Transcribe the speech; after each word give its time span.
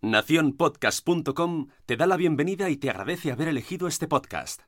Naciónpodcast.com 0.00 1.68
te 1.84 1.96
da 1.96 2.06
la 2.06 2.16
bienvenida 2.16 2.70
y 2.70 2.76
te 2.76 2.88
agradece 2.88 3.32
haber 3.32 3.48
elegido 3.48 3.88
este 3.88 4.06
podcast. 4.06 4.62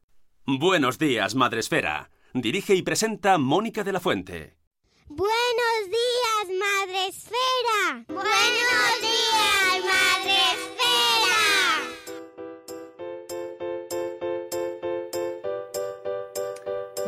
Buenos 0.44 0.98
días, 0.98 1.36
Madre 1.36 1.60
Esfera. 1.60 2.10
Dirige 2.34 2.74
y 2.74 2.82
presenta 2.82 3.38
Mónica 3.38 3.84
de 3.84 3.92
la 3.92 4.00
Fuente. 4.00 4.56
Buenos 5.06 5.86
días, 5.86 6.58
Madre 6.58 7.06
Esfera. 7.08 8.04
Buenos 8.08 9.00
días, 9.00 9.84
Madre 9.84 10.36
Esfera. 10.52 10.90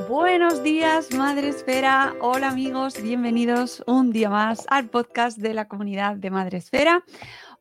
Buenos 0.09 0.63
días, 0.63 1.13
Madre 1.15 1.49
Esfera. 1.49 2.15
Hola 2.21 2.51
amigos, 2.51 3.03
bienvenidos 3.03 3.83
un 3.87 4.13
día 4.13 4.31
más 4.31 4.65
al 4.69 4.89
podcast 4.89 5.39
de 5.39 5.55
la 5.55 5.67
comunidad 5.67 6.17
de 6.17 6.31
Madre 6.31 6.59
Esfera. 6.59 7.03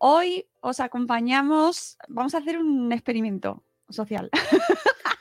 Hoy 0.04 0.50
os 0.62 0.80
acompañamos, 0.80 1.96
vamos 2.08 2.34
a 2.34 2.40
hacer 2.40 2.58
un 2.58 2.92
experimento 2.92 3.64
social. 3.88 4.32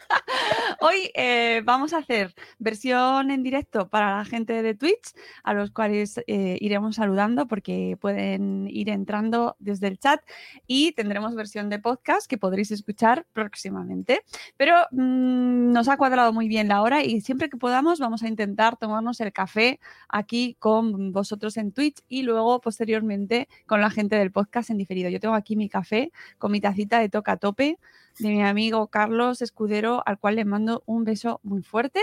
Hoy 0.81 1.11
eh, 1.15 1.63
vamos 1.65 1.93
a 1.93 1.99
hacer 1.99 2.35
versión 2.59 3.31
en 3.31 3.43
directo 3.43 3.89
para 3.89 4.17
la 4.17 4.25
gente 4.25 4.63
de 4.63 4.75
Twitch, 4.75 5.13
a 5.43 5.53
los 5.53 5.71
cuales 5.71 6.21
eh, 6.27 6.57
iremos 6.61 6.97
saludando 6.97 7.47
porque 7.47 7.99
pueden 8.01 8.67
ir 8.69 8.89
entrando 8.89 9.57
desde 9.59 9.89
el 9.89 9.99
chat 9.99 10.23
y 10.67 10.93
tendremos 10.93 11.35
versión 11.35 11.69
de 11.69 11.79
podcast 11.79 12.29
que 12.29 12.39
podréis 12.39 12.71
escuchar 12.71 13.27
próximamente. 13.33 14.23
Pero 14.57 14.75
mmm, 14.91 15.73
nos 15.73 15.89
ha 15.89 15.97
cuadrado 15.97 16.33
muy 16.33 16.49
bien 16.49 16.69
la 16.69 16.83
hora 16.83 17.05
y 17.05 17.21
siempre 17.21 17.51
que 17.51 17.57
podamos 17.57 17.99
vamos 17.99 18.23
a 18.23 18.29
intentar 18.29 18.77
tomarnos 18.77 19.21
el 19.21 19.33
café 19.33 19.81
aquí 20.09 20.57
con 20.59 21.13
vosotros 21.13 21.57
en 21.57 21.73
Twitch 21.73 21.99
y 22.09 22.23
luego 22.23 22.61
posteriormente 22.61 23.49
con 23.67 23.81
la 23.81 23.91
gente 23.91 24.17
del 24.17 24.33
podcast 24.33 24.71
en 24.71 24.79
diferido. 24.79 25.11
Yo 25.11 25.21
tengo 25.21 25.35
aquí 25.35 25.57
mi 25.57 25.69
café 25.69 26.11
con 26.39 26.53
mi 26.53 26.61
tacita 26.61 26.99
de 27.01 27.09
toca 27.09 27.37
tope 27.37 27.79
de 28.19 28.29
mi 28.29 28.43
amigo 28.43 28.89
Carlos 28.89 29.43
Escudero, 29.43 30.03
al 30.07 30.19
cual 30.19 30.37
le 30.37 30.45
mando 30.45 30.83
un 30.87 31.05
beso 31.05 31.41
muy 31.43 31.63
fuerte. 31.63 32.01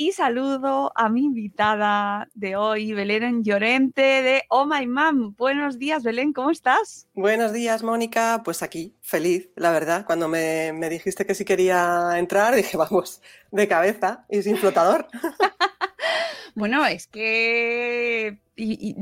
Y 0.00 0.12
saludo 0.12 0.92
a 0.94 1.08
mi 1.08 1.24
invitada 1.24 2.28
de 2.34 2.54
hoy, 2.54 2.92
Belén 2.92 3.42
Llorente 3.42 4.00
de 4.00 4.42
Oh 4.48 4.64
My 4.64 4.86
Mom. 4.86 5.34
Buenos 5.36 5.76
días, 5.76 6.04
Belén, 6.04 6.32
¿cómo 6.32 6.52
estás? 6.52 7.08
Buenos 7.14 7.52
días, 7.52 7.82
Mónica. 7.82 8.42
Pues 8.44 8.62
aquí, 8.62 8.94
feliz, 9.00 9.50
la 9.56 9.72
verdad. 9.72 10.06
Cuando 10.06 10.28
me, 10.28 10.72
me 10.72 10.88
dijiste 10.88 11.26
que 11.26 11.34
sí 11.34 11.44
quería 11.44 12.12
entrar, 12.16 12.54
dije, 12.54 12.76
vamos, 12.76 13.20
de 13.50 13.66
cabeza 13.66 14.24
y 14.30 14.42
sin 14.42 14.56
flotador. 14.56 15.08
Bueno, 16.58 16.84
es 16.84 17.06
que 17.06 18.36
y, 18.56 18.88
y, 18.88 18.96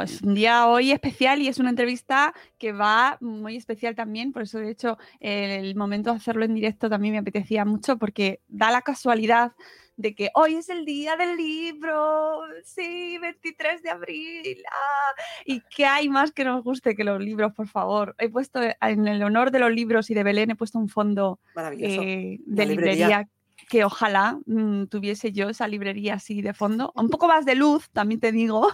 es 0.00 0.22
un 0.22 0.34
día 0.34 0.68
hoy 0.68 0.92
especial 0.92 1.42
y 1.42 1.48
es 1.48 1.58
una 1.58 1.70
entrevista 1.70 2.32
que 2.58 2.70
va 2.70 3.18
muy 3.20 3.56
especial 3.56 3.96
también, 3.96 4.32
por 4.32 4.42
eso 4.42 4.60
de 4.60 4.70
hecho 4.70 4.98
el 5.18 5.74
momento 5.74 6.10
de 6.10 6.16
hacerlo 6.18 6.44
en 6.44 6.54
directo 6.54 6.88
también 6.88 7.14
me 7.14 7.18
apetecía 7.18 7.64
mucho 7.64 7.98
porque 7.98 8.40
da 8.46 8.70
la 8.70 8.82
casualidad 8.82 9.50
de 9.96 10.14
que 10.14 10.30
hoy 10.34 10.54
es 10.54 10.68
el 10.68 10.84
día 10.84 11.16
del 11.16 11.36
libro, 11.36 12.42
sí, 12.62 13.18
23 13.18 13.82
de 13.82 13.90
abril, 13.90 14.62
ah, 14.70 15.22
y 15.44 15.60
que 15.60 15.84
hay 15.84 16.08
más 16.08 16.30
que 16.30 16.44
nos 16.44 16.62
guste 16.62 16.94
que 16.94 17.04
los 17.04 17.20
libros, 17.20 17.52
por 17.52 17.68
favor. 17.68 18.14
He 18.18 18.28
puesto 18.28 18.60
en 18.62 19.08
el 19.08 19.22
honor 19.22 19.50
de 19.50 19.58
los 19.58 19.70
libros 19.70 20.08
y 20.10 20.14
de 20.14 20.22
Belén, 20.22 20.50
he 20.50 20.56
puesto 20.56 20.78
un 20.78 20.88
fondo 20.88 21.40
eh, 21.78 22.38
de 22.44 22.66
librería. 22.66 22.66
librería 22.66 23.28
que 23.68 23.84
ojalá 23.84 24.38
mmm, 24.46 24.84
tuviese 24.84 25.32
yo 25.32 25.48
esa 25.48 25.68
librería 25.68 26.14
así 26.14 26.42
de 26.42 26.54
fondo. 26.54 26.92
Un 26.96 27.08
poco 27.08 27.28
más 27.28 27.44
de 27.44 27.54
luz, 27.54 27.90
también 27.90 28.20
te 28.20 28.32
digo. 28.32 28.68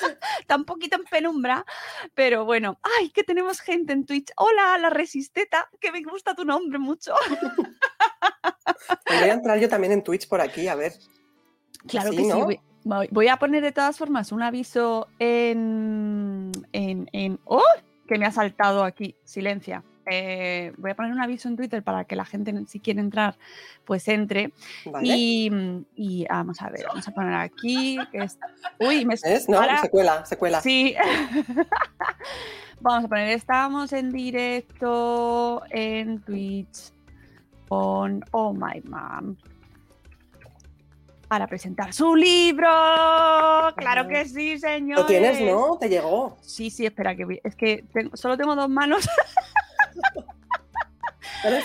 Está 0.40 0.56
un 0.56 0.64
poquito 0.64 0.96
en 0.96 1.04
penumbra, 1.04 1.64
pero 2.14 2.44
bueno. 2.44 2.78
¡Ay, 2.98 3.10
que 3.10 3.24
tenemos 3.24 3.60
gente 3.60 3.92
en 3.92 4.06
Twitch! 4.06 4.30
¡Hola, 4.36 4.78
la 4.78 4.90
Resisteta! 4.90 5.68
Que 5.80 5.92
me 5.92 6.02
gusta 6.02 6.34
tu 6.34 6.44
nombre 6.44 6.78
mucho. 6.78 7.14
Voy 9.06 9.28
a 9.28 9.32
entrar 9.32 9.58
yo 9.58 9.68
también 9.68 9.92
en 9.92 10.02
Twitch 10.02 10.28
por 10.28 10.40
aquí, 10.40 10.68
a 10.68 10.74
ver. 10.74 10.92
Claro 11.86 12.10
sí, 12.10 12.16
que 12.16 12.22
¿no? 12.24 12.48
sí. 12.48 12.60
Voy 13.10 13.28
a 13.28 13.36
poner 13.36 13.62
de 13.62 13.72
todas 13.72 13.98
formas 13.98 14.32
un 14.32 14.42
aviso 14.42 15.08
en. 15.18 16.52
en, 16.72 17.08
en... 17.12 17.38
¡Oh! 17.44 17.62
Que 18.06 18.18
me 18.18 18.24
ha 18.24 18.30
saltado 18.30 18.84
aquí. 18.84 19.16
Silencia. 19.24 19.84
Eh, 20.10 20.72
voy 20.76 20.90
a 20.90 20.94
poner 20.94 21.12
un 21.12 21.20
aviso 21.20 21.48
en 21.48 21.56
Twitter 21.56 21.82
para 21.82 22.04
que 22.04 22.16
la 22.16 22.24
gente, 22.24 22.54
si 22.66 22.80
quiere 22.80 23.00
entrar, 23.00 23.36
pues 23.84 24.08
entre. 24.08 24.52
Vale. 24.86 25.06
Y, 25.06 25.50
y, 25.94 26.26
vamos 26.28 26.60
a 26.62 26.70
ver, 26.70 26.86
vamos 26.86 27.06
a 27.06 27.10
poner 27.12 27.34
aquí. 27.34 27.98
Que 28.10 28.18
es... 28.18 28.38
Uy, 28.78 29.04
me 29.04 29.14
¿Es? 29.14 29.48
No, 29.48 29.60
se 29.80 29.90
cuela, 29.90 30.24
se 30.24 30.36
cuela. 30.36 30.60
Sí. 30.60 30.94
vamos 32.80 33.04
a 33.04 33.08
poner, 33.08 33.30
estamos 33.30 33.92
en 33.92 34.10
directo 34.10 35.62
en 35.70 36.20
Twitch 36.22 36.92
con 37.68 38.24
Oh 38.30 38.52
My 38.54 38.80
Mom 38.84 39.36
para 41.28 41.46
presentar 41.46 41.92
su 41.92 42.16
libro. 42.16 42.68
Claro 43.76 44.08
que 44.08 44.24
sí, 44.24 44.58
señor. 44.58 45.00
Lo 45.00 45.06
tienes, 45.06 45.40
¿no? 45.42 45.76
Te 45.78 45.88
llegó. 45.88 46.38
Sí, 46.40 46.70
sí, 46.70 46.86
espera, 46.86 47.14
que 47.14 47.40
es 47.44 47.54
que 47.54 47.84
tengo, 47.92 48.16
solo 48.16 48.36
tengo 48.36 48.56
dos 48.56 48.70
manos. 48.70 49.06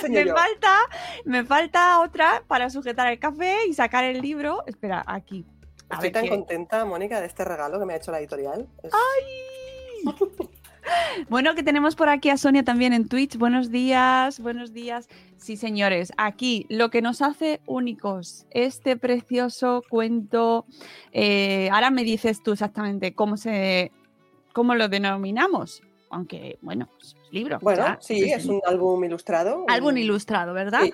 me 0.10 0.26
yo. 0.26 0.36
falta, 0.36 0.78
me 1.26 1.44
falta 1.44 2.00
otra 2.02 2.44
para 2.48 2.70
sujetar 2.70 3.12
el 3.12 3.20
café 3.20 3.66
y 3.68 3.74
sacar 3.74 4.04
el 4.04 4.22
libro. 4.22 4.64
Espera, 4.68 5.04
aquí. 5.08 5.46
A 5.90 5.96
Estoy 5.96 6.12
tan 6.12 6.24
qué... 6.24 6.30
contenta, 6.30 6.86
Mónica, 6.86 7.20
de 7.20 7.28
este 7.28 7.44
regalo 7.44 7.80
que 7.80 7.86
me 7.86 7.94
ha 7.94 7.98
hecho 7.98 8.12
la 8.12 8.20
editorial. 8.20 8.68
Es... 8.82 8.92
¡Ay! 8.94 10.48
Bueno, 11.30 11.56
que 11.56 11.64
tenemos 11.64 11.96
por 11.96 12.10
aquí 12.10 12.30
a 12.30 12.38
Sonia 12.38 12.64
también 12.64 12.94
en 12.94 13.08
Twitch. 13.08 13.38
Buenos 13.38 13.72
días, 13.72 14.40
buenos 14.40 14.74
días. 14.74 15.08
Sí, 15.38 15.56
señores, 15.56 16.12
aquí 16.18 16.66
lo 16.70 16.90
que 16.90 17.02
nos 17.02 17.22
hace 17.22 17.62
únicos, 17.66 18.46
este 18.52 18.98
precioso 18.98 19.84
cuento. 19.90 20.66
Eh, 21.12 21.70
ahora 21.72 21.90
me 21.90 22.04
dices 22.04 22.44
tú 22.44 22.52
exactamente 22.52 23.14
cómo 23.14 23.38
se, 23.38 23.92
cómo 24.52 24.76
lo 24.76 24.90
denominamos, 24.90 25.82
aunque 26.10 26.58
bueno, 26.62 26.90
libro. 27.34 27.60
Bueno, 27.62 27.84
ya, 27.84 27.98
sí, 28.00 28.32
es, 28.32 28.46
un 28.46 28.62
álbum 28.66 29.04
ilustrado. 29.04 29.66
Álbum 29.68 29.98
ilustrado, 29.98 30.54
¿verdad? 30.54 30.84
Sí. 30.84 30.94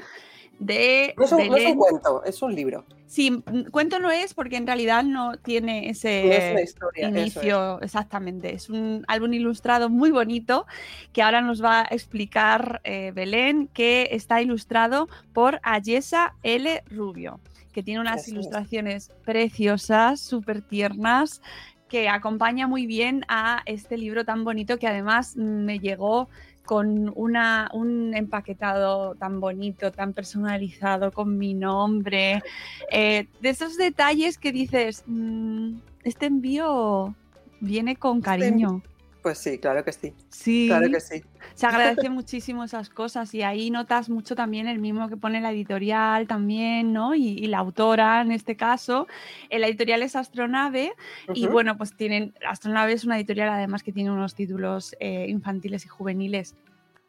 De 0.60 1.14
no 1.18 1.24
es, 1.24 1.32
un, 1.32 1.48
no 1.48 1.56
es, 1.56 1.72
un, 1.72 1.78
cuento, 1.78 2.24
es 2.26 2.42
un 2.42 2.54
libro. 2.54 2.86
Sí, 3.08 3.44
cuento 3.72 3.98
no 4.00 4.12
es 4.12 4.34
porque 4.34 4.58
en 4.58 4.68
realidad 4.68 5.04
no 5.04 5.38
tiene 5.38 5.90
ese 5.90 6.26
no 6.26 6.34
es 6.34 6.52
una 6.52 6.62
historia, 6.62 7.08
inicio, 7.08 7.78
es. 7.78 7.86
exactamente. 7.86 8.54
Es 8.54 8.70
un 8.70 9.06
álbum 9.08 9.34
ilustrado 9.34 9.90
muy 9.90 10.12
bonito 10.12 10.68
que 11.14 11.22
ahora 11.22 11.42
nos 11.42 11.64
va 11.64 11.82
a 11.82 11.88
explicar 11.92 12.82
eh, 12.84 13.14
Belén, 13.16 13.70
que 13.74 14.10
está 14.12 14.42
ilustrado 14.42 15.08
por 15.32 15.62
Ayesa 15.64 16.36
L. 16.44 16.84
Rubio, 16.92 17.40
que 17.72 17.82
tiene 17.82 18.02
unas 18.02 18.28
ilustraciones 18.28 19.10
es. 19.10 19.16
preciosas, 19.24 20.20
súper 20.20 20.62
tiernas, 20.62 21.42
que 21.90 22.08
acompaña 22.08 22.68
muy 22.68 22.86
bien 22.86 23.26
a 23.28 23.62
este 23.66 23.98
libro 23.98 24.24
tan 24.24 24.44
bonito 24.44 24.78
que 24.78 24.88
además 24.88 25.36
me 25.36 25.80
llegó 25.80 26.30
con 26.66 27.12
una, 27.16 27.70
un 27.74 28.14
empaquetado 28.14 29.16
tan 29.16 29.40
bonito, 29.40 29.92
tan 29.92 30.14
personalizado, 30.14 31.12
con 31.12 31.38
mi 31.38 31.56
nombre, 31.56 32.44
eh, 32.92 33.26
de 33.42 33.50
esos 33.50 33.76
detalles 33.76 34.38
que 34.38 34.52
dices, 34.52 35.04
mmm, 35.08 35.80
este 36.04 36.28
envío 36.28 37.16
viene 37.60 37.96
con 37.96 38.22
cariño. 38.22 38.84
Pues 39.22 39.38
sí, 39.38 39.58
claro 39.58 39.84
que 39.84 39.92
sí. 39.92 40.14
Sí, 40.30 40.68
Claro 40.70 40.90
que 40.90 41.02
sí. 41.02 41.22
se 41.54 41.66
agradece 41.66 42.10
muchísimo 42.10 42.64
esas 42.64 42.90
cosas 42.90 43.34
y 43.34 43.42
ahí 43.44 43.70
notas 43.70 44.10
mucho 44.10 44.34
también 44.34 44.68
el 44.68 44.80
mismo 44.80 45.10
que 45.10 45.18
pone 45.18 45.42
la 45.42 45.52
editorial 45.52 46.26
también, 46.26 46.94
¿no? 46.94 47.16
Y, 47.16 47.30
y 47.30 47.48
la 47.48 47.58
autora 47.60 48.22
en 48.22 48.32
este 48.32 48.56
caso. 48.56 49.08
Eh, 49.50 49.60
La 49.60 49.68
editorial 49.68 50.04
es 50.04 50.16
Astronave 50.16 50.94
y 51.34 51.48
bueno, 51.48 51.78
pues 51.78 51.94
tienen, 51.96 52.34
Astronave 52.48 52.94
es 52.94 53.04
una 53.04 53.18
editorial 53.18 53.50
además 53.50 53.84
que 53.84 53.92
tiene 53.92 54.10
unos 54.10 54.36
títulos 54.36 54.96
eh, 55.02 55.26
infantiles 55.28 55.86
y 55.86 55.90
juveniles 55.90 56.56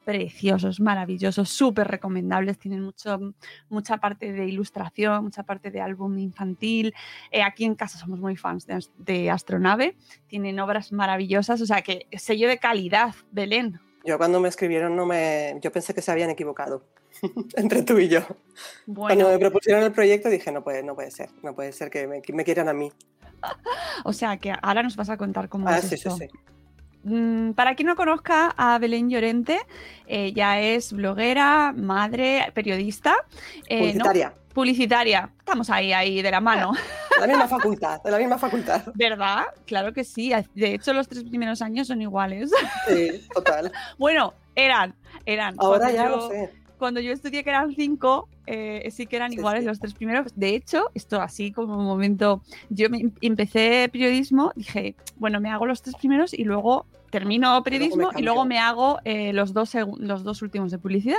preciosos, 0.04 0.80
maravillosos, 0.80 1.48
súper 1.50 1.88
recomendables, 1.88 2.58
tienen 2.58 2.82
mucho, 2.82 3.18
mucha 3.68 3.98
parte 3.98 4.32
de 4.32 4.46
ilustración, 4.46 5.24
mucha 5.24 5.42
parte 5.42 5.70
de 5.70 5.80
álbum 5.80 6.18
infantil. 6.18 6.94
Eh, 7.30 7.42
aquí 7.42 7.64
en 7.64 7.74
casa 7.74 7.98
somos 7.98 8.18
muy 8.18 8.36
fans 8.36 8.66
de, 8.66 8.74
Ast- 8.74 8.92
de 8.96 9.30
Astronave, 9.30 9.96
tienen 10.26 10.58
obras 10.60 10.92
maravillosas, 10.92 11.60
o 11.60 11.66
sea 11.66 11.82
que 11.82 12.06
sello 12.12 12.48
de 12.48 12.58
calidad, 12.58 13.14
Belén. 13.30 13.78
Yo 14.04 14.16
cuando 14.16 14.40
me 14.40 14.48
escribieron 14.48 14.96
no 14.96 15.04
me, 15.04 15.58
yo 15.60 15.70
pensé 15.70 15.92
que 15.94 16.00
se 16.02 16.10
habían 16.10 16.30
equivocado 16.30 16.86
entre 17.56 17.82
tú 17.82 17.98
y 17.98 18.08
yo. 18.08 18.20
Bueno, 18.86 19.24
Cuando 19.26 19.28
me 19.30 19.38
propusieron 19.38 19.82
el 19.84 19.92
proyecto 19.92 20.30
dije 20.30 20.50
no 20.50 20.64
puede, 20.64 20.82
no 20.82 20.94
puede 20.94 21.10
ser, 21.10 21.28
no 21.42 21.54
puede 21.54 21.72
ser 21.72 21.90
que 21.90 22.06
me, 22.06 22.22
que 22.22 22.32
me 22.32 22.44
quieran 22.44 22.68
a 22.68 22.72
mí. 22.72 22.90
o 24.04 24.12
sea 24.12 24.38
que 24.38 24.52
ahora 24.62 24.82
nos 24.82 24.96
vas 24.96 25.10
a 25.10 25.16
contar 25.18 25.48
cómo 25.48 25.68
Ah, 25.68 25.76
es 25.78 25.82
sí, 25.82 25.88
sí, 25.90 25.94
esto. 26.08 26.16
sí. 26.16 26.26
Para 27.54 27.74
quien 27.74 27.86
no 27.86 27.96
conozca 27.96 28.54
a 28.56 28.78
Belén 28.78 29.08
Llorente, 29.08 29.58
ella 30.06 30.60
es 30.60 30.92
bloguera, 30.92 31.72
madre, 31.74 32.50
periodista, 32.54 33.14
eh, 33.68 33.78
¿no? 33.94 34.04
Publicitaria. 34.04 34.34
publicitaria. 34.52 35.30
Estamos 35.38 35.70
ahí, 35.70 35.92
ahí 35.94 36.20
de 36.20 36.30
la 36.30 36.40
mano, 36.40 36.72
De 37.14 37.20
la 37.20 37.26
misma 37.26 37.48
facultad, 37.48 38.02
de 38.02 38.10
la 38.10 38.18
misma 38.18 38.36
facultad. 38.38 38.82
¿verdad? 38.94 39.44
Claro 39.66 39.92
que 39.94 40.04
sí. 40.04 40.30
De 40.54 40.74
hecho, 40.74 40.92
los 40.92 41.08
tres 41.08 41.24
primeros 41.24 41.62
años 41.62 41.86
son 41.88 42.02
iguales. 42.02 42.50
Sí, 42.86 43.26
total. 43.32 43.72
bueno, 43.98 44.34
eran, 44.54 44.94
eran. 45.24 45.54
Ahora 45.58 45.90
ya 45.90 46.04
yo- 46.04 46.16
lo 46.16 46.28
sé. 46.28 46.52
Cuando 46.78 47.00
yo 47.00 47.12
estudié 47.12 47.44
que 47.44 47.50
eran 47.50 47.74
cinco, 47.74 48.28
eh, 48.52 48.90
sí 48.90 49.06
que 49.06 49.16
eran 49.16 49.30
Sí, 49.30 49.38
iguales 49.38 49.62
sí. 49.62 49.68
los 49.68 49.78
tres 49.80 49.94
primeros. 49.94 50.32
De 50.34 50.54
hecho, 50.54 50.90
esto 50.94 51.20
así 51.20 51.52
como 51.52 51.76
un 51.78 51.84
momento, 51.84 52.42
yo 52.68 52.90
me 52.90 52.98
em- 52.98 53.12
empecé 53.20 53.88
periodismo, 53.92 54.52
dije, 54.56 54.94
bueno, 55.16 55.40
me 55.40 55.50
hago 55.50 55.66
los 55.66 55.82
tres 55.82 55.94
primeros 55.96 56.34
y 56.34 56.44
luego 56.44 56.86
termino 57.10 57.60
periodismo 57.64 58.10
y 58.16 58.22
luego 58.22 58.44
me 58.44 58.60
hago 58.60 59.00
eh, 59.04 59.32
los, 59.32 59.52
dos 59.52 59.74
los 59.98 60.22
dos 60.22 60.42
últimos 60.42 60.70
de 60.70 60.78
publicidad. 60.78 61.18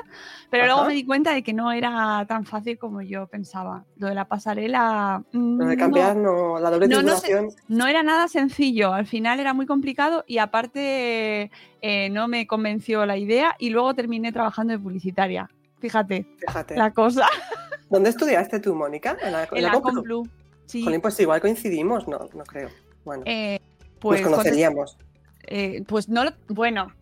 Pero 0.50 0.64
luego 0.66 0.80
Ajá. 0.82 0.88
me 0.88 0.94
di 0.94 1.04
cuenta 1.06 1.34
de 1.34 1.44
que 1.44 1.52
no 1.52 1.70
era 1.74 2.26
tan 2.30 2.46
fácil 2.46 2.78
como 2.78 3.02
yo 3.02 3.28
pensaba. 3.28 3.84
Lo 3.98 4.08
de 4.08 4.16
la 4.16 4.24
pasarela... 4.24 5.22
mm, 5.34 5.60
Lo 5.60 5.66
de 5.68 5.76
no. 5.76 5.80
cambiar, 5.82 6.16
no, 6.16 6.60
la 6.60 6.70
doble 6.72 6.88
No, 6.88 7.02
no 7.02 7.16
titulación. 7.16 7.50
No 7.68 7.88
era 7.88 8.04
nada 8.04 8.30
sencillo, 8.30 8.94
al 8.94 9.06
final 9.06 9.42
era 9.42 9.54
muy 9.54 9.66
complicado 9.66 10.24
y 10.28 10.38
aparte 10.38 11.52
eh, 11.82 12.10
no 12.10 12.30
me 12.30 12.48
convenció 12.48 13.06
la 13.06 13.18
idea 13.18 13.56
y 13.60 13.70
luego 13.70 13.94
terminé 13.94 14.32
trabajando 14.32 14.72
de 14.72 14.80
publicitaria. 14.80 15.50
Fíjate, 15.82 16.26
Fíjate. 16.40 16.76
la 16.78 16.92
cosa. 16.92 17.28
¿Dónde 17.90 18.10
estudiaste 18.12 18.60
tú, 18.62 18.74
Mónica? 18.76 19.18
En 19.22 19.34
la, 19.34 19.44
en 19.44 19.50
En 19.58 19.64
la 19.64 19.68
la 19.70 19.74
Complu? 19.82 19.94
Complu. 19.96 20.28
Sí. 20.66 20.84
Jolín, 20.84 21.02
pues 21.02 21.20
igual 21.20 21.42
coincidimos, 21.42 22.08
no, 22.08 22.30
no 22.34 22.44
creo. 22.46 22.70
Bueno, 23.04 23.24
Eh, 23.26 23.60
pues 24.00 24.22
pues, 24.22 24.32
conoceríamos. 24.32 24.98
eh, 25.48 25.84
pues 25.88 26.08
no 26.08 26.24
lo- 26.24 26.32
Bueno, 26.48 26.94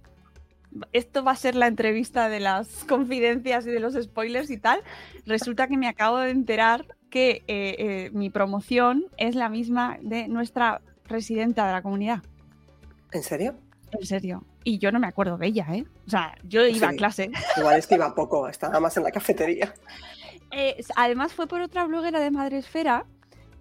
esto 0.94 1.24
va 1.24 1.32
a 1.34 1.36
ser 1.36 1.56
la 1.56 1.68
entrevista 1.68 2.30
de 2.30 2.40
las 2.40 2.68
confidencias 2.86 3.68
y 3.68 3.70
de 3.70 3.80
los 3.80 3.94
spoilers 3.94 4.50
y 4.50 4.58
tal. 4.58 4.82
Resulta 5.26 5.68
que 5.68 5.78
me 5.78 5.88
acabo 5.88 6.18
de 6.18 6.32
enterar 6.32 6.86
que 7.12 7.44
eh, 7.48 7.76
eh, 7.78 8.10
mi 8.14 8.30
promoción 8.30 9.06
es 9.18 9.36
la 9.36 9.50
misma 9.50 9.98
de 10.02 10.28
nuestra 10.28 10.82
presidenta 11.08 11.66
de 11.68 11.74
la 11.74 11.82
comunidad. 11.82 12.24
¿En 13.12 13.24
serio? 13.24 13.56
En 13.92 14.06
serio. 14.06 14.44
Y 14.70 14.78
yo 14.78 14.92
no 14.92 15.00
me 15.00 15.08
acuerdo 15.08 15.38
de 15.38 15.48
ella, 15.48 15.66
¿eh? 15.72 15.86
O 16.06 16.10
sea, 16.12 16.36
yo 16.44 16.64
iba 16.66 16.90
a 16.90 16.94
clase. 16.94 17.32
Igual 17.58 17.78
es 17.80 17.88
que 17.88 17.96
iba 17.96 18.14
poco, 18.14 18.48
estaba 18.48 18.80
más 18.80 18.96
en 18.98 19.04
la 19.04 19.12
cafetería. 19.12 19.74
Eh, 20.52 20.84
además 20.96 21.34
fue 21.34 21.48
por 21.48 21.62
otra 21.62 21.86
bloguera 21.86 22.20
de 22.20 22.30
Madresfera 22.32 23.06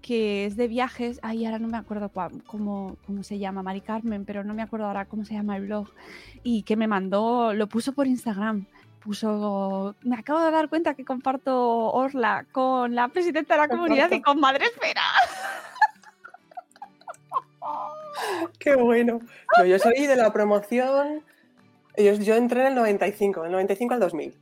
que 0.03 0.45
es 0.47 0.57
de 0.57 0.69
viajes. 0.69 1.19
Ay, 1.23 1.45
ahora 1.47 1.59
no 1.59 1.69
me 1.69 1.77
acuerdo 1.79 2.11
cua- 2.11 2.43
cómo, 2.47 2.97
cómo 3.07 3.23
se 3.23 3.39
llama, 3.39 3.63
Mari 3.63 3.81
Carmen, 3.81 4.25
pero 4.27 4.45
no 4.45 4.53
me 4.55 4.63
acuerdo 4.63 4.87
ahora 4.87 5.07
cómo 5.07 5.25
se 5.25 5.35
llama 5.35 5.57
el 5.57 5.65
blog. 5.67 5.89
Y 6.43 6.63
que 6.63 6.77
me 6.77 6.87
mandó, 6.87 7.53
lo 7.55 7.67
puso 7.69 7.93
por 7.93 8.07
Instagram. 8.07 8.67
Puso, 9.01 9.95
me 10.03 10.17
acabo 10.17 10.41
de 10.41 10.51
dar 10.51 10.69
cuenta 10.69 10.93
que 10.95 11.05
comparto 11.05 11.57
Orla 11.93 12.45
con 12.53 12.95
la 12.95 13.09
presidenta 13.09 13.55
de 13.55 13.61
la 13.61 13.69
comunidad 13.69 14.11
y 14.13 14.21
con 14.21 14.39
Madresfera. 14.41 15.03
Qué 18.59 18.75
bueno. 18.77 19.21
No, 19.59 19.65
yo 19.65 19.79
soy 19.79 20.07
de 20.07 20.17
la 20.17 20.33
promoción. 20.33 21.23
Yo, 21.97 22.13
yo 22.15 22.35
entré 22.37 22.61
en 22.63 22.67
el 22.69 22.75
95, 22.77 23.43
del 23.43 23.53
95 23.53 23.95
al 23.95 24.01
2000. 24.01 24.35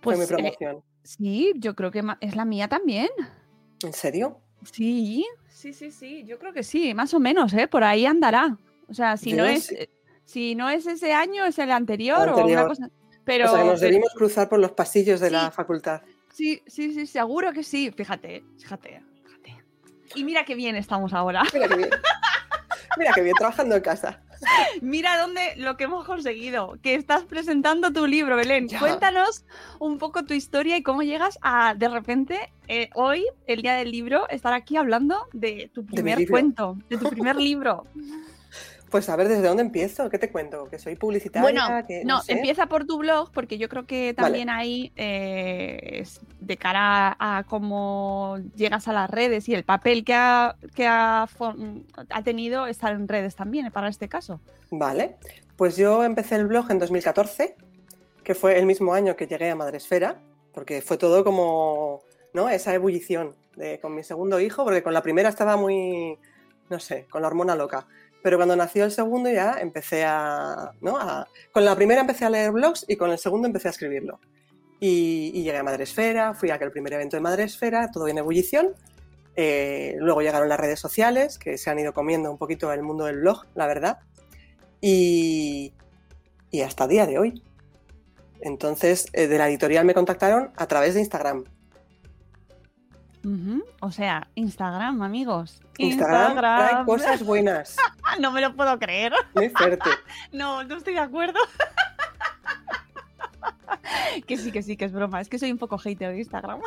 Pues 0.00 0.16
fue 0.16 0.16
mi 0.16 0.24
eh, 0.24 0.26
promoción. 0.28 0.82
sí, 1.02 1.52
yo 1.56 1.74
creo 1.74 1.90
que 1.90 2.02
es 2.20 2.36
la 2.36 2.44
mía 2.44 2.68
también. 2.68 3.08
¿En 3.82 3.92
serio? 3.92 4.38
Sí, 4.70 5.24
sí, 5.48 5.72
sí, 5.72 5.90
sí, 5.90 6.24
yo 6.24 6.38
creo 6.38 6.52
que 6.52 6.62
sí, 6.62 6.94
más 6.94 7.12
o 7.14 7.20
menos, 7.20 7.52
¿eh? 7.54 7.66
Por 7.68 7.84
ahí 7.84 8.06
andará. 8.06 8.56
O 8.88 8.94
sea, 8.94 9.16
si 9.16 9.30
Yo 9.30 9.38
no 9.38 9.44
es, 9.46 9.72
eh, 9.72 9.90
si 10.24 10.54
no 10.54 10.68
es 10.70 10.86
ese 10.86 11.12
año, 11.12 11.44
es 11.46 11.58
el 11.58 11.70
anterior, 11.70 12.28
o 12.28 12.46
una 12.46 12.66
cosa. 12.66 12.90
Pero, 13.24 13.46
o 13.46 13.48
sea, 13.54 13.62
que 13.62 13.66
nos 13.70 13.80
pero- 13.80 13.90
debimos 13.90 14.12
cruzar 14.14 14.48
por 14.48 14.58
los 14.58 14.72
pasillos 14.72 15.20
de 15.20 15.30
la 15.30 15.46
Sí. 15.46 15.56
facultad. 15.56 16.02
sí, 16.30 16.62
sí, 16.66 16.92
sí, 16.92 17.06
seguro 17.06 17.52
que 17.52 17.62
sí. 17.62 17.90
Fíjate, 17.96 18.44
fíjate, 18.58 19.02
fíjate. 19.24 19.64
Y 20.14 20.24
mira 20.24 20.44
qué 20.44 20.54
bien 20.54 20.76
estamos 20.76 21.12
ahora. 21.12 21.42
Mira 21.52 21.68
qué 21.68 21.76
bien. 21.76 21.90
Mira 22.96 23.12
qué 23.14 23.22
bien, 23.22 23.34
trabajando 23.38 23.74
en 23.76 23.82
casa. 23.82 24.20
Mira 24.82 25.18
dónde 25.18 25.54
lo 25.56 25.76
que 25.76 25.84
hemos 25.84 26.04
conseguido, 26.04 26.76
que 26.82 26.94
estás 26.94 27.24
presentando 27.24 27.92
tu 27.92 28.06
libro, 28.06 28.36
Belén. 28.36 28.68
Ya. 28.68 28.78
Cuéntanos 28.78 29.44
un 29.78 29.98
poco 29.98 30.24
tu 30.24 30.34
historia 30.34 30.76
y 30.76 30.82
cómo 30.82 31.02
llegas 31.02 31.38
a, 31.42 31.74
de 31.74 31.88
repente, 31.88 32.52
eh, 32.68 32.90
hoy, 32.94 33.26
el 33.46 33.62
día 33.62 33.74
del 33.74 33.90
libro, 33.90 34.28
estar 34.28 34.52
aquí 34.52 34.76
hablando 34.76 35.26
de 35.32 35.70
tu 35.72 35.84
primer 35.84 36.28
cuento, 36.28 36.76
de 36.88 36.98
tu 36.98 37.08
primer 37.08 37.36
libro. 37.36 37.86
Pues 38.94 39.08
a 39.08 39.16
ver, 39.16 39.26
¿desde 39.26 39.48
dónde 39.48 39.64
empiezo? 39.64 40.08
¿Qué 40.08 40.20
te 40.20 40.30
cuento? 40.30 40.68
¿Que 40.70 40.78
soy 40.78 40.94
publicitaria? 40.94 41.42
Bueno, 41.42 41.84
que 41.84 42.04
no, 42.04 42.22
sé? 42.22 42.30
empieza 42.30 42.66
por 42.66 42.86
tu 42.86 42.98
blog, 42.98 43.32
porque 43.32 43.58
yo 43.58 43.68
creo 43.68 43.86
que 43.86 44.14
también 44.14 44.48
ahí 44.48 44.92
eh, 44.94 45.98
es 46.02 46.20
de 46.38 46.56
cara 46.56 47.16
a 47.18 47.42
cómo 47.42 48.38
llegas 48.54 48.86
a 48.86 48.92
las 48.92 49.10
redes 49.10 49.48
y 49.48 49.54
el 49.54 49.64
papel 49.64 50.04
que 50.04 50.14
ha, 50.14 50.54
que 50.76 50.86
ha, 50.86 51.26
ha 52.08 52.22
tenido 52.22 52.68
estar 52.68 52.92
en 52.92 53.08
redes 53.08 53.34
también, 53.34 53.72
para 53.72 53.88
este 53.88 54.08
caso. 54.08 54.38
Vale, 54.70 55.16
pues 55.56 55.76
yo 55.76 56.04
empecé 56.04 56.36
el 56.36 56.46
blog 56.46 56.70
en 56.70 56.78
2014, 56.78 57.56
que 58.22 58.34
fue 58.36 58.60
el 58.60 58.64
mismo 58.64 58.94
año 58.94 59.16
que 59.16 59.26
llegué 59.26 59.50
a 59.50 59.56
Madresfera, 59.56 60.20
porque 60.52 60.82
fue 60.82 60.98
todo 60.98 61.24
como, 61.24 62.02
¿no? 62.32 62.48
Esa 62.48 62.72
ebullición 62.72 63.34
de, 63.56 63.80
con 63.80 63.92
mi 63.92 64.04
segundo 64.04 64.38
hijo, 64.38 64.62
porque 64.62 64.84
con 64.84 64.94
la 64.94 65.02
primera 65.02 65.30
estaba 65.30 65.56
muy, 65.56 66.16
no 66.70 66.78
sé, 66.78 67.06
con 67.10 67.22
la 67.22 67.26
hormona 67.26 67.56
loca. 67.56 67.88
Pero 68.24 68.38
cuando 68.38 68.56
nació 68.56 68.86
el 68.86 68.90
segundo 68.90 69.30
ya 69.30 69.58
empecé 69.60 70.02
a, 70.02 70.72
¿no? 70.80 70.96
A- 70.96 71.28
con 71.52 71.62
la 71.62 71.76
primera 71.76 72.00
empecé 72.00 72.24
a 72.24 72.30
leer 72.30 72.52
blogs 72.52 72.86
y 72.88 72.96
con 72.96 73.10
el 73.10 73.18
segundo 73.18 73.46
empecé 73.46 73.68
a 73.68 73.72
escribirlo. 73.72 74.18
Y, 74.80 75.30
llegué 75.42 75.58
a 75.58 75.62
Madresfera, 75.62 76.32
fui 76.32 76.48
a 76.48 76.54
aquel 76.54 76.70
primer 76.70 76.94
evento 76.94 77.18
de 77.18 77.20
Madresfera, 77.20 77.90
todo 77.90 78.08
en 78.08 78.16
ebullición. 78.16 78.74
Eh, 79.36 79.96
luego 79.98 80.22
llegaron 80.22 80.48
las 80.48 80.58
redes 80.58 80.80
sociales, 80.80 81.38
que 81.38 81.58
se 81.58 81.68
han 81.68 81.78
ido 81.78 81.92
comiendo 81.92 82.30
un 82.30 82.38
poquito 82.38 82.72
el 82.72 82.82
mundo 82.82 83.04
del 83.04 83.20
blog, 83.20 83.44
la 83.54 83.66
verdad. 83.66 83.98
Y, 84.80 85.74
y 86.50 86.62
hasta 86.62 86.86
día 86.88 87.04
de 87.06 87.18
hoy. 87.18 87.42
Entonces, 88.40 89.04
eh, 89.12 89.26
de 89.26 89.36
la 89.36 89.50
editorial 89.50 89.84
me 89.84 89.92
contactaron 89.92 90.50
a 90.56 90.66
través 90.66 90.94
de 90.94 91.00
Instagram. 91.00 91.44
O 93.80 93.90
sea, 93.90 94.28
Instagram, 94.34 95.02
amigos. 95.02 95.60
Instagram, 95.78 96.36
trae 96.36 96.84
cosas 96.84 97.24
buenas, 97.24 97.76
no 98.20 98.30
me 98.32 98.40
lo 98.40 98.54
puedo 98.54 98.78
creer. 98.78 99.12
muy 99.34 99.48
fuerte. 99.48 99.90
No, 100.32 100.62
no 100.64 100.76
estoy 100.76 100.94
de 100.94 101.00
acuerdo. 101.00 101.38
que 104.26 104.36
sí, 104.36 104.52
que 104.52 104.62
sí, 104.62 104.76
que 104.76 104.84
es 104.86 104.92
broma. 104.92 105.20
Es 105.20 105.28
que 105.28 105.38
soy 105.38 105.50
un 105.52 105.58
poco 105.58 105.78
hater 105.78 106.12
de 106.12 106.18
Instagram. 106.18 106.60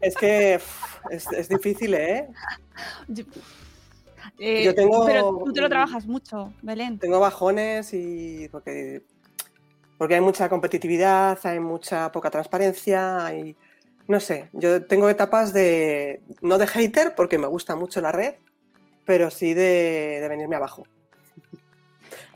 Es 0.00 0.16
que 0.16 0.54
es, 1.10 1.26
es 1.32 1.48
difícil, 1.48 1.94
¿eh? 1.94 2.28
Yo, 3.08 3.24
Eh, 4.38 4.64
Yo 4.64 4.74
tengo- 4.74 5.04
Pero 5.06 5.42
tú 5.44 5.52
te 5.52 5.60
lo 5.60 5.68
trabajas 5.68 6.06
mucho, 6.06 6.52
Belén. 6.62 6.98
Tengo 6.98 7.20
bajones 7.20 7.92
y 7.92 8.48
porque, 8.50 9.02
porque 9.98 10.14
hay 10.14 10.20
mucha 10.22 10.48
competitividad, 10.48 11.38
hay 11.44 11.60
mucha 11.60 12.10
poca 12.12 12.30
transparencia, 12.30 13.26
hay, 13.26 13.54
no 14.10 14.18
sé, 14.18 14.48
yo 14.52 14.84
tengo 14.86 15.08
etapas 15.08 15.52
de, 15.52 16.20
no 16.42 16.58
de 16.58 16.66
hater 16.66 17.14
porque 17.14 17.38
me 17.38 17.46
gusta 17.46 17.76
mucho 17.76 18.00
la 18.00 18.10
red, 18.10 18.34
pero 19.06 19.30
sí 19.30 19.54
de, 19.54 20.18
de 20.20 20.28
venirme 20.28 20.56
abajo. 20.56 20.82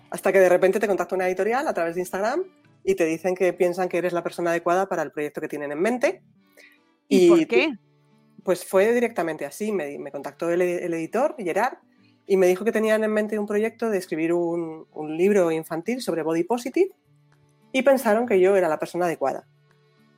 Hasta 0.09 0.33
que 0.33 0.39
de 0.39 0.49
repente 0.49 0.79
te 0.79 0.87
contacta 0.87 1.17
una 1.17 1.27
editorial 1.27 1.67
a 1.67 1.75
través 1.75 1.97
de 1.97 2.03
Instagram 2.03 2.45
y 2.85 2.95
te 2.95 3.05
dicen 3.07 3.35
que 3.35 3.53
piensan 3.53 3.89
que 3.89 3.99
eres 3.99 4.13
la 4.13 4.23
persona 4.23 4.51
adecuada 4.51 4.89
para 4.89 5.03
el 5.03 5.11
proyecto 5.11 5.41
que 5.41 5.49
tienen 5.49 5.73
en 5.73 5.81
mente. 5.81 6.23
¿Y, 7.09 7.29
por 7.29 7.45
qué? 7.49 7.77
Pues 8.45 8.65
fue 8.65 8.95
directamente 8.95 9.45
así, 9.45 9.73
me, 9.73 9.99
me 9.99 10.13
contactó 10.13 10.51
el, 10.51 10.63
el 10.63 10.95
editor, 10.95 11.35
Gerard, 11.37 11.79
y 12.25 12.37
me 12.37 12.47
dijo 12.47 12.65
que 12.65 12.71
tenían 12.71 13.03
en 13.03 13.11
mente 13.11 13.37
un 13.37 13.49
proyecto 13.49 13.91
de 13.91 13.99
escribir 13.99 14.33
un, 14.33 14.87
un 14.93 15.17
libro 15.17 15.51
infantil 15.51 16.01
sobre 16.03 16.23
body 16.23 16.45
positive 16.45 16.95
y 17.73 17.83
pensaron 17.83 18.29
que 18.29 18.39
yo 18.39 18.55
era 18.55 18.69
la 18.69 18.79
persona 18.79 19.07
adecuada. 19.07 19.49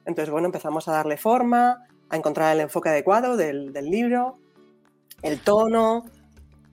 Entonces, 0.07 0.31
bueno, 0.31 0.47
empezamos 0.47 0.89
a 0.89 0.93
darle 0.93 1.17
forma, 1.17 1.85
a 2.09 2.17
encontrar 2.17 2.55
el 2.55 2.61
enfoque 2.61 2.89
adecuado 2.89 3.37
del, 3.37 3.73
del 3.73 3.87
libro, 3.87 4.39
el 5.23 5.41
tono. 5.41 6.05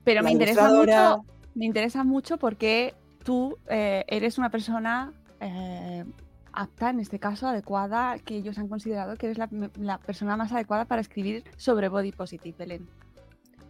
Pero 0.04 0.22
la 0.22 0.24
me 0.24 0.32
interesa 0.32 0.68
mucho, 0.70 1.24
me 1.54 1.64
interesa 1.66 2.04
mucho 2.04 2.38
porque 2.38 2.94
tú 3.24 3.58
eh, 3.68 4.04
eres 4.06 4.38
una 4.38 4.50
persona 4.50 5.12
eh, 5.40 6.04
apta, 6.52 6.90
en 6.90 7.00
este 7.00 7.18
caso, 7.18 7.48
adecuada, 7.48 8.18
que 8.18 8.36
ellos 8.36 8.58
han 8.58 8.68
considerado 8.68 9.16
que 9.16 9.26
eres 9.26 9.38
la, 9.38 9.48
la 9.78 9.98
persona 9.98 10.36
más 10.36 10.52
adecuada 10.52 10.84
para 10.84 11.00
escribir 11.00 11.44
sobre 11.56 11.88
body 11.88 12.12
positive, 12.12 12.54
Belén. 12.56 12.88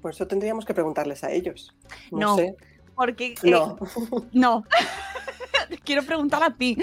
Por 0.02 0.10
eso 0.10 0.26
tendríamos 0.26 0.66
que 0.66 0.74
preguntarles 0.74 1.24
a 1.24 1.30
ellos. 1.30 1.74
No, 2.12 2.18
No, 2.18 2.36
sé. 2.36 2.56
Porque 2.94 3.34
eh, 3.42 3.50
No. 3.50 3.78
no. 4.32 4.64
Quiero 5.84 6.02
preguntar 6.02 6.42
a 6.42 6.54
ti, 6.56 6.76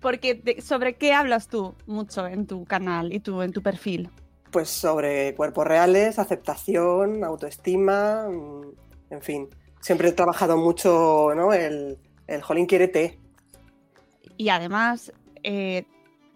porque 0.00 0.34
de- 0.34 0.60
sobre 0.60 0.94
qué 0.96 1.12
hablas 1.12 1.48
tú 1.48 1.74
mucho 1.86 2.26
en 2.26 2.46
tu 2.46 2.64
canal 2.64 3.12
y 3.12 3.20
tú 3.20 3.42
en 3.42 3.52
tu 3.52 3.62
perfil. 3.62 4.10
Pues 4.50 4.68
sobre 4.68 5.34
cuerpos 5.34 5.66
reales, 5.66 6.18
aceptación, 6.18 7.24
autoestima, 7.24 8.28
mm, 8.28 8.62
en 9.10 9.22
fin. 9.22 9.48
Siempre 9.80 10.08
he 10.08 10.12
trabajado 10.12 10.56
mucho, 10.56 11.32
¿no? 11.34 11.52
El, 11.52 11.98
el 12.26 12.42
jolín 12.42 12.66
quiérete. 12.66 13.18
Y 14.36 14.50
además, 14.50 15.12
eh, 15.42 15.84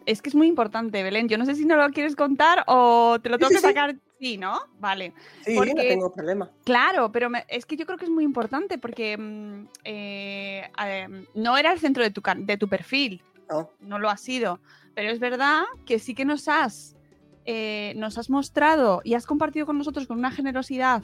es 0.06 0.22
que 0.22 0.28
es 0.30 0.34
muy 0.34 0.46
importante, 0.48 1.02
Belén. 1.02 1.28
Yo 1.28 1.36
no 1.38 1.44
sé 1.44 1.54
si 1.54 1.64
no 1.64 1.76
lo 1.76 1.88
quieres 1.90 2.16
contar 2.16 2.64
o 2.66 3.18
te 3.22 3.28
lo 3.28 3.38
tengo 3.38 3.50
sí, 3.50 3.56
que 3.56 3.60
sacar. 3.60 3.92
Sí, 3.92 4.00
¿no? 4.38 4.58
Vale. 4.78 5.12
Sí, 5.44 5.54
no 5.54 5.64
tengo 5.74 6.12
problema. 6.12 6.50
Claro, 6.64 7.12
pero 7.12 7.28
me- 7.30 7.44
es 7.48 7.66
que 7.66 7.76
yo 7.76 7.84
creo 7.86 7.98
que 7.98 8.06
es 8.06 8.10
muy 8.10 8.24
importante 8.24 8.78
porque 8.78 9.16
mm, 9.16 9.68
eh, 9.84 10.70
eh, 10.84 11.24
no 11.34 11.56
era 11.58 11.72
el 11.72 11.78
centro 11.78 12.02
de 12.02 12.10
tu, 12.10 12.22
de 12.38 12.56
tu 12.56 12.68
perfil, 12.68 13.22
No. 13.50 13.70
no 13.80 13.98
lo 13.98 14.08
ha 14.10 14.16
sido. 14.16 14.60
Pero 14.94 15.10
es 15.10 15.18
verdad 15.20 15.62
que 15.84 15.98
sí 15.98 16.14
que 16.14 16.24
nos 16.24 16.48
has, 16.48 16.96
eh, 17.44 17.92
nos 17.96 18.16
has 18.18 18.30
mostrado 18.30 19.02
y 19.04 19.14
has 19.14 19.26
compartido 19.26 19.66
con 19.66 19.76
nosotros 19.78 20.06
con 20.06 20.18
una 20.18 20.30
generosidad 20.30 21.02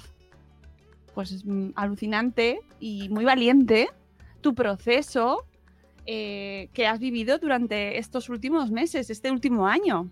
pues 1.15 1.45
mm, 1.45 1.71
alucinante 1.75 2.61
y 2.81 3.11
muy 3.11 3.25
valiente 3.27 3.91
tu 4.41 4.55
proceso 4.55 5.45
eh, 6.07 6.69
que 6.73 6.87
has 6.87 6.99
vivido 6.99 7.39
durante 7.39 7.99
estos 7.99 8.29
últimos 8.31 8.71
meses, 8.71 9.11
este 9.11 9.31
último 9.31 9.67
año. 9.69 10.09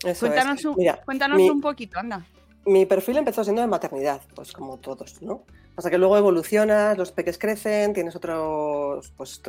Eso 0.00 0.10
es. 0.10 0.18
Cuéntanos, 0.18 0.64
un, 0.66 0.74
Mira, 0.76 1.00
cuéntanos 1.04 1.38
mi- 1.38 1.48
un 1.50 1.60
poquito, 1.62 1.98
anda. 1.98 2.26
Mi 2.64 2.86
perfil 2.86 3.16
empezó 3.18 3.44
siendo 3.44 3.62
de 3.62 3.68
maternidad, 3.68 4.20
pues 4.34 4.52
como 4.52 4.78
todos, 4.78 5.20
¿no? 5.22 5.44
Hasta 5.76 5.90
que 5.90 5.98
luego 5.98 6.16
evolucionas, 6.16 6.96
los 6.98 7.12
peques 7.12 7.38
crecen, 7.38 7.92
tienes 7.92 8.14
otros, 8.14 9.12
pues, 9.16 9.40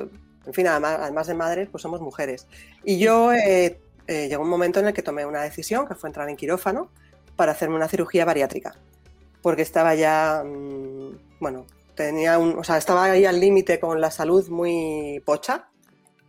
en 0.46 0.53
fin, 0.53 0.67
además, 0.67 0.98
además 1.01 1.27
de 1.27 1.34
madres, 1.34 1.70
pues 1.70 1.82
somos 1.82 2.01
mujeres. 2.01 2.48
Y 2.84 2.98
yo 2.98 3.34
eh, 3.34 3.79
eh, 4.08 4.27
llegó 4.29 4.43
un 4.43 4.50
momento 4.50 4.79
en 4.79 4.88
el 4.88 4.93
que 4.93 5.03
tomé 5.03 5.25
una 5.25 5.41
decisión, 5.41 5.88
que 5.88 5.96
fue 5.96 6.10
entrar 6.10 6.29
en 6.29 6.36
quirófano, 6.36 6.89
para 7.36 7.51
hacerme 7.51 7.75
una 7.75 7.88
cirugía 7.88 8.25
bariátrica, 8.25 8.75
porque 9.41 9.62
estaba 9.62 9.96
ya, 9.96 10.43
mm, 10.46 11.39
bueno, 11.39 11.65
tenía 11.96 12.38
un, 12.38 12.58
o 12.58 12.63
sea, 12.63 12.77
estaba 12.77 13.03
ahí 13.05 13.25
al 13.25 13.39
límite 13.39 13.79
con 13.79 14.01
la 14.01 14.12
salud 14.12 14.48
muy 14.50 15.22
pocha, 15.25 15.67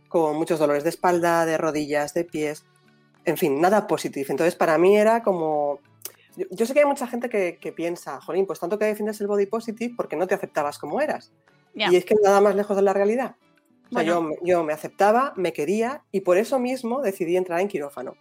con 0.07 0.35
muchos 0.37 0.59
dolores 0.59 0.83
de 0.83 0.89
espalda, 0.89 1.45
de 1.45 1.57
rodillas, 1.57 2.13
de 2.13 2.25
pies, 2.25 2.63
en 3.25 3.37
fin, 3.37 3.59
nada 3.59 3.87
positivo. 3.87 4.27
Entonces, 4.29 4.55
para 4.55 4.77
mí 4.77 4.95
era 4.97 5.23
como, 5.23 5.79
yo, 6.37 6.45
yo 6.51 6.65
sé 6.65 6.73
que 6.73 6.79
hay 6.81 6.85
mucha 6.85 7.07
gente 7.07 7.29
que, 7.29 7.57
que 7.59 7.71
piensa, 7.71 8.19
Jolín, 8.21 8.45
pues 8.45 8.59
tanto 8.59 8.77
que 8.79 8.85
defiendes 8.85 9.19
el 9.21 9.27
body 9.27 9.45
positive 9.45 9.93
porque 9.95 10.15
no 10.15 10.27
te 10.27 10.35
aceptabas 10.35 10.77
como 10.79 11.01
eras. 11.01 11.31
Y 11.73 11.95
es 11.97 12.05
que 12.05 12.15
nada 12.23 12.39
más 12.41 12.55
lejos 12.55 12.75
de 12.75 12.81
la 12.83 12.93
realidad. 12.93 13.35
O 13.37 13.93
sea, 13.93 14.03
Bueno. 14.03 14.07
yo, 14.13 14.21
me- 14.21 14.35
yo 14.43 14.63
me 14.63 14.73
aceptaba, 14.73 15.33
me 15.35 15.51
quería 15.53 16.03
y 16.11 16.21
por 16.21 16.37
eso 16.37 16.57
mismo 16.59 17.01
decidí 17.01 17.35
entrar 17.37 17.59
en 17.59 17.67
quirófano. 17.67 18.15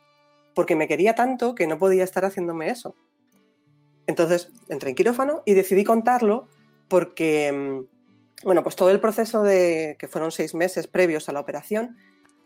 Porque 0.54 0.76
me 0.76 0.86
quería 0.88 1.14
tanto 1.14 1.54
que 1.54 1.66
no 1.66 1.78
podía 1.78 2.04
estar 2.04 2.24
haciéndome 2.24 2.68
eso. 2.70 2.94
Entonces 4.06 4.52
entré 4.68 4.90
en 4.90 4.96
quirófano 4.96 5.42
y 5.46 5.54
decidí 5.54 5.84
contarlo 5.84 6.48
porque, 6.88 7.50
mm, 7.52 8.44
bueno, 8.46 8.62
pues 8.62 8.76
todo 8.76 8.90
el 8.90 9.00
proceso 9.00 9.42
de 9.42 9.96
que 9.98 10.08
fueron 10.08 10.30
seis 10.30 10.54
meses 10.54 10.86
previos 10.86 11.28
a 11.28 11.32
la 11.32 11.40
operación, 11.40 11.96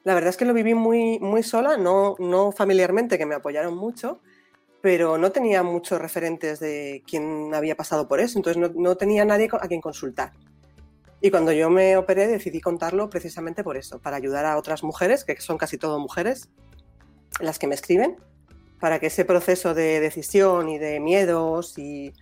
la 0.05 0.15
verdad 0.15 0.31
es 0.31 0.37
que 0.37 0.45
lo 0.45 0.55
viví 0.55 0.75
muy, 0.75 1.19
muy 1.19 1.43
sola, 1.43 1.77
no, 1.77 2.15
no 2.19 2.53
familiarmente, 2.53 3.19
que 3.19 3.27
me 3.27 3.35
apoyaron 3.35 3.77
mucho, 3.77 4.21
pero 4.81 5.19
no 5.19 5.33
tenía 5.33 5.63
muchos 5.63 6.01
referentes 6.01 6.61
de 6.61 7.03
quién 7.07 7.55
había 7.55 7.77
pasado 7.77 8.07
por 8.07 8.21
eso, 8.21 8.39
entonces 8.39 8.61
no, 8.61 8.71
no 8.75 8.97
tenía 8.97 9.25
nadie 9.25 9.49
a 9.53 9.69
quien 9.69 9.81
consultar. 9.81 10.33
Y 11.21 11.31
cuando 11.31 11.51
yo 11.53 11.69
me 11.69 11.97
operé 11.97 12.29
decidí 12.29 12.61
contarlo 12.61 13.11
precisamente 13.11 13.65
por 13.65 13.77
eso, 13.77 13.99
para 13.99 14.17
ayudar 14.17 14.47
a 14.47 14.57
otras 14.57 14.85
mujeres, 14.85 15.25
que 15.25 15.41
son 15.41 15.59
casi 15.59 15.77
todo 15.77 15.99
mujeres, 15.99 16.49
las 17.41 17.59
que 17.59 17.67
me 17.67 17.75
escriben, 17.75 18.17
para 18.81 19.01
que 19.01 19.07
ese 19.07 19.25
proceso 19.25 19.75
de 19.75 19.99
decisión 19.99 20.69
y 20.69 20.79
de 20.79 21.01
miedos 21.01 21.77
y 21.79 22.13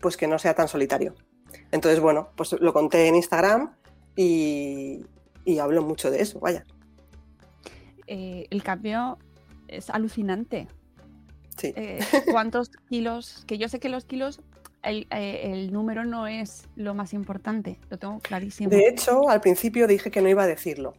pues 0.00 0.16
que 0.16 0.26
no 0.26 0.38
sea 0.38 0.54
tan 0.54 0.68
solitario. 0.68 1.14
Entonces, 1.70 2.00
bueno, 2.00 2.30
pues 2.36 2.52
lo 2.52 2.72
conté 2.72 3.08
en 3.08 3.14
Instagram 3.14 3.74
y, 4.16 5.06
y 5.44 5.58
hablo 5.58 5.82
mucho 5.82 6.10
de 6.10 6.20
eso, 6.20 6.38
vaya. 6.40 6.66
eh, 8.06 8.46
el 8.50 8.62
cambio 8.62 9.18
es 9.68 9.88
alucinante. 9.88 10.68
Sí. 11.62 11.72
Eh, 11.76 11.98
¿Cuántos 12.30 12.70
kilos? 12.90 13.44
Que 13.46 13.56
yo 13.58 13.68
sé 13.68 13.78
que 13.80 13.88
los 13.88 14.04
kilos, 14.04 14.40
el, 14.82 15.06
eh, 15.10 15.50
el 15.52 15.72
número 15.72 16.04
no 16.04 16.26
es 16.26 16.68
lo 16.76 16.94
más 16.94 17.12
importante, 17.14 17.78
lo 17.88 17.98
tengo 17.98 18.18
clarísimo. 18.20 18.68
De 18.70 18.88
hecho, 18.88 19.28
al 19.28 19.40
principio 19.40 19.86
dije 19.86 20.10
que 20.10 20.20
no 20.20 20.28
iba 20.28 20.42
a 20.42 20.46
decirlo, 20.46 20.94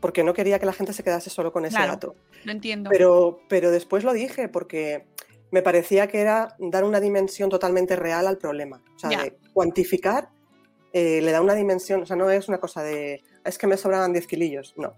porque 0.00 0.24
no 0.24 0.34
quería 0.34 0.58
que 0.58 0.66
la 0.66 0.72
gente 0.72 0.92
se 0.92 1.02
quedase 1.02 1.30
solo 1.30 1.52
con 1.52 1.64
ese 1.64 1.76
Claro. 1.76 1.92
dato. 1.92 2.16
lo 2.44 2.52
entiendo. 2.52 2.90
Pero, 2.90 3.40
pero 3.48 3.70
después 3.70 4.04
lo 4.04 4.12
dije 4.12 4.48
porque 4.48 5.06
me 5.50 5.62
parecía 5.62 6.06
que 6.08 6.20
era 6.20 6.54
dar 6.58 6.84
una 6.84 7.00
dimensión 7.00 7.48
totalmente 7.48 7.96
real 7.96 8.26
al 8.26 8.38
problema. 8.38 8.82
O 8.94 8.98
sea, 8.98 9.10
Ya. 9.10 9.22
de 9.24 9.36
cuantificar 9.52 10.28
eh, 10.92 11.20
le 11.22 11.30
da 11.32 11.40
una 11.42 11.54
dimensión, 11.54 12.02
o 12.02 12.06
sea, 12.06 12.16
no 12.16 12.30
es 12.30 12.48
una 12.48 12.58
cosa 12.58 12.82
de, 12.82 13.22
es 13.44 13.58
que 13.58 13.66
me 13.66 13.76
sobraban 13.76 14.12
10 14.12 14.26
kilillos. 14.26 14.74
No, 14.76 14.94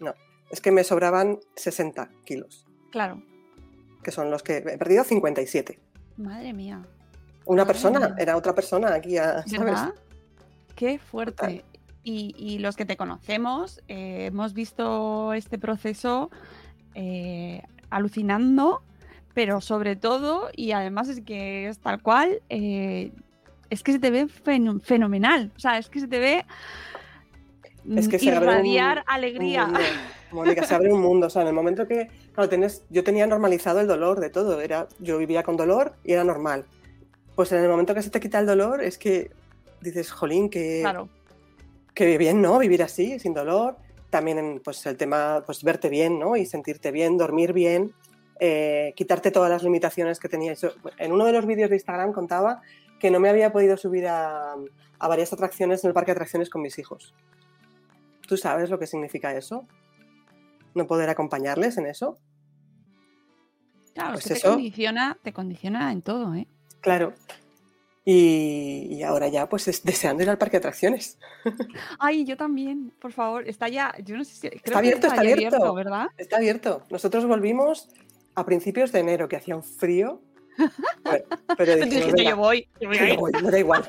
no, 0.00 0.14
es 0.50 0.60
que 0.60 0.72
me 0.72 0.82
sobraban 0.84 1.38
60 1.56 2.10
kilos, 2.24 2.66
Claro. 2.90 3.22
Que 4.02 4.10
son 4.10 4.30
los 4.30 4.42
que 4.42 4.58
he 4.58 4.78
perdido 4.78 5.04
57. 5.04 5.78
Madre 6.16 6.52
mía. 6.52 6.82
Una 7.46 7.62
Madre 7.62 7.72
persona, 7.74 8.00
mía. 8.00 8.14
era 8.18 8.36
otra 8.36 8.54
persona 8.54 8.94
aquí, 8.94 9.16
a- 9.18 9.42
¿sabes? 9.46 9.58
¿Verdad? 9.60 9.94
Qué 10.76 10.98
fuerte. 10.98 11.64
Y, 12.02 12.34
y 12.38 12.58
los 12.58 12.76
que 12.76 12.84
te 12.86 12.96
conocemos, 12.96 13.80
eh, 13.88 14.26
hemos 14.26 14.54
visto 14.54 15.32
este 15.34 15.58
proceso 15.58 16.30
eh, 16.94 17.62
alucinando, 17.90 18.82
pero 19.34 19.60
sobre 19.60 19.96
todo, 19.96 20.48
y 20.56 20.72
además 20.72 21.08
es 21.08 21.20
que 21.20 21.68
es 21.68 21.78
tal 21.78 22.00
cual, 22.02 22.40
eh, 22.48 23.12
es 23.68 23.82
que 23.82 23.92
se 23.92 23.98
te 23.98 24.10
ve 24.10 24.26
feno- 24.26 24.80
fenomenal. 24.80 25.52
O 25.56 25.60
sea, 25.60 25.78
es 25.78 25.88
que 25.90 26.00
se 26.00 26.08
te 26.08 26.18
ve 26.18 26.44
Es 27.96 28.08
que 28.08 28.18
se 28.18 28.30
abre 28.32 28.46
un- 28.48 28.52
irradiar 28.66 28.98
Un 28.98 29.04
alegría. 29.06 29.64
mundo. 29.66 29.80
Mónica, 30.32 30.64
se 30.64 30.74
abre 30.74 30.92
un 30.92 31.00
mundo. 31.00 31.26
O 31.26 31.30
sea, 31.30 31.42
en 31.42 31.48
el 31.48 31.54
momento 31.54 31.86
que 31.86 32.08
claro, 32.34 32.50
tenés- 32.50 32.82
yo 32.90 33.02
tenía 33.04 33.26
normalizado 33.26 33.80
el 33.80 33.86
dolor 33.86 34.20
de 34.20 34.30
todo. 34.30 34.60
Era, 34.60 34.86
yo 34.98 35.18
vivía 35.18 35.42
con 35.42 35.56
dolor 35.56 35.94
y 36.04 36.12
era 36.12 36.24
normal. 36.24 36.64
Pues 37.34 37.50
en 37.52 37.62
el 37.62 37.68
momento 37.68 37.94
que 37.94 38.02
se 38.02 38.10
te 38.10 38.20
quita 38.20 38.38
el 38.38 38.46
dolor 38.46 38.82
es 38.82 38.98
que 38.98 39.30
dices, 39.80 40.10
jolín, 40.10 40.50
que, 40.50 40.80
Claro. 40.82 41.08
que 41.94 42.18
bien, 42.18 42.42
¿no? 42.42 42.58
Vivir 42.58 42.82
así, 42.82 43.18
sin 43.18 43.32
dolor. 43.34 43.76
También 44.10 44.38
en, 44.38 44.60
pues, 44.60 44.84
el 44.86 44.96
tema, 44.96 45.42
pues 45.46 45.62
verte 45.62 45.88
bien, 45.88 46.18
¿no? 46.18 46.36
Y 46.36 46.44
sentirte 46.44 46.90
bien, 46.90 47.16
dormir 47.16 47.52
bien, 47.52 47.92
eh, 48.40 48.92
quitarte 48.96 49.30
todas 49.30 49.48
las 49.50 49.62
limitaciones 49.62 50.18
que 50.18 50.28
tenías. 50.28 50.60
Yo, 50.60 50.70
en 50.98 51.12
uno 51.12 51.24
de 51.24 51.32
los 51.32 51.46
vídeos 51.46 51.70
de 51.70 51.76
Instagram 51.76 52.12
contaba 52.12 52.60
que 52.98 53.10
no 53.10 53.20
me 53.20 53.28
había 53.30 53.52
podido 53.52 53.76
subir 53.76 54.06
a, 54.08 54.54
a 54.98 55.08
varias 55.08 55.32
atracciones 55.32 55.82
en 55.84 55.88
el 55.88 55.94
parque 55.94 56.08
de 56.10 56.16
atracciones 56.16 56.50
con 56.50 56.60
mis 56.60 56.78
hijos. 56.78 57.14
¿Tú 58.30 58.36
sabes 58.36 58.70
lo 58.70 58.78
que 58.78 58.86
significa 58.86 59.34
eso? 59.34 59.66
¿No 60.76 60.86
poder 60.86 61.10
acompañarles 61.10 61.76
en 61.78 61.86
eso? 61.86 62.16
Claro, 63.92 64.12
Pues 64.12 64.24
es 64.26 64.28
que 64.28 64.34
te 64.34 64.38
eso- 64.38 64.50
condiciona, 64.52 65.18
te 65.20 65.32
condiciona 65.32 65.90
en 65.90 66.00
todo, 66.00 66.32
¿eh? 66.36 66.46
Claro. 66.80 67.12
Y, 68.04 68.86
y 68.88 69.02
ahora 69.02 69.26
ya, 69.26 69.48
pues 69.48 69.66
es 69.66 69.82
deseando 69.82 70.22
ir 70.22 70.30
al 70.30 70.38
parque 70.38 70.52
de 70.52 70.58
atracciones. 70.58 71.18
Ay, 71.98 72.24
yo 72.24 72.36
también, 72.36 72.92
por 73.00 73.12
favor, 73.12 73.48
está 73.48 73.68
ya, 73.68 73.92
yo 74.04 74.16
no 74.16 74.22
sé 74.22 74.34
si, 74.36 74.48
creo 74.48 74.62
que 74.62 74.74
abierto, 74.78 75.08
está 75.08 75.20
abierto. 75.20 75.74
¿verdad? 75.74 76.06
Está 76.16 76.36
abierto. 76.36 76.84
Nosotros 76.88 77.26
volvimos 77.26 77.88
a 78.36 78.46
principios 78.46 78.92
de 78.92 79.00
enero, 79.00 79.26
que 79.28 79.34
hacía 79.36 79.56
un 79.56 79.64
frío. 79.64 80.22
Bueno, 81.02 81.24
pero 81.56 81.72
dijimos, 81.74 81.90
Dijiste, 81.94 82.12
"Venga, 82.12 82.30
yo 82.30 82.36
voy, 82.36 82.68
yo 82.80 82.88
voy 82.88 82.96
a 82.96 83.00
que 83.00 83.06
yo 83.08 83.12
ir". 83.14 83.18
voy, 83.18 83.32
me 83.42 83.50
da 83.50 83.58
igual. 83.58 83.88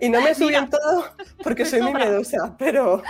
Y 0.00 0.08
no 0.08 0.20
me 0.20 0.34
subí 0.34 0.54
en 0.54 0.70
todo 0.70 1.04
porque 1.42 1.64
soy 1.64 1.82
muy 1.82 1.94
miedosa, 1.94 2.56
pero 2.58 3.02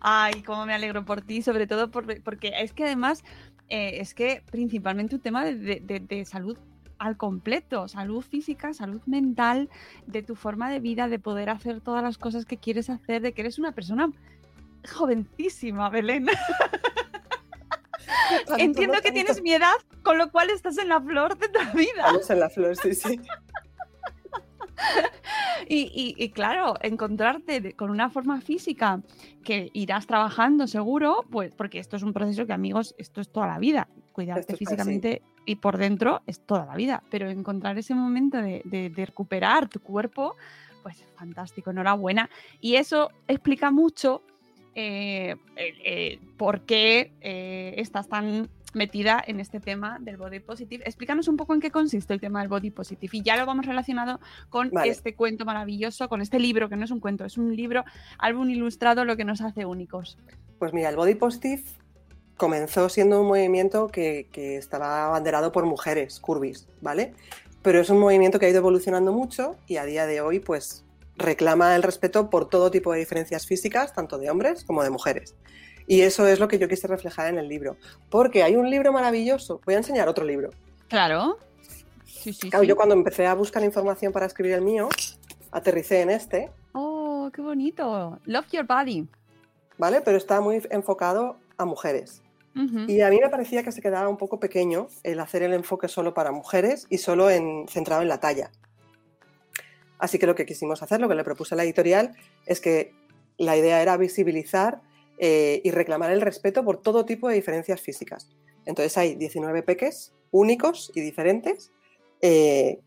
Ay, 0.00 0.42
cómo 0.42 0.66
me 0.66 0.74
alegro 0.74 1.04
por 1.04 1.22
ti, 1.22 1.42
sobre 1.42 1.66
todo 1.66 1.90
por- 1.90 2.22
porque 2.22 2.52
es 2.60 2.72
que 2.72 2.84
además, 2.84 3.24
eh, 3.68 3.98
es 4.00 4.12
que 4.14 4.42
principalmente 4.50 5.14
un 5.14 5.20
tema 5.22 5.44
de, 5.44 5.54
de- 5.54 5.80
de- 5.80 6.00
de 6.00 6.24
salud 6.26 6.58
al 6.98 7.16
completo, 7.16 7.88
salud 7.88 8.22
física, 8.22 8.72
salud 8.74 9.00
mental, 9.06 9.68
de 10.06 10.22
tu 10.22 10.34
forma 10.36 10.70
de 10.70 10.80
vida, 10.80 11.08
de 11.08 11.18
poder 11.18 11.48
hacer 11.50 11.80
todas 11.80 12.02
las 12.02 12.18
cosas 12.18 12.44
que 12.44 12.56
quieres 12.58 12.90
hacer, 12.90 13.22
de 13.22 13.32
que 13.32 13.40
eres 13.42 13.58
una 13.58 13.72
persona 13.72 14.10
jovencísima, 14.92 15.88
Belén. 15.90 16.26
Entiendo 18.58 19.00
que 19.02 19.12
tienes 19.12 19.42
mi 19.42 19.52
edad, 19.52 19.74
con 20.02 20.18
lo 20.18 20.30
cual 20.30 20.50
estás 20.50 20.76
en 20.78 20.88
la 20.88 21.00
flor 21.00 21.38
de 21.38 21.48
tu 21.48 21.58
vida. 21.76 22.06
Estamos 22.06 22.30
en 22.30 22.40
la 22.40 22.50
flor, 22.50 22.76
sí, 22.76 22.94
sí. 22.94 23.20
Y, 25.68 25.90
y- 25.94 26.22
y 26.22 26.28
claro, 26.30 26.74
encontrarte 26.82 27.72
con 27.74 27.88
una 27.90 28.10
forma 28.10 28.40
física 28.42 29.00
que 29.42 29.70
irás 29.72 30.06
trabajando 30.06 30.66
seguro, 30.66 31.24
pues 31.30 31.54
porque 31.54 31.78
esto 31.78 31.96
es 31.96 32.02
un 32.02 32.12
proceso 32.12 32.44
que 32.46 32.52
amigos, 32.52 32.94
esto 32.98 33.20
es 33.22 33.30
toda 33.30 33.46
la 33.46 33.58
vida. 33.58 33.88
Cuidarte 34.12 34.40
es 34.42 34.46
así. 34.48 34.56
físicamente 34.58 35.22
y 35.46 35.56
por 35.56 35.78
dentro 35.78 36.20
es 36.26 36.40
toda 36.40 36.66
la 36.66 36.74
vida. 36.74 37.02
Pero 37.10 37.30
encontrar 37.30 37.78
ese 37.78 37.94
momento 37.94 38.38
de, 38.38 38.60
de- 38.66 38.90
de 38.90 39.06
recuperar 39.06 39.68
tu 39.68 39.80
cuerpo, 39.80 40.36
pues 40.82 41.02
fantástico, 41.16 41.70
enhorabuena. 41.70 42.28
Y 42.60 42.74
eso 42.76 43.10
explica 43.26 43.70
mucho 43.70 44.22
eh, 44.74 45.36
eh, 45.56 46.18
por 46.36 46.60
qué 46.62 47.12
eh, 47.22 47.74
estás 47.78 48.06
tan 48.08 48.50
metida 48.74 49.22
en 49.26 49.40
este 49.40 49.60
tema 49.60 49.98
del 50.00 50.16
body 50.16 50.40
positive. 50.40 50.84
Explícanos 50.86 51.28
un 51.28 51.36
poco 51.36 51.54
en 51.54 51.60
qué 51.60 51.70
consiste 51.70 52.12
el 52.12 52.20
tema 52.20 52.40
del 52.40 52.48
body 52.48 52.70
positive 52.70 53.16
y 53.16 53.22
ya 53.22 53.36
lo 53.36 53.46
vamos 53.46 53.66
relacionado 53.66 54.20
con 54.48 54.70
Vale. 54.70 54.90
este 54.90 55.14
cuento 55.14 55.44
maravilloso, 55.44 56.08
con 56.08 56.20
este 56.20 56.38
libro, 56.38 56.68
que 56.68 56.76
no 56.76 56.84
es 56.84 56.90
un 56.90 57.00
cuento, 57.00 57.24
es 57.24 57.38
un 57.38 57.54
libro, 57.54 57.84
álbum 58.18 58.50
ilustrado, 58.50 59.04
lo 59.04 59.16
que 59.16 59.24
nos 59.24 59.40
hace 59.40 59.64
únicos. 59.64 60.18
Pues 60.58 60.72
mira, 60.72 60.88
el 60.88 60.96
Body 60.96 61.14
Positive 61.14 61.62
comenzó 62.36 62.88
siendo 62.88 63.20
un 63.20 63.28
movimiento 63.28 63.88
que, 63.88 64.28
que 64.32 64.56
estaba 64.56 65.06
abanderado 65.06 65.52
por 65.52 65.66
mujeres, 65.66 66.20
curvis, 66.20 66.68
¿vale? 66.80 67.14
Pero 67.62 67.80
es 67.80 67.90
un 67.90 67.98
movimiento 67.98 68.38
que 68.38 68.46
ha 68.46 68.50
ido 68.50 68.58
evolucionando 68.58 69.12
mucho 69.12 69.56
y 69.66 69.76
a 69.76 69.84
día 69.84 70.06
de 70.06 70.20
hoy, 70.20 70.40
pues, 70.40 70.84
reclama 71.16 71.76
el 71.76 71.82
respeto 71.82 72.30
por 72.30 72.48
todo 72.48 72.70
tipo 72.70 72.92
de 72.92 72.98
diferencias 72.98 73.46
físicas, 73.46 73.92
tanto 73.92 74.18
de 74.18 74.30
hombres 74.30 74.64
como 74.64 74.82
de 74.82 74.90
mujeres. 74.90 75.34
Y 75.86 76.00
eso 76.00 76.26
es 76.26 76.40
lo 76.40 76.48
que 76.48 76.58
yo 76.58 76.68
quise 76.68 76.86
reflejar 76.86 77.28
en 77.28 77.38
el 77.38 77.48
libro. 77.48 77.76
Porque 78.10 78.42
hay 78.42 78.56
un 78.56 78.70
libro 78.70 78.92
maravilloso. 78.92 79.60
Voy 79.64 79.74
a 79.74 79.78
enseñar 79.78 80.08
otro 80.08 80.24
libro. 80.24 80.50
Claro. 80.88 81.38
Sí, 82.04 82.32
sí, 82.32 82.48
Claro, 82.50 82.62
sí. 82.62 82.68
yo 82.68 82.76
cuando 82.76 82.94
empecé 82.94 83.26
a 83.26 83.34
buscar 83.34 83.62
información 83.62 84.12
para 84.12 84.24
escribir 84.26 84.54
el 84.54 84.62
mío, 84.62 84.88
aterricé 85.50 86.00
en 86.00 86.10
este, 86.10 86.50
Oh, 86.72 87.30
qué 87.32 87.40
bonito. 87.42 88.18
Love 88.24 88.46
Your 88.52 88.66
Body. 88.66 89.06
¿vale? 89.78 90.00
Pero 90.00 90.16
está 90.16 90.40
muy 90.40 90.62
enfocado 90.70 91.36
a 91.56 91.64
mujeres. 91.64 92.20
Y 92.86 93.00
a 93.00 93.10
mí 93.10 93.18
me 93.20 93.28
parecía 93.30 93.64
que 93.64 93.72
se 93.72 93.82
quedaba 93.82 94.08
un 94.08 94.16
poco 94.16 94.38
pequeño 94.38 94.86
el 95.02 95.18
hacer 95.18 95.42
el 95.42 95.52
enfoque 95.54 95.88
solo 95.88 96.14
para 96.14 96.30
mujeres 96.30 96.86
y 96.88 96.98
solo 96.98 97.28
en, 97.28 97.66
centrado 97.68 98.00
en 98.02 98.06
la 98.08 98.20
talla. 98.20 98.52
Así 99.98 100.20
que 100.20 100.26
lo 100.26 100.36
que 100.36 100.46
quisimos 100.46 100.80
hacer, 100.80 101.00
lo 101.00 101.08
que 101.08 101.16
le 101.16 101.24
propuse 101.24 101.54
a 101.54 101.56
la 101.56 101.64
editorial, 101.64 102.14
es 102.46 102.60
que 102.60 102.94
la 103.38 103.56
idea 103.56 103.82
era 103.82 103.96
visibilizar 103.96 104.80
eh, 105.18 105.60
y 105.64 105.70
reclamar 105.70 106.10
el 106.10 106.20
respeto 106.20 106.64
por 106.64 106.80
todo 106.82 107.04
tipo 107.04 107.28
de 107.28 107.34
diferencias 107.34 107.80
físicas. 107.80 108.28
Entonces 108.66 108.96
hay 108.98 109.14
19 109.14 109.62
peques 109.62 110.12
únicos 110.30 110.90
y 110.94 111.00
diferentes 111.00 111.72
eh, 112.20 112.80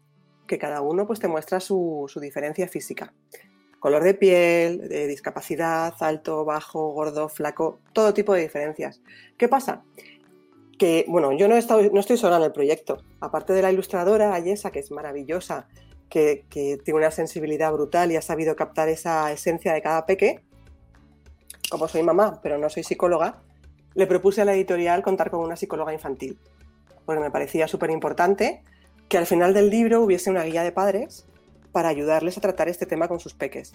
que 0.47 0.57
cada 0.57 0.81
uno 0.81 1.05
pues, 1.07 1.19
te 1.19 1.27
muestra 1.27 1.59
su, 1.59 2.05
su 2.07 2.19
diferencia 2.19 2.67
física. 2.67 3.13
Color 3.79 4.03
de 4.03 4.13
piel, 4.15 4.89
de 4.89 5.07
discapacidad, 5.07 5.93
alto, 5.99 6.43
bajo, 6.45 6.91
gordo, 6.93 7.29
flaco, 7.29 7.79
todo 7.93 8.13
tipo 8.13 8.33
de 8.33 8.41
diferencias. 8.41 9.01
¿Qué 9.37 9.47
pasa? 9.47 9.83
Que, 10.79 11.05
bueno, 11.07 11.31
yo 11.33 11.47
no, 11.47 11.55
he 11.55 11.59
estado- 11.59 11.83
no 11.91 11.99
estoy 11.99 12.17
sola 12.17 12.37
en 12.37 12.43
el 12.43 12.51
proyecto. 12.51 13.03
Aparte 13.19 13.53
de 13.53 13.61
la 13.61 13.71
ilustradora 13.71 14.33
Ayesa, 14.33 14.71
que 14.71 14.79
es 14.79 14.91
maravillosa, 14.91 15.67
que, 16.09 16.45
que 16.49 16.77
tiene 16.83 16.99
una 16.99 17.11
sensibilidad 17.11 17.71
brutal 17.71 18.11
y 18.11 18.15
ha 18.15 18.21
sabido 18.21 18.55
captar 18.55 18.89
esa 18.89 19.31
esencia 19.31 19.73
de 19.73 19.81
cada 19.81 20.05
peque, 20.05 20.41
como 21.69 21.87
soy 21.87 22.03
mamá, 22.03 22.39
pero 22.41 22.57
no 22.57 22.69
soy 22.69 22.83
psicóloga, 22.83 23.41
le 23.93 24.07
propuse 24.07 24.41
a 24.41 24.45
la 24.45 24.53
editorial 24.53 25.01
contar 25.01 25.31
con 25.31 25.41
una 25.41 25.55
psicóloga 25.55 25.93
infantil, 25.93 26.39
porque 27.05 27.21
me 27.21 27.31
parecía 27.31 27.67
súper 27.67 27.89
importante 27.89 28.63
que 29.09 29.17
al 29.17 29.25
final 29.25 29.53
del 29.53 29.69
libro 29.69 30.01
hubiese 30.01 30.29
una 30.29 30.43
guía 30.43 30.63
de 30.63 30.71
padres 30.71 31.25
para 31.71 31.89
ayudarles 31.89 32.37
a 32.37 32.41
tratar 32.41 32.69
este 32.69 32.85
tema 32.85 33.07
con 33.07 33.19
sus 33.19 33.33
peques. 33.33 33.73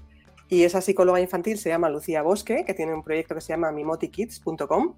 Y 0.48 0.64
esa 0.64 0.80
psicóloga 0.80 1.20
infantil 1.20 1.56
se 1.58 1.70
llama 1.70 1.88
Lucía 1.88 2.22
Bosque, 2.22 2.64
que 2.64 2.74
tiene 2.74 2.92
un 2.92 3.02
proyecto 3.02 3.34
que 3.34 3.40
se 3.40 3.52
llama 3.52 3.72
mimotikids.com, 3.72 4.94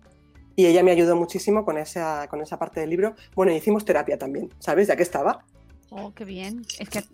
y 0.56 0.66
ella 0.66 0.82
me 0.82 0.90
ayudó 0.90 1.16
muchísimo 1.16 1.64
con 1.64 1.78
esa, 1.78 2.28
con 2.28 2.40
esa 2.40 2.58
parte 2.58 2.80
del 2.80 2.90
libro. 2.90 3.14
Bueno, 3.34 3.52
hicimos 3.52 3.84
terapia 3.84 4.18
también, 4.18 4.50
¿sabes? 4.58 4.88
Ya 4.88 4.96
que 4.96 5.02
estaba. 5.02 5.44
Oh, 5.96 6.12
qué 6.12 6.24
bien. 6.24 6.62
Es 6.80 6.88
que, 6.90 7.04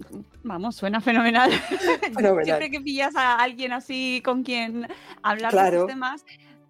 vamos, 0.43 0.75
suena 0.77 1.03
fenomenal. 1.03 1.51
Fenomenal. 2.15 2.45
Siempre 2.47 2.71
que 2.71 2.81
pillas 2.81 3.15
a 3.15 3.37
alguien 3.37 3.73
así 3.75 4.23
con 4.25 4.43
quien 4.43 4.89
hablar 5.23 5.53
de 5.53 5.59
Claro. 5.59 5.77
estos 5.77 5.89
temas, 5.89 6.25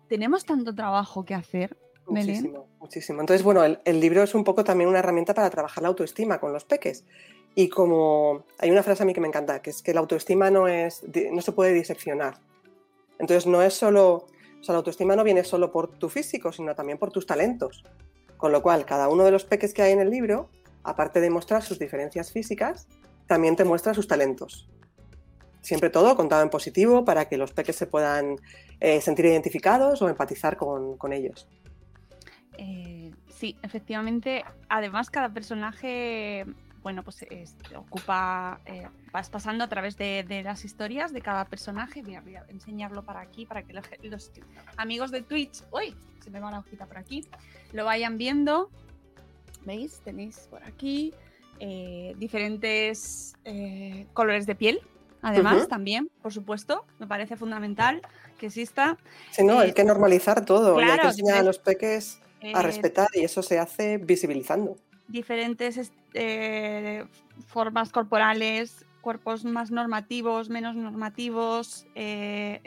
tenemos 0.09 0.45
tanto 0.45 0.75
trabajo 0.75 1.25
que 1.25 1.35
hacer. 1.35 1.77
Belén. 2.09 2.27
Muchísimo, 2.35 2.67
muchísimo. 2.81 3.21
Entonces, 3.21 3.45
bueno, 3.45 3.63
el, 3.63 3.79
el 3.85 4.01
libro 4.01 4.25
es 4.25 4.35
un 4.35 4.43
poco 4.43 4.65
también 4.65 4.91
una 4.91 4.99
herramienta 4.99 5.35
para 5.35 5.51
trabajar 5.51 5.83
la 5.83 5.89
autoestima 5.91 6.41
con 6.41 6.53
los 6.53 6.65
peques. 6.65 7.05
Y 7.55 7.69
como 7.69 8.45
hay 8.59 8.73
una 8.73 8.83
frase 8.83 9.05
a 9.05 9.07
mí 9.07 9.13
que 9.15 9.21
me 9.21 9.29
encanta, 9.29 9.63
que 9.63 9.71
es 9.71 9.81
que 9.81 9.95
la 9.95 10.01
autoestima 10.01 10.51
no, 10.51 10.67
es, 10.67 11.05
no 11.31 11.43
se 11.43 11.53
puede 11.53 11.73
diseccionar. 11.73 12.41
Entonces, 13.21 13.47
no 13.47 13.63
es 13.63 13.75
solo, 13.75 14.27
o 14.61 14.63
sea, 14.65 14.73
la 14.73 14.79
autoestima 14.79 15.15
no 15.15 15.23
viene 15.23 15.45
solo 15.45 15.71
por 15.71 15.87
tu 15.97 16.09
físico, 16.09 16.51
sino 16.51 16.75
también 16.75 16.99
por 16.99 17.13
tus 17.13 17.25
talentos. 17.25 17.85
Con 18.37 18.51
lo 18.51 18.63
cual, 18.63 18.85
cada 18.85 19.09
uno 19.09 19.23
de 19.25 19.31
los 19.31 19.45
peques 19.45 19.73
que 19.73 19.83
hay 19.83 19.93
en 19.93 20.01
el 20.01 20.11
libro, 20.11 20.49
aparte 20.85 21.21
de 21.21 21.31
mostrar 21.31 21.63
sus 21.63 21.79
diferencias 21.79 22.33
físicas, 22.33 22.89
también 23.27 23.57
te 23.57 23.65
muestra 23.65 23.95
sus 23.95 24.09
talentos. 24.09 24.69
Siempre 25.61 25.91
todo 25.91 26.17
contado 26.17 26.43
en 26.43 26.51
positivo 26.51 27.05
para 27.05 27.29
que 27.29 27.37
los 27.37 27.53
peques 27.53 27.77
se 27.77 27.87
puedan 27.87 28.37
eh, 28.81 29.01
sentir 29.01 29.27
identificados 29.27 30.01
o 30.01 30.09
empatizar 30.09 30.57
con- 30.57 31.13
ellos. 31.13 31.47
Eh, 32.57 33.11
sí, 33.29 33.57
efectivamente. 33.63 34.45
Además, 34.69 35.11
cada 35.11 35.29
personaje, 35.29 36.47
bueno, 36.83 37.03
pues 37.03 37.23
es- 37.31 37.57
ocupa, 37.77 38.61
eh, 38.65 38.89
vas 39.13 39.29
pasando 39.29 39.65
a 39.65 39.69
través 39.69 39.97
de, 39.99 40.43
las 40.43 40.65
historias 40.65 41.13
de 41.13 41.21
cada 41.21 41.45
personaje. 41.45 42.03
Voy 42.03 42.15
a, 42.15 42.45
enseñarlo 42.49 43.05
para 43.05 43.21
aquí, 43.21 43.45
para 43.45 43.63
que 43.63 43.75
los, 43.75 43.85
los 44.03 44.33
amigos 44.79 45.11
de 45.11 45.21
Twitch, 45.23 45.63
uy, 45.73 45.95
se 46.25 46.31
me 46.31 46.41
va 46.41 46.51
la 46.51 46.61
hojita 46.61 46.87
por 46.87 46.97
aquí, 46.97 47.29
lo 47.73 47.85
vayan 47.85 48.17
viendo. 48.17 48.71
¿Veis? 49.65 50.01
Tenéis 50.05 50.47
por 50.51 50.63
aquí 50.65 51.13
eh, 51.59 52.15
diferentes 52.19 53.35
eh, 53.45 54.07
colores 54.13 54.47
de 54.47 54.55
piel. 54.55 54.81
Además, 55.23 55.69
también, 55.69 56.09
por 56.23 56.33
supuesto, 56.33 56.87
me 56.99 57.07
parece 57.07 57.37
fundamental 57.37 58.01
que 58.39 58.47
exista. 58.47 58.97
Sí, 59.31 59.45
no, 59.45 59.61
Eh, 59.61 59.65
hay 59.67 59.73
que 59.75 59.85
normalizar 59.85 60.45
todo 60.47 60.77
y 60.77 60.79
hay 60.81 60.85
claro, 60.87 61.03
que 61.03 61.09
enseñar 61.09 61.39
a 61.39 61.43
los 61.43 61.59
peques 61.59 62.21
a 62.55 62.63
respetar 62.63 63.09
y 63.15 63.25
eso 63.25 63.43
se 63.43 63.59
hace 63.59 63.99
visibilizando. 63.99 64.77
diferentes 65.09 65.93
eh, 66.15 67.05
formas 67.47 67.91
corporales, 67.93 68.87
cuerpos 69.03 69.45
más 69.45 69.71
normativos, 69.71 70.49
menos 70.49 70.75
normativos. 70.77 71.87
eh, 71.95 72.61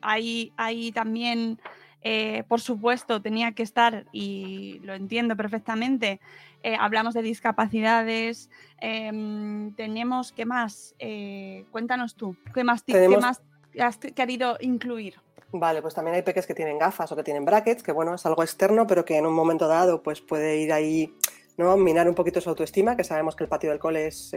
hay, 0.00 0.52
hay 0.56 0.92
también, 0.92 1.60
eh, 2.02 2.44
por 2.48 2.60
supuesto, 2.60 3.20
tenía 3.22 3.52
que 3.52 3.62
estar, 3.62 4.06
y 4.12 4.78
lo 4.84 4.94
entiendo 4.94 5.36
perfectamente, 5.36 6.20
eh, 6.62 6.76
hablamos 6.78 7.14
de 7.14 7.22
discapacidades, 7.22 8.50
em, 8.80 9.74
tenemos, 9.74 10.32
¿qué 10.32 10.44
más? 10.46 10.94
Eh, 10.98 11.64
cuéntanos 11.70 12.14
tú, 12.14 12.36
¿qué 12.54 12.64
más, 12.64 12.84
ti- 12.84 12.92
qué 12.92 12.98
Tenemos- 12.98 13.20
más 13.22 13.42
has 13.78 13.98
querido 13.98 14.56
incluir? 14.60 15.14
Vale, 15.52 15.82
pues 15.82 15.94
también 15.94 16.14
hay 16.14 16.22
peques 16.22 16.46
que 16.46 16.54
tienen 16.54 16.78
gafas 16.78 17.10
o 17.10 17.16
que 17.16 17.22
tienen 17.24 17.44
brackets, 17.44 17.82
que 17.82 17.92
bueno, 17.92 18.14
es 18.14 18.24
algo 18.24 18.42
externo, 18.42 18.86
pero 18.86 19.04
que 19.04 19.16
en 19.16 19.26
un 19.26 19.34
momento 19.34 19.66
dado 19.66 20.02
pues 20.02 20.20
puede 20.20 20.58
ir 20.58 20.72
ahí, 20.72 21.12
¿no? 21.56 21.76
Minar 21.76 22.08
un 22.08 22.14
poquito 22.14 22.40
su 22.40 22.48
autoestima, 22.50 22.96
que 22.96 23.02
sabemos 23.04 23.34
que 23.34 23.44
el 23.44 23.48
patio 23.50 23.70
del 23.70 23.80
cole 23.80 24.06
es 24.06 24.32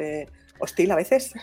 hostil 0.60 0.92
a 0.92 0.96
veces. 0.96 1.34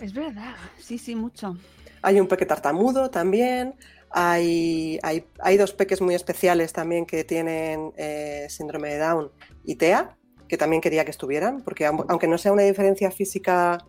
Es 0.00 0.12
verdad, 0.12 0.54
sí, 0.78 0.98
sí, 0.98 1.14
mucho. 1.14 1.56
Hay 2.02 2.20
un 2.20 2.28
peque 2.28 2.44
tartamudo 2.46 3.10
también. 3.10 3.74
Hay, 4.10 4.98
hay, 5.02 5.24
hay 5.40 5.56
dos 5.56 5.72
peques 5.72 6.00
muy 6.00 6.14
especiales 6.14 6.72
también 6.72 7.04
que 7.06 7.24
tienen 7.24 7.92
eh, 7.96 8.46
síndrome 8.48 8.88
de 8.90 8.98
Down 8.98 9.30
y 9.64 9.74
TEA, 9.76 10.16
que 10.48 10.56
también 10.56 10.80
quería 10.80 11.04
que 11.04 11.10
estuvieran, 11.10 11.62
porque 11.62 11.86
aun- 11.86 12.06
aunque 12.08 12.26
no 12.26 12.38
sea 12.38 12.52
una 12.52 12.62
diferencia 12.62 13.10
física 13.10 13.84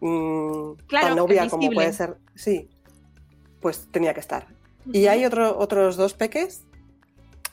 mm, 0.00 0.72
Claro, 0.86 1.08
tan 1.08 1.18
obvia 1.18 1.48
como 1.48 1.70
puede 1.70 1.92
ser, 1.92 2.16
sí, 2.34 2.68
pues 3.60 3.88
tenía 3.90 4.14
que 4.14 4.20
estar. 4.20 4.46
Y 4.92 5.06
hay 5.06 5.24
otro- 5.24 5.58
otros 5.58 5.96
dos 5.96 6.14
peques, 6.14 6.62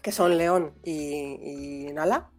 que 0.01 0.11
son 0.11 0.37
León 0.37 0.71
y, 0.83 1.87
y 1.89 1.93
Nala, 1.93 2.29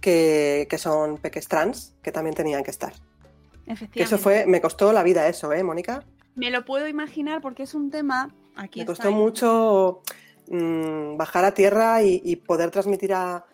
que, 0.00 0.66
que 0.70 0.78
son 0.78 1.18
peques 1.18 1.46
trans, 1.48 1.94
que 2.02 2.10
también 2.12 2.34
tenían 2.34 2.62
que 2.64 2.70
estar. 2.70 2.92
Que 2.92 3.72
Efectivamente. 3.74 4.02
eso 4.02 4.18
fue, 4.18 4.46
me 4.46 4.60
costó 4.60 4.92
la 4.92 5.02
vida 5.02 5.28
eso, 5.28 5.52
¿eh, 5.52 5.62
Mónica? 5.62 6.04
Me 6.34 6.50
lo 6.50 6.64
puedo 6.64 6.88
imaginar 6.88 7.40
porque 7.40 7.64
es 7.64 7.74
un 7.74 7.90
tema. 7.90 8.34
Aquí 8.56 8.80
Me 8.80 8.86
costó 8.86 9.08
ahí. 9.08 9.14
mucho 9.14 10.02
mm, 10.48 11.16
bajar 11.16 11.44
a 11.44 11.52
tierra 11.54 12.02
y, 12.02 12.20
y 12.24 12.36
poder 12.36 12.70
transmitir 12.70 13.12
a, 13.14 13.44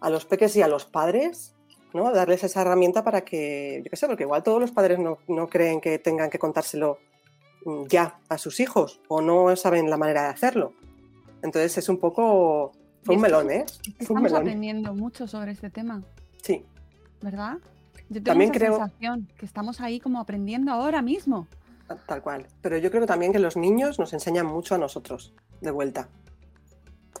a 0.00 0.10
los 0.10 0.24
peques 0.24 0.56
y 0.56 0.62
a 0.62 0.68
los 0.68 0.84
padres 0.86 1.54
¿no? 1.92 2.12
Darles 2.12 2.44
esa 2.44 2.62
herramienta 2.62 3.02
para 3.02 3.22
que, 3.22 3.80
yo 3.84 3.90
qué 3.90 3.96
sé, 3.96 4.06
porque 4.06 4.22
igual 4.22 4.44
todos 4.44 4.60
los 4.60 4.70
padres 4.70 5.00
no, 5.00 5.18
no 5.26 5.48
creen 5.48 5.80
que 5.80 5.98
tengan 5.98 6.30
que 6.30 6.38
contárselo 6.38 6.98
mm, 7.64 7.86
ya 7.88 8.20
a 8.28 8.38
sus 8.38 8.60
hijos 8.60 9.00
o 9.08 9.20
no 9.20 9.56
saben 9.56 9.90
la 9.90 9.96
manera 9.96 10.22
de 10.22 10.28
hacerlo. 10.28 10.72
Entonces 11.42 11.76
es 11.78 11.88
un 11.88 11.98
poco... 11.98 12.70
Fue 13.02 13.16
un 13.16 13.22
melón, 13.22 13.50
¿eh? 13.50 13.64
Fue 13.66 13.88
un 13.88 13.96
Estamos 13.98 14.22
melón. 14.22 14.40
aprendiendo 14.42 14.94
mucho 14.94 15.26
sobre 15.26 15.50
este 15.50 15.68
tema, 15.70 16.00
Sí, 16.42 16.64
¿verdad? 17.22 17.58
Yo 18.08 18.14
tengo 18.14 18.24
También 18.24 18.50
esa 18.50 18.58
creo- 18.60 18.76
sensación 18.76 19.28
que 19.36 19.46
estamos 19.46 19.80
ahí 19.80 19.98
como 19.98 20.20
aprendiendo 20.20 20.70
ahora 20.70 21.02
mismo. 21.02 21.48
Tal 22.06 22.22
cual. 22.22 22.46
Pero 22.62 22.78
yo 22.78 22.90
creo 22.90 23.06
también 23.06 23.32
que 23.32 23.38
los 23.38 23.56
niños 23.56 23.98
nos 23.98 24.12
enseñan 24.12 24.46
mucho 24.46 24.74
a 24.74 24.78
nosotros, 24.78 25.34
de 25.60 25.70
vuelta. 25.70 26.08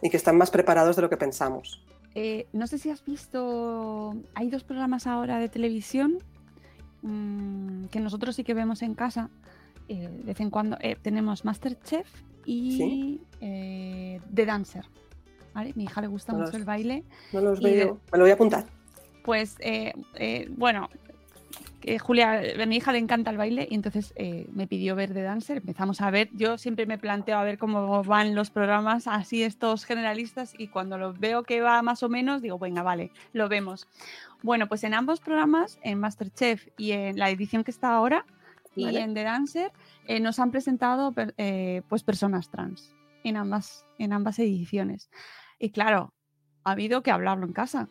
Y 0.02 0.10
que 0.10 0.16
están 0.16 0.36
más 0.38 0.50
preparados 0.50 0.96
de 0.96 1.02
lo 1.02 1.10
que 1.10 1.16
pensamos. 1.16 1.84
Eh, 2.14 2.48
no 2.52 2.66
sé 2.66 2.78
si 2.78 2.90
has 2.90 3.04
visto, 3.04 4.14
hay 4.34 4.48
dos 4.50 4.64
programas 4.64 5.06
ahora 5.06 5.38
de 5.38 5.48
televisión 5.48 6.18
mm, 7.02 7.84
que 7.86 8.00
nosotros 8.00 8.34
sí 8.36 8.44
que 8.44 8.54
vemos 8.54 8.82
en 8.82 8.94
casa. 8.94 9.30
eh, 9.88 10.08
de 10.08 10.22
vez 10.22 10.40
en 10.40 10.50
cuando 10.50 10.76
eh, 10.80 10.96
tenemos 11.02 11.44
Masterchef 11.44 12.06
y 12.44 12.76
Sí. 12.76 13.20
The 13.40 14.46
Dancer. 14.46 14.84
¿vale? 15.52 15.72
Mi 15.74 15.82
hija 15.84 16.00
le 16.00 16.06
gusta 16.06 16.32
No 16.32 16.38
mucho 16.38 16.52
los- 16.52 16.60
el 16.60 16.64
baile. 16.64 17.02
No 17.32 17.40
los 17.40 17.60
veo. 17.60 17.98
Me 18.12 18.18
lo 18.18 18.24
voy 18.24 18.30
a 18.30 18.34
apuntar. 18.34 18.66
Pues 19.24 19.56
bueno, 20.56 20.88
que 21.80 21.98
Julia, 21.98 22.42
a 22.62 22.66
mi 22.66 22.76
hija 22.76 22.92
le 22.92 22.98
encanta 22.98 23.30
el 23.30 23.36
baile 23.36 23.66
y 23.70 23.74
entonces 23.74 24.12
eh, 24.16 24.46
me 24.52 24.66
pidió 24.66 24.94
ver 24.94 25.12
The 25.12 25.22
Dancer. 25.22 25.58
Empezamos 25.58 26.00
a 26.00 26.10
ver, 26.10 26.28
yo 26.32 26.58
siempre 26.58 26.86
me 26.86 26.98
planteo 26.98 27.38
a 27.38 27.44
ver 27.44 27.58
cómo 27.58 28.04
van 28.04 28.34
los 28.34 28.50
programas 28.50 29.06
así 29.06 29.42
estos 29.42 29.84
generalistas 29.84 30.54
y 30.56 30.68
cuando 30.68 30.98
los 30.98 31.18
veo 31.18 31.42
que 31.42 31.60
va 31.60 31.82
más 31.82 32.02
o 32.02 32.08
menos 32.08 32.42
digo, 32.42 32.58
venga, 32.58 32.82
vale, 32.82 33.12
lo 33.32 33.48
vemos. 33.48 33.88
Bueno, 34.42 34.68
pues 34.68 34.84
en 34.84 34.94
ambos 34.94 35.20
programas, 35.20 35.78
en 35.82 35.98
Masterchef 35.98 36.68
y 36.76 36.92
en 36.92 37.18
la 37.18 37.30
edición 37.30 37.64
que 37.64 37.70
está 37.70 37.94
ahora 37.94 38.24
y 38.76 38.84
Vale. 38.84 39.00
en 39.00 39.14
The 39.14 39.24
Dancer, 39.24 39.72
eh, 40.06 40.20
nos 40.20 40.38
han 40.38 40.50
presentado 40.50 41.12
eh, 41.36 41.82
pues 41.88 42.02
personas 42.02 42.50
trans 42.50 42.94
en 43.24 43.36
ambas, 43.36 43.86
en 43.98 44.12
ambas 44.12 44.38
ediciones. 44.38 45.10
Y 45.58 45.70
claro, 45.70 46.14
ha 46.64 46.72
habido 46.72 47.02
que 47.02 47.10
hablarlo 47.10 47.46
en 47.46 47.52
casa. 47.52 47.88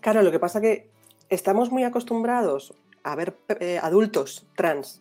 Claro, 0.00 0.22
lo 0.22 0.30
que 0.30 0.38
pasa 0.38 0.60
que 0.60 0.89
estamos 1.30 1.70
muy 1.70 1.84
acostumbrados 1.84 2.74
a 3.02 3.14
ver 3.16 3.36
eh, 3.60 3.78
adultos 3.82 4.46
trans. 4.56 5.00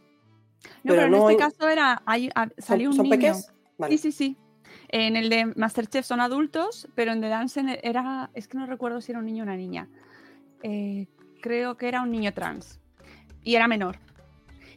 No, 0.83 0.93
Pero 0.93 0.95
pero, 0.95 1.03
en 1.05 1.11
no 1.11 1.17
este 1.29 1.43
hay- 1.43 1.49
caso 1.49 1.69
era, 1.69 2.01
hay, 2.05 2.29
a- 2.35 2.45
¿Son, 2.45 2.53
salió 2.59 2.89
un 2.89 2.95
son 2.95 3.03
niño. 3.03 3.17
peques? 3.17 3.51
Vale. 3.77 3.97
Sí, 3.97 4.11
sí, 4.11 4.11
sí. 4.11 4.37
En 4.89 5.15
el 5.15 5.29
de 5.29 5.45
Masterchef 5.55 6.05
son 6.05 6.19
adultos, 6.19 6.87
pero 6.95 7.11
en 7.11 7.21
The 7.21 7.27
Dance 7.29 7.79
era, 7.83 8.29
es 8.33 8.47
que 8.47 8.57
no 8.57 8.65
recuerdo 8.65 9.01
si 9.01 9.11
era 9.11 9.19
un 9.19 9.25
niño 9.25 9.43
o 9.43 9.45
una 9.47 9.55
niña. 9.55 9.87
Eh, 10.63 11.07
creo 11.41 11.77
que 11.77 11.87
era 11.87 12.01
un 12.01 12.11
niño 12.11 12.33
trans 12.33 12.79
y 13.43 13.55
era 13.55 13.67
menor. 13.67 13.97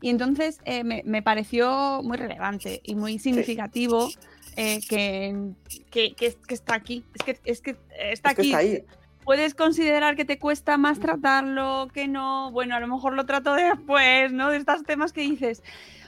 Y 0.00 0.10
entonces 0.10 0.60
eh, 0.64 0.84
me, 0.84 1.02
me 1.04 1.22
pareció 1.22 2.00
muy 2.02 2.16
relevante 2.16 2.80
y 2.84 2.94
muy 2.94 3.18
significativo 3.18 4.08
eh, 4.56 4.80
que, 4.88 5.52
que, 5.90 6.14
que- 6.14 6.34
que 6.46 6.54
está 6.54 6.74
aquí. 6.74 7.04
Es 7.14 7.22
que, 7.24 7.40
es 7.44 7.60
que 7.60 7.70
está 7.98 8.30
Es 8.30 8.38
aquí. 8.38 8.46
está 8.48 8.58
ahí. 8.58 8.84
Puedes 9.24 9.54
considerar 9.54 10.16
que 10.16 10.24
te 10.24 10.38
cuesta 10.38 10.76
más 10.76 10.98
tratarlo, 10.98 11.88
que 11.92 12.08
no. 12.08 12.50
Bueno, 12.50 12.74
a 12.74 12.80
lo 12.80 12.88
mejor 12.88 13.14
lo 13.14 13.24
trato 13.24 13.54
después, 13.54 14.32
¿no? 14.32 14.50
De 14.50 14.56
estos 14.56 14.82
temas 14.82 15.12
que 15.12 15.20
dices, 15.20 15.62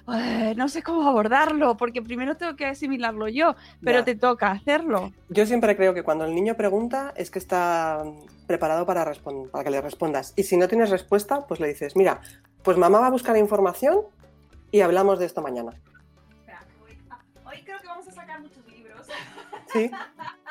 "Ay, 0.07 0.55
no 0.57 0.68
sé 0.68 0.83
cómo 0.83 1.09
abordarlo, 1.09 1.77
porque 1.77 2.03
primero 2.03 2.37
tengo 2.37 2.57
que 2.57 2.66
asimilarlo 2.66 3.29
yo, 3.29 3.55
pero 3.83 4.00
Ya. 4.00 4.05
te 4.05 4.16
toca 4.16 4.50
hacerlo. 4.50 5.12
Yo 5.29 5.46
siempre 5.46 5.77
creo 5.77 5.94
que 5.94 6.03
cuando 6.03 6.24
el 6.24 6.35
niño 6.35 6.57
pregunta 6.57 7.12
es 7.16 7.31
que 7.31 7.38
está 7.38 8.03
preparado 8.46 8.85
para, 8.85 9.05
para 9.53 9.64
que 9.64 9.70
le 9.70 9.81
respondas. 9.81 10.33
Y 10.37 10.42
si 10.42 10.57
no 10.57 10.66
tienes 10.68 10.90
respuesta, 10.90 11.46
pues 11.46 11.61
le 11.61 11.68
dices, 11.68 11.94
mira, 11.96 12.20
pues 12.62 12.77
mamá 12.77 12.98
va 12.98 13.07
a 13.07 13.11
buscar 13.11 13.37
información 13.37 14.00
y 14.72 14.81
hablamos 14.81 15.18
de 15.20 15.27
esto 15.27 15.40
mañana. 15.40 15.72
Hoy 17.46 17.62
creo 17.64 17.79
que 17.81 17.87
vamos 17.87 18.09
a 18.09 18.12
sacar 18.12 18.40
muchos 18.40 18.66
libros. 18.66 19.07
Sí, 19.72 19.88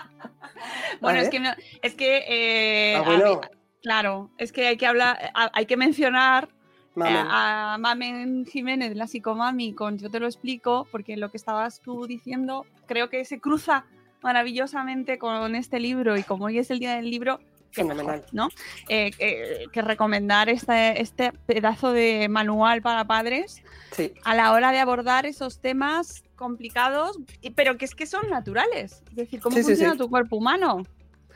Bueno, 1.01 1.19
es 1.19 1.29
que, 1.29 1.39
no- 1.39 1.53
es 1.81 1.95
que 1.95 2.23
eh, 2.27 3.01
mí- 3.05 3.47
claro, 3.81 4.29
es 4.37 4.51
que 4.51 4.67
hay 4.67 4.77
que 4.77 4.85
hablar, 4.85 5.31
hay 5.33 5.65
que 5.65 5.77
mencionar 5.77 6.49
mamen. 6.95 7.15
Eh, 7.15 7.23
a 7.29 7.77
Mamen 7.79 8.45
Jiménez, 8.45 8.95
la 8.95 9.07
psicomami, 9.07 9.73
con 9.73 9.97
Yo 9.97 10.09
te 10.09 10.19
lo 10.19 10.27
explico, 10.27 10.87
porque 10.91 11.17
lo 11.17 11.29
que 11.31 11.37
estabas 11.37 11.81
tú 11.81 12.05
diciendo 12.07 12.65
creo 12.85 13.09
que 13.09 13.25
se 13.25 13.39
cruza 13.39 13.85
maravillosamente 14.21 15.17
con 15.17 15.55
este 15.55 15.79
libro 15.79 16.17
y 16.17 16.23
como 16.23 16.45
hoy 16.45 16.57
es 16.59 16.71
el 16.71 16.79
día 16.79 16.95
del 16.95 17.09
libro, 17.09 17.39
Fenomenal. 17.71 18.23
¿no? 18.31 18.49
Eh, 18.87 19.11
eh, 19.19 19.65
que 19.73 19.81
recomendar 19.81 20.47
este, 20.47 21.01
este 21.01 21.31
pedazo 21.45 21.91
de 21.91 22.27
manual 22.29 22.81
para 22.81 23.03
padres 23.05 23.63
Sí, 23.91 24.13
a 24.23 24.35
la 24.35 24.51
hora 24.53 24.71
de 24.71 24.79
abordar 24.79 25.25
esos 25.25 25.59
temas 25.59 26.22
complicados, 26.35 27.17
pero 27.55 27.77
que 27.77 27.85
es 27.85 27.95
que 27.95 28.05
son 28.05 28.29
naturales. 28.29 29.03
Es 29.09 29.15
decir, 29.15 29.39
cómo 29.41 29.55
Sí, 29.57 29.63
funciona 29.63 29.93
sí. 29.93 29.97
tu 29.99 30.09
cuerpo 30.09 30.35
humano. 30.37 30.83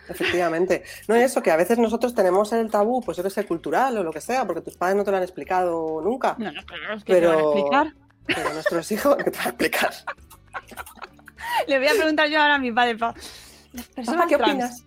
efectivamente. 0.10 0.84
No 1.10 1.16
es 1.16 1.32
eso, 1.32 1.42
que 1.44 1.52
a 1.52 1.58
veces 1.58 1.78
nosotros 1.80 2.16
tenemos 2.16 2.54
el 2.54 2.72
tabú, 2.72 3.02
pues 3.02 3.18
yo 3.18 3.24
que 3.24 3.30
sé, 3.30 3.46
cultural 3.46 3.98
o 3.98 4.04
lo 4.04 4.12
que 4.14 4.22
sea, 4.22 4.46
porque 4.48 4.62
tus 4.62 4.78
padres 4.78 4.96
no 4.96 5.04
te 5.04 5.12
lo 5.12 5.18
han 5.18 5.24
explicado 5.24 6.00
nunca. 6.02 6.36
No, 6.40 6.50
no, 6.52 6.64
claro, 6.66 6.94
es 6.96 7.04
que 7.04 7.14
te 7.16 7.26
van 7.26 7.34
a 7.34 7.38
Pero- 7.38 7.54
explicar. 7.54 7.94
Pero 8.26 8.54
nuestros 8.54 8.92
hijos, 8.92 9.16
¿qué 9.18 9.32
te 9.32 9.38
va 9.38 9.44
a 9.46 9.50
explicar? 9.50 9.94
Le 11.68 11.78
voy 11.78 11.88
a 11.88 11.92
preguntar 11.94 12.30
yo 12.30 12.40
ahora 12.42 12.56
a 12.56 12.60
mi 12.60 12.72
padre. 12.72 12.98
pa- 12.98 13.14
Las 13.74 13.86
personas 13.88 14.22
Papá, 14.22 14.30
¿qué 14.30 14.38
trans. 14.38 14.52
opinas? 14.54 14.84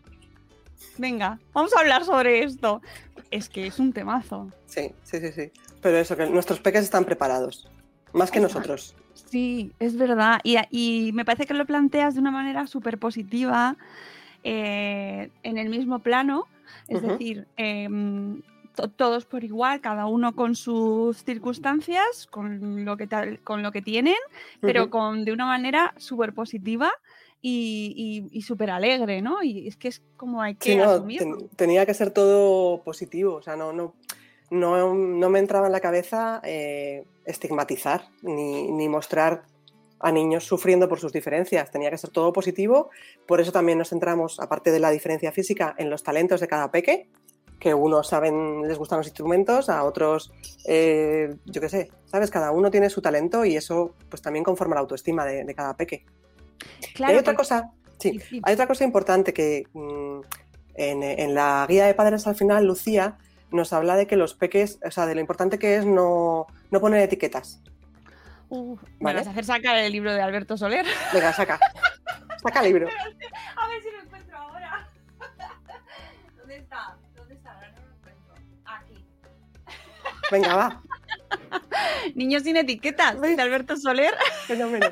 Venga, 0.98 1.38
vamos 1.52 1.74
a 1.74 1.80
hablar 1.80 2.04
sobre 2.04 2.42
esto. 2.44 2.80
Es 3.30 3.48
que 3.48 3.66
es 3.66 3.78
un 3.78 3.92
temazo. 3.92 4.50
Sí, 4.66 4.92
sí, 5.02 5.20
sí, 5.20 5.32
sí. 5.32 5.52
Pero 5.80 5.98
eso, 5.98 6.16
que 6.16 6.26
nuestros 6.26 6.60
peques 6.60 6.82
están 6.82 7.04
preparados. 7.04 7.68
Más 8.12 8.30
que 8.30 8.38
Exacto. 8.38 8.58
nosotros. 8.58 8.94
Sí, 9.14 9.72
es 9.78 9.96
verdad. 9.96 10.40
Y, 10.44 10.56
y 10.70 11.12
me 11.12 11.24
parece 11.24 11.46
que 11.46 11.54
lo 11.54 11.66
planteas 11.66 12.14
de 12.14 12.20
una 12.20 12.30
manera 12.30 12.66
súper 12.66 12.98
positiva, 12.98 13.76
eh, 14.42 15.30
en 15.42 15.58
el 15.58 15.68
mismo 15.68 15.98
plano. 16.00 16.46
Es 16.88 17.02
decir, 17.02 17.46
em, 17.56 18.42
to- 18.74 18.88
todos 18.88 19.24
por 19.26 19.44
igual, 19.44 19.80
cada 19.80 20.06
uno 20.06 20.34
con 20.34 20.54
sus 20.54 21.24
circunstancias, 21.24 22.26
con 22.30 22.84
lo 22.84 22.96
que, 22.96 23.06
tal- 23.06 23.40
con 23.40 23.62
lo 23.62 23.72
que 23.72 23.82
tienen, 23.82 24.14
pero 24.60 24.90
con, 24.90 25.24
de 25.24 25.32
una 25.32 25.46
manera 25.46 25.92
súper 25.98 26.32
positiva 26.32 26.90
y, 27.42 28.28
y, 28.32 28.38
y 28.38 28.42
súper 28.42 28.70
alegre, 28.70 29.22
¿no? 29.22 29.42
Y 29.42 29.66
es 29.68 29.76
que 29.76 29.88
es 29.88 30.02
como 30.16 30.42
hay 30.42 30.54
que 30.54 30.72
Sí, 30.72 30.76
no, 30.76 31.06
ten- 31.18 31.48
tenía 31.56 31.86
que 31.86 31.94
ser 31.94 32.10
todo 32.10 32.82
positivo, 32.82 33.34
o 33.34 33.42
sea, 33.42 33.56
no, 33.56 33.72
no, 33.72 33.94
no, 34.50 34.94
no 34.94 35.30
me 35.30 35.38
entraba 35.38 35.66
en 35.66 35.72
la 35.72 35.80
cabeza 35.80 36.40
eh, 36.44 37.04
estigmatizar 37.24 38.08
ni, 38.22 38.70
ni 38.70 38.88
mostrar 38.88 39.42
a 40.00 40.12
niños 40.12 40.44
sufriendo 40.44 40.88
por 40.88 40.98
sus 40.98 41.12
diferencias, 41.12 41.70
tenía 41.70 41.90
que 41.90 41.98
ser 41.98 42.10
todo 42.10 42.32
positivo, 42.32 42.90
por 43.26 43.40
eso 43.40 43.52
también 43.52 43.78
nos 43.78 43.90
centramos, 43.90 44.40
aparte 44.40 44.72
de 44.72 44.80
la 44.80 44.90
diferencia 44.90 45.30
física, 45.30 45.74
en 45.78 45.90
los 45.90 46.02
talentos 46.02 46.40
de 46.40 46.48
cada 46.48 46.70
peque, 46.70 47.08
que 47.58 47.74
unos 47.74 48.08
saben, 48.08 48.66
les 48.66 48.78
gustan 48.78 48.98
los 48.98 49.06
instrumentos, 49.06 49.68
a 49.68 49.84
otros, 49.84 50.32
eh, 50.66 51.36
yo 51.44 51.60
qué 51.60 51.68
sé, 51.68 51.90
¿sabes? 52.06 52.30
Cada 52.30 52.50
uno 52.50 52.70
tiene 52.70 52.88
su 52.88 53.02
talento 53.02 53.44
y 53.44 53.56
eso 53.56 53.94
pues 54.08 54.22
también 54.22 54.42
conforma 54.42 54.74
la 54.74 54.80
autoestima 54.80 55.26
de, 55.26 55.44
de 55.44 55.54
cada 55.54 55.76
peque. 55.76 56.06
Claro, 56.94 57.12
hay 57.12 57.18
otra 57.18 57.34
cosa, 57.34 57.70
sí. 57.98 58.18
hay 58.42 58.54
otra 58.54 58.66
cosa 58.66 58.84
importante 58.84 59.34
que 59.34 59.64
mm, 59.74 60.20
en, 60.76 61.02
en 61.02 61.34
la 61.34 61.66
guía 61.68 61.84
de 61.84 61.92
padres 61.92 62.26
al 62.26 62.34
final, 62.34 62.64
Lucía 62.64 63.18
nos 63.52 63.72
habla 63.72 63.96
de 63.96 64.06
que 64.06 64.16
los 64.16 64.34
peques, 64.34 64.78
o 64.84 64.90
sea, 64.90 65.06
de 65.06 65.14
lo 65.14 65.20
importante 65.20 65.58
que 65.58 65.76
es 65.76 65.86
no, 65.86 66.46
no 66.70 66.80
poner 66.80 67.00
etiquetas. 67.02 67.62
Vale. 68.98 69.18
vas 69.18 69.26
a 69.28 69.30
hacer 69.30 69.44
sacar 69.44 69.76
el 69.76 69.92
libro 69.92 70.12
de 70.12 70.20
Alberto 70.20 70.56
Soler. 70.56 70.84
Venga, 71.12 71.32
saca. 71.32 71.58
saca 72.42 72.60
el 72.60 72.66
libro. 72.66 72.88
A 72.88 73.68
ver 73.68 73.82
si 73.82 73.90
lo 73.90 74.02
encuentro 74.02 74.36
ahora. 74.36 74.88
¿Dónde 76.36 76.56
está? 76.56 76.96
¿Dónde 77.14 77.34
está? 77.34 77.52
Ahora 77.52 77.70
no 77.70 77.80
lo 77.80 77.94
encuentro. 77.94 78.34
Aquí. 78.64 79.06
Venga, 80.32 80.56
va. 80.56 80.82
Niños 82.16 82.42
sin 82.42 82.56
etiquetas, 82.56 83.20
¿Ves? 83.20 83.36
de 83.36 83.42
Alberto 83.42 83.76
Soler. 83.76 84.14
Fenómeno. 84.46 84.88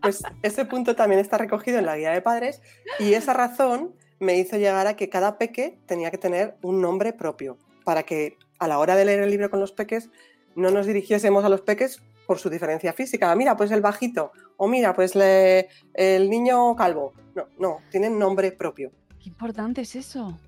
Pues 0.00 0.22
ese 0.42 0.64
punto 0.64 0.94
también 0.94 1.20
está 1.20 1.36
recogido 1.36 1.78
en 1.78 1.86
la 1.86 1.96
guía 1.96 2.12
de 2.12 2.22
padres 2.22 2.62
y 3.00 3.14
esa 3.14 3.32
razón 3.32 3.92
me 4.20 4.36
hizo 4.36 4.56
llegar 4.56 4.86
a 4.86 4.94
que 4.94 5.08
cada 5.08 5.36
peque 5.36 5.78
tenía 5.86 6.10
que 6.12 6.18
tener 6.18 6.56
un 6.62 6.80
nombre 6.80 7.12
propio 7.12 7.58
para 7.90 8.04
que 8.04 8.38
a 8.60 8.68
la 8.68 8.78
hora 8.78 8.94
de 8.94 9.04
leer 9.04 9.18
el 9.20 9.30
libro 9.32 9.50
con 9.50 9.58
los 9.58 9.72
peques 9.72 10.10
no 10.54 10.70
nos 10.70 10.86
dirigiésemos 10.86 11.44
a 11.44 11.48
los 11.48 11.62
peques 11.62 12.00
por 12.24 12.38
su 12.38 12.48
diferencia 12.48 12.92
física. 12.92 13.34
Mira, 13.34 13.56
pues 13.56 13.72
el 13.72 13.80
bajito 13.80 14.30
o 14.58 14.68
mira, 14.68 14.94
pues 14.94 15.16
le- 15.16 15.66
el 15.94 16.30
niño 16.30 16.76
calvo. 16.76 17.14
No, 17.34 17.48
no, 17.58 17.78
tienen 17.90 18.16
nombre 18.16 18.52
propio. 18.52 18.92
Qué 19.20 19.28
importante 19.28 19.80
es 19.80 19.96
eso, 19.96 20.38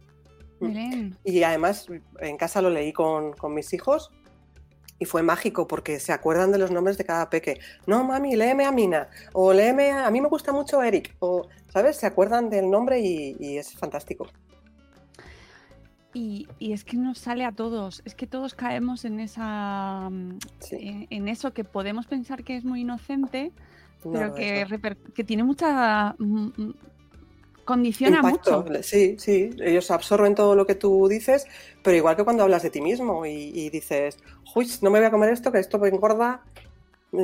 Mm. 0.61 0.67
Belén. 0.69 1.19
Y 1.25 1.43
además 1.43 1.87
en 2.21 2.37
casa 2.37 2.63
lo 2.63 2.71
leí 2.71 2.93
con, 2.93 3.33
con 3.33 3.53
mis 3.55 3.73
hijos 3.73 4.13
y 5.01 5.05
fue 5.05 5.25
mágico 5.25 5.67
porque 5.67 5.99
se 5.99 6.13
acuerdan 6.13 6.53
de 6.53 6.59
los 6.59 6.71
nombres 6.71 6.97
de 6.99 7.05
cada 7.05 7.29
peque. 7.29 7.59
No, 7.89 8.05
mami, 8.05 8.37
léeme 8.37 8.67
a 8.67 8.71
Mina. 8.71 9.09
O 9.33 9.53
léeme 9.53 9.91
a... 9.91 10.07
A 10.07 10.11
mí 10.13 10.21
me 10.21 10.29
gusta 10.29 10.53
mucho 10.53 10.81
Eric. 10.81 11.17
O, 11.19 11.49
¿sabes? 11.73 11.97
Se 11.97 12.07
acuerdan 12.07 12.49
del 12.51 12.71
nombre 12.71 13.01
y, 13.01 13.37
y 13.41 13.57
es 13.59 13.73
fantástico. 13.77 14.29
Y, 16.15 16.47
y 16.59 16.73
es 16.73 16.85
que 16.85 16.97
nos 16.99 17.19
sale 17.19 17.45
a 17.45 17.53
todos, 17.53 18.03
es 18.05 18.15
que 18.15 18.27
todos 18.27 18.55
caemos 18.55 19.05
en 19.07 19.19
esa 19.21 20.09
mm, 20.11 20.39
Sí. 20.61 20.77
en, 20.79 21.07
en 21.11 21.29
eso 21.29 21.53
que 21.53 21.65
podemos 21.65 22.07
pensar 22.07 22.45
que 22.45 22.57
es 22.57 22.65
muy 22.65 22.83
inocente, 22.83 23.51
No, 24.05 24.13
pero 24.13 24.35
que, 24.35 24.67
reper- 24.67 24.97
que 25.15 25.25
tiene 25.25 25.43
mucha 25.43 26.15
mm, 26.19 26.47
mm, 26.57 26.75
condiciona 27.65 28.17
Impacto, 28.19 28.65
mucho. 28.65 28.83
Sí, 28.83 29.17
sí, 29.19 29.51
ellos 29.61 29.91
absorben 29.91 30.35
todo 30.35 30.55
lo 30.55 30.67
que 30.67 30.75
tú 30.75 31.09
dices, 31.09 31.47
pero 31.83 31.97
igual 31.97 32.17
que 32.17 32.25
cuando 32.25 32.43
hablas 32.43 32.63
de 32.63 32.71
ti 32.71 32.81
mismo 32.81 33.25
y, 33.25 33.53
y 33.55 33.71
dices, 33.71 34.19
uy, 34.55 34.69
no 34.83 34.91
me 34.91 34.99
voy 34.99 35.07
a 35.07 35.11
comer 35.11 35.31
esto, 35.31 35.51
que 35.53 35.61
esto 35.61 35.79
me 35.79 35.89
engorda, 35.89 36.43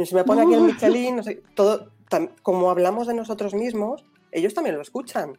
se 0.05 0.15
me 0.15 0.25
pone 0.25 0.43
aquí 0.43 0.55
el. 0.55 0.63
Michelin, 0.63 1.17
no 1.17 1.23
sé, 1.23 1.43
todo, 1.55 1.91
tam- 2.11 2.31
como 2.43 2.71
hablamos 2.71 3.07
de 3.07 3.15
nosotros 3.15 3.53
mismos, 3.55 4.05
ellos 4.33 4.55
también 4.55 4.77
lo 4.77 4.83
escuchan. 4.83 5.37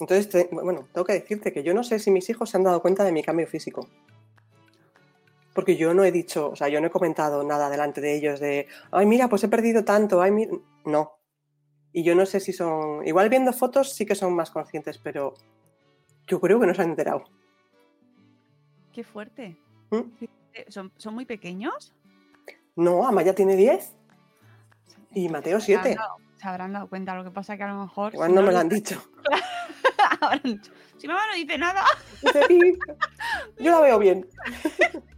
Entonces, 0.00 0.28
te- 0.28 0.48
bueno, 0.52 0.86
tengo 0.92 1.04
que 1.04 1.14
decirte 1.14 1.52
que 1.52 1.62
yo 1.62 1.74
no 1.74 1.82
sé 1.82 1.98
si 1.98 2.10
mis 2.10 2.28
hijos 2.30 2.50
se 2.50 2.56
han 2.56 2.62
dado 2.64 2.80
cuenta 2.80 3.04
de 3.04 3.12
mi 3.12 3.22
cambio 3.22 3.46
físico. 3.46 3.88
Porque 5.54 5.76
yo 5.76 5.92
no 5.92 6.04
he 6.04 6.12
dicho, 6.12 6.50
o 6.50 6.56
sea, 6.56 6.68
yo 6.68 6.80
no 6.80 6.86
he 6.86 6.90
comentado 6.90 7.42
nada 7.42 7.68
delante 7.68 8.00
de 8.00 8.14
ellos 8.14 8.38
de, 8.38 8.68
ay, 8.92 9.06
mira, 9.06 9.28
pues 9.28 9.42
he 9.44 9.48
perdido 9.48 9.84
tanto, 9.84 10.20
ay, 10.22 10.30
mi-". 10.30 10.48
no. 10.84 11.12
Y 11.92 12.04
yo 12.04 12.14
no 12.14 12.26
sé 12.26 12.38
si 12.38 12.52
son, 12.52 13.04
igual 13.06 13.28
viendo 13.28 13.52
fotos 13.52 13.94
sí 13.94 14.06
que 14.06 14.14
son 14.14 14.34
más 14.34 14.50
conscientes, 14.50 14.98
pero 14.98 15.34
yo 16.26 16.40
creo 16.40 16.60
que 16.60 16.66
no 16.66 16.74
se 16.74 16.82
han 16.82 16.90
enterado. 16.90 17.24
Qué 18.92 19.02
fuerte. 19.02 19.56
¿Mm? 19.90 20.00
Eh, 20.52 20.66
¿Son, 20.68 20.92
son 20.96 21.14
muy 21.14 21.24
pequeños? 21.24 21.92
No, 22.76 23.06
Amaya 23.08 23.34
tiene 23.34 23.56
10, 23.56 23.94
Y 25.14 25.28
Mateo, 25.28 25.60
Se 25.60 25.74
habrán 25.74 25.94
siete. 25.94 26.27
Se 26.38 26.48
habrán 26.48 26.72
dado 26.72 26.88
cuenta, 26.88 27.14
lo 27.14 27.24
que 27.24 27.30
pasa 27.30 27.56
que 27.56 27.64
a 27.64 27.68
lo 27.68 27.80
mejor... 27.82 28.14
igual 28.14 28.30
si 28.30 28.36
no 28.36 28.42
me 28.42 28.52
lo 28.52 28.58
han 28.58 28.68
dicho. 28.68 29.02
dicho, 30.44 30.72
Si 30.96 31.06
mamá 31.08 31.20
no 31.30 31.34
dice 31.36 31.58
nada. 31.58 31.82
Yo 33.58 33.72
la 33.72 33.80
veo 33.80 33.98
bien. 33.98 34.26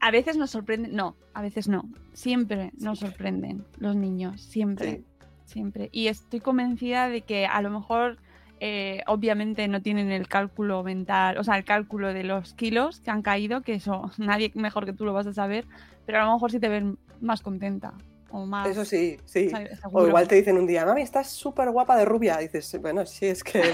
a 0.00 0.10
veces 0.10 0.36
nos 0.36 0.50
sorprenden, 0.50 0.94
no, 0.94 1.16
a 1.34 1.42
veces 1.42 1.68
no, 1.68 1.84
siempre 2.12 2.72
nos 2.78 3.00
sorprenden 3.00 3.64
los 3.78 3.94
niños, 3.96 4.40
siempre, 4.40 4.96
Sí. 4.96 5.04
siempre. 5.44 5.88
Y 5.92 6.08
estoy 6.08 6.40
convencida 6.40 7.08
de 7.08 7.22
que 7.22 7.46
a 7.46 7.60
lo 7.62 7.70
mejor, 7.70 8.18
eh, 8.60 9.02
obviamente 9.06 9.68
no 9.68 9.82
tienen 9.82 10.10
el 10.10 10.28
cálculo 10.28 10.82
mental, 10.82 11.38
o 11.38 11.44
sea, 11.44 11.56
el 11.56 11.64
cálculo 11.64 12.12
de 12.12 12.24
los 12.24 12.54
kilos 12.54 13.00
que 13.00 13.10
han 13.10 13.22
caído, 13.22 13.62
que 13.62 13.74
eso 13.74 14.10
nadie 14.18 14.50
mejor 14.54 14.84
que 14.86 14.92
tú 14.92 15.04
lo 15.04 15.12
vas 15.12 15.26
a 15.26 15.32
saber, 15.32 15.66
pero 16.06 16.20
a 16.20 16.24
lo 16.24 16.32
mejor 16.32 16.50
sí 16.50 16.58
te 16.60 16.68
ven 16.68 16.98
más 17.20 17.42
contenta 17.42 17.94
o 18.30 18.46
más... 18.46 18.68
Eso 18.68 18.84
sí, 18.84 19.18
sí. 19.24 19.50
O 19.90 20.06
igual 20.06 20.28
te 20.28 20.36
dicen 20.36 20.58
un 20.58 20.66
día, 20.66 20.84
mami, 20.84 21.02
estás 21.02 21.30
súper 21.30 21.70
guapa 21.70 21.96
de 21.96 22.04
rubia. 22.04 22.40
Y 22.40 22.48
dices, 22.48 22.78
bueno, 22.80 23.06
sí, 23.06 23.26
es 23.26 23.42
que... 23.42 23.62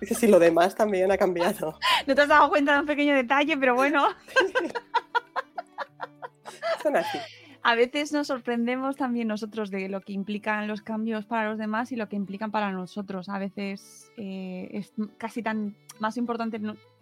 Dices, 0.00 0.22
y 0.22 0.28
lo 0.28 0.38
demás 0.38 0.76
también 0.76 1.10
ha 1.10 1.18
cambiado. 1.18 1.76
No 2.06 2.14
te 2.14 2.20
has 2.20 2.28
dado 2.28 2.48
cuenta 2.50 2.74
de 2.74 2.80
un 2.80 2.86
pequeño 2.86 3.16
detalle, 3.16 3.56
pero 3.56 3.74
bueno. 3.74 4.04
Son 6.82 6.96
así. 6.96 7.18
A 7.62 7.74
veces 7.74 8.12
nos 8.12 8.28
sorprendemos 8.28 8.96
también 8.96 9.28
nosotros 9.28 9.70
de 9.70 9.88
lo 9.88 10.00
que 10.00 10.12
implican 10.12 10.68
los 10.68 10.80
cambios 10.80 11.26
para 11.26 11.50
los 11.50 11.58
demás 11.58 11.90
y 11.90 11.96
lo 11.96 12.08
que 12.08 12.16
implican 12.16 12.50
para 12.50 12.70
nosotros. 12.70 13.28
A 13.28 13.38
veces 13.38 14.10
eh, 14.16 14.68
es 14.72 14.92
casi 15.18 15.42
tan 15.42 15.74
más 15.98 16.16
importante 16.16 16.60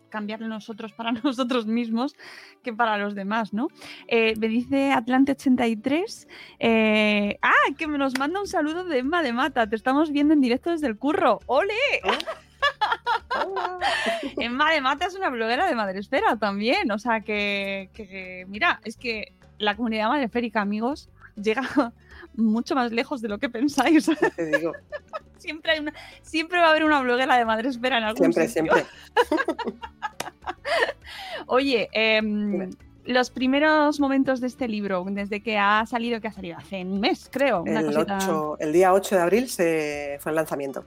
cambiar 0.09 0.41
nosotros 0.41 0.93
para 0.93 1.13
nosotros 1.25 1.67
mismos 1.67 2.15
que 2.63 2.73
para 2.73 2.99
los 2.99 3.15
demás, 3.15 3.53
¿no? 3.53 3.69
Eh, 4.09 4.35
me 4.39 4.49
dice 4.49 4.93
Atlante83, 4.93 6.27
eh, 6.59 7.39
ah, 7.43 7.73
que 7.77 7.87
me 7.87 7.99
nos 7.99 8.19
manda 8.19 8.41
un 8.41 8.47
saludo 8.47 8.85
de 8.85 8.99
Emma 8.99 9.23
de 9.23 9.33
Mata, 9.33 9.69
te 9.69 9.77
estamos 9.77 10.11
viendo 10.11 10.35
en 10.35 10.41
directo 10.41 10.71
desde 10.71 10.87
el 10.87 10.97
curro, 10.97 11.41
¡ole! 11.47 11.75
Hola. 13.35 13.79
Emma 14.39 14.73
de 14.73 14.81
Mata 14.81 15.07
es 15.07 15.15
una 15.15 15.31
bloguera 15.31 15.67
de 15.67 15.75
Madresfera 15.75 16.37
también. 16.37 16.91
O 16.91 16.99
sea 16.99 17.21
que, 17.21 17.91
que, 17.93 18.47
mira, 18.49 18.81
es 18.85 18.97
que 18.97 19.35
la 19.59 19.77
comunidad 19.77 20.09
madresférica, 20.09 20.61
amigos, 20.61 21.09
llega 21.37 21.93
mucho 22.37 22.75
más 22.75 22.93
lejos 22.93 23.21
de 23.23 23.29
lo 23.29 23.39
que 23.39 23.49
pensáis. 23.49 24.11
Te 24.37 24.47
digo, 24.47 24.73
siempre, 25.39 25.73
hay 25.73 25.81
una, 25.81 25.93
siempre 26.23 26.59
va 26.59 26.67
a 26.67 26.71
haber 26.71 26.85
una 26.85 27.01
bloguera 27.01 27.37
de 27.37 27.45
Madresfera 27.45 27.99
en 27.99 28.05
algún 28.05 28.33
siempre, 28.33 28.49
sitio. 28.49 28.73
siempre. 28.75 28.85
Oye, 31.47 31.89
em, 31.93 32.71
los 33.05 33.31
primeros 33.31 34.01
momentos 34.01 34.41
de 34.41 34.49
este 34.49 34.69
libro, 34.69 35.05
desde 35.09 35.41
que 35.41 35.59
ha 35.59 35.85
salido, 35.87 36.21
que 36.21 36.29
ha 36.29 36.33
salido 36.33 36.57
hace 36.57 36.83
un 36.83 37.01
mes, 37.01 37.29
creo. 37.31 37.63
Una 37.63 37.81
El, 37.81 37.87
cosita. 37.87 38.19
8, 38.23 38.57
el 38.61 38.73
día 38.73 38.93
8 38.93 39.17
de 39.17 39.23
abril 39.23 39.49
se 39.49 40.19
fue 40.21 40.31
el 40.31 40.37
lanzamiento. 40.37 40.85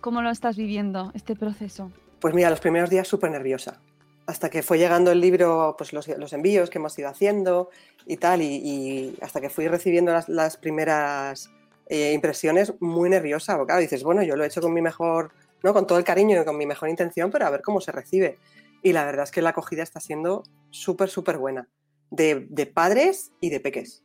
¿Cómo 0.00 0.20
lo 0.20 0.30
estás 0.30 0.56
viviendo, 0.56 1.12
este 1.14 1.36
proceso? 1.36 1.90
Pues 2.20 2.34
mira, 2.34 2.50
los 2.50 2.60
primeros 2.60 2.90
días 2.90 3.08
súper 3.08 3.30
nerviosa. 3.30 3.80
Hasta 4.26 4.50
que 4.50 4.62
fue 4.62 4.78
llegando 4.78 5.10
el 5.10 5.20
libro, 5.20 5.74
pues 5.76 5.92
los, 5.92 6.06
los 6.06 6.32
envíos 6.32 6.70
que 6.70 6.78
hemos 6.78 6.96
ido 6.98 7.08
haciendo 7.08 7.70
y 8.06 8.16
tal, 8.18 8.40
y, 8.40 8.46
y 8.46 9.16
hasta 9.20 9.40
que 9.40 9.50
fui 9.50 9.66
recibiendo 9.66 10.12
las, 10.12 10.28
las 10.28 10.56
primeras 10.56 11.50
eh, 11.88 12.12
impresiones, 12.12 12.72
muy 12.80 13.10
nerviosa. 13.10 13.56
Porque 13.56 13.70
claro, 13.70 13.80
dices, 13.80 14.04
bueno, 14.04 14.22
yo 14.22 14.36
lo 14.36 14.44
he 14.44 14.46
hecho 14.46 14.60
con 14.60 14.72
mi 14.72 14.80
mejor, 14.80 15.32
¿no? 15.64 15.72
Con 15.72 15.86
todo 15.86 15.98
el 15.98 16.04
cariño 16.04 16.40
y 16.40 16.44
con 16.44 16.56
mi 16.56 16.66
mejor 16.66 16.88
intención, 16.88 17.30
pero 17.30 17.46
a 17.46 17.50
ver 17.50 17.62
cómo 17.62 17.80
se 17.80 17.90
recibe. 17.90 18.38
Y 18.82 18.92
la 18.92 19.04
verdad 19.04 19.24
es 19.24 19.30
que 19.32 19.42
la 19.42 19.50
acogida 19.50 19.82
está 19.82 20.00
siendo 20.00 20.44
súper, 20.70 21.08
súper 21.08 21.38
buena. 21.38 21.68
De, 22.10 22.46
de 22.48 22.66
padres 22.66 23.32
y 23.40 23.50
de 23.50 23.58
peques. 23.58 24.02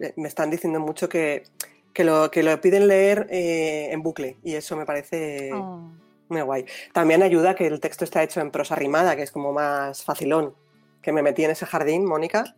Eh, 0.00 0.12
Me 0.16 0.28
están 0.28 0.50
diciendo 0.50 0.80
mucho 0.80 1.08
que, 1.08 1.44
que, 1.92 2.04
lo, 2.04 2.30
que 2.30 2.42
lo 2.42 2.60
piden 2.60 2.88
leer 2.88 3.26
eh, 3.30 3.88
en 3.92 4.02
bucle 4.02 4.36
y 4.42 4.54
eso 4.54 4.76
me 4.76 4.84
parece 4.84 5.50
Oh. 5.54 5.90
Muy 6.34 6.42
guay. 6.42 6.64
También 6.92 7.22
ayuda 7.22 7.54
que 7.54 7.66
el 7.66 7.80
texto 7.80 8.04
está 8.04 8.22
hecho 8.22 8.40
en 8.40 8.50
prosa 8.50 8.74
rimada, 8.74 9.16
que 9.16 9.22
es 9.22 9.30
como 9.30 9.52
más 9.52 10.04
facilón. 10.04 10.54
Que 11.00 11.12
me 11.12 11.22
metí 11.22 11.44
en 11.44 11.50
ese 11.52 11.66
jardín, 11.66 12.04
Mónica. 12.04 12.54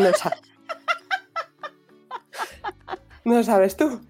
No, 0.00 0.12
sa- 0.12 0.36
No 3.24 3.42
sabes 3.42 3.76
tú. 3.76 4.00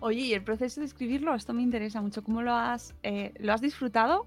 Oye, 0.00 0.20
y 0.20 0.34
el 0.34 0.42
proceso 0.44 0.80
de 0.80 0.86
escribirlo, 0.86 1.34
esto 1.34 1.52
me 1.54 1.62
interesa 1.62 2.00
mucho. 2.00 2.22
¿Cómo 2.22 2.42
lo 2.42 2.52
has, 2.52 2.94
eh, 3.02 3.32
lo 3.38 3.52
has 3.52 3.60
disfrutado? 3.60 4.26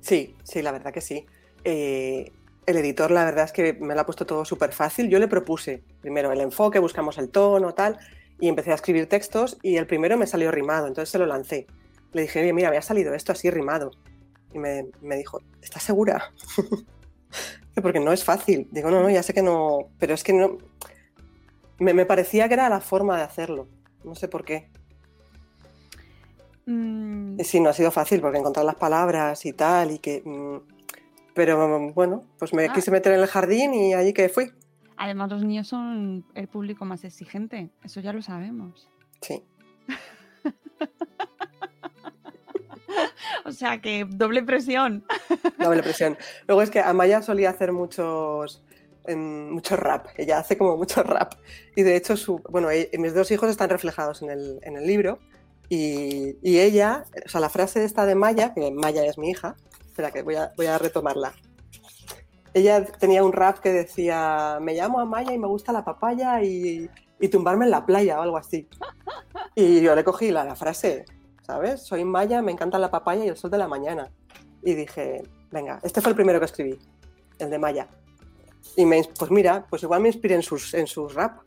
Sí, 0.00 0.34
sí, 0.44 0.62
la 0.62 0.72
verdad 0.72 0.92
que 0.92 1.00
sí. 1.00 1.26
Eh, 1.64 2.30
el 2.66 2.76
editor, 2.76 3.10
la 3.10 3.24
verdad 3.24 3.46
es 3.46 3.52
que 3.52 3.72
me 3.74 3.94
lo 3.94 4.00
ha 4.02 4.06
puesto 4.06 4.26
todo 4.26 4.44
súper 4.44 4.72
fácil. 4.72 5.08
Yo 5.08 5.18
le 5.18 5.26
propuse 5.28 5.82
primero 6.00 6.30
el 6.32 6.40
enfoque, 6.40 6.78
buscamos 6.78 7.18
el 7.18 7.30
tono, 7.30 7.72
tal, 7.74 7.98
y 8.38 8.48
empecé 8.48 8.72
a 8.72 8.74
escribir 8.74 9.08
textos 9.08 9.58
y 9.62 9.76
el 9.76 9.86
primero 9.86 10.16
me 10.16 10.26
salió 10.26 10.50
rimado, 10.50 10.86
entonces 10.86 11.10
se 11.10 11.18
lo 11.18 11.26
lancé. 11.26 11.66
Le 12.12 12.22
dije, 12.22 12.40
oye, 12.40 12.52
mira, 12.52 12.70
me 12.70 12.76
ha 12.76 12.82
salido 12.82 13.14
esto 13.14 13.32
así 13.32 13.50
rimado. 13.50 13.90
Y 14.52 14.58
me, 14.58 14.86
me 15.00 15.16
dijo, 15.16 15.40
¿estás 15.62 15.82
segura? 15.82 16.32
Porque 17.82 18.00
no 18.00 18.12
es 18.12 18.24
fácil. 18.24 18.68
Digo, 18.72 18.90
no, 18.90 19.00
no, 19.02 19.08
ya 19.10 19.22
sé 19.22 19.32
que 19.32 19.42
no, 19.42 19.88
pero 19.98 20.14
es 20.14 20.24
que 20.24 20.32
no... 20.32 20.58
Me, 21.78 21.94
me 21.94 22.04
parecía 22.04 22.48
que 22.48 22.54
era 22.54 22.68
la 22.68 22.80
forma 22.80 23.16
de 23.16 23.22
hacerlo. 23.22 23.68
No 24.04 24.14
sé 24.14 24.28
por 24.28 24.44
qué. 24.44 24.68
Mm, 26.66 27.38
sí, 27.40 27.60
no 27.60 27.70
ha 27.70 27.72
sido 27.72 27.90
fácil 27.90 28.20
porque 28.20 28.38
encontrar 28.38 28.66
las 28.66 28.74
palabras 28.74 29.44
y 29.46 29.52
tal, 29.52 29.90
y 29.92 29.98
que. 29.98 30.22
mm, 30.24 30.56
Pero 31.34 31.92
bueno, 31.94 32.24
pues 32.38 32.52
me 32.52 32.66
Ah. 32.66 32.72
quise 32.74 32.90
meter 32.90 33.12
en 33.14 33.20
el 33.20 33.26
jardín 33.26 33.72
y 33.72 33.94
allí 33.94 34.12
que 34.12 34.28
fui. 34.28 34.52
Además, 34.96 35.30
los 35.30 35.42
niños 35.42 35.68
son 35.68 36.24
el 36.34 36.48
público 36.48 36.84
más 36.84 37.02
exigente, 37.04 37.70
eso 37.82 38.00
ya 38.00 38.12
lo 38.12 38.20
sabemos. 38.20 38.90
Sí. 39.22 39.42
O 43.44 43.52
sea 43.52 43.80
que 43.80 44.06
doble 44.08 44.42
presión. 44.42 45.04
Doble 45.58 45.82
presión. 45.82 46.16
Luego 46.46 46.62
es 46.62 46.70
que 46.70 46.80
Amaya 46.80 47.22
solía 47.22 47.50
hacer 47.50 47.72
muchos. 47.72 48.62
em, 49.06 49.50
mucho 49.50 49.76
rap. 49.76 50.06
Ella 50.16 50.38
hace 50.38 50.56
como 50.58 50.76
mucho 50.76 51.02
rap. 51.02 51.34
Y 51.76 51.82
de 51.82 51.96
hecho, 51.96 52.14
bueno, 52.50 52.70
e- 52.70 52.90
mis 52.98 53.14
dos 53.14 53.30
hijos 53.30 53.48
están 53.50 53.70
reflejados 53.70 54.22
en 54.22 54.30
el, 54.30 54.58
en 54.62 54.76
el 54.76 54.86
libro. 54.86 55.18
Y, 55.68 56.36
y 56.42 56.58
ella, 56.58 57.04
o 57.24 57.28
sea, 57.28 57.40
la 57.40 57.48
frase 57.48 57.84
esta 57.84 58.04
de 58.04 58.14
Maya, 58.14 58.52
que 58.54 58.70
Maya 58.72 59.04
es 59.06 59.16
mi 59.18 59.30
hija, 59.30 59.56
espera 59.86 60.10
que 60.10 60.22
voy 60.22 60.34
a, 60.34 60.50
voy 60.56 60.66
a 60.66 60.78
retomarla. 60.78 61.32
Ella 62.52 62.84
tenía 62.84 63.22
un 63.22 63.32
rap 63.32 63.58
que 63.60 63.70
decía, 63.72 64.58
me 64.60 64.74
llamo 64.74 64.98
Amaya 65.00 65.32
y 65.32 65.38
me 65.38 65.46
gusta 65.46 65.72
la 65.72 65.84
papaya 65.84 66.42
y, 66.42 66.90
y 67.20 67.28
tumbarme 67.28 67.66
en 67.66 67.70
la 67.70 67.86
playa 67.86 68.18
o 68.18 68.22
algo 68.22 68.36
así. 68.36 68.68
Y 69.54 69.80
yo 69.80 69.94
le 69.94 70.02
cogí 70.02 70.32
la, 70.32 70.42
la 70.44 70.56
frase, 70.56 71.04
¿sabes? 71.50 71.82
Soy 71.82 72.04
Maya, 72.04 72.42
me 72.42 72.52
encanta 72.52 72.78
la 72.78 72.92
papaya 72.92 73.24
y 73.24 73.28
el 73.28 73.36
sol 73.36 73.50
de 73.50 73.58
la 73.58 73.66
mañana. 73.66 74.08
Y 74.62 74.74
dije, 74.74 75.24
venga, 75.50 75.80
este 75.82 76.00
fue 76.00 76.10
el 76.10 76.16
primero 76.16 76.38
que 76.38 76.44
escribí, 76.44 76.78
el 77.40 77.50
de 77.50 77.58
Maya. 77.58 77.88
Y 78.76 78.86
me, 78.86 79.02
pues 79.18 79.32
mira, 79.32 79.66
pues 79.68 79.82
igual 79.82 80.00
me 80.00 80.08
inspiré 80.10 80.36
en 80.36 80.42
sus, 80.42 80.74
en 80.74 80.86
sus 80.86 81.12
rap. 81.12 81.40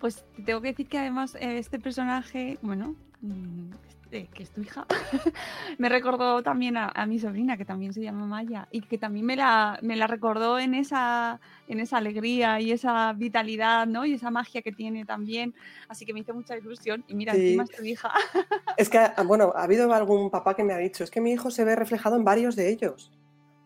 Pues 0.00 0.22
te 0.36 0.42
tengo 0.42 0.60
que 0.60 0.68
decir 0.68 0.86
que 0.86 0.98
además 0.98 1.34
eh, 1.36 1.56
este 1.56 1.78
personaje, 1.78 2.58
bueno, 2.60 2.94
mm, 3.22 3.70
eh, 4.12 4.28
que 4.34 4.42
es 4.42 4.50
tu 4.50 4.60
hija, 4.60 4.86
me 5.78 5.88
recordó 5.88 6.42
también 6.42 6.76
a, 6.76 6.88
a, 6.88 7.06
mi 7.06 7.18
sobrina, 7.18 7.56
que 7.56 7.64
también 7.64 7.92
se 7.92 8.02
llama 8.02 8.26
Maya, 8.26 8.68
y 8.70 8.80
que 8.82 8.98
también 8.98 9.24
me 9.26 9.36
la, 9.36 9.78
me 9.82 9.96
la 9.96 10.06
recordó 10.06 10.58
en 10.58 10.74
esa, 10.74 11.40
en 11.68 11.80
esa 11.80 11.98
alegría 11.98 12.60
y 12.60 12.72
esa 12.72 13.12
vitalidad, 13.12 13.86
¿no? 13.86 14.04
Y 14.04 14.14
esa 14.14 14.30
magia 14.30 14.62
que 14.62 14.72
tiene 14.72 15.04
también. 15.04 15.54
Así 15.88 16.04
que 16.04 16.12
me 16.12 16.20
hizo 16.20 16.34
mucha 16.34 16.56
ilusión. 16.56 17.04
Y 17.08 17.14
mira, 17.14 17.34
Sí. 17.34 17.40
encima 17.40 17.64
es 17.64 17.70
tu 17.70 17.84
hija. 17.84 18.12
Es 18.76 18.88
que, 18.88 18.98
ah, 18.98 19.22
bueno, 19.26 19.52
ha 19.56 19.64
habido 19.64 19.92
algún 19.92 20.30
papá 20.30 20.54
que 20.54 20.64
me 20.64 20.72
ha 20.72 20.78
dicho, 20.78 21.04
es 21.04 21.10
que 21.10 21.20
mi 21.20 21.32
hijo 21.32 21.50
se 21.50 21.64
ve 21.64 21.76
reflejado 21.76 22.16
en 22.16 22.24
varios 22.24 22.56
de 22.56 22.70
ellos. 22.70 23.10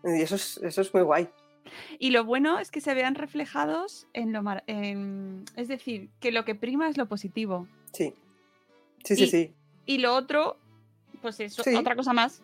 Y 0.02 0.20
eso 0.20 0.34
es, 0.34 0.58
eso 0.58 0.80
es 0.80 0.92
muy 0.92 1.02
guay. 1.02 1.28
Y 1.98 2.10
lo 2.10 2.24
bueno 2.24 2.58
es 2.58 2.70
que 2.70 2.80
se 2.80 2.92
vean 2.94 3.14
reflejados 3.14 4.06
en 4.12 4.32
lo 4.32 4.42
mar- 4.42 4.64
en- 4.66 5.44
es 5.56 5.68
decir, 5.68 6.10
que 6.20 6.32
lo 6.32 6.44
que 6.44 6.54
prima 6.54 6.88
es 6.88 6.96
lo 6.98 7.06
positivo. 7.06 7.66
Sí. 7.92 8.12
Sí, 9.04 9.16
sí, 9.16 9.26
sí. 9.26 9.54
Y 9.86 9.98
lo 9.98 10.14
otro, 10.14 10.56
pues 11.22 11.40
es 11.40 11.54
Sí. 11.54 11.74
otra 11.74 11.96
cosa 11.96 12.12
más. 12.12 12.42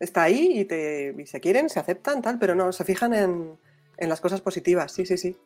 Está 0.00 0.24
ahí 0.24 0.60
y, 0.60 0.64
te, 0.64 1.14
y 1.16 1.26
se 1.26 1.40
quieren, 1.40 1.68
se 1.68 1.78
aceptan, 1.80 2.22
tal, 2.22 2.38
pero 2.38 2.54
no, 2.54 2.72
se 2.72 2.84
fijan 2.84 3.14
en, 3.14 3.56
en 3.98 4.08
las 4.08 4.20
cosas 4.20 4.40
positivas. 4.40 4.92
Sí, 4.92 5.06
sí, 5.06 5.16
sí. 5.16 5.36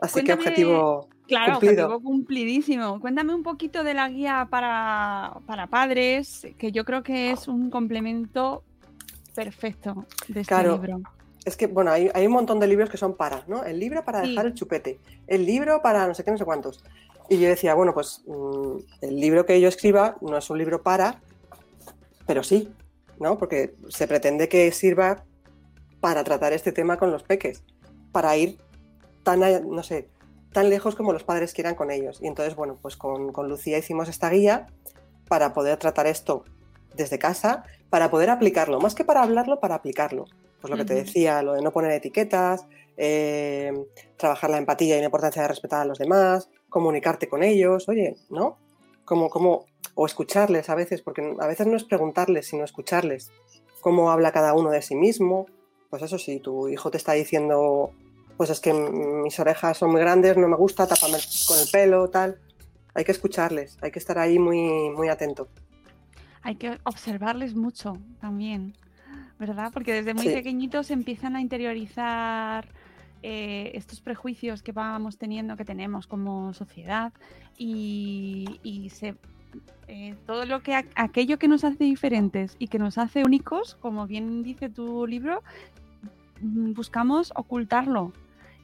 Así 0.00 0.24
que 0.24 0.32
objetivo 0.32 1.08
Claro, 1.28 1.52
cumplido. 1.52 1.84
objetivo 1.86 2.02
cumplidísimo. 2.02 3.00
Cuéntame 3.00 3.34
un 3.34 3.44
poquito 3.44 3.84
de 3.84 3.94
la 3.94 4.08
guía 4.08 4.48
para, 4.50 5.34
para 5.46 5.68
padres, 5.68 6.46
que 6.58 6.72
yo 6.72 6.84
creo 6.84 7.04
que 7.04 7.30
es 7.30 7.46
un 7.46 7.70
complemento 7.70 8.64
perfecto 9.34 10.06
de 10.28 10.40
este 10.40 10.54
Claro. 10.54 10.72
libro. 10.74 11.00
Es 11.44 11.56
que, 11.56 11.66
bueno, 11.66 11.90
hay, 11.90 12.10
hay 12.14 12.26
un 12.26 12.32
montón 12.32 12.60
de 12.60 12.66
libros 12.66 12.90
que 12.90 12.96
son 12.96 13.16
para, 13.16 13.44
¿no? 13.48 13.64
El 13.64 13.78
libro 13.80 14.04
para 14.04 14.22
Sí. 14.22 14.30
dejar 14.30 14.46
el 14.46 14.54
chupete, 14.54 14.98
el 15.26 15.44
libro 15.46 15.82
para 15.82 16.06
no 16.06 16.14
sé 16.14 16.24
qué, 16.24 16.30
no 16.32 16.38
sé 16.38 16.44
cuántos. 16.44 16.84
Y 17.32 17.38
yo 17.38 17.48
decía, 17.48 17.72
bueno, 17.72 17.94
pues 17.94 18.22
mm, 18.26 18.76
el 19.00 19.16
libro 19.18 19.46
que 19.46 19.58
yo 19.58 19.66
escriba 19.66 20.18
no 20.20 20.36
es 20.36 20.50
un 20.50 20.58
libro 20.58 20.82
para, 20.82 21.22
pero 22.26 22.42
sí, 22.42 22.70
¿no? 23.18 23.38
Porque 23.38 23.74
se 23.88 24.06
pretende 24.06 24.50
que 24.50 24.70
sirva 24.70 25.24
para 26.00 26.24
tratar 26.24 26.52
este 26.52 26.72
tema 26.72 26.98
con 26.98 27.10
los 27.10 27.22
peques, 27.22 27.62
para 28.12 28.36
ir 28.36 28.58
tan, 29.22 29.40
no 29.40 29.82
sé, 29.82 30.10
tan 30.52 30.68
lejos 30.68 30.94
como 30.94 31.14
los 31.14 31.24
padres 31.24 31.54
quieran 31.54 31.74
con 31.74 31.90
ellos. 31.90 32.18
Y 32.20 32.26
entonces, 32.26 32.54
bueno, 32.54 32.76
pues 32.82 32.98
con, 32.98 33.32
con 33.32 33.48
Lucía 33.48 33.78
hicimos 33.78 34.10
esta 34.10 34.28
guía 34.28 34.66
para 35.26 35.54
poder 35.54 35.78
tratar 35.78 36.06
esto 36.06 36.44
desde 36.94 37.18
casa, 37.18 37.64
para 37.88 38.10
poder 38.10 38.28
aplicarlo, 38.28 38.78
más 38.78 38.94
que 38.94 39.04
para 39.06 39.22
hablarlo, 39.22 39.58
para 39.58 39.76
aplicarlo. 39.76 40.26
Pues 40.60 40.70
lo 40.70 40.76
que 40.76 40.84
te 40.84 40.94
decía, 40.94 41.42
lo 41.42 41.54
de 41.54 41.62
no 41.62 41.72
poner 41.72 41.92
etiquetas, 41.92 42.66
eh, 42.98 43.72
trabajar 44.18 44.50
la 44.50 44.58
empatía 44.58 44.96
y 44.96 45.00
la 45.00 45.06
importancia 45.06 45.40
de 45.40 45.48
respetar 45.48 45.80
a 45.80 45.84
los 45.86 45.98
demás, 45.98 46.50
comunicarte 46.72 47.28
con 47.28 47.42
ellos, 47.44 47.88
oye, 47.88 48.16
¿no? 48.30 48.56
Como, 49.04 49.28
como, 49.30 49.66
o 49.94 50.06
escucharles 50.06 50.70
a 50.70 50.74
veces, 50.74 51.02
porque 51.02 51.36
a 51.38 51.46
veces 51.46 51.66
no 51.66 51.76
es 51.76 51.84
preguntarles, 51.84 52.46
sino 52.48 52.64
escucharles 52.64 53.30
cómo 53.80 54.10
habla 54.10 54.32
cada 54.32 54.54
uno 54.54 54.70
de 54.70 54.80
sí 54.82 54.94
mismo. 54.96 55.46
Pues 55.90 56.02
eso, 56.02 56.18
si 56.18 56.40
tu 56.40 56.68
hijo 56.68 56.90
te 56.90 56.96
está 56.96 57.12
diciendo, 57.12 57.92
pues 58.38 58.48
es 58.48 58.60
que 58.60 58.72
mis 58.72 59.38
orejas 59.38 59.76
son 59.76 59.90
muy 59.90 60.00
grandes, 60.00 60.36
no 60.38 60.48
me 60.48 60.56
gusta, 60.56 60.86
tápame 60.86 61.18
con 61.46 61.58
el 61.60 61.68
pelo, 61.70 62.08
tal. 62.08 62.40
Hay 62.94 63.04
que 63.04 63.12
escucharles, 63.12 63.76
hay 63.82 63.90
que 63.90 63.98
estar 63.98 64.18
ahí 64.18 64.38
muy, 64.38 64.90
muy 64.90 65.08
atento. 65.08 65.48
Hay 66.42 66.56
que 66.56 66.78
observarles 66.84 67.54
mucho 67.54 67.98
también, 68.20 68.74
¿verdad? 69.38 69.70
Porque 69.74 69.92
desde 69.92 70.14
muy 70.14 70.28
Sí. 70.28 70.32
pequeñitos 70.32 70.90
empiezan 70.90 71.36
a 71.36 71.40
interiorizar 71.40 72.68
eh, 73.22 73.70
estos 73.74 74.00
prejuicios 74.00 74.62
que 74.62 74.72
vamos 74.72 75.16
teniendo, 75.18 75.56
que 75.56 75.64
tenemos 75.64 76.06
como 76.06 76.52
sociedad, 76.54 77.12
y, 77.58 78.60
y 78.62 78.88
se, 78.90 79.14
eh, 79.88 80.14
todo 80.26 80.44
lo 80.46 80.62
que 80.62 80.74
aquello 80.94 81.38
que 81.38 81.48
nos 81.48 81.64
hace 81.64 81.84
diferentes 81.84 82.56
y 82.58 82.68
que 82.68 82.78
nos 82.78 82.98
hace 82.98 83.24
únicos, 83.24 83.74
como 83.76 84.06
bien 84.06 84.42
dice 84.42 84.68
tu 84.68 85.06
libro, 85.06 85.42
mm, 86.40 86.72
buscamos 86.72 87.32
ocultarlo 87.36 88.12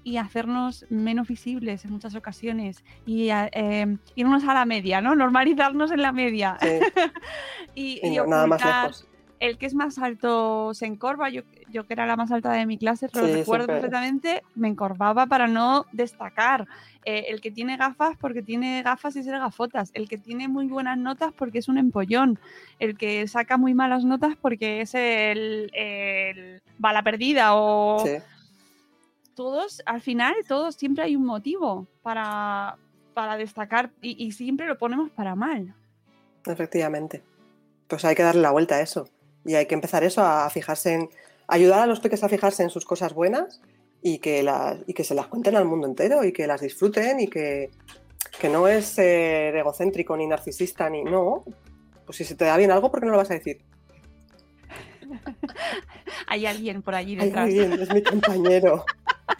y 0.04 0.16
hacernos 0.16 0.86
menos 0.88 1.28
visibles 1.28 1.84
en 1.84 1.92
muchas 1.92 2.14
ocasiones 2.14 2.82
y 3.04 3.28
eh, 3.30 3.98
irnos 4.14 4.44
a 4.44 4.54
la 4.54 4.64
media, 4.64 5.00
¿no? 5.02 5.14
Normalizarnos 5.14 5.90
en 5.90 6.00
la 6.00 6.12
media. 6.12 6.56
Sí, 6.62 6.68
y, 7.74 8.00
y 8.02 8.06
y 8.08 8.16
no- 8.16 8.26
nada 8.26 8.46
más 8.46 8.64
lejos. 8.64 9.08
El 9.40 9.58
que 9.58 9.66
es 9.66 9.74
más 9.74 9.98
alto 9.98 10.72
se 10.74 10.86
encorva. 10.86 11.28
Yo, 11.30 11.42
yo 11.70 11.86
que 11.86 11.92
era 11.94 12.06
la 12.06 12.16
más 12.16 12.30
alta 12.32 12.52
de 12.52 12.66
mi 12.66 12.78
clase, 12.78 13.08
lo 13.12 13.26
Sí, 13.26 13.32
recuerdo 13.32 13.66
siempre. 13.66 13.74
perfectamente, 13.76 14.42
me 14.54 14.68
encorvaba 14.68 15.26
para 15.26 15.46
no 15.46 15.86
destacar. 15.92 16.66
Eh, 17.04 17.26
el 17.28 17.40
que 17.40 17.50
tiene 17.50 17.76
gafas 17.76 18.16
porque 18.20 18.42
tiene 18.42 18.82
gafas 18.82 19.16
y 19.16 19.22
ser 19.22 19.38
gafotas. 19.38 19.90
El 19.94 20.08
que 20.08 20.18
tiene 20.18 20.48
muy 20.48 20.66
buenas 20.66 20.98
notas 20.98 21.32
porque 21.32 21.58
es 21.58 21.68
un 21.68 21.78
empollón. 21.78 22.38
El 22.78 22.98
que 22.98 23.26
saca 23.28 23.56
muy 23.56 23.74
malas 23.74 24.04
notas 24.04 24.36
porque 24.40 24.80
es 24.82 24.94
el, 24.94 25.70
el 25.72 26.60
bala 26.78 27.02
perdida 27.02 27.54
o 27.54 28.00
Sí. 28.04 28.16
todos, 29.34 29.82
al 29.86 30.00
final, 30.00 30.34
todos 30.46 30.74
siempre 30.74 31.04
hay 31.04 31.16
un 31.16 31.24
motivo 31.24 31.86
para, 32.02 32.76
para 33.14 33.36
destacar 33.36 33.90
y, 34.02 34.22
y 34.22 34.32
siempre 34.32 34.66
lo 34.66 34.76
ponemos 34.78 35.10
para 35.10 35.34
mal. 35.34 35.74
Efectivamente. 36.44 37.22
Pues 37.86 38.04
hay 38.04 38.14
que 38.14 38.22
darle 38.22 38.42
la 38.42 38.50
vuelta 38.50 38.76
a 38.76 38.80
eso. 38.80 39.08
Y 39.48 39.54
hay 39.54 39.64
que 39.64 39.74
empezar 39.74 40.04
eso, 40.04 40.22
a 40.22 40.50
fijarse 40.50 40.92
en. 40.92 41.08
ayudar 41.46 41.80
a 41.80 41.86
los 41.86 42.00
peques 42.00 42.22
a 42.22 42.28
fijarse 42.28 42.62
en 42.62 42.68
sus 42.68 42.84
cosas 42.84 43.14
buenas 43.14 43.62
y 44.02 44.18
que, 44.18 44.42
las, 44.42 44.76
y 44.86 44.92
que 44.92 45.04
se 45.04 45.14
las 45.14 45.26
cuenten 45.28 45.56
al 45.56 45.64
mundo 45.64 45.86
entero 45.86 46.22
y 46.22 46.34
que 46.34 46.46
las 46.46 46.60
disfruten 46.60 47.18
y 47.18 47.28
que, 47.28 47.70
que 48.38 48.50
no 48.50 48.68
es 48.68 48.84
ser 48.84 49.56
egocéntrico 49.56 50.14
ni 50.18 50.26
narcisista 50.26 50.90
ni. 50.90 51.02
No. 51.02 51.44
Pues 52.04 52.18
si 52.18 52.24
se 52.24 52.34
te 52.34 52.44
da 52.44 52.58
bien 52.58 52.70
algo, 52.70 52.90
¿por 52.90 53.00
qué 53.00 53.06
no 53.06 53.12
lo 53.12 53.16
vas 53.18 53.30
a 53.30 53.34
decir? 53.34 53.62
Hay 56.26 56.44
alguien 56.44 56.82
por 56.82 56.94
allí 56.94 57.18
Hay 57.18 57.28
detrás. 57.28 57.44
alguien, 57.44 57.72
es 57.72 57.94
mi 57.94 58.02
compañero. 58.02 58.84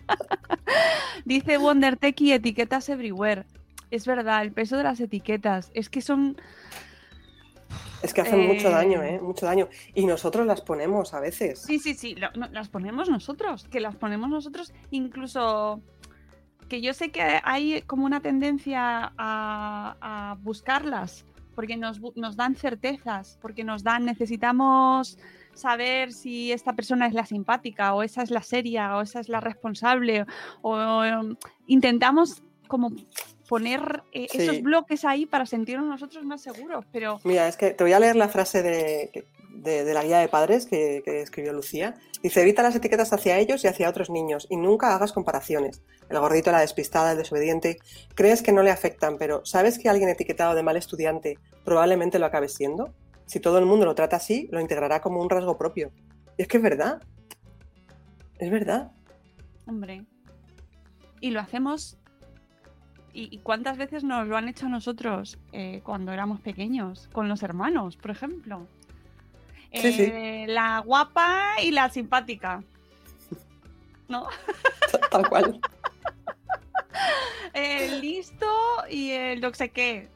Dice 1.27 1.59
WonderTech 1.59 2.19
etiquetas 2.19 2.89
everywhere. 2.89 3.45
Es 3.91 4.07
verdad, 4.07 4.41
el 4.41 4.53
peso 4.53 4.79
de 4.79 4.85
las 4.85 5.01
etiquetas. 5.01 5.71
Es 5.75 5.91
que 5.91 6.01
son. 6.01 6.41
Es 8.09 8.15
que 8.15 8.21
hacen 8.23 8.47
mucho 8.47 8.69
Eh. 8.69 8.73
daño, 8.73 9.03
¿eh? 9.03 9.21
Mucho 9.21 9.47
daño. 9.47 9.69
Y 9.95 10.07
nosotros 10.07 10.47
las 10.47 10.61
ponemos 10.61 11.15
a 11.15 11.21
veces. 11.21 11.61
Sí, 11.63 11.79
sí, 11.79 11.95
sí. 11.95 12.15
lo- 12.15 12.31
no, 12.33 12.49
las 12.49 12.69
ponemos 12.69 13.09
nosotros. 13.09 13.67
Que 13.71 13.81
las 13.81 13.97
ponemos 13.97 14.29
nosotros. 14.29 14.73
Incluso. 14.91 15.81
Que 16.69 16.81
yo 16.83 16.93
sé 16.93 17.11
que 17.11 17.23
hay 17.45 17.83
como 17.83 18.05
una 18.05 18.21
tendencia 18.21 19.13
a, 19.17 19.97
a 20.01 20.37
buscarlas. 20.43 21.25
Porque 21.55 21.77
nos, 21.77 22.01
dan 22.37 22.55
certezas. 22.57 23.39
Porque 23.43 23.65
nos 23.65 23.83
dan. 23.83 24.05
Necesitamos 24.05 25.19
saber 25.55 26.13
si 26.13 26.53
esta 26.53 26.75
persona 26.75 27.07
es 27.07 27.15
la 27.15 27.27
simpática. 27.27 27.95
O 27.95 28.03
esa 28.03 28.23
es 28.23 28.31
la 28.31 28.43
seria. 28.43 28.97
O 28.97 29.01
esa 29.03 29.21
es 29.21 29.29
la 29.29 29.41
responsable. 29.41 30.25
O, 30.63 31.03
intentamos 31.67 32.43
como 32.69 32.91
poner 33.49 34.03
eh, 34.13 34.29
esos 34.33 34.63
bloques 34.63 35.05
ahí 35.05 35.27
para 35.27 35.47
sentirnos 35.47 35.87
nosotros 35.89 36.25
más 36.25 36.43
seguros. 36.43 36.85
Pero. 36.93 37.19
Mira, 37.25 37.49
es 37.49 37.57
que 37.57 37.71
te 37.71 37.83
voy 37.85 37.93
a 37.93 37.99
leer 38.01 38.17
la 38.17 38.29
frase 38.29 38.63
de, 38.63 39.27
de- 39.51 39.85
de 39.85 39.95
la 39.95 40.05
guía 40.05 40.19
de 40.19 40.29
padres 40.29 40.67
que, 40.67 41.03
que 41.05 41.21
escribió 41.23 41.53
Lucía. 41.53 41.95
Dice, 42.23 42.43
evita 42.43 42.63
las 42.63 42.75
etiquetas 42.77 43.13
hacia 43.13 43.39
ellos 43.39 43.65
y 43.65 43.69
hacia 43.69 43.89
otros 43.89 44.11
niños 44.11 44.47
y 44.51 44.57
nunca 44.57 44.95
hagas 44.95 45.13
comparaciones. 45.13 45.83
El 46.09 46.19
gordito, 46.21 46.51
la 46.53 46.61
despistada, 46.61 47.13
el 47.13 47.19
desobediente, 47.19 47.79
crees 48.15 48.43
que 48.43 48.53
no 48.53 48.63
le 48.63 48.71
afectan, 48.71 49.19
pero 49.19 49.45
¿sabes 49.45 49.79
que 49.79 49.89
alguien 49.89 50.09
etiquetado 50.09 50.55
de 50.55 50.63
mal 50.63 50.77
estudiante 50.77 51.39
probablemente 51.65 52.19
lo 52.19 52.27
acabe 52.27 52.49
siendo? 52.49 52.93
Si 53.27 53.41
todo 53.41 53.59
el 53.59 53.67
mundo 53.67 53.85
lo 53.85 53.95
trata 53.95 54.17
así, 54.17 54.49
lo 54.51 54.61
integrará 54.61 55.01
como 55.01 55.21
un 55.21 55.29
rasgo 55.29 55.59
propio. 55.59 55.91
Y 56.39 56.43
es 56.43 56.49
que 56.49 56.57
es 56.57 56.63
verdad. 56.63 57.03
Es 58.39 58.51
verdad. 58.51 58.91
Hombre. 59.67 60.05
Y 61.21 61.31
lo 61.31 61.41
hacemos. 61.41 61.98
¿Y, 63.13 63.35
y 63.35 63.39
cuántas 63.39 63.77
veces 63.79 64.05
nos 64.05 64.27
lo 64.27 64.37
han 64.37 64.49
hecho 64.49 64.67
a 64.67 64.69
nosotros 64.69 65.39
eh, 65.53 65.81
cuando 65.85 66.13
éramos 66.13 66.41
pequeños? 66.41 67.09
Con 67.13 67.29
los 67.29 67.43
hermanos, 67.43 67.97
por 67.97 68.11
ejemplo. 68.11 68.67
Sí, 69.73 69.93
sí. 69.93 70.03
Eh, 70.03 70.47
La 70.49 70.81
guapa 70.81 71.61
y 71.63 71.71
la 71.71 71.89
simpática. 71.91 72.63
¿No? 74.09 74.27
Tal 75.11 75.29
cual. 75.29 75.61
El 77.55 78.01
listo 78.01 78.47
y 78.91 79.11
el 79.11 79.41
no 79.41 79.53
sé 79.53 79.71
qué. 79.71 80.09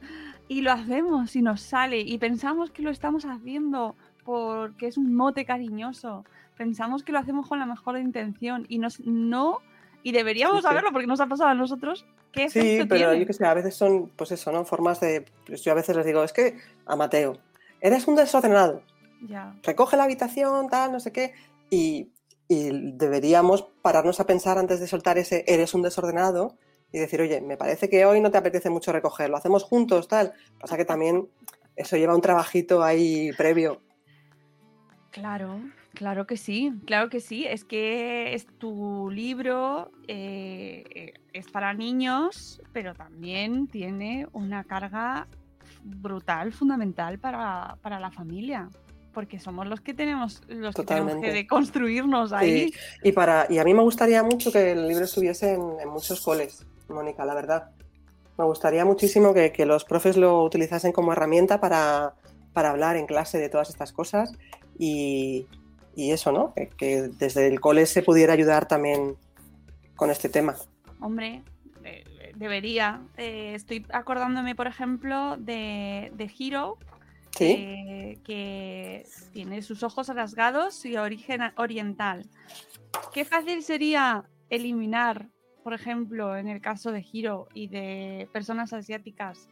Y 0.47 0.61
lo 0.61 0.71
hacemos 0.71 1.35
y 1.35 1.41
nos 1.41 1.61
sale. 1.61 1.99
Y 1.99 2.17
pensamos 2.17 2.71
que 2.71 2.81
lo 2.81 2.89
estamos 2.89 3.25
haciendo 3.25 3.95
porque 4.23 4.87
es 4.87 4.97
un 4.97 5.13
mote 5.13 5.45
cariñoso. 5.45 6.25
Pensamos 6.57 7.03
que 7.03 7.11
lo 7.11 7.19
hacemos 7.19 7.47
con 7.47 7.59
la 7.59 7.65
mejor 7.65 7.97
intención. 7.97 8.65
Y 8.69 8.77
nos, 8.79 8.99
no. 9.01 9.59
Y 10.03 10.11
deberíamos 10.11 10.57
Sí, 10.57 10.61
saberlo 10.63 10.91
porque 10.91 11.07
nos 11.07 11.19
ha 11.21 11.27
pasado 11.27 11.49
a 11.49 11.53
nosotros. 11.55 12.05
¿Qué 12.31 12.49
Sí, 12.49 12.79
pero 12.89 13.09
tiene? 13.09 13.19
yo 13.21 13.25
que 13.25 13.33
sé, 13.33 13.45
a 13.45 13.53
veces 13.53 13.75
son, 13.75 14.09
pues 14.09 14.31
eso, 14.31 14.51
¿no? 14.51 14.65
Formas 14.65 14.99
de... 14.99 15.25
pues 15.47 15.61
yo 15.63 15.71
a 15.71 15.75
veces 15.75 15.95
les 15.95 16.05
digo, 16.05 16.23
es 16.23 16.33
que, 16.33 16.57
a 16.85 16.95
Mateo, 16.95 17.39
eres 17.81 18.07
un 18.07 18.15
desordenado. 18.15 18.81
Ya. 19.25 19.55
recoge 19.63 19.95
la 19.95 20.03
habitación, 20.03 20.67
tal, 20.69 20.91
no 20.91 20.99
sé 20.99 21.13
qué, 21.13 21.33
y, 21.69 22.11
y 22.49 22.91
deberíamos 22.97 23.61
pararnos 23.81 24.19
a 24.19 24.25
pensar 24.25 24.57
antes 24.57 24.81
de 24.81 24.87
soltar 24.87 25.17
ese 25.17 25.45
eres 25.47 25.73
un 25.73 25.81
desordenado 25.81 26.57
y 26.91 26.99
decir, 26.99 27.21
oye, 27.21 27.39
me 27.39 27.55
parece 27.55 27.89
que 27.89 28.05
hoy 28.05 28.19
no 28.19 28.31
te 28.31 28.37
apetece 28.37 28.69
mucho 28.69 28.91
recoger, 28.91 29.29
lo 29.29 29.37
hacemos 29.37 29.63
juntos, 29.63 30.09
tal. 30.09 30.33
Pasa 30.59 30.75
que 30.75 30.83
también 30.83 31.29
eso 31.77 31.95
lleva 31.95 32.13
un 32.13 32.21
trabajito 32.21 32.83
ahí 32.83 33.31
previo. 33.37 33.81
Claro, 35.11 35.61
claro 35.93 36.27
que 36.27 36.37
sí, 36.37 36.73
claro 36.85 37.09
que 37.09 37.19
sí. 37.19 37.45
Es 37.45 37.63
que 37.63 38.33
es 38.33 38.47
tu 38.57 39.09
libro 39.11 39.91
eh, 40.07 40.83
eh, 40.93 41.13
es 41.33 41.49
para 41.49 41.73
niños, 41.73 42.61
pero 42.71 42.93
también 42.93 43.67
tiene 43.67 44.27
una 44.33 44.63
carga 44.63 45.27
brutal, 45.83 46.51
fundamental 46.51 47.19
para, 47.19 47.77
para 47.81 47.99
la 47.99 48.11
familia. 48.11 48.69
Porque 49.13 49.39
somos 49.39 49.67
los 49.67 49.79
que 49.81 49.93
tenemos, 49.93 50.41
los 50.47 50.73
que 50.73 50.83
tenemos 50.83 51.15
que 51.21 51.31
deconstruirnos 51.31 52.33
ahí. 52.33 52.69
Sí, 52.69 52.73
y, 53.03 53.11
para, 53.11 53.45
y 53.47 53.59
a 53.59 53.63
mí 53.63 53.73
me 53.73 53.83
gustaría 53.83 54.23
mucho 54.23 54.51
que 54.51 54.71
el 54.71 54.87
libro 54.87 55.05
estuviese 55.05 55.53
en, 55.53 55.61
en 55.79 55.89
muchos 55.89 56.19
coles, 56.21 56.65
Mónica, 56.89 57.23
la 57.23 57.35
verdad. 57.35 57.69
Me 58.39 58.45
gustaría 58.45 58.83
muchísimo 58.85 59.31
que, 59.31 59.51
que 59.51 59.67
los 59.67 59.85
profes 59.85 60.17
lo 60.17 60.43
utilizasen 60.43 60.91
como 60.91 61.11
herramienta 61.11 61.59
para, 61.59 62.15
para 62.53 62.71
hablar 62.71 62.95
en 62.95 63.05
clase 63.05 63.37
de 63.37 63.49
todas 63.49 63.69
estas 63.69 63.91
cosas 63.93 64.33
y, 64.79 65.45
y 65.95 66.11
eso, 66.11 66.31
¿no? 66.31 66.53
Que, 66.53 66.69
que 66.69 67.09
desde 67.19 67.47
el 67.47 67.59
cole 67.59 67.85
se 67.85 68.01
pudiera 68.01 68.33
ayudar 68.33 68.67
también 68.67 69.15
con 69.95 70.09
este 70.09 70.29
tema. 70.29 70.55
Hombre, 70.99 71.43
eh, 71.83 72.03
debería. 72.35 73.01
Eh, 73.17 73.53
estoy 73.55 73.85
acordándome, 73.91 74.55
por 74.55 74.67
ejemplo, 74.67 75.37
de, 75.37 76.11
de 76.15 76.31
eh, 77.39 78.19
que 78.23 79.05
tiene 79.31 79.61
sus 79.61 79.83
ojos 79.83 80.07
rasgados 80.09 80.85
y 80.85 80.97
origen 80.97 81.41
oriental. 81.57 82.25
Qué 83.13 83.25
fácil 83.25 83.63
sería 83.63 84.25
eliminar, 84.49 85.29
por 85.63 85.73
ejemplo, 85.73 86.37
en 86.37 86.47
el 86.47 86.61
caso 86.61 86.91
de 86.91 87.05
Hiro 87.11 87.47
y 87.53 87.67
de 87.67 88.27
personas 88.31 88.73
asiáticas, 88.73 89.49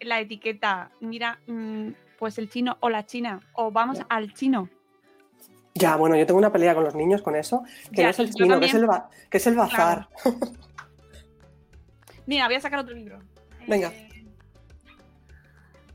la 0.00 0.20
etiqueta, 0.20 0.90
mira, 1.00 1.40
mm, 1.46 1.90
pues 2.18 2.38
el 2.38 2.48
chino 2.48 2.76
o 2.80 2.88
la 2.88 3.06
china, 3.06 3.40
o 3.54 3.70
vamos 3.70 4.00
al 4.08 4.32
chino. 4.34 4.68
Ya, 5.74 5.96
bueno, 5.96 6.16
yo 6.16 6.26
tengo 6.26 6.38
una 6.38 6.52
pelea 6.52 6.74
con 6.74 6.84
los 6.84 6.94
niños 6.94 7.22
con 7.22 7.36
eso, 7.36 7.62
que 7.92 7.98
Ya, 7.98 8.04
no 8.04 8.10
es 8.10 8.18
el 8.18 8.30
chino, 8.34 8.60
que 8.60 8.66
es 8.66 8.74
el, 8.74 8.86
ba- 8.86 9.08
que 9.30 9.36
es 9.38 9.46
el 9.46 9.54
bazar. 9.56 10.08
Mira, 12.26 12.46
voy 12.46 12.56
a 12.56 12.60
sacar 12.60 12.80
otro 12.80 12.94
libro. 12.94 13.18
Venga. 13.66 13.88
Eh, 13.88 14.26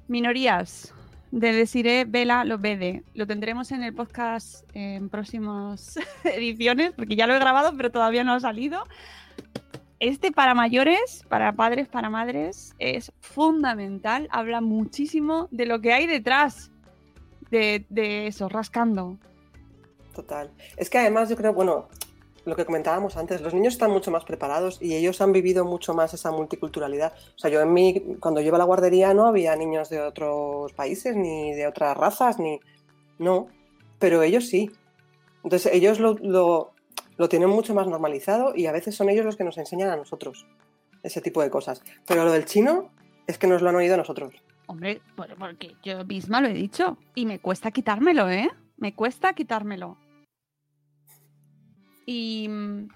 Minorías, 0.08 0.94
de 1.32 1.52
Desiree 1.54 2.06
Vela 2.06 2.44
Lobede. 2.46 3.04
Lo 3.14 3.26
tendremos 3.28 3.72
en 3.72 3.84
el 3.84 3.94
podcast 3.94 4.64
en 4.74 5.10
próximas 5.10 5.98
ediciones, 6.24 6.92
porque 6.94 7.16
ya 7.16 7.28
lo 7.28 7.36
he 7.36 7.40
grabado, 7.40 7.76
pero 7.76 7.92
todavía 7.92 8.24
no 8.24 8.34
ha 8.34 8.40
salido. 8.40 8.84
Este 10.00 10.32
para 10.32 10.54
mayores, 10.54 11.24
para 11.30 11.54
padres, 11.54 11.88
para 11.88 12.10
madres, 12.10 12.76
es 12.80 13.12
fundamental. 13.22 14.28
Habla 14.32 14.62
muchísimo 14.62 15.48
de 15.52 15.66
lo 15.66 15.80
que 15.82 15.94
hay 15.94 16.06
detrás 16.06 16.70
de, 17.50 17.86
de 17.90 18.28
eso, 18.28 18.50
rascando. 18.50 19.18
Total. 20.16 20.50
Es 20.78 20.90
que 20.90 20.98
además 20.98 21.30
yo 21.30 21.36
creo, 21.36 21.54
bueno, 21.54 21.90
lo 22.46 22.56
que 22.56 22.64
comentábamos 22.66 23.18
antes, 23.18 23.42
los 23.42 23.54
niños 23.54 23.74
están 23.74 23.92
mucho 23.92 24.12
más 24.12 24.24
preparados 24.24 24.82
y 24.82 24.96
ellos 24.96 25.20
han 25.20 25.32
vivido 25.34 25.66
mucho 25.66 25.94
más 25.94 26.14
esa 26.14 26.32
multiculturalidad. 26.32 27.14
O 27.36 27.38
sea, 27.40 27.50
yo 27.52 27.60
en 27.62 27.74
mi, 27.74 28.00
cuando 28.20 28.40
yo 28.40 28.48
iba 28.48 28.58
a 28.58 28.60
la 28.60 28.66
guardería 28.66 29.14
no 29.14 29.28
había 29.28 29.56
niños 29.56 29.90
de 29.90 30.00
otros 30.02 30.72
países, 30.74 31.16
ni 31.16 31.54
de 31.54 31.68
otras 31.68 31.98
razas, 31.98 32.40
ni... 32.40 32.60
No, 33.20 33.48
pero 34.00 34.22
ellos 34.24 34.48
sí. 34.48 34.72
Entonces 35.44 35.74
ellos 35.74 36.00
lo, 36.00 36.14
lo, 36.22 36.72
lo 37.18 37.30
tienen 37.30 37.50
mucho 37.50 37.74
más 37.74 37.88
normalizado 37.88 38.54
y 38.56 38.68
a 38.68 38.72
veces 38.72 38.96
son 38.96 39.10
ellos 39.10 39.26
los 39.26 39.36
que 39.36 39.44
nos 39.44 39.58
enseñan 39.58 39.90
a 39.90 39.96
nosotros 39.98 40.46
ese 41.04 41.22
tipo 41.22 41.42
de 41.42 41.50
cosas. 41.50 41.82
Pero 42.08 42.24
lo 42.26 42.32
del 42.32 42.46
chino 42.46 42.90
es 43.28 43.38
que 43.38 43.48
nos 43.48 43.62
lo 43.62 43.70
han 43.70 43.76
oído 43.76 43.98
nosotros. 43.98 44.34
Hombre, 44.68 45.02
por- 45.16 45.36
porque 45.38 45.76
yo 45.84 46.04
misma 46.06 46.42
lo 46.42 46.48
he 46.48 46.54
dicho 46.54 46.98
y 47.16 47.26
me 47.26 47.40
cuesta 47.40 47.72
quitármelo, 47.72 48.30
¿eh? 48.30 48.50
Me 48.78 48.94
cuesta 48.94 49.34
quitármelo. 49.34 49.98
Y, 52.06 52.48
mm, 52.50 52.88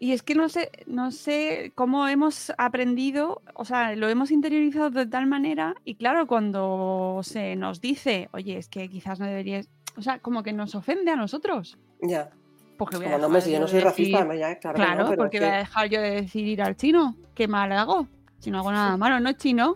y 0.00 0.12
es 0.12 0.22
que 0.22 0.34
no 0.34 0.48
sé, 0.48 0.70
no 0.86 1.10
sé 1.10 1.72
cómo 1.74 2.06
hemos 2.06 2.52
aprendido, 2.56 3.42
o 3.54 3.64
sea, 3.64 3.96
lo 3.96 4.08
hemos 4.08 4.30
interiorizado 4.30 4.90
de 4.90 5.06
tal 5.06 5.26
manera 5.26 5.74
y 5.84 5.96
claro, 5.96 6.26
cuando 6.26 7.20
se 7.22 7.56
nos 7.56 7.80
dice, 7.80 8.28
oye, 8.32 8.58
es 8.58 8.68
que 8.68 8.88
quizás 8.88 9.18
no 9.18 9.26
deberías, 9.26 9.68
o 9.96 10.02
sea, 10.02 10.20
como 10.20 10.42
que 10.44 10.52
nos 10.52 10.76
ofende 10.76 11.10
a 11.10 11.16
nosotros. 11.16 11.78
Ya. 12.00 12.30
Porque 12.76 12.96
voy 12.96 13.06
a 13.06 13.10
Como 13.10 13.22
no, 13.22 13.28
dejar 13.28 13.42
si 13.42 13.52
yo 13.52 13.60
no 13.60 13.66
soy 13.66 13.80
racista, 13.80 14.34
ya, 14.36 14.56
claro, 14.60 14.76
Claro, 14.76 15.02
no, 15.02 15.10
pero 15.10 15.22
porque 15.22 15.40
voy 15.40 15.48
a 15.48 15.56
dejar 15.56 15.88
yo 15.88 16.00
de 16.00 16.10
decir 16.22 16.46
ir 16.46 16.62
al 16.62 16.76
chino. 16.76 17.16
¿Qué 17.34 17.48
mal 17.48 17.72
hago? 17.72 18.06
Si 18.38 18.52
no 18.52 18.58
hago 18.58 18.70
nada 18.70 18.96
malo, 18.96 19.18
no 19.18 19.28
es 19.30 19.36
chino. 19.36 19.74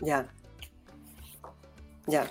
Ya. 0.00 0.26
Ya. 2.08 2.26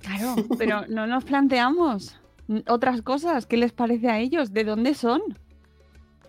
Claro, 0.00 0.34
pero 0.58 0.84
no 0.88 1.06
nos 1.06 1.24
planteamos 1.24 2.20
otras 2.68 3.02
cosas. 3.02 3.46
¿Qué 3.46 3.56
les 3.56 3.72
parece 3.72 4.08
a 4.08 4.18
ellos? 4.18 4.52
¿De 4.52 4.64
dónde 4.64 4.94
son? 4.94 5.20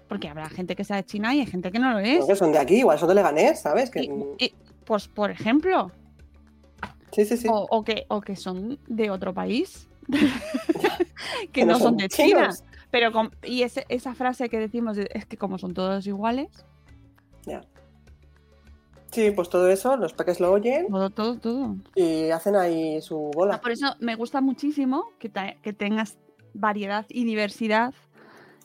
Porque 0.08 0.28
habrá 0.30 0.50
gente 0.50 0.76
que 0.76 0.84
sea 0.84 0.98
de 0.98 1.06
China 1.06 1.36
y 1.36 1.42
hay 1.42 1.46
gente 1.48 1.72
que 1.72 1.80
no 1.80 1.92
lo 1.92 2.00
es. 2.00 2.20
No, 2.22 2.28
que 2.28 2.36
son 2.36 2.52
de 2.52 2.60
aquí, 2.60 2.76
igual 2.76 2.98
son 2.98 3.10
de 3.10 3.16
Leganés, 3.16 3.62
¿sabes? 3.62 3.90
Que, 3.90 4.02
Y- 4.04 4.46
y, 4.46 4.54
pues, 4.86 5.08
por 5.08 5.32
ejemplo, 5.32 5.92
sí, 7.12 7.26
sí, 7.26 7.36
sí. 7.38 7.48
o, 7.52 7.68
o 7.70 7.84
que, 7.84 8.06
o 8.08 8.22
que 8.22 8.36
son 8.36 8.80
de 8.88 9.10
otro 9.10 9.34
país, 9.34 9.88
que, 11.52 11.66
no, 11.66 11.78
son 11.78 11.98
de 11.98 12.08
China. 12.08 12.50
Pero 12.90 13.12
con- 13.12 13.32
y 13.44 13.64
ese- 13.64 13.86
esa 13.90 14.16
frase 14.16 14.48
que 14.50 14.58
decimos 14.60 14.96
de, 14.96 15.10
es 15.14 15.26
que 15.26 15.36
como 15.38 15.58
son 15.58 15.74
todos 15.74 16.08
iguales, 16.08 16.66
Ya. 17.46 17.62
Sí, 19.18 19.32
pues 19.32 19.50
todo 19.50 19.68
eso, 19.68 19.98
los 19.98 20.14
peques 20.14 20.40
lo 20.40 20.52
oyen 20.52 20.90
todo, 20.90 21.10
todo, 21.10 21.40
todo. 21.40 21.76
y 21.96 22.30
hacen 22.30 22.56
ahí 22.56 23.02
su 23.02 23.32
bola. 23.34 23.56
Ah, 23.56 23.62
Por 23.62 23.72
eso 23.72 23.96
me 24.00 24.14
gusta 24.14 24.42
muchísimo 24.42 25.10
que, 25.18 25.32
que 25.64 25.74
tengas 25.74 26.20
variedad 26.54 27.04
y 27.10 27.26
diversidad 27.26 27.96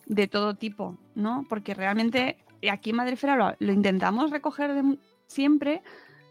de 0.04 0.28
todo 0.28 0.54
tipo, 0.54 0.98
¿no? 1.14 1.46
Porque 1.48 1.72
realmente 1.72 2.36
aquí 2.70 2.90
en 2.90 2.96
Madrefera 2.96 3.34
lo, 3.34 3.56
lo 3.58 3.72
intentamos 3.72 4.30
recoger 4.30 4.74
de 4.74 4.98
siempre, 5.26 5.82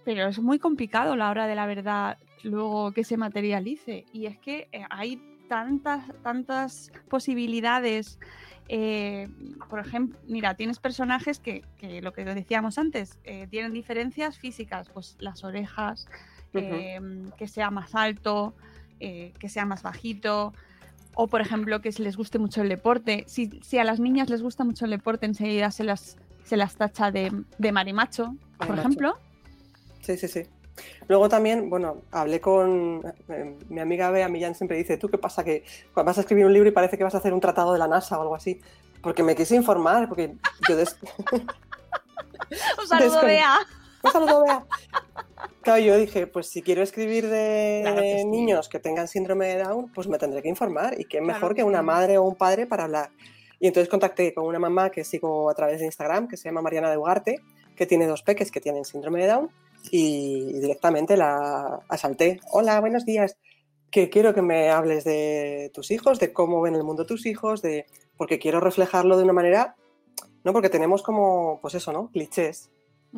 pero 0.06 0.28
es 0.28 0.38
muy 0.38 0.60
complicado 0.60 1.16
la 1.16 1.32
hora 1.32 1.48
de 1.48 1.56
la 1.56 1.66
verdad 1.66 2.20
luego 2.44 2.92
que 2.92 3.04
se 3.04 3.18
materialice. 3.18 4.06
Y 4.14 4.28
es 4.28 4.38
que 4.38 4.68
eh, 4.72 4.84
hay 4.92 5.20
tantas, 5.50 6.04
tantas 6.22 6.92
posibilidades. 7.10 8.20
Eh, 8.74 9.28
por 9.70 9.80
ejemplo, 9.80 10.18
mira, 10.28 10.56
tienes 10.56 10.80
personajes 10.80 11.40
que, 11.40 11.66
que 11.78 12.02
lo 12.02 12.14
que 12.14 12.24
decíamos 12.24 12.78
antes, 12.78 13.18
eh, 13.26 13.46
tienen 13.52 13.74
diferencias 13.74 14.38
físicas, 14.38 14.88
pues 14.94 15.18
las 15.20 15.44
orejas, 15.44 16.08
em, 16.54 17.32
que 17.32 17.50
sea 17.50 17.70
más 17.70 17.96
alto, 17.96 18.54
eh, 19.02 19.34
que 19.40 19.50
sea 19.50 19.66
más 19.66 19.84
bajito, 19.84 20.54
o 21.16 21.28
por 21.28 21.42
ejemplo 21.42 21.82
que 21.82 21.90
les 21.98 22.16
guste 22.16 22.40
mucho 22.40 22.62
el 22.62 22.70
deporte. 22.70 23.26
Si, 23.28 23.60
si 23.62 23.78
a 23.78 23.84
las 23.84 24.00
niñas 24.00 24.30
les 24.30 24.42
gusta 24.42 24.64
mucho 24.64 24.86
el 24.86 24.92
deporte, 24.92 25.26
enseguida 25.26 25.70
se 25.72 25.84
las, 25.84 26.16
se 26.46 26.56
las 26.56 26.76
tacha 26.78 27.12
de, 27.12 27.44
de 27.58 27.72
marimacho, 27.74 28.38
por 28.58 28.70
Marimacho. 28.70 28.80
ejemplo. 28.88 29.18
Sí, 30.00 30.16
sí, 30.16 30.30
sí. 30.30 30.44
Luego 31.08 31.28
también, 31.30 31.70
bueno, 31.70 31.98
hablé 32.12 32.40
con 32.42 33.02
eh, 33.30 33.58
mi 33.70 33.80
amiga 33.82 34.10
Bea 34.12 34.30
Millán, 34.30 34.56
siempre 34.56 34.78
dice, 34.78 34.98
¿tú 34.98 35.10
qué 35.10 35.18
pasa? 35.18 35.44
Que 35.44 35.64
vas 35.94 36.18
a 36.18 36.22
escribir 36.22 36.46
un 36.46 36.54
libro 36.54 36.70
y 36.70 36.72
parece 36.72 36.98
que 36.98 37.04
vas 37.04 37.14
a 37.16 37.18
hacer 37.18 37.34
un 37.34 37.42
tratado 37.42 37.74
de 37.74 37.80
la 37.80 37.88
NASA 37.88 38.18
o 38.18 38.22
algo 38.22 38.36
así. 38.36 38.62
Porque 39.02 39.24
me 39.24 39.36
quise 39.36 39.56
informar, 39.56 40.08
porque 40.08 40.36
yo 40.70 40.76
des... 40.76 40.96
Un 42.82 42.88
saludo, 42.88 43.22
Descon- 43.22 43.26
Bea. 43.26 43.58
Un 44.04 44.12
saludo, 44.12 44.44
Bea. 44.44 44.66
Claro, 45.62 45.80
yo 45.82 45.98
dije, 45.98 46.28
pues 46.28 46.48
si 46.48 46.62
quiero 46.62 46.82
escribir 46.82 47.28
de 47.28 47.82
Claro 47.84 48.02
que 48.02 48.20
sí. 48.20 48.26
niños 48.26 48.68
que 48.68 48.80
tengan 48.80 49.08
síndrome 49.08 49.48
de 49.48 49.64
Down, 49.64 49.92
pues 49.94 50.08
me 50.08 50.18
tendré 50.18 50.42
que 50.42 50.50
informar. 50.50 51.00
Y 51.00 51.06
qué 51.06 51.20
Claro 51.20 51.26
mejor 51.26 51.50
que 51.52 51.58
que 51.58 51.64
una 51.64 51.82
madre 51.82 52.18
o 52.18 52.24
un 52.24 52.36
padre 52.36 52.66
para 52.66 52.84
hablar. 52.86 53.12
Y 53.60 53.68
entonces 53.68 53.90
contacté 53.90 54.34
con 54.34 54.46
una 54.46 54.58
mamá 54.60 54.90
que 54.90 55.04
sigo 55.04 55.50
a 55.50 55.54
través 55.54 55.80
de 55.80 55.86
Instagram, 55.86 56.28
que 56.28 56.36
se 56.36 56.50
llama 56.50 56.62
Mariana 56.62 56.90
de 56.90 56.98
Ugarte, 56.98 57.42
que 57.76 57.86
tiene 57.86 58.08
dos 58.08 58.24
peques 58.24 58.52
que 58.52 58.60
tienen 58.60 58.86
síndrome 58.86 59.22
de 59.22 59.28
Down, 59.28 59.52
y 59.90 60.54
directamente 60.60 61.18
la 61.18 61.80
asalté. 61.88 62.40
Hola, 62.52 62.80
buenos 62.80 63.06
días. 63.06 63.38
Que 63.90 64.10
quiero 64.10 64.34
que 64.34 64.42
me 64.42 64.70
hables 64.70 65.04
de 65.04 65.72
tus 65.74 65.92
hijos, 65.92 66.20
de 66.20 66.32
cómo 66.32 66.62
ven 66.62 66.76
el 66.76 66.84
mundo 66.84 67.06
tus 67.06 67.26
hijos, 67.26 67.62
de 67.62 67.86
porque 68.18 68.40
quiero 68.40 68.60
reflejarlo 68.60 69.18
de 69.18 69.24
una 69.24 69.34
manera, 69.34 69.76
no 70.44 70.54
porque 70.54 70.70
tenemos 70.70 71.02
como, 71.02 71.60
pues 71.62 71.74
eso, 71.76 71.92
¿no? 71.92 72.10
Clichés 72.12 72.70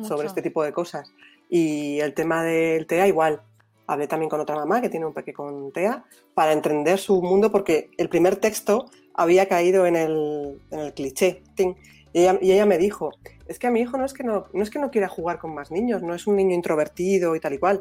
sobre 0.02 0.26
este 0.26 0.42
tipo 0.42 0.64
de 0.64 0.72
cosas. 0.72 1.12
Y 1.48 2.00
el 2.00 2.14
tema 2.14 2.42
del 2.42 2.86
TEA 2.86 3.06
igual. 3.06 3.42
Hablé 3.86 4.06
también 4.06 4.30
con 4.30 4.40
otra 4.40 4.56
mamá 4.56 4.80
que 4.80 4.88
tiene 4.88 5.04
un 5.04 5.12
peque 5.12 5.34
con 5.34 5.70
TEA 5.70 6.04
para 6.32 6.52
entender 6.52 6.98
su 6.98 7.20
mundo 7.20 7.52
porque 7.52 7.90
el 7.98 8.08
primer 8.08 8.36
texto 8.36 8.86
había 9.12 9.46
caído 9.46 9.86
en 9.86 9.94
el, 9.96 10.60
en 10.70 10.80
el 10.80 10.94
cliché. 10.94 11.42
ting. 11.54 11.74
Y 12.14 12.20
ella, 12.20 12.38
y 12.40 12.52
ella 12.52 12.64
me 12.64 12.78
dijo, 12.78 13.10
es 13.48 13.58
que 13.58 13.66
a 13.66 13.70
mi 13.72 13.80
hijo 13.80 13.98
no 13.98 14.04
es 14.04 14.14
que 14.14 14.22
no, 14.22 14.46
no 14.52 14.62
es 14.62 14.70
que 14.70 14.78
no 14.78 14.92
quiera 14.92 15.08
jugar 15.08 15.40
con 15.40 15.52
más 15.52 15.72
niños, 15.72 16.00
no 16.00 16.14
es 16.14 16.28
un 16.28 16.36
niño 16.36 16.54
introvertido 16.54 17.34
y 17.34 17.40
tal 17.40 17.54
y 17.54 17.58
cual, 17.58 17.80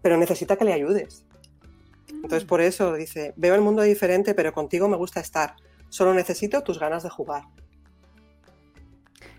pero 0.00 0.16
necesita 0.16 0.56
que 0.56 0.64
le 0.64 0.72
ayudes. 0.72 1.26
Entonces 2.08 2.44
por 2.44 2.62
eso 2.62 2.94
dice, 2.94 3.34
veo 3.36 3.54
el 3.54 3.60
mundo 3.60 3.82
diferente, 3.82 4.34
pero 4.34 4.54
contigo 4.54 4.88
me 4.88 4.96
gusta 4.96 5.20
estar. 5.20 5.54
Solo 5.90 6.14
necesito 6.14 6.62
tus 6.62 6.80
ganas 6.80 7.02
de 7.02 7.10
jugar. 7.10 7.44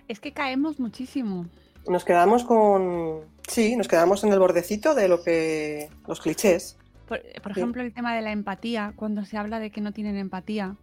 Es 0.08 0.20
que 0.20 0.32
caemos 0.32 0.80
muchísimo. 0.80 1.48
Nos 1.88 2.06
quedamos 2.06 2.44
con. 2.44 3.22
Sí, 3.48 3.76
nos 3.76 3.88
quedamos 3.88 4.24
en 4.24 4.32
el 4.32 4.40
bordecito 4.40 4.94
de 4.94 5.08
lo 5.08 5.24
que. 5.24 5.90
los 6.08 6.22
clichés. 6.22 6.78
Por, 7.08 7.20
por 7.42 7.52
ejemplo, 7.52 7.82
el 7.82 7.94
tema 7.94 8.16
de 8.16 8.22
la 8.22 8.32
empatía, 8.32 8.94
cuando 8.96 9.26
se 9.26 9.38
habla 9.38 9.60
de 9.60 9.72
que 9.72 9.82
no 9.82 9.92
tienen 9.92 10.18
empatía. 10.18 10.76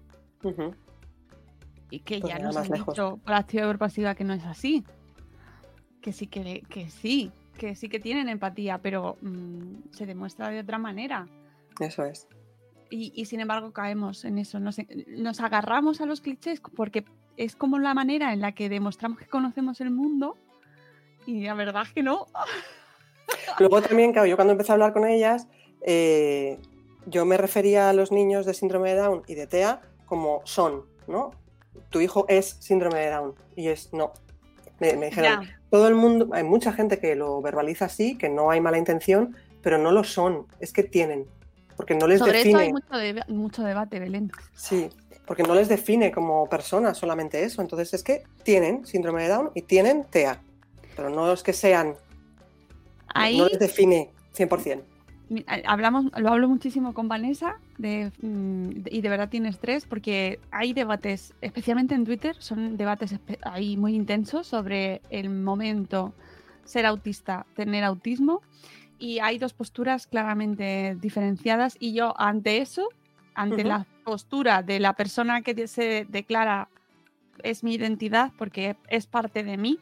Y 1.93 2.01
que 2.01 2.20
Pues 2.20 2.32
ya 2.32 2.38
nos 2.38 2.57
han 2.57 2.70
lejos. 2.70 2.95
dicho 2.95 3.20
por 3.22 3.34
activa 3.34 3.64
y 3.64 3.66
por 3.66 3.78
pasiva 3.78 4.14
que 4.14 4.24
no 4.24 4.32
es 4.32 4.45
así. 4.45 4.82
Que 6.01 6.12
sí 6.14 6.26
que, 6.26 6.62
que 6.70 6.88
sí, 6.88 7.30
que 7.59 7.74
sí 7.76 7.90
que 7.90 8.01
tienen 8.01 8.30
empatía, 8.30 8.78
pero 8.78 9.18
mm, 9.20 9.90
se 9.93 10.07
demuestra 10.07 10.49
de 10.49 10.61
otra 10.61 10.78
manera. 10.78 11.28
Eso 11.80 12.05
es. 12.05 12.26
Y, 12.90 13.12
y 13.14 13.26
sin 13.26 13.40
embargo 13.40 13.72
caemos 13.74 14.24
en 14.24 14.38
eso, 14.38 14.59
nos, 14.59 14.78
nos 15.07 15.40
agarramos 15.40 16.01
a 16.01 16.07
los 16.07 16.22
clichés 16.22 16.62
porque 16.74 17.05
es 17.36 17.57
como 17.57 17.78
la 17.78 17.93
manera 17.93 18.32
en 18.32 18.40
la 18.40 18.53
que 18.53 18.70
demostramos 18.70 19.18
que 19.18 19.26
conocemos 19.26 19.80
el 19.82 19.90
mundo 19.90 20.38
y 21.26 21.43
la 21.43 21.53
verdad 21.55 21.82
es 21.82 21.93
que 21.93 22.03
no. 22.03 22.26
Luego 23.59 23.82
también, 23.82 24.12
claro, 24.12 24.26
yo 24.26 24.36
cuando 24.36 24.53
empecé 24.53 24.72
a 24.72 24.74
hablar 24.74 24.95
con 24.95 25.07
ellas, 25.07 25.47
eh, 25.86 26.59
yo 27.05 27.26
me 27.26 27.36
refería 27.36 27.90
a 27.90 27.93
los 27.93 28.12
niños 28.12 28.47
de 28.47 28.55
síndrome 28.55 28.95
de 28.95 28.97
Down 28.97 29.22
y 29.26 29.34
de 29.34 29.47
TEA 29.47 29.82
como 30.07 30.40
son, 30.45 30.84
¿no? 31.07 31.32
Tu 31.90 32.00
hijo 32.00 32.24
es 32.28 32.56
síndrome 32.60 32.98
de 33.00 33.10
Down 33.10 33.34
y 33.56 33.68
es 33.68 33.92
no. 33.92 34.12
Me, 34.80 34.96
me 34.96 35.06
dijeron, 35.06 35.48
todo 35.70 35.88
el 35.88 35.94
mundo, 35.94 36.28
hay 36.32 36.42
mucha 36.42 36.72
gente 36.72 36.98
que 36.98 37.14
lo 37.14 37.40
verbaliza 37.40 37.84
así, 37.84 38.18
que 38.18 38.28
no 38.28 38.50
hay 38.50 38.60
mala 38.60 38.78
intención, 38.78 39.36
pero 39.62 39.78
no 39.78 39.92
lo 39.92 40.02
son, 40.04 40.46
es 40.58 40.72
que 40.72 40.82
tienen, 40.82 41.26
porque 41.76 41.94
no 41.94 42.06
les 42.08 42.18
Sobre 42.18 42.40
eso 42.40 42.48
define. 42.48 42.62
hay 42.64 42.72
mucho, 42.72 42.94
deba- 42.94 43.26
mucho 43.28 43.62
debate, 43.62 44.00
Belén. 44.00 44.30
Sí, 44.54 44.88
porque 45.26 45.44
no 45.44 45.54
les 45.54 45.68
define 45.68 46.10
como 46.10 46.48
personas 46.48 46.98
solamente 46.98 47.44
eso. 47.44 47.62
Entonces 47.62 47.94
es 47.94 48.02
que 48.02 48.24
tienen 48.42 48.84
síndrome 48.84 49.22
de 49.22 49.28
Down 49.28 49.50
y 49.54 49.62
tienen 49.62 50.04
TEA, 50.04 50.42
pero 50.96 51.10
no 51.10 51.32
es 51.32 51.42
que 51.44 51.52
sean, 51.52 51.94
Ahí 53.14 53.38
no 53.38 53.46
les 53.46 53.58
define 53.58 54.10
100%. 54.34 54.82
Hablamos, 55.66 56.06
lo 56.16 56.30
hablo 56.30 56.48
muchísimo 56.48 56.94
con 56.94 57.08
Vanessa 57.08 57.56
de, 57.78 58.12
mm, 58.20 58.86
y 58.90 59.00
de 59.00 59.08
verdad 59.08 59.28
tienes 59.28 59.58
tres 59.58 59.86
porque 59.86 60.40
hay 60.50 60.72
debates, 60.72 61.34
especialmente 61.40 61.94
en 61.94 62.04
Twitter, 62.04 62.36
son 62.38 62.76
debates 62.76 63.18
ahí 63.42 63.76
muy 63.76 63.94
intensos 63.94 64.46
sobre 64.46 65.02
el 65.10 65.30
momento 65.30 66.12
ser 66.64 66.86
autista, 66.86 67.46
tener 67.54 67.84
autismo 67.84 68.42
y 68.98 69.18
hay 69.18 69.38
dos 69.38 69.52
posturas 69.52 70.06
claramente 70.06 70.96
diferenciadas 71.00 71.76
y 71.78 71.92
yo 71.92 72.14
ante 72.18 72.58
eso, 72.58 72.88
ante 73.34 73.64
la 73.64 73.86
postura 74.04 74.62
de 74.62 74.80
la 74.80 74.92
persona 74.92 75.42
que 75.42 75.66
se 75.66 76.06
declara 76.08 76.68
es 77.42 77.64
mi 77.64 77.74
identidad 77.74 78.32
porque 78.38 78.76
es 78.88 79.06
parte 79.06 79.42
de 79.42 79.56
mí, 79.56 79.78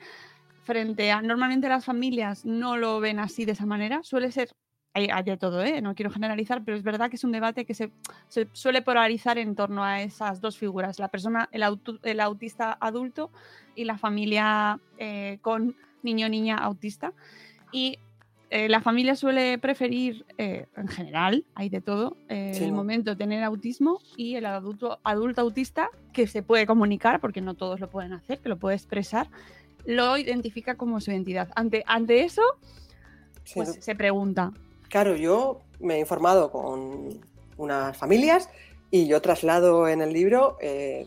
frente 0.63 1.11
a 1.11 1.21
normalmente 1.21 1.69
las 1.69 1.85
familias 1.85 2.45
no 2.45 2.77
lo 2.77 3.01
ven 3.01 3.19
así 3.19 3.45
de 3.45 3.53
esa 3.53 3.67
manera, 3.67 4.03
suele 4.03 4.31
ser 4.31 4.51
hay, 4.93 5.09
hay 5.13 5.23
de 5.23 5.37
todo, 5.37 5.63
¿eh? 5.63 5.81
no 5.81 5.95
quiero 5.95 6.11
generalizar, 6.11 6.63
pero 6.65 6.77
es 6.77 6.83
verdad 6.83 7.11
que 7.11 7.17
es 7.17 7.25
un 7.25 7.33
debate 7.33 7.65
que 7.65 7.75
se, 7.75 7.93
se 8.29 8.49
suele 8.53 8.83
polarizar 8.83 9.39
en 9.39 9.55
torno 9.55 9.85
a 9.85 10.03
esas 10.03 10.41
dos 10.41 10.59
figuras, 10.59 10.99
la 10.99 11.09
persona, 11.09 11.49
el, 11.53 11.63
autu- 11.63 12.01
el 12.03 12.19
autista 12.21 12.77
adulto 12.81 13.31
y 13.77 13.85
la 13.85 13.99
familia 13.99 14.81
eh, 14.99 15.39
con 15.43 15.77
niño 16.03 16.29
niña 16.29 16.57
autista. 16.57 17.13
Y 17.71 17.99
eh, 18.51 18.69
la 18.69 18.81
familia 18.81 19.15
suele 19.15 19.59
preferir, 19.59 20.27
eh, 20.39 20.67
en 20.77 20.89
general, 20.89 21.45
hay 21.55 21.69
de 21.69 21.81
todo, 21.81 22.17
eh, 22.29 22.53
Sí. 22.55 22.65
el 22.65 22.73
momento 22.73 23.11
de 23.11 23.17
tener 23.17 23.45
autismo 23.45 24.01
y 24.17 24.35
el 24.35 24.45
adulto, 24.47 24.99
adulto 25.05 25.41
autista, 25.43 25.89
que 26.13 26.27
se 26.27 26.43
puede 26.43 26.67
comunicar, 26.67 27.21
porque 27.21 27.41
no 27.41 27.55
todos 27.55 27.79
lo 27.79 27.89
pueden 27.89 28.13
hacer, 28.13 28.41
que 28.41 28.49
lo 28.49 28.59
puede 28.59 28.75
expresar, 28.75 29.29
lo 29.85 30.19
identifica 30.19 30.75
como 30.75 31.01
su 31.01 31.13
identidad. 31.13 31.49
Ante, 31.55 31.85
ante 31.87 32.25
eso, 32.25 32.43
Sí, 33.45 33.55
pues 33.55 33.79
se 33.81 33.95
pregunta, 33.95 34.53
Claro, 34.91 35.17
yo 35.17 35.61
me 35.81 35.95
he 35.95 36.01
informado 36.01 36.51
con 36.51 37.21
unas 37.57 37.97
familias 37.97 38.51
y 38.91 39.07
yo 39.07 39.23
traslado 39.23 39.89
en 39.89 40.03
el 40.03 40.13
libro 40.13 40.59
eh, 40.61 41.07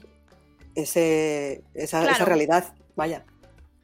ese, 0.75 1.63
esa, 1.75 2.03
esa 2.11 2.25
realidad. 2.25 2.73
Vaya, 2.95 3.25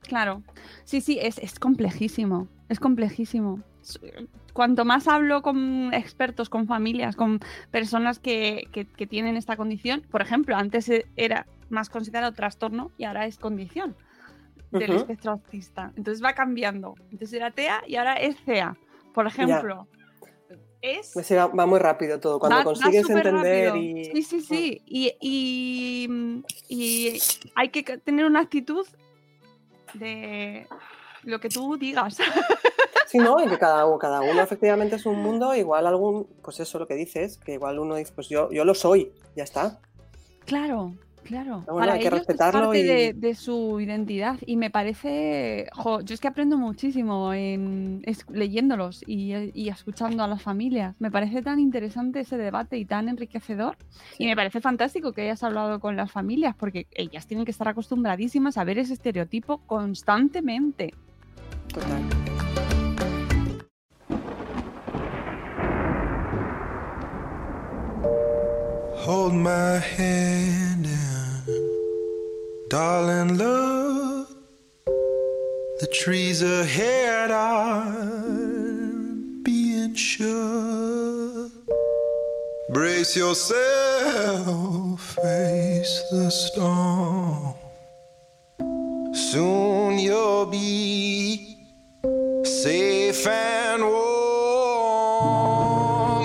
Claro, 0.02 0.42
sí, 0.86 1.02
sí, 1.02 1.20
es, 1.22 1.38
es 1.38 1.60
complejísimo, 1.60 2.48
es 2.70 2.80
complejísimo. 2.80 3.62
Cuanto 4.54 4.84
más 4.86 5.08
hablo 5.08 5.42
con 5.44 5.94
expertos, 5.94 6.50
con 6.50 6.66
familias, 6.68 7.16
con 7.16 7.40
personas 7.70 8.18
que, 8.20 8.68
que- 8.72 8.86
que 8.86 9.06
tienen 9.08 9.38
esta 9.38 9.56
condición, 9.56 10.02
por 10.10 10.22
ejemplo, 10.22 10.56
antes 10.56 10.90
e- 10.90 11.06
era 11.16 11.46
más 11.70 11.90
considerado 11.90 12.34
trastorno 12.34 12.92
y 12.98 13.04
ahora 13.04 13.26
es 13.28 13.38
condición 13.38 13.96
del 14.72 14.92
espectro 14.98 15.32
autista. 15.34 15.92
Entonces 15.96 16.24
va 16.24 16.34
cambiando. 16.34 16.96
Entonces 17.12 17.34
era 17.34 17.52
TEA 17.52 17.82
y 17.88 17.96
ahora 17.96 18.16
es 18.16 18.36
CEA, 18.46 18.78
por 19.14 19.28
ejemplo. 19.28 19.88
Es 20.82 21.12
pues 21.14 21.28
sí, 21.28 21.34
va, 21.36 21.48
va 21.48 21.66
muy 21.66 21.78
rápido 21.80 22.20
todo. 22.22 22.40
Cuando 22.40 22.58
Va- 22.60 22.64
consigues 22.64 23.10
entender 23.10 23.34
rápido. 23.34 23.76
y. 23.76 24.06
Sí, 24.06 24.24
sí, 24.24 24.42
sí. 24.42 24.82
Y, 24.86 25.14
y- 25.20 26.44
y 26.70 27.20
hay 27.56 27.70
que 27.70 27.84
tener 27.98 28.26
una 28.26 28.40
actitud 28.40 28.88
de 29.94 30.68
lo 31.24 31.40
que 31.40 31.50
tú 31.50 31.78
digas. 31.78 32.18
Sí, 33.08 33.18
¿no? 33.18 33.44
Y 33.44 33.48
que 33.50 33.58
cada, 33.58 33.86
uno- 33.86 33.98
cada 33.98 34.22
uno 34.32 34.42
efectivamente 34.42 34.96
es 34.96 35.06
un 35.06 35.20
mundo, 35.22 35.54
igual 35.56 35.86
algún, 35.88 36.28
pues 36.44 36.60
eso 36.60 36.80
lo 36.80 36.88
que 36.88 36.96
dices, 36.96 37.38
que 37.38 37.54
igual 37.54 37.80
uno 37.80 37.96
dice, 37.96 38.14
pues 38.16 38.30
yo, 38.30 38.50
yo 38.52 38.64
lo 38.66 38.74
soy, 38.74 39.12
ya 39.36 39.44
está. 39.44 39.80
Claro, 40.46 40.94
claro. 41.30 41.64
Bueno, 41.68 41.94
hay 41.94 42.00
que 42.00 42.08
ellos 42.08 42.22
es 42.22 42.28
respetarlo 42.28 42.60
parte 42.62 42.80
y- 42.80 42.84
de, 42.84 43.14
de 43.14 43.36
su 43.36 43.80
identidad 43.80 44.38
y 44.46 44.58
me 44.58 44.70
parece, 44.72 45.68
jo, 45.74 46.02
yo 46.02 46.14
es 46.16 46.20
que 46.20 46.28
aprendo 46.28 46.58
muchísimo 46.58 47.32
en, 47.34 48.02
es- 48.06 48.26
leyéndolos 48.30 49.04
y, 49.06 49.34
y 49.54 49.70
escuchando 49.70 50.24
a 50.24 50.28
las 50.28 50.42
familias. 50.42 50.96
Me 51.00 51.12
parece 51.12 51.42
tan 51.44 51.60
interesante 51.60 52.22
ese 52.22 52.38
debate 52.38 52.78
y 52.78 52.86
tan 52.86 53.08
enriquecedor 53.10 53.78
y 54.18 54.26
me 54.26 54.36
parece 54.36 54.60
fantástico 54.60 55.14
que 55.14 55.22
hayas 55.22 55.44
hablado 55.44 55.80
con 55.80 55.96
las 55.96 56.12
familias 56.12 56.56
porque 56.58 56.88
ellas 56.92 57.28
tienen 57.28 57.46
que 57.46 57.52
estar 57.52 57.68
acostumbradísimas 57.68 58.58
a 58.58 58.64
ver 58.64 58.80
ese 58.80 58.94
estereotipo 58.94 59.60
constantemente. 59.68 60.94
Total. 61.72 62.02
Hold 69.06 69.34
my 69.34 69.80
hand 69.80 70.54
and 70.54 70.59
darling 72.70 73.38
love 73.38 74.28
the 75.80 75.88
trees 75.92 76.42
ahead 76.42 77.32
are 77.32 77.92
being 79.44 79.96
sure 79.96 81.50
brace 82.72 83.18
yourself 83.18 85.02
face 85.02 86.04
the 86.12 86.30
storm. 86.30 87.56
Soon 89.14 89.98
you'll 89.98 90.46
be 90.46 91.58
safe 92.44 93.26
and 93.28 93.82
warm. 93.84 95.10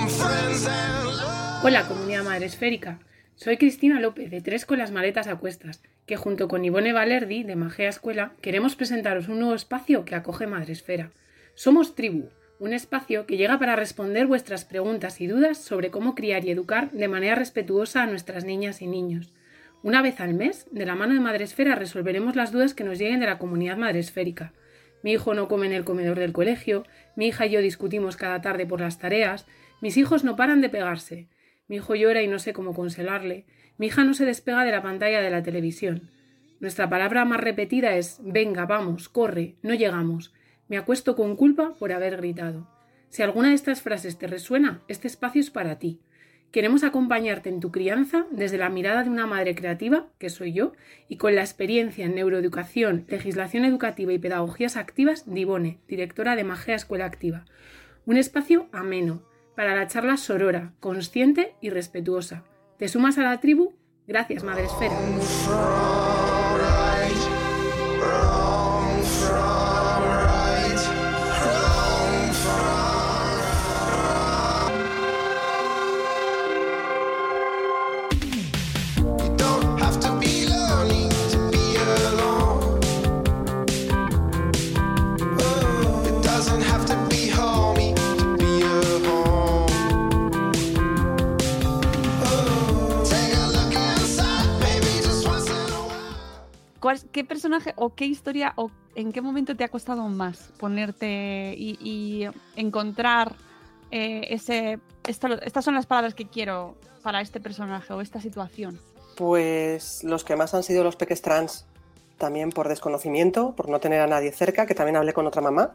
Friends 0.09 0.67
and 0.67 1.07
love 1.07 1.63
Hola, 1.63 1.83
comunidad 1.87 2.23
madre 2.23 2.45
esférica. 2.45 2.99
Soy 3.37 3.57
Cristina 3.57 3.99
López, 3.99 4.31
de 4.31 4.39
Tres 4.39 4.65
con 4.65 4.79
las 4.79 4.91
maletas 4.91 5.27
a 5.27 5.35
cuestas, 5.35 5.83
que 6.05 6.15
junto 6.15 6.47
con 6.47 6.63
Ivone 6.63 6.93
Valerdi, 6.93 7.43
de 7.43 7.57
Magea 7.57 7.89
Escuela, 7.89 8.31
queremos 8.41 8.77
presentaros 8.77 9.27
un 9.27 9.39
nuevo 9.39 9.53
espacio 9.53 10.05
que 10.05 10.15
acoge 10.15 10.47
Madresfera. 10.47 11.11
Somos 11.53 11.95
Tribu, 11.95 12.29
un 12.59 12.71
espacio 12.71 13.25
que 13.25 13.35
llega 13.35 13.59
para 13.59 13.75
responder 13.75 14.25
vuestras 14.25 14.63
preguntas 14.63 15.19
y 15.19 15.27
dudas 15.27 15.57
sobre 15.57 15.91
cómo 15.91 16.15
criar 16.15 16.45
y 16.45 16.51
educar 16.51 16.91
de 16.91 17.09
manera 17.09 17.35
respetuosa 17.35 18.03
a 18.03 18.07
nuestras 18.07 18.45
niñas 18.45 18.81
y 18.81 18.87
niños. 18.87 19.33
Una 19.83 20.01
vez 20.01 20.21
al 20.21 20.33
mes, 20.33 20.67
de 20.71 20.85
la 20.85 20.95
mano 20.95 21.13
de 21.13 21.19
Madresfera, 21.19 21.75
resolveremos 21.75 22.37
las 22.37 22.53
dudas 22.53 22.73
que 22.73 22.85
nos 22.85 22.97
lleguen 22.97 23.19
de 23.19 23.25
la 23.25 23.37
comunidad 23.37 23.75
madresférica. 23.75 24.53
Mi 25.03 25.11
hijo 25.11 25.33
no 25.33 25.49
come 25.49 25.65
en 25.65 25.73
el 25.73 25.83
comedor 25.83 26.17
del 26.19 26.31
colegio, 26.31 26.85
mi 27.17 27.27
hija 27.27 27.47
y 27.47 27.51
yo 27.51 27.59
discutimos 27.59 28.15
cada 28.15 28.41
tarde 28.41 28.65
por 28.65 28.79
las 28.79 28.97
tareas, 28.97 29.45
mis 29.81 29.97
hijos 29.97 30.23
no 30.23 30.37
paran 30.37 30.61
de 30.61 30.69
pegarse, 30.69 31.27
mi 31.67 31.77
hijo 31.77 31.95
llora 31.95 32.21
y 32.21 32.27
no 32.27 32.39
sé 32.39 32.53
cómo 32.53 32.73
consolarle, 32.73 33.45
mi 33.77 33.87
hija 33.87 34.03
no 34.03 34.13
se 34.13 34.25
despega 34.25 34.63
de 34.63 34.71
la 34.71 34.81
pantalla 34.81 35.21
de 35.21 35.29
la 35.29 35.43
televisión. 35.43 36.09
Nuestra 36.59 36.89
palabra 36.89 37.25
más 37.25 37.41
repetida 37.41 37.95
es 37.95 38.19
venga, 38.23 38.65
vamos, 38.65 39.09
corre, 39.09 39.55
no 39.61 39.73
llegamos. 39.73 40.33
Me 40.67 40.77
acuesto 40.77 41.15
con 41.15 41.35
culpa 41.35 41.75
por 41.77 41.91
haber 41.91 42.17
gritado. 42.17 42.67
Si 43.09 43.21
alguna 43.21 43.49
de 43.49 43.55
estas 43.55 43.81
frases 43.81 44.17
te 44.17 44.27
resuena, 44.27 44.81
este 44.87 45.07
espacio 45.07 45.41
es 45.41 45.49
para 45.49 45.77
ti. 45.77 45.99
Queremos 46.51 46.83
acompañarte 46.83 47.49
en 47.49 47.59
tu 47.59 47.71
crianza 47.71 48.25
desde 48.31 48.57
la 48.57 48.69
mirada 48.69 49.03
de 49.03 49.09
una 49.09 49.27
madre 49.27 49.55
creativa, 49.55 50.07
que 50.17 50.29
soy 50.29 50.53
yo, 50.53 50.71
y 51.09 51.17
con 51.17 51.35
la 51.35 51.41
experiencia 51.41 52.05
en 52.05 52.15
neuroeducación, 52.15 53.05
legislación 53.09 53.65
educativa 53.65 54.13
y 54.13 54.19
pedagogías 54.19 54.77
activas 54.77 55.25
de 55.31 55.41
Ivone, 55.41 55.79
directora 55.87 56.37
de 56.37 56.45
Magea 56.45 56.75
Escuela 56.75 57.05
Activa. 57.05 57.45
Un 58.05 58.15
espacio 58.15 58.69
ameno, 58.71 59.21
para 59.55 59.75
la 59.75 59.87
charla 59.87 60.17
sorora, 60.17 60.73
consciente 60.79 61.55
y 61.61 61.69
respetuosa. 61.69 62.43
¿Te 62.77 62.87
sumas 62.87 63.17
a 63.17 63.23
la 63.23 63.39
tribu? 63.39 63.73
Gracias, 64.07 64.43
Madre 64.43 64.65
Esfera. 64.65 64.95
¿Cuál- 96.85 97.01
¿Qué 97.11 97.23
personaje 97.23 97.73
o 97.77 97.95
qué 97.95 98.05
historia 98.05 98.53
o 98.57 98.69
en 98.93 99.11
qué 99.11 99.19
momento 99.19 99.55
te 99.55 99.63
ha 99.63 99.69
costado 99.69 100.07
más 100.07 100.51
ponerte 100.59 101.55
y, 101.57 101.79
y 101.81 102.29
encontrar 102.55 103.33
eh, 103.89 104.27
ese... 104.29 104.77
estas 105.07 105.65
son 105.65 105.73
las 105.73 105.87
palabras 105.87 106.13
que 106.13 106.27
quiero 106.27 106.75
para 107.01 107.21
este 107.21 107.39
personaje 107.39 107.91
o 107.91 108.01
esta 108.01 108.21
situación? 108.21 108.79
Pues 109.17 110.03
los 110.03 110.23
que 110.23 110.35
más 110.35 110.53
han 110.53 110.61
sido 110.61 110.83
los 110.83 110.95
peques 110.95 111.23
trans, 111.23 111.65
también 112.19 112.51
por 112.51 112.69
desconocimiento, 112.69 113.55
por 113.55 113.67
no 113.67 113.79
tener 113.79 114.01
a 114.01 114.05
nadie 114.07 114.31
cerca, 114.31 114.67
que 114.67 114.75
también 114.75 114.97
hablé 114.97 115.11
con 115.13 115.25
otra 115.25 115.41
mamá, 115.41 115.73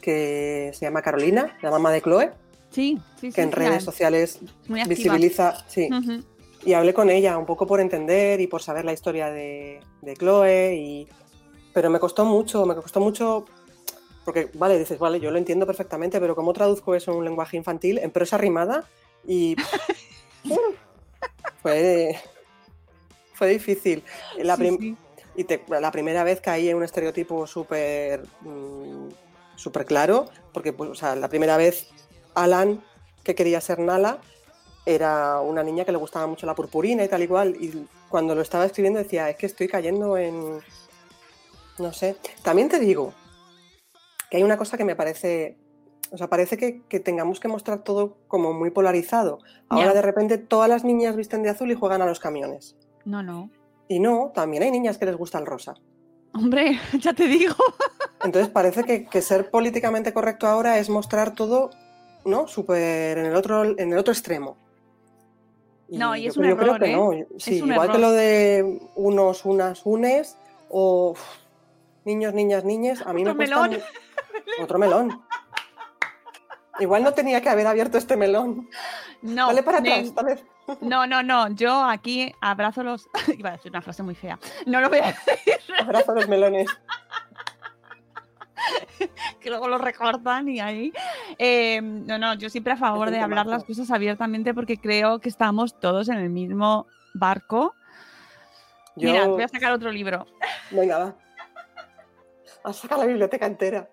que 0.00 0.70
se 0.72 0.86
llama 0.86 1.02
Carolina, 1.02 1.54
la 1.60 1.70
mamá 1.70 1.90
de 1.92 2.00
Chloe, 2.00 2.32
Sí, 2.70 2.98
sí, 3.20 3.30
sí. 3.30 3.34
que 3.34 3.42
en 3.42 3.52
redes 3.52 3.84
sociales 3.84 4.40
visibiliza, 4.88 5.64
sí, 5.68 5.90
Ujú. 5.92 6.24
Y 6.66 6.74
hablé 6.74 6.92
con 6.92 7.08
ella 7.08 7.38
un 7.38 7.46
poco 7.46 7.66
por 7.66 7.80
entender 7.80 8.40
y 8.40 8.46
por 8.46 8.60
saber 8.62 8.84
la 8.84 8.92
historia 8.92 9.30
de, 9.30 9.80
de 10.02 10.14
Chloe, 10.14 10.74
y... 10.74 11.08
pero 11.72 11.88
me 11.88 11.98
costó 11.98 12.24
mucho, 12.24 12.66
me 12.66 12.74
costó 12.74 13.00
mucho, 13.00 13.46
porque, 14.24 14.50
vale, 14.54 14.78
dices, 14.78 14.98
vale, 14.98 15.20
yo 15.20 15.30
lo 15.30 15.38
entiendo 15.38 15.64
perfectamente, 15.66 16.20
pero 16.20 16.34
¿cómo 16.34 16.52
traduzco 16.52 16.94
eso 16.94 17.12
en 17.12 17.18
un 17.18 17.24
lenguaje 17.24 17.56
infantil, 17.56 17.98
en 17.98 18.10
prosa 18.10 18.36
rimada? 18.36 18.84
Y 19.26 19.56
fue, 21.62 22.16
fue 23.34 23.48
difícil. 23.48 24.02
La 24.38 24.56
Sí. 24.56 24.96
Y 25.38 25.44
te- 25.44 25.62
la 25.68 25.90
primera 25.92 26.24
vez 26.24 26.40
caí 26.40 26.70
en 26.70 26.76
un 26.78 26.82
estereotipo 26.82 27.46
súper 27.46 28.22
mm, 28.40 29.08
súper 29.54 29.84
claro, 29.84 30.26
porque 30.52 30.72
pues, 30.72 30.90
o 30.90 30.94
sea, 30.94 31.14
la 31.14 31.28
primera 31.28 31.56
vez 31.58 31.88
Alan, 32.34 32.82
que 33.22 33.34
quería 33.34 33.60
ser 33.60 33.78
Nala, 33.78 34.18
era 34.86 35.40
una 35.40 35.64
niña 35.64 35.84
que 35.84 35.90
le 35.90 35.98
gustaba 35.98 36.28
mucho 36.28 36.46
la 36.46 36.54
purpurina 36.54 37.04
y 37.04 37.08
tal 37.08 37.22
igual. 37.22 37.56
Y 37.60 37.86
cuando 38.08 38.36
lo 38.36 38.40
estaba 38.40 38.64
escribiendo 38.64 39.00
decía, 39.00 39.28
es 39.28 39.36
que 39.36 39.46
estoy 39.46 39.66
cayendo 39.66 40.16
en... 40.16 40.60
No 41.78 41.92
sé. 41.92 42.16
También 42.42 42.68
te 42.68 42.78
digo 42.78 43.12
que 44.30 44.38
hay 44.38 44.44
una 44.44 44.56
cosa 44.56 44.78
que 44.78 44.84
me 44.84 44.96
parece... 44.96 45.58
O 46.12 46.16
sea, 46.16 46.28
parece 46.28 46.56
que, 46.56 46.82
que 46.82 47.00
tengamos 47.00 47.40
que 47.40 47.48
mostrar 47.48 47.82
todo 47.82 48.16
como 48.28 48.52
muy 48.52 48.70
polarizado. 48.70 49.40
Ahora 49.68 49.92
de 49.92 50.02
repente 50.02 50.38
todas 50.38 50.68
las 50.68 50.84
niñas 50.84 51.16
visten 51.16 51.42
de 51.42 51.50
azul 51.50 51.70
y 51.72 51.74
juegan 51.74 52.00
a 52.00 52.06
los 52.06 52.20
camiones. 52.20 52.76
No, 53.04 53.24
no. 53.24 53.50
Y 53.88 53.98
no, 53.98 54.30
también 54.32 54.62
hay 54.62 54.70
niñas 54.70 54.98
que 54.98 55.06
les 55.06 55.16
gusta 55.16 55.40
el 55.40 55.46
rosa. 55.46 55.74
Hombre, 56.32 56.78
ya 57.00 57.12
te 57.12 57.26
digo. 57.26 57.56
Entonces 58.22 58.48
parece 58.48 58.84
que, 58.84 59.06
que 59.06 59.20
ser 59.20 59.50
políticamente 59.50 60.12
correcto 60.12 60.46
ahora 60.46 60.78
es 60.78 60.88
mostrar 60.88 61.34
todo, 61.34 61.70
¿no? 62.24 62.46
Súper 62.46 63.18
en 63.18 63.26
el 63.26 63.34
otro, 63.34 63.64
en 63.64 63.92
el 63.92 63.98
otro 63.98 64.12
extremo. 64.12 64.56
No, 65.88 66.16
y 66.16 66.22
yo 66.24 66.30
es 66.30 66.36
un 66.36 66.42
creo- 66.42 66.54
yo 66.56 66.60
creo 66.60 66.74
error, 66.74 66.82
que 66.84 66.90
¿eh? 66.92 66.96
no. 66.96 67.12
Yo- 67.12 67.26
Sí, 67.38 67.60
un 67.62 67.72
igual 67.72 67.92
que 67.92 67.98
lo 67.98 68.10
de 68.10 68.80
unos, 68.96 69.44
unas, 69.44 69.82
unes, 69.84 70.36
o 70.68 71.10
uf, 71.10 71.20
niños, 72.04 72.34
niñas, 72.34 72.64
niñes, 72.64 73.02
a 73.02 73.12
mí 73.12 73.22
Otro 73.22 73.34
me 73.34 73.44
melón. 73.44 73.78
Otro 74.62 74.78
melón. 74.78 75.22
Igual 76.78 77.02
no 77.04 77.14
tenía 77.14 77.40
que 77.40 77.48
haber 77.48 77.66
abierto 77.66 77.96
este 77.98 78.16
melón. 78.16 78.68
No, 79.22 79.46
Dale 79.46 79.62
para 79.62 79.80
ne- 79.80 79.92
atrás, 80.10 80.14
dale. 80.14 80.44
no, 80.82 81.06
no, 81.06 81.22
no. 81.22 81.48
Yo 81.54 81.82
aquí 81.84 82.34
abrazo 82.40 82.82
los. 82.82 83.08
Iba 83.38 83.50
a 83.50 83.52
decir 83.52 83.70
una 83.72 83.80
frase 83.80 84.02
muy 84.02 84.14
fea. 84.14 84.38
No 84.66 84.80
lo 84.80 84.88
voy 84.90 84.98
a 84.98 85.06
decir, 85.26 85.54
Abrazo 85.80 86.14
los 86.14 86.28
melones. 86.28 86.68
que 89.40 89.50
luego 89.50 89.68
lo 89.68 89.78
recortan 89.78 90.48
y 90.48 90.60
ahí. 90.60 90.92
Eh, 91.38 91.80
no, 91.82 92.18
no, 92.18 92.34
yo 92.34 92.50
siempre 92.50 92.72
a 92.72 92.76
favor 92.76 93.10
de 93.10 93.18
hablar 93.18 93.46
las 93.46 93.64
cosas 93.64 93.90
abiertamente 93.90 94.54
porque 94.54 94.78
creo 94.78 95.20
que 95.20 95.28
estamos 95.28 95.78
todos 95.78 96.08
en 96.08 96.18
el 96.18 96.30
mismo 96.30 96.86
barco. 97.14 97.74
Yo... 98.96 99.10
Mira, 99.10 99.26
voy 99.26 99.42
a 99.42 99.48
sacar 99.48 99.72
otro 99.72 99.90
libro. 99.90 100.26
Venga, 100.70 100.98
va. 100.98 101.16
A 102.64 102.72
sacar 102.72 102.98
la 102.98 103.06
biblioteca 103.06 103.46
entera. 103.46 103.88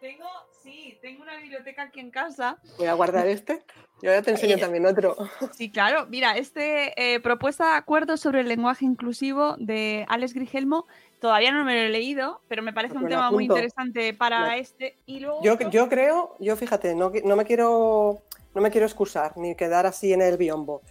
Tengo, 0.00 0.28
sí, 0.62 0.98
tengo 1.00 1.22
una 1.22 1.36
biblioteca 1.36 1.82
aquí 1.82 2.00
en 2.00 2.10
casa. 2.10 2.58
Voy 2.76 2.86
a 2.86 2.94
guardar 2.94 3.26
este 3.26 3.64
y 4.02 4.06
ahora 4.06 4.22
te 4.22 4.30
enseño 4.32 4.56
Eh, 4.56 4.60
también 4.60 4.86
otro. 4.86 5.16
Sí, 5.56 5.70
claro. 5.70 6.06
Mira, 6.06 6.36
este 6.36 7.14
eh, 7.14 7.20
propuesta 7.20 7.72
de 7.72 7.76
acuerdo 7.76 8.16
sobre 8.16 8.40
el 8.40 8.48
lenguaje 8.48 8.84
inclusivo 8.84 9.56
de 9.58 10.04
Alex 10.08 10.34
Grigelmo, 10.34 10.86
todavía 11.20 11.50
no 11.52 11.64
me 11.64 11.74
lo 11.74 11.80
he 11.80 11.88
leído, 11.88 12.40
pero 12.48 12.62
me 12.62 12.72
parece 12.72 12.96
un 12.96 13.08
tema 13.08 13.30
muy 13.30 13.44
interesante 13.44 14.14
para 14.14 14.56
este. 14.56 14.96
Y 15.06 15.20
luego 15.20 15.42
Yo, 15.42 15.58
yo 15.70 15.88
creo, 15.88 16.36
yo 16.38 16.56
fíjate, 16.56 16.94
no, 16.94 17.10
no 17.24 17.36
me 17.36 17.44
quiero 17.44 18.22
no 18.54 18.62
me 18.62 18.70
quiero 18.70 18.86
excusar 18.86 19.36
ni 19.36 19.54
quedar 19.54 19.86
así 19.86 20.12
en 20.12 20.22
el 20.22 20.36
biombo. 20.36 20.82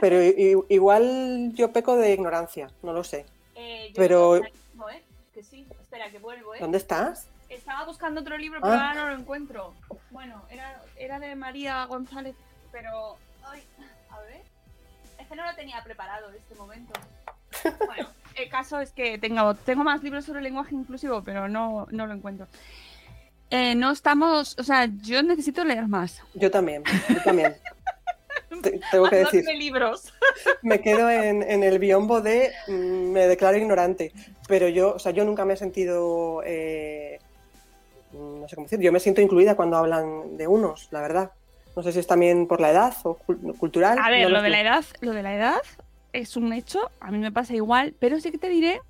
Pero 0.00 0.22
i- 0.22 0.56
igual 0.68 1.52
yo 1.54 1.72
peco 1.72 1.96
de 1.96 2.12
ignorancia, 2.12 2.68
no 2.82 2.92
lo 2.92 3.02
sé. 3.02 3.24
Eh, 3.54 3.88
yo 3.88 3.94
pero- 3.96 4.40
que 4.40 4.46
ahí 4.46 4.52
mismo. 4.52 4.86
Que 5.32 5.42
sí, 5.42 5.66
espera, 5.80 6.10
que 6.10 6.18
vuelvo, 6.18 6.54
¿eh? 6.54 6.58
¿Dónde 6.60 6.78
estás? 6.78 7.28
Estaba 7.66 7.84
buscando 7.84 8.20
otro 8.20 8.38
libro, 8.38 8.60
pero 8.60 8.74
Ah. 8.74 8.90
ahora 8.90 8.94
no 9.02 9.08
lo 9.10 9.18
encuentro. 9.20 9.74
Bueno, 10.10 10.40
era, 10.50 10.80
era 10.96 11.18
de 11.18 11.34
María 11.34 11.84
González, 11.86 12.36
pero. 12.70 13.16
Ay, 13.44 13.60
a 14.08 14.20
ver. 14.20 14.42
Es 15.18 15.26
que 15.26 15.34
no 15.34 15.44
lo 15.44 15.52
tenía 15.56 15.82
preparado 15.82 16.28
en 16.30 16.36
este 16.36 16.54
momento. 16.54 16.92
Bueno, 17.86 18.08
el 18.36 18.48
caso 18.50 18.78
es 18.80 18.92
que 18.92 19.18
tengo, 19.18 19.54
tengo 19.56 19.82
más 19.82 20.00
libros 20.02 20.24
sobre 20.26 20.42
lenguaje 20.42 20.74
inclusivo, 20.76 21.22
pero 21.24 21.48
no, 21.48 21.88
no 21.90 22.06
lo 22.06 22.14
encuentro. 22.14 22.46
Eh, 23.50 23.74
no 23.74 23.90
estamos. 23.90 24.56
O 24.60 24.62
sea, 24.62 24.88
yo 25.02 25.20
necesito 25.24 25.64
leer 25.64 25.88
más. 25.88 26.22
Yo 26.34 26.50
también, 26.52 26.84
yo 27.08 27.20
también. 27.24 27.56
Te- 28.62 28.80
tengo 28.92 29.08
que 29.10 29.16
decir, 29.16 29.44
libros. 29.56 30.12
me 30.62 30.80
quedo 30.80 31.10
en, 31.10 31.42
en 31.42 31.64
el 31.64 31.80
biombo 31.80 32.20
de 32.20 32.52
mm, 32.68 33.10
me 33.10 33.26
declaro 33.26 33.56
ignorante. 33.58 34.12
Pero 34.46 34.68
yo, 34.68 34.94
o 34.94 34.98
sea, 35.00 35.10
yo 35.10 35.24
nunca 35.24 35.44
me 35.44 35.54
he 35.54 35.56
sentido 35.56 36.42
eh, 36.44 37.18
no 38.12 38.48
sé 38.48 38.56
cómo 38.56 38.66
decir, 38.66 38.80
yo 38.80 38.92
me 38.92 39.00
siento 39.00 39.20
incluida 39.20 39.54
cuando 39.56 39.76
hablan 39.76 40.36
de 40.36 40.46
unos, 40.46 40.88
la 40.90 41.00
verdad. 41.00 41.30
No 41.74 41.82
sé 41.82 41.92
si 41.92 41.98
es 41.98 42.06
también 42.06 42.46
por 42.46 42.60
la 42.60 42.70
edad 42.70 42.94
o 43.04 43.18
cul- 43.26 43.56
cultural. 43.58 43.98
A 43.98 44.10
ver, 44.10 44.22
no 44.22 44.30
lo 44.30 44.42
de 44.42 44.48
la 44.50 44.60
edad, 44.60 44.84
lo 45.00 45.12
de 45.12 45.22
la 45.22 45.34
edad 45.34 45.60
es 46.12 46.36
un 46.36 46.52
hecho, 46.54 46.90
a 47.00 47.10
mí 47.10 47.18
me 47.18 47.30
pasa 47.32 47.54
igual, 47.54 47.94
pero 47.98 48.18
sí 48.20 48.30
que 48.30 48.38
te 48.38 48.48
diré, 48.48 48.80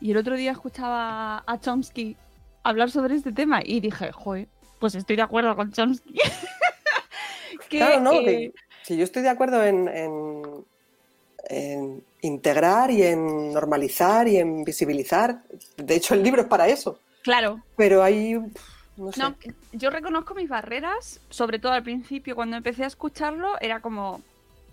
y 0.00 0.10
el 0.10 0.16
otro 0.16 0.34
día 0.36 0.50
escuchaba 0.50 1.44
a 1.46 1.60
Chomsky 1.60 2.16
hablar 2.64 2.90
sobre 2.90 3.14
este 3.14 3.30
tema 3.32 3.60
y 3.64 3.78
dije, 3.80 4.10
joder, 4.10 4.48
pues 4.80 4.94
estoy 4.96 5.14
de 5.16 5.22
acuerdo 5.22 5.54
con 5.54 5.70
Chomsky. 5.72 6.14
que, 7.68 7.78
Claro, 7.78 8.00
no, 8.00 8.12
eh, 8.28 8.52
si 8.82 8.96
yo 8.96 9.04
estoy 9.04 9.22
de 9.22 9.28
acuerdo 9.28 9.62
en, 9.62 9.88
en- 9.88 10.64
en 11.50 12.02
integrar 12.22 12.90
y 12.90 13.02
en 13.02 13.52
normalizar 13.52 14.26
y 14.28 14.38
en 14.38 14.64
visibilizar. 14.64 15.42
De 15.76 15.94
hecho, 15.94 16.14
el 16.14 16.22
libro 16.22 16.40
es 16.42 16.48
para 16.48 16.66
eso. 16.68 16.98
Claro, 17.24 17.60
Pero 17.76 18.02
hay. 18.04 18.34
No 18.96 19.10
sé. 19.10 19.20
no, 19.20 19.34
yo 19.72 19.90
reconozco 19.90 20.36
mis 20.36 20.48
barreras, 20.48 21.20
sobre 21.28 21.58
todo 21.58 21.72
al 21.72 21.82
principio, 21.82 22.36
cuando 22.36 22.56
empecé 22.56 22.84
a 22.84 22.86
escucharlo, 22.86 23.60
era 23.60 23.80
como, 23.80 24.22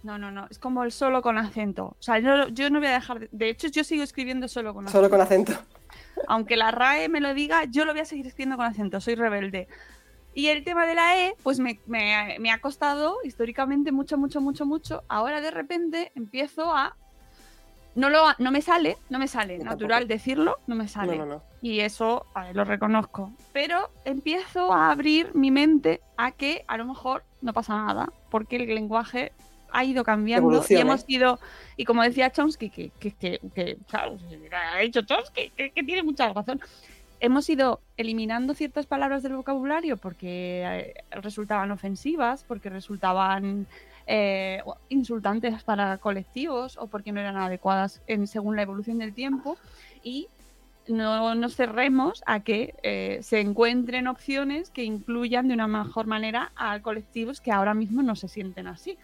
no, 0.04 0.20
no, 0.20 0.30
no, 0.30 0.46
es 0.52 0.60
como 0.60 0.84
el 0.84 0.92
solo 0.92 1.24
con 1.24 1.40
acento. 1.40 1.86
O 1.86 1.96
sea, 2.02 2.20
yo, 2.20 2.48
yo 2.50 2.70
no 2.70 2.78
voy 2.78 2.90
a 2.90 2.94
dejar, 2.94 3.20
de, 3.22 3.30
de 3.32 3.50
hecho 3.50 3.68
yo 3.70 3.84
sigo 3.84 4.04
escribiendo 4.04 4.48
solo 4.48 4.76
con 4.76 4.86
acento. 4.86 5.00
Solo 5.00 5.10
con 5.10 5.22
acento. 5.22 5.54
aunque 6.28 6.56
la 6.56 6.70
RAE 6.70 7.10
me 7.10 7.20
lo 7.20 7.34
diga, 7.34 7.64
yo 7.66 7.84
lo 7.84 7.94
voy 7.94 8.02
a 8.02 8.06
seguir 8.06 8.28
escribiendo 8.28 8.58
con 8.58 8.68
acento, 8.68 9.02
soy 9.02 9.16
rebelde. 9.16 9.68
Y 10.36 10.48
el 10.48 10.64
tema 10.64 10.86
de 10.86 10.94
la 10.96 11.18
E, 11.20 11.34
pues 11.42 11.60
me, 11.60 11.80
me- 11.88 12.38
me 12.40 12.52
ha 12.52 12.62
costado 12.62 13.18
históricamente 13.24 13.92
mucho, 13.92 14.18
mucho, 14.20 14.40
mucho, 14.40 14.66
mucho. 14.68 15.04
Ahora 15.10 15.42
de 15.42 15.50
repente 15.52 16.12
empiezo 16.16 16.76
a... 16.76 16.96
No, 17.96 18.10
lo, 18.10 18.24
no 18.38 18.52
me 18.52 18.62
sale, 18.62 18.98
no 19.10 19.20
me 19.20 19.28
sale, 19.28 19.58
natural 19.58 20.02
tampoco. 20.02 20.14
decirlo, 20.14 20.60
no 20.68 20.76
me 20.76 20.88
sale. 20.88 21.18
No, 21.18 21.26
no, 21.26 21.36
no. 21.36 21.44
Y 21.62 21.82
eso 21.82 22.26
a 22.34 22.46
ver, 22.46 22.56
lo 22.56 22.64
reconozco. 22.64 23.32
Pero 23.52 23.90
empiezo 24.06 24.74
a 24.74 24.92
abrir 24.92 25.36
mi 25.36 25.52
mente 25.52 26.02
a 26.18 26.32
que 26.32 26.64
a 26.68 26.78
lo 26.78 26.86
mejor 26.86 27.24
no 27.42 27.54
pasa 27.54 27.76
nada, 27.86 28.12
porque 28.30 28.56
el 28.56 28.74
lenguaje 28.74 29.34
ha 29.72 29.84
ido 29.84 30.04
cambiando 30.04 30.50
Evoluciona. 30.50 30.80
y 30.80 30.82
hemos 30.82 31.04
ido, 31.08 31.40
y 31.78 31.86
como 31.86 32.04
decía 32.04 32.32
Chomsky, 32.32 32.70
que, 32.70 32.92
que, 33.00 33.12
que, 33.12 33.40
que, 33.54 33.78
ha 33.92 34.80
dicho 34.80 35.02
Chomsky, 35.02 35.50
que, 35.50 35.72
que 35.72 35.84
tiene 35.84 36.04
mucha 36.04 36.32
razón, 36.32 36.62
hemos 37.22 37.48
ido 37.50 37.80
eliminando 37.98 38.54
ciertas 38.54 38.86
palabras 38.86 39.24
del 39.24 39.36
vocabulario 39.36 39.96
porque 39.96 40.64
eh, 40.66 40.94
resultaban 41.12 41.72
ofensivas, 41.72 42.44
porque 42.44 42.70
resultaban 42.70 43.68
eh, 44.08 44.62
insultantes 44.90 45.64
para 45.64 45.98
colectivos 45.98 46.78
o 46.78 46.88
porque 46.88 47.12
no 47.12 47.20
eran 47.20 47.38
adecuadas 47.38 48.02
en, 48.08 48.28
según 48.28 48.56
la 48.56 48.64
evolución 48.64 48.98
del 48.98 49.14
tiempo 49.14 49.58
y 50.04 50.28
no 50.88 51.36
nos 51.36 51.56
cerremos 51.56 52.24
a 52.26 52.42
que 52.42 52.76
eh, 52.84 53.20
se 53.22 53.40
encuentren 53.40 54.08
opciones 54.08 54.70
que 54.70 54.84
incluyan 54.84 55.48
de 55.48 55.54
una 55.54 55.68
mejor 55.68 56.08
manera 56.08 56.52
a 56.56 56.80
colectivos 56.82 57.40
que 57.40 57.52
ahora 57.52 57.74
mismo 57.74 58.02
no 58.02 58.16
se 58.16 58.28
sienten 58.28 58.68
así. 58.68 58.98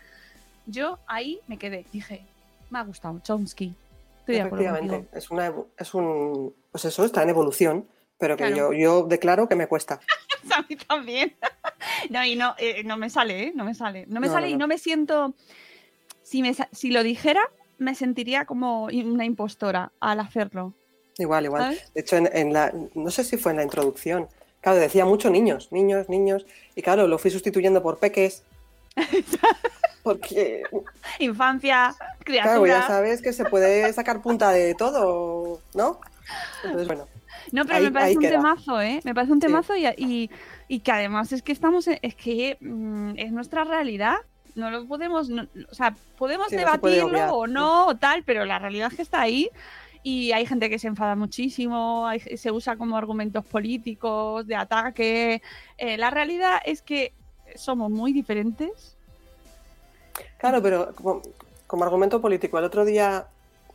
Yo 0.65 0.99
ahí 1.07 1.39
me 1.47 1.57
quedé, 1.57 1.85
dije, 1.91 2.25
me 2.69 2.79
ha 2.79 2.83
gustado 2.83 3.19
Chomsky. 3.19 3.73
Estoy 4.19 4.35
de 4.35 4.41
acuerdo. 4.41 5.05
Es, 5.13 5.31
una, 5.31 5.53
es 5.77 5.93
un. 5.93 6.53
Pues 6.71 6.83
eso, 6.83 7.05
está 7.05 7.23
en 7.23 7.29
evolución. 7.29 7.87
Pero 8.19 8.35
que 8.35 8.47
Claro. 8.47 8.73
yo, 8.73 8.73
yo 8.73 9.03
declaro 9.07 9.47
que 9.47 9.55
me 9.55 9.67
cuesta. 9.67 9.99
A 10.55 10.65
mí 10.67 10.75
también. 10.75 11.35
No, 12.09 12.23
y 12.23 12.35
no, 12.35 12.53
eh, 12.57 12.83
no 12.83 12.97
me 12.97 13.09
sale, 13.09 13.43
¿eh? 13.47 13.51
No 13.55 13.63
me 13.63 13.73
sale. 13.73 14.05
No 14.07 14.19
me 14.19 14.27
No, 14.27 14.33
sale 14.33 14.47
no, 14.49 14.53
y 14.53 14.57
no. 14.57 14.67
me 14.67 14.77
siento. 14.77 15.33
Si, 16.21 16.41
me, 16.41 16.53
si 16.71 16.91
lo 16.91 17.01
dijera, 17.03 17.41
me 17.79 17.95
sentiría 17.95 18.45
como 18.45 18.85
una 18.85 19.25
impostora 19.25 19.91
al 19.99 20.19
hacerlo. 20.19 20.73
Igual, 21.17 21.45
igual. 21.45 21.63
¿Sabes? 21.63 21.93
De 21.93 22.01
hecho, 22.01 22.17
en, 22.17 22.29
en 22.33 22.53
la, 22.53 22.71
no 22.93 23.09
sé 23.09 23.23
si 23.23 23.37
fue 23.37 23.51
en 23.51 23.57
la 23.57 23.63
introducción, 23.63 24.27
claro, 24.61 24.77
decía 24.79 25.05
mucho 25.05 25.29
niños, 25.29 25.71
niños, 25.71 26.07
niños, 26.09 26.45
y 26.75 26.81
claro, 26.81 27.07
lo 27.07 27.17
fui 27.17 27.31
sustituyendo 27.31 27.81
por 27.81 27.97
peques. 27.99 28.43
Porque, 30.03 30.63
Infancia, 31.19 31.95
claro, 31.97 32.61
criatura. 32.63 32.79
ya 32.81 32.87
sabes 32.87 33.21
que 33.21 33.33
se 33.33 33.43
puede 33.45 33.91
sacar 33.93 34.21
punta 34.21 34.51
de 34.51 34.73
todo, 34.75 35.59
¿no? 35.73 35.99
Entonces, 36.63 36.87
bueno, 36.87 37.07
No, 37.51 37.63
pero 37.65 37.77
Ahí- 37.77 37.83
me 37.85 37.91
parece 37.91 38.15
un 38.15 38.21
queda. 38.21 38.31
temazo, 38.31 38.81
¿eh? 38.81 38.99
Me 39.03 39.13
parece 39.15 39.33
un 39.33 39.41
Sí. 39.41 39.47
temazo 39.47 39.75
y, 39.75 39.85
y, 39.97 40.29
y 40.67 40.79
que 40.79 40.91
además 40.91 41.31
es 41.31 41.41
que 41.41 41.51
estamos, 41.51 41.87
en- 41.87 41.99
es 42.01 42.15
que 42.15 42.57
mm, 42.61 43.13
es 43.17 43.31
nuestra 43.31 43.63
realidad. 43.63 44.15
No 44.55 44.71
lo 44.71 44.85
podemos, 44.87 45.29
no- 45.29 45.47
o 45.69 45.75
sea, 45.75 45.95
podemos 46.17 46.47
Sí, 46.49 46.55
no 46.57 46.71
se 46.71 46.79
puede 46.79 46.95
debatirlo 46.95 47.33
o 47.35 47.47
no 47.47 47.87
o 47.87 47.95
tal, 47.95 48.23
pero 48.23 48.43
la 48.45 48.59
realidad 48.59 48.89
es 48.91 48.95
que 48.97 49.01
está 49.03 49.21
ahí 49.21 49.49
y 50.03 50.31
hay 50.31 50.45
gente 50.45 50.69
que 50.69 50.79
se 50.79 50.87
enfada 50.87 51.15
muchísimo, 51.15 52.07
hay- 52.07 52.19
se 52.19 52.51
usa 52.51 52.75
como 52.75 52.97
argumentos 52.97 53.45
políticos, 53.45 54.47
de 54.47 54.55
ataque. 54.55 55.41
Eh, 55.77 55.97
la 55.97 56.09
realidad 56.09 56.59
es 56.65 56.81
que 56.81 57.13
somos 57.55 57.89
muy 57.91 58.13
diferentes. 58.13 58.95
claro, 60.37 60.61
pero 60.61 60.93
como, 60.95 61.21
como 61.67 61.83
argumento 61.83 62.19
político, 62.21 62.57
el 62.59 62.65
otro 62.65 62.85
día, 62.85 63.27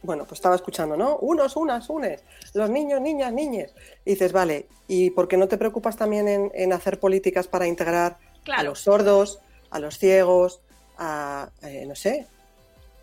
bueno, 0.03 0.25
pues 0.25 0.39
estaba 0.39 0.57
escuchando, 0.57 0.97
¿no? 0.97 1.17
Unos, 1.19 1.57
unas, 1.57 1.89
unes, 1.89 2.23
los 2.55 2.69
niños, 2.71 3.01
niñas, 3.01 3.33
niñes. 3.33 3.75
Y 4.05 4.11
dices, 4.11 4.33
vale, 4.33 4.67
¿y 4.89 5.11
por 5.11 5.29
qué 5.29 5.37
no 5.37 5.49
te 5.49 5.59
preocupas 5.59 5.97
también 5.97 6.29
en, 6.29 6.51
en 6.55 6.73
hacer 6.73 6.99
políticas 6.99 7.49
para 7.49 7.67
integrar 7.67 8.19
a 8.53 8.63
los 8.63 8.81
sordos, 8.81 9.41
a 9.71 9.79
los 9.79 9.99
ciegos, 9.99 10.61
a, 10.99 11.51
eh, 11.63 11.85
no 11.87 11.95
sé, 11.95 12.27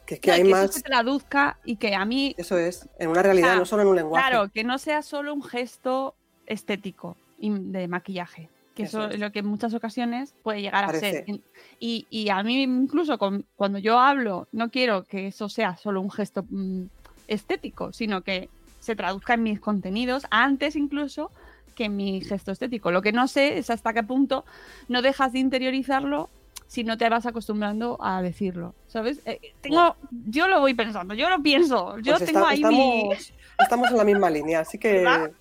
que 0.05 0.19
que 0.19 0.29
No, 0.29 0.35
hay 0.35 0.43
que 0.43 0.49
más, 0.49 0.63
eso 0.65 0.73
se 0.73 0.81
traduzca 0.81 1.57
y 1.65 1.77
que 1.77 1.95
a 1.95 2.05
mí 2.05 2.35
eso 2.37 2.57
es, 2.57 2.87
en 2.97 3.09
una 3.09 3.23
realidad, 3.23 3.55
no 3.55 3.65
solo 3.65 3.83
en 3.83 3.87
un 3.89 3.95
lenguaje. 3.95 4.27
Claro, 4.27 4.49
que 4.49 4.63
no 4.63 4.77
sea 4.77 5.01
solo 5.01 5.33
un 5.33 5.43
gesto 5.43 6.15
estético 6.45 7.15
y 7.37 7.49
de 7.51 7.87
maquillaje, 7.87 8.49
que 8.83 8.87
eso, 8.87 9.03
Eso 9.05 9.13
es 9.13 9.19
lo 9.19 9.31
que 9.31 9.39
en 9.39 9.45
muchas 9.47 9.73
ocasiones 9.73 10.33
puede 10.43 10.61
llegar 10.61 10.85
a 10.85 10.89
ser. 10.93 11.25
Parece. 11.25 11.41
Y, 11.79 12.07
y 12.09 12.29
a 12.29 12.41
mí 12.43 12.61
incluso 12.63 13.17
con- 13.17 13.45
cuando 13.55 13.77
yo 13.79 13.99
hablo, 13.99 14.47
no 14.51 14.69
quiero 14.69 15.03
que 15.03 15.27
eso 15.27 15.49
sea 15.49 15.75
solo 15.77 16.01
un 16.01 16.09
gesto 16.11 16.45
mm, 16.49 16.83
estético, 17.27 17.91
sino 17.93 18.21
que 18.21 18.49
se 18.79 18.95
traduzca 18.95 19.33
en 19.33 19.43
mis 19.43 19.59
contenidos, 19.59 20.25
antes 20.31 20.75
incluso 20.75 21.31
que 21.75 21.85
en 21.85 21.95
mi 21.95 22.21
gesto 22.21 22.51
estético. 22.51 22.91
Lo 22.91 23.01
que 23.01 23.11
no 23.11 23.27
sé 23.27 23.57
es 23.57 23.69
hasta 23.69 23.93
qué 23.93 24.03
punto 24.03 24.45
no 24.87 25.01
dejas 25.01 25.33
de 25.33 25.39
interiorizarlo 25.39 26.29
si 26.67 26.83
no 26.83 26.97
te 26.97 27.09
vas 27.09 27.25
acostumbrando 27.25 27.97
a 27.99 28.21
decirlo, 28.21 28.75
¿sabes? 28.87 29.21
Eh, 29.25 29.39
tengo, 29.61 29.95
yo 30.27 30.47
lo 30.47 30.59
voy 30.59 30.73
pensando, 30.75 31.13
yo 31.15 31.29
lo 31.29 31.41
pienso, 31.41 31.97
yo 31.99 32.13
Pues 32.17 32.25
tengo 32.25 32.39
está- 32.47 32.49
ahí 32.51 32.63
mi... 32.63 33.11
estamos, 33.11 33.33
estamos 33.59 33.91
en 33.91 33.97
la 33.97 34.03
misma 34.03 34.29
línea, 34.29 34.59
así 34.61 34.77
que. 34.77 35.03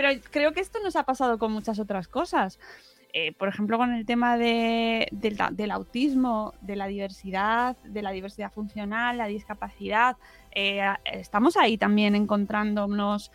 Pero 0.00 0.18
creo 0.30 0.52
que 0.52 0.60
esto 0.60 0.78
nos 0.82 0.96
ha 0.96 1.02
pasado 1.02 1.38
con 1.38 1.52
muchas 1.52 1.78
otras 1.78 2.08
cosas. 2.08 2.58
Eh, 3.12 3.32
por 3.32 3.48
ejemplo, 3.48 3.76
con 3.76 3.92
el 3.92 4.06
tema 4.06 4.38
de- 4.38 5.08
del, 5.10 5.36
del 5.52 5.70
autismo, 5.72 6.54
de 6.62 6.76
la 6.76 6.86
diversidad, 6.86 7.76
de 7.84 8.00
la 8.02 8.12
diversidad 8.12 8.50
funcional, 8.52 9.18
la 9.18 9.26
discapacidad. 9.26 10.16
eh, 10.52 10.82
estamos 11.12 11.56
ahí 11.56 11.76
también 11.78 12.14
encontrándonos 12.16 13.30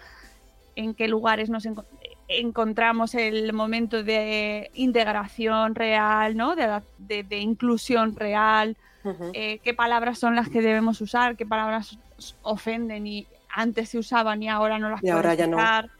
en 0.75 0.93
qué 0.93 1.07
lugares 1.07 1.49
nos 1.49 1.65
enco- 1.65 1.85
encontramos 2.27 3.15
el 3.15 3.53
momento 3.53 4.03
de 4.03 4.69
integración 4.73 5.75
real, 5.75 6.35
¿no? 6.35 6.55
de, 6.55 6.81
de- 6.97 7.23
de 7.23 7.37
inclusión 7.37 8.15
real, 8.15 8.75
ujú. 9.03 9.31
eh, 9.33 9.59
qué 9.63 9.73
palabras 9.73 10.19
son 10.19 10.35
las 10.35 10.49
que 10.49 10.61
debemos 10.61 10.99
usar, 10.99 11.37
qué 11.37 11.45
palabras 11.45 11.97
ofenden 12.41 13.07
y 13.07 13.27
antes 13.53 13.87
se 13.89 13.97
usaban 13.97 14.43
y 14.43 14.49
ahora 14.49 14.77
no 14.79 14.89
las 14.89 15.01
Y 15.01 15.07
ahora 15.09 15.29
podemos 15.35 15.57
ya 15.57 15.63
usar, 15.63 15.85
¿no? 15.85 15.91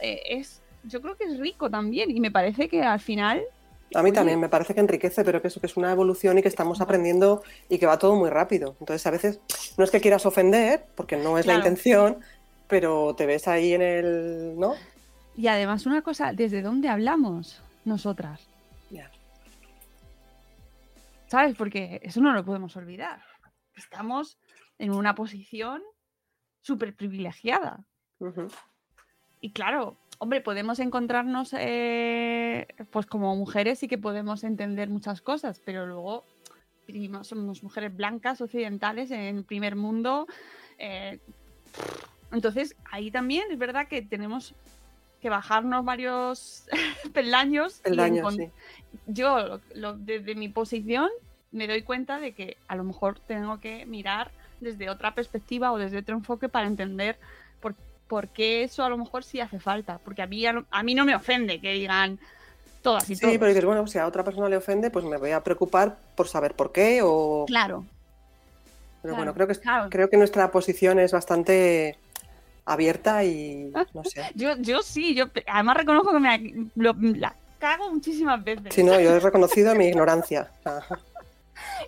Eh, 0.00 0.20
es, 0.26 0.62
yo 0.84 1.00
creo 1.00 1.16
que 1.16 1.24
es 1.24 1.38
rico 1.38 1.70
también 1.70 2.10
y 2.10 2.20
me 2.20 2.30
parece 2.30 2.68
que 2.68 2.82
al 2.82 3.00
final 3.00 3.42
a 3.94 4.02
mí 4.02 4.10
oye. 4.10 4.16
también 4.16 4.38
me 4.38 4.48
parece 4.48 4.74
que 4.74 4.80
enriquece, 4.80 5.24
pero 5.24 5.40
que 5.40 5.48
eso 5.48 5.60
que 5.60 5.66
es 5.66 5.76
una 5.76 5.90
evolución 5.90 6.36
y 6.36 6.42
que 6.42 6.48
estamos 6.48 6.80
aprendiendo 6.80 7.42
y 7.70 7.78
que 7.78 7.86
va 7.86 7.98
todo 7.98 8.16
muy 8.16 8.28
rápido. 8.28 8.76
Entonces, 8.80 9.06
a 9.06 9.10
veces 9.10 9.40
no 9.78 9.84
es 9.84 9.90
que 9.90 10.00
quieras 10.00 10.26
ofender, 10.26 10.84
porque 10.94 11.16
no 11.16 11.38
es 11.38 11.46
la 11.46 11.54
intención, 11.54 12.18
pero 12.66 13.14
te 13.16 13.24
ves 13.24 13.48
ahí 13.48 13.72
en 13.72 13.80
el, 13.82 14.54
¿no? 14.58 14.74
y 15.38 15.46
además 15.46 15.86
una 15.86 16.02
cosa, 16.02 16.32
¿desde 16.32 16.62
dónde 16.62 16.88
hablamos 16.88 17.62
nosotras? 17.84 18.48
Ya. 18.90 19.08
¿Sabes? 21.28 21.56
Porque 21.56 22.00
eso 22.02 22.20
no 22.20 22.32
lo 22.32 22.44
podemos 22.44 22.76
olvidar. 22.76 23.22
Estamos 23.76 24.36
en 24.78 24.90
una 24.90 25.14
posición 25.14 25.80
súper 26.60 26.96
privilegiada. 26.96 27.84
Y 29.40 29.50
claro, 29.50 29.96
hombre, 30.18 30.40
podemos 30.40 30.78
encontrarnos, 30.80 31.54
eh, 31.58 32.66
pues 32.90 33.06
como 33.06 33.34
mujeres 33.36 33.78
sí 33.78 33.88
que 33.88 33.98
podemos 33.98 34.44
entender 34.44 34.88
muchas 34.88 35.20
cosas, 35.20 35.60
pero 35.64 35.86
luego 35.86 36.24
somos 37.22 37.62
mujeres 37.62 37.94
blancas, 37.94 38.40
occidentales, 38.40 39.10
en 39.10 39.44
primer 39.44 39.76
mundo. 39.76 40.26
eh, 40.78 41.18
entonces, 42.32 42.76
ahí 42.90 43.10
también 43.10 43.44
es 43.50 43.58
verdad 43.58 43.88
que 43.88 44.02
tenemos 44.02 44.54
que 45.22 45.30
bajarnos 45.30 45.84
varios 45.84 46.66
peldaños. 47.14 47.80
Peldaños, 47.80 48.34
sí. 48.34 48.50
Yo, 49.06 49.38
lo- 49.40 49.60
lo- 49.74 49.96
desde 49.96 50.34
mi 50.34 50.48
posición, 50.48 51.08
me 51.52 51.66
doy 51.66 51.82
cuenta 51.82 52.20
de 52.20 52.32
que 52.32 52.56
a 52.68 52.76
lo 52.76 52.84
mejor 52.84 53.18
tengo 53.20 53.60
que 53.60 53.86
mirar 53.86 54.30
desde 54.60 54.90
otra 54.90 55.14
perspectiva 55.14 55.72
o 55.72 55.78
desde 55.78 55.98
otro 55.98 56.16
enfoque 56.16 56.48
para 56.50 56.66
entender 56.66 57.18
por, 58.08 58.26
por 58.26 58.28
qué 58.28 58.62
eso 58.64 58.84
a 58.84 58.88
lo 58.88 58.96
mejor 58.98 59.22
sí 59.24 59.40
hace 59.40 59.60
falta. 59.60 59.98
Porque 60.04 60.22
a 60.22 60.26
mí, 60.26 60.44
a, 60.46 60.52
lo- 60.52 60.64
a 60.70 60.82
mí 60.82 60.94
no 60.94 61.04
me 61.04 61.14
ofende 61.14 61.60
que 61.60 61.72
digan 61.72 62.18
todas 62.82 63.08
y 63.10 63.14
Sí, 63.16 63.20
todos. 63.20 63.34
pero 63.34 63.48
dices, 63.48 63.64
bueno, 63.64 63.86
si 63.86 63.98
a 63.98 64.06
otra 64.06 64.24
persona 64.24 64.48
le 64.48 64.56
ofende, 64.56 64.90
pues 64.90 65.04
me 65.04 65.16
voy 65.16 65.30
a 65.32 65.42
preocupar 65.44 65.96
por 66.14 66.28
saber 66.28 66.54
por 66.54 66.72
qué 66.72 67.00
o... 67.02 67.44
Claro, 67.46 67.84
Pero 69.02 69.14
claro, 69.14 69.16
bueno, 69.16 69.34
creo 69.34 69.46
que, 69.46 69.54
claro. 69.56 69.90
creo 69.90 70.08
que 70.10 70.16
nuestra 70.16 70.50
posición 70.50 70.98
es 70.98 71.12
bastante 71.12 71.96
abierta 72.64 73.24
y 73.24 73.72
no 73.94 74.04
sé. 74.04 74.22
yo, 74.34 74.56
yo 74.58 74.82
sí, 74.82 75.14
yo 75.14 75.26
además 75.46 75.76
reconozco 75.76 76.12
que 76.12 76.18
me 76.20 76.66
lo- 76.76 76.94
la 76.98 77.34
cago 77.58 77.90
muchísimas 77.90 78.42
veces. 78.44 78.74
Si 78.74 78.82
no, 78.82 78.98
yo 79.00 79.16
he 79.16 79.20
reconocido 79.20 79.74
mi 79.74 79.86
ignorancia. 79.86 80.50
Ajá. 80.64 80.98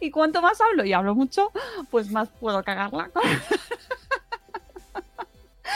Y 0.00 0.10
cuanto 0.10 0.42
más 0.42 0.60
hablo 0.60 0.84
y 0.84 0.92
hablo 0.92 1.14
mucho, 1.14 1.52
pues 1.90 2.10
más 2.10 2.28
puedo 2.40 2.62
cagarla. 2.64 3.10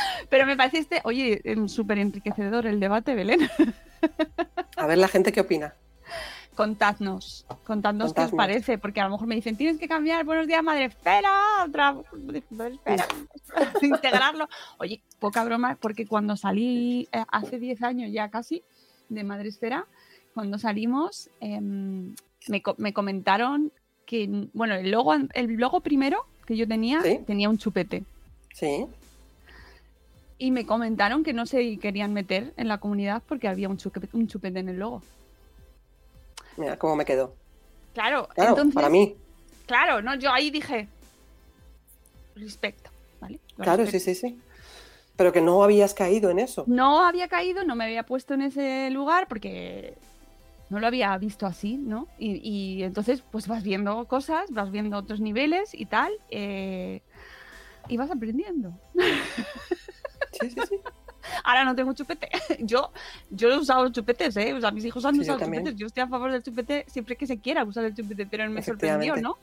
Pero 0.30 0.46
me 0.46 0.56
parece 0.56 0.78
este, 0.78 1.00
oye, 1.04 1.40
em, 1.44 1.68
súper 1.68 1.98
enriquecedor 1.98 2.66
el 2.66 2.80
debate, 2.80 3.14
Belén. 3.14 3.40
A 4.76 4.86
ver 4.86 4.98
la 4.98 5.08
gente 5.08 5.32
qué 5.32 5.40
opina. 5.40 5.74
Contadnos, 6.54 7.46
contadnos 7.64 8.14
qué 8.14 8.20
os 8.22 8.30
parece, 8.30 8.78
porque 8.78 9.00
a 9.00 9.04
lo 9.04 9.10
mejor 9.10 9.26
me 9.26 9.34
dicen, 9.34 9.56
tienes 9.56 9.76
que 9.80 9.88
cambiar, 9.88 10.24
buenos 10.24 10.46
días, 10.46 10.62
madre 10.62 10.84
espera, 10.84 11.32
otra, 11.66 11.96
espera, 12.32 13.06
integrarlo. 13.82 14.48
Oye, 14.78 15.02
poca 15.18 15.42
broma, 15.42 15.76
porque 15.80 16.06
cuando 16.06 16.36
salí 16.36 17.08
eh, 17.10 17.24
hace 17.32 17.58
10 17.58 17.82
años 17.82 18.10
ya 18.12 18.28
casi 18.30 18.62
de 19.08 19.24
Madre 19.24 19.48
Esfera, 19.48 19.86
cuando 20.32 20.58
salimos, 20.58 21.28
em, 21.40 22.14
me, 22.46 22.62
me 22.76 22.92
comentaron 22.92 23.72
que, 24.06 24.48
bueno, 24.52 24.74
el 24.76 24.92
logo, 24.92 25.12
el 25.14 25.54
logo 25.54 25.80
primero 25.80 26.24
que 26.46 26.56
yo 26.56 26.68
tenía, 26.68 27.00
Sí. 27.02 27.18
tenía 27.26 27.48
un 27.48 27.58
chupete. 27.58 28.04
Sí, 28.52 28.86
Y 30.44 30.50
me 30.50 30.66
comentaron 30.66 31.24
que 31.24 31.32
no 31.32 31.46
se 31.46 31.78
querían 31.78 32.12
meter 32.12 32.52
en 32.58 32.68
la 32.68 32.76
comunidad 32.76 33.22
porque 33.26 33.48
había 33.48 33.66
un 33.70 33.78
chupete, 33.78 34.10
un 34.12 34.28
chupete 34.28 34.58
en 34.58 34.68
el 34.68 34.78
logo. 34.78 35.00
mira 36.58 36.78
cómo 36.78 36.96
me 36.96 37.06
quedo. 37.06 37.34
Claro, 37.94 38.28
Claro, 38.34 38.50
entonces, 38.50 38.74
para 38.74 38.90
mí. 38.90 39.16
Claro, 39.64 40.02
no, 40.02 40.14
yo 40.16 40.30
ahí 40.30 40.50
dije 40.50 40.86
respecto, 42.36 42.90
¿vale? 43.22 43.40
Lo 43.56 43.64
Claro, 43.64 43.86
sí, 43.86 43.98
sí, 43.98 44.14
sí. 44.14 44.38
Pero 45.16 45.32
que 45.32 45.40
no 45.40 45.64
habías 45.64 45.94
caído 45.94 46.28
en 46.28 46.38
eso. 46.38 46.64
No 46.66 47.02
había 47.02 47.28
caído, 47.28 47.64
no 47.64 47.74
me 47.74 47.84
había 47.84 48.02
puesto 48.02 48.34
en 48.34 48.42
ese 48.42 48.90
lugar 48.90 49.26
porque 49.26 49.94
no 50.68 50.78
lo 50.78 50.86
había 50.86 51.16
visto 51.16 51.46
así, 51.46 51.78
¿no? 51.78 52.06
Y, 52.18 52.36
y 52.46 52.82
entonces, 52.82 53.22
pues 53.32 53.48
vas 53.48 53.62
viendo 53.62 54.04
cosas, 54.04 54.50
vas 54.50 54.70
viendo 54.70 54.98
otros 54.98 55.20
niveles 55.20 55.72
y 55.72 55.86
tal, 55.86 56.12
eh, 56.28 57.00
y 57.88 57.96
vas 57.96 58.10
aprendiendo. 58.10 58.74
Sí, 60.40 60.50
sí, 60.50 60.60
sí. 60.68 60.76
Ahora 61.42 61.64
no 61.64 61.74
tengo 61.74 61.92
chupete. 61.94 62.28
Yo, 62.60 62.90
yo 63.30 63.48
he 63.50 63.56
usado 63.58 63.88
chupetes, 63.90 64.36
¿eh? 64.36 64.52
O 64.52 64.60
sea, 64.60 64.70
mis 64.70 64.84
hijos 64.84 65.04
han 65.06 65.14
Sí, 65.14 65.18
yo 65.20 65.22
usado 65.22 65.38
también. 65.38 65.62
chupetes. 65.62 65.80
Yo 65.80 65.86
estoy 65.86 66.02
a 66.02 66.08
favor 66.08 66.30
del 66.30 66.42
chupete 66.42 66.84
siempre 66.88 67.16
que 67.16 67.26
se 67.26 67.38
quiera 67.38 67.64
usar 67.64 67.84
el 67.84 67.94
chupete, 67.94 68.26
pero 68.26 68.48
me 68.50 68.62
sorprendió. 68.62 69.16
¿no? 69.16 69.36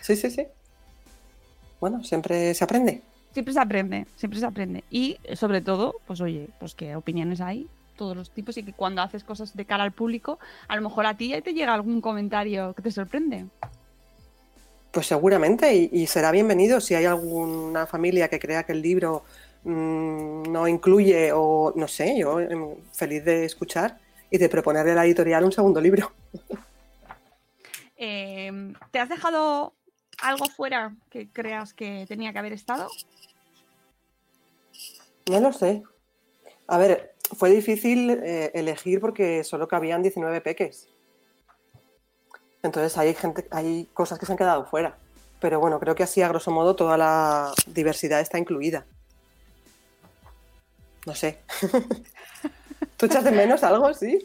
Sí, 0.00 0.16
sí, 0.16 0.30
sí. 0.30 0.46
Bueno, 1.80 2.02
siempre 2.02 2.54
se 2.54 2.64
aprende. 2.64 3.02
Siempre 3.32 3.52
se 3.52 3.60
aprende, 3.60 4.06
siempre 4.16 4.40
se 4.40 4.46
aprende. 4.46 4.84
Y 4.90 5.18
sobre 5.34 5.60
todo, 5.60 5.96
pues 6.06 6.20
oye, 6.22 6.48
pues 6.58 6.74
qué 6.74 6.96
opiniones 6.96 7.40
hay, 7.42 7.68
todos 7.96 8.16
los 8.16 8.30
tipos, 8.30 8.56
y 8.56 8.62
que 8.62 8.72
cuando 8.72 9.02
haces 9.02 9.22
cosas 9.22 9.54
de 9.54 9.64
cara 9.66 9.84
al 9.84 9.92
público, 9.92 10.38
a 10.66 10.76
lo 10.76 10.82
mejor 10.82 11.04
a 11.06 11.16
ti 11.16 11.28
ya 11.28 11.40
te 11.42 11.52
llega 11.52 11.74
algún 11.74 12.00
comentario 12.00 12.72
que 12.74 12.82
te 12.82 12.90
sorprende. 12.90 13.44
Pues 14.90 15.06
seguramente, 15.06 15.76
y, 15.76 15.90
y 15.92 16.06
será 16.06 16.32
bienvenido 16.32 16.80
si 16.80 16.94
hay 16.94 17.04
alguna 17.04 17.86
familia 17.86 18.28
que 18.28 18.38
crea 18.40 18.62
que 18.64 18.72
el 18.72 18.80
libro 18.82 19.22
mm, 19.68 20.50
no 20.50 20.66
incluye 20.66 21.30
o 21.32 21.72
no 21.76 21.86
sé, 21.86 22.18
yo 22.18 22.40
em, 22.40 22.76
feliz 22.92 23.24
de 23.24 23.44
escuchar 23.44 23.98
y 24.30 24.38
de 24.38 24.48
proponerle 24.48 24.92
a 24.92 24.96
la 24.96 25.04
editorial 25.04 25.44
un 25.44 25.52
segundo 25.52 25.80
libro. 25.80 26.12
Eh, 28.00 28.74
¿Te 28.92 29.00
has 29.00 29.08
dejado 29.08 29.74
algo 30.22 30.44
fuera 30.44 30.94
que 31.10 31.32
creas 31.32 31.74
que 31.74 32.04
tenía 32.06 32.32
que 32.32 32.38
haber 32.38 32.52
estado? 32.52 32.86
No 35.28 35.40
lo 35.40 35.52
sé. 35.52 35.82
A 36.68 36.78
ver, 36.78 37.16
fue 37.36 37.50
difícil 37.50 38.10
eh, 38.10 38.52
elegir 38.54 39.00
porque 39.00 39.42
solo 39.42 39.66
cabían 39.66 40.00
19 40.00 40.40
peques. 40.42 40.88
Entonces 42.62 42.96
hay 42.98 43.14
gente, 43.14 43.48
hay 43.50 43.88
cosas 43.92 44.20
que 44.20 44.26
se 44.26 44.32
han 44.32 44.38
quedado 44.38 44.64
fuera. 44.64 44.96
Pero 45.40 45.58
bueno, 45.58 45.80
creo 45.80 45.96
que 45.96 46.04
así 46.04 46.22
a 46.22 46.28
grosso 46.28 46.52
modo 46.52 46.76
toda 46.76 46.96
la 46.96 47.52
diversidad 47.66 48.20
está 48.20 48.38
incluida. 48.38 48.86
No 51.06 51.14
sé. 51.14 51.38
¿Tú 52.96 53.06
echas 53.06 53.24
de 53.24 53.30
menos 53.32 53.62
algo, 53.62 53.92
sí? 53.94 54.18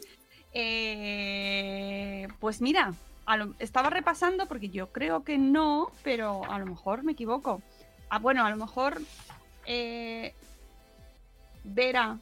Eh, 0.52 2.28
pues 2.40 2.60
mira, 2.60 2.94
a 3.26 3.36
lo- 3.36 3.54
estaba 3.58 3.90
repasando 3.90 4.46
porque 4.46 4.68
yo 4.70 4.88
creo 4.92 5.24
que 5.24 5.38
no, 5.38 5.90
pero 6.02 6.44
a 6.50 6.58
lo 6.58 6.66
mejor 6.66 7.02
me 7.04 7.12
equivoco. 7.12 7.62
Ah, 8.10 8.18
bueno, 8.18 8.44
a 8.44 8.50
lo 8.50 8.56
mejor 8.56 9.00
eh, 9.66 10.34
Vera. 11.64 12.18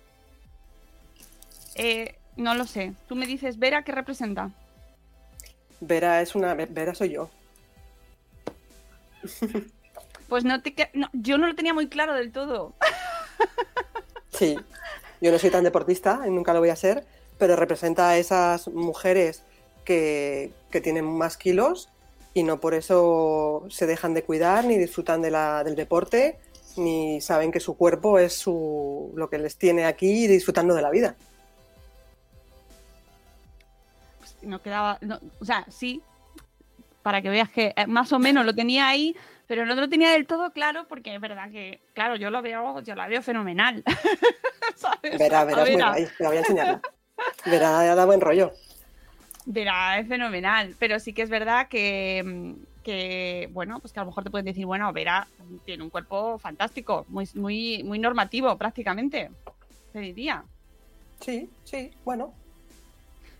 eh, 1.75 2.17
no 2.37 2.55
lo 2.55 2.67
sé. 2.67 2.93
Tú 3.09 3.17
me 3.17 3.27
dices, 3.27 3.59
Vera, 3.59 3.83
¿qué 3.83 3.93
representa? 3.93 4.51
Vera 5.81 6.21
es 6.23 6.35
una. 6.35 6.55
Vera 6.55 6.95
soy 6.95 7.11
yo. 7.11 7.29
Pues 10.29 10.45
no 10.45 10.63
te 10.63 10.91
no, 10.95 11.09
yo 11.13 11.37
no 11.39 11.47
lo 11.47 11.55
tenía 11.55 11.75
muy 11.75 11.89
claro 11.89 12.15
del 12.15 12.33
todo. 12.33 12.75
Sí. 14.43 14.59
Yo 15.21 15.31
no 15.31 15.39
soy 15.39 15.51
tan 15.51 15.63
deportista 15.63 16.23
y 16.27 16.31
nunca 16.31 16.53
lo 16.53 16.59
voy 16.59 16.71
a 16.71 16.77
ser, 16.77 17.05
pero 17.39 17.55
representa 17.55 18.09
a 18.09 18.19
esas 18.19 18.67
mujeres 18.67 19.45
que, 19.85 20.53
que 20.73 20.81
tienen 20.81 21.05
más 21.05 21.37
kilos 21.37 21.91
y 22.35 22.43
no 22.43 22.59
por 22.59 22.75
eso 22.75 23.65
se 23.71 23.87
dejan 23.87 24.15
de 24.15 24.25
cuidar 24.25 24.65
ni 24.65 24.79
disfrutan 24.79 25.23
del 25.23 25.77
deporte 25.77 26.41
ni 26.77 27.21
saben 27.21 27.53
que 27.53 27.61
su 27.61 27.77
cuerpo 27.77 28.19
es 28.19 28.35
su, 28.35 29.13
lo 29.15 29.31
que 29.31 29.39
les 29.39 29.57
tiene 29.57 29.85
aquí 29.85 30.27
disfrutando 30.27 30.75
de 30.75 30.83
la 30.83 30.91
vida. 30.91 31.15
Pues 34.19 34.37
no 34.43 34.61
quedaba. 34.61 34.99
o 35.39 35.45
sea, 35.45 35.65
sí. 35.69 36.03
Para 37.05 37.23
que 37.23 37.29
veas 37.31 37.51
que 37.51 37.75
eh, 37.77 37.87
más 37.87 38.13
o 38.13 38.19
menos 38.19 38.45
lo 38.45 38.55
tenía 38.55 38.89
ahí, 38.89 39.15
pero 39.53 39.67
no 39.67 39.75
lo 39.75 39.87
tenía 39.87 40.13
del 40.13 40.27
todo 40.27 40.51
claro 40.51 40.87
porque 40.89 41.15
es 41.15 41.21
verdad 41.21 41.51
que, 41.51 41.83
claro, 41.93 42.17
yo 42.17 42.31
lo 42.31 42.41
veo, 42.41 42.81
yo 42.81 42.95
la 42.95 43.07
veo 43.07 43.21
fenomenal. 43.21 43.85
A 44.83 44.99
Vera 45.03 45.43
es 45.43 45.47
muy 45.47 45.75
Vera. 45.75 45.91
guay, 45.91 46.07
te 46.07 46.23
la 46.23 46.29
voy 46.31 46.37
a 46.39 46.41
enseñar. 46.41 46.81
Vera 47.45 47.95
da 47.95 48.07
buen 48.07 48.23
rollo. 48.23 48.55
Vera 49.45 49.99
es 49.99 50.09
fenomenal, 50.09 50.75
pero 50.79 50.99
sí 50.99 51.13
que 51.13 51.21
es 51.21 51.29
verdad 51.29 51.69
que, 51.69 52.55
que, 52.83 53.51
bueno, 53.53 53.79
pues 53.81 53.93
que 53.93 54.01
a 54.01 54.05
lo 54.05 54.07
mejor 54.07 54.25
te 54.25 54.31
pueden 54.31 54.47
decir, 54.47 54.65
bueno, 54.65 54.91
Vera 54.95 55.29
tiene 55.67 55.83
un 55.83 55.91
cuerpo 55.91 56.39
fantástico, 56.39 57.05
muy, 57.09 57.29
muy, 57.35 57.83
muy 57.85 57.99
normativo 57.99 58.57
prácticamente, 58.57 59.31
te 59.93 59.99
diría. 59.99 60.45
Sí, 61.21 61.51
sí, 61.65 61.91
bueno. 62.07 62.33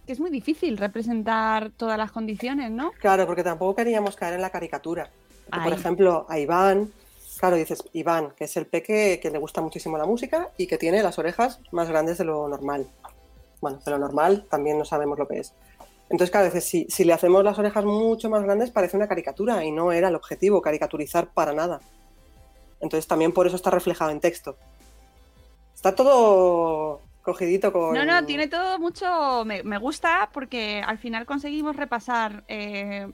Que 0.07 0.13
es 0.13 0.21
muy 0.21 0.29
difícil 0.29 0.77
representar 0.77 1.71
todas 1.71 1.97
las 1.97 2.13
condiciones, 2.13 2.71
¿no? 2.71 2.93
Claro, 3.01 3.27
porque 3.27 3.43
tampoco 3.43 3.77
queríamos 3.77 4.15
caer 4.15 4.35
en 4.35 4.43
la 4.43 4.51
caricatura. 4.51 5.09
Por 5.51 5.73
ejemplo, 5.73 6.27
a 6.29 6.39
Iván, 6.39 6.93
claro, 7.39 7.57
dices 7.57 7.83
Iván, 7.93 8.33
que 8.37 8.45
es 8.45 8.57
el 8.57 8.67
peque 8.67 9.19
que 9.21 9.31
le 9.31 9.39
gusta 9.39 9.61
muchísimo 9.61 9.99
la 9.99 10.07
música 10.07 10.51
y 10.57 10.67
que 10.67 10.79
tiene 10.79 11.03
las 11.03 11.19
orejas 11.19 11.61
más 11.71 11.89
grandes 11.89 12.19
de 12.19 12.25
lo 12.25 12.49
normal. 12.49 12.87
Bueno, 13.61 13.79
de 13.85 13.91
lo 13.91 13.99
normal 13.99 14.47
también 14.51 14.79
no 14.79 14.85
sabemos 14.85 15.19
lo 15.19 15.29
que 15.29 15.41
es. 15.41 15.55
Entonces, 16.09 16.31
cada 16.31 16.51
vez 16.51 16.65
si, 16.65 16.87
si 16.91 17.05
le 17.05 17.13
hacemos 17.13 17.43
las 17.43 17.59
orejas 17.59 17.85
mucho 17.85 18.29
más 18.29 18.43
grandes 18.43 18.71
parece 18.71 18.97
una 18.97 19.09
caricatura 19.09 19.65
y 19.65 19.73
no 19.73 19.93
era 19.93 20.09
el 20.09 20.15
objetivo, 20.15 20.61
caricaturizar 20.61 21.29
para 21.29 21.53
nada. 21.53 21.81
Entonces 22.81 23.07
también 23.07 23.33
por 23.33 23.47
eso 23.47 23.57
está 23.57 23.71
reflejado 23.71 24.11
en 24.11 24.21
texto. 24.21 24.57
Está 25.75 25.95
todo 25.95 27.01
cogidito 27.23 27.73
con... 27.73 27.95
No, 27.95 28.05
no, 28.05 28.27
tiene 28.27 28.49
todo 28.49 28.79
mucho. 28.79 29.45
Me, 29.45 29.63
me 29.63 29.79
gusta 29.79 30.29
porque 30.33 30.83
al 30.85 30.99
final 30.99 31.25
conseguimos 31.25 31.77
repasar 31.77 32.45
eh, 32.49 33.11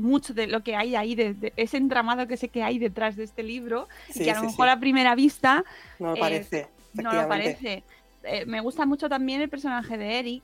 mucho 0.00 0.34
de 0.34 0.46
lo 0.46 0.62
que 0.62 0.74
hay 0.76 0.96
ahí, 0.96 1.14
de, 1.14 1.34
de 1.34 1.52
ese 1.56 1.76
entramado 1.76 2.26
que 2.26 2.36
sé 2.36 2.48
que 2.48 2.62
hay 2.62 2.78
detrás 2.78 3.16
de 3.16 3.24
este 3.24 3.42
libro, 3.42 3.86
Sí, 4.10 4.22
y 4.22 4.24
que 4.24 4.30
a 4.30 4.34
lo 4.34 4.40
sí, 4.40 4.46
mejor 4.46 4.66
sí. 4.66 4.72
a 4.72 4.80
primera 4.80 5.14
vista 5.14 5.64
No 5.98 6.08
lo 6.10 6.16
eh, 6.16 6.20
parece. 6.20 6.66
no 6.94 7.12
lo 7.12 7.28
parece. 7.28 7.82
Eh, 8.24 8.44
me 8.46 8.60
gusta 8.60 8.84
mucho 8.86 9.08
también 9.08 9.40
el 9.40 9.48
personaje 9.48 9.96
de 9.96 10.18
Eric 10.18 10.42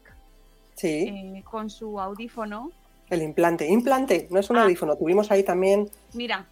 Sí. 0.75 1.09
eh, 1.09 1.43
con 1.51 1.69
su 1.71 1.99
audífono. 2.01 2.71
El 3.11 3.23
implante. 3.23 3.67
Implante, 3.69 4.27
no 4.31 4.41
es 4.41 4.51
un 4.51 4.57
Ah. 4.59 4.63
audífono. 4.65 4.97
Tuvimos 4.97 5.31
ahí 5.31 5.43
también, 5.43 5.89
Mira. 6.15 6.47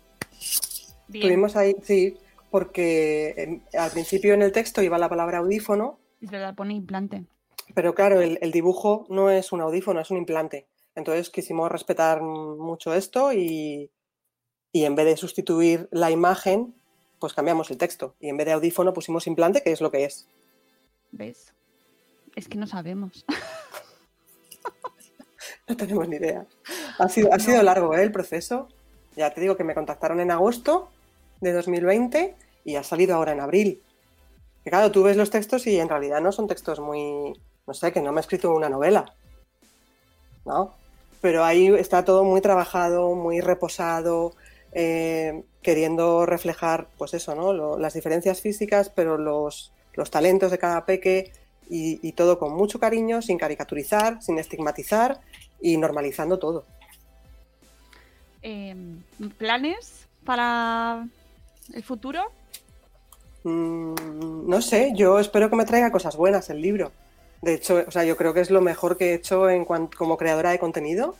Bien. 1.08 1.26
tuvimos 1.26 1.56
ahí, 1.56 1.74
sí, 1.82 2.16
porque 2.50 3.34
em, 3.36 3.60
al 3.78 3.90
principio 3.90 4.34
en 4.34 4.42
el 4.42 4.52
texto 4.52 4.82
iba 4.82 4.96
la 4.98 5.08
palabra 5.08 5.38
audífono, 5.38 5.98
Es 6.22 6.30
verdad, 6.30 6.54
pone 6.54 6.74
implante. 6.74 7.24
pero 7.74 7.94
claro, 7.94 8.20
el, 8.20 8.38
el 8.40 8.52
dibujo 8.52 9.06
no 9.10 9.30
es 9.30 9.52
un 9.52 9.60
audífono, 9.60 10.00
es 10.00 10.10
un 10.10 10.16
implante. 10.18 10.66
Entonces 10.94 11.30
quisimos 11.30 11.70
respetar 11.70 12.22
mucho 12.22 12.94
esto 12.94 13.32
y, 13.32 13.90
y 14.72 14.84
en 14.84 14.94
vez 14.94 15.06
de 15.06 15.16
sustituir 15.16 15.88
la 15.90 16.10
imagen, 16.10 16.74
pues 17.18 17.32
cambiamos 17.32 17.70
el 17.70 17.78
texto. 17.78 18.14
Y 18.20 18.28
en 18.28 18.36
vez 18.36 18.46
de 18.46 18.52
audífono 18.52 18.92
pusimos 18.92 19.26
implante, 19.26 19.62
que 19.62 19.72
es 19.72 19.80
lo 19.80 19.90
que 19.90 20.04
es. 20.04 20.28
¿Ves? 21.10 21.52
Es 22.36 22.48
que 22.48 22.58
no 22.58 22.66
sabemos. 22.66 23.24
No 25.66 25.76
tenemos 25.76 26.08
ni 26.08 26.16
idea. 26.16 26.46
Ha 26.98 27.08
sido, 27.08 27.32
ha 27.32 27.38
sido 27.38 27.62
largo 27.62 27.94
¿eh? 27.94 28.02
el 28.02 28.12
proceso. 28.12 28.68
Ya 29.16 29.32
te 29.32 29.40
digo 29.40 29.56
que 29.56 29.64
me 29.64 29.74
contactaron 29.74 30.20
en 30.20 30.30
agosto 30.30 30.90
de 31.40 31.52
2020 31.52 32.36
y 32.64 32.76
ha 32.76 32.82
salido 32.82 33.14
ahora 33.14 33.32
en 33.32 33.40
abril. 33.40 33.82
Que 34.62 34.70
claro, 34.70 34.90
tú 34.90 35.02
ves 35.02 35.16
los 35.16 35.30
textos 35.30 35.66
y 35.66 35.78
en 35.78 35.88
realidad 35.88 36.20
no 36.20 36.32
son 36.32 36.48
textos 36.48 36.80
muy, 36.80 37.32
no 37.66 37.74
sé, 37.74 37.92
que 37.92 38.02
no 38.02 38.12
me 38.12 38.20
he 38.20 38.22
escrito 38.22 38.54
una 38.54 38.68
novela. 38.68 39.14
¿No? 40.44 40.74
Pero 41.24 41.42
ahí 41.42 41.68
está 41.68 42.04
todo 42.04 42.22
muy 42.22 42.42
trabajado, 42.42 43.14
muy 43.14 43.40
reposado, 43.40 44.34
eh, 44.72 45.42
queriendo 45.62 46.26
reflejar, 46.26 46.86
pues 46.98 47.14
eso, 47.14 47.34
¿no? 47.34 47.54
Lo- 47.54 47.78
las 47.78 47.94
diferencias 47.94 48.42
físicas, 48.42 48.90
pero 48.90 49.16
los, 49.16 49.72
los 49.94 50.10
talentos 50.10 50.50
de 50.50 50.58
cada 50.58 50.84
peque 50.84 51.32
y, 51.70 51.98
y 52.06 52.12
todo 52.12 52.38
con 52.38 52.52
mucho 52.52 52.78
cariño, 52.78 53.22
sin 53.22 53.38
caricaturizar, 53.38 54.22
sin 54.22 54.38
estigmatizar 54.38 55.18
y 55.62 55.78
normalizando 55.78 56.38
todo. 56.38 56.66
Eh, 58.42 58.76
¿Planes 59.38 60.06
para 60.26 61.06
el 61.72 61.82
futuro? 61.82 62.20
Mm, 63.44 64.46
no 64.46 64.60
sé, 64.60 64.92
yo 64.94 65.18
espero 65.18 65.48
que 65.48 65.56
me 65.56 65.64
traiga 65.64 65.90
cosas 65.90 66.16
buenas 66.18 66.50
el 66.50 66.60
libro. 66.60 66.92
De 67.44 67.54
hecho, 67.54 67.84
o 67.86 67.90
sea, 67.90 68.04
yo 68.04 68.16
creo 68.16 68.32
que 68.32 68.40
es 68.40 68.50
lo 68.50 68.60
mejor 68.62 68.96
que 68.96 69.10
he 69.10 69.14
hecho 69.14 69.50
en 69.50 69.64
cuan- 69.66 69.88
como 69.94 70.16
creadora 70.16 70.50
de 70.50 70.58
contenido. 70.58 71.14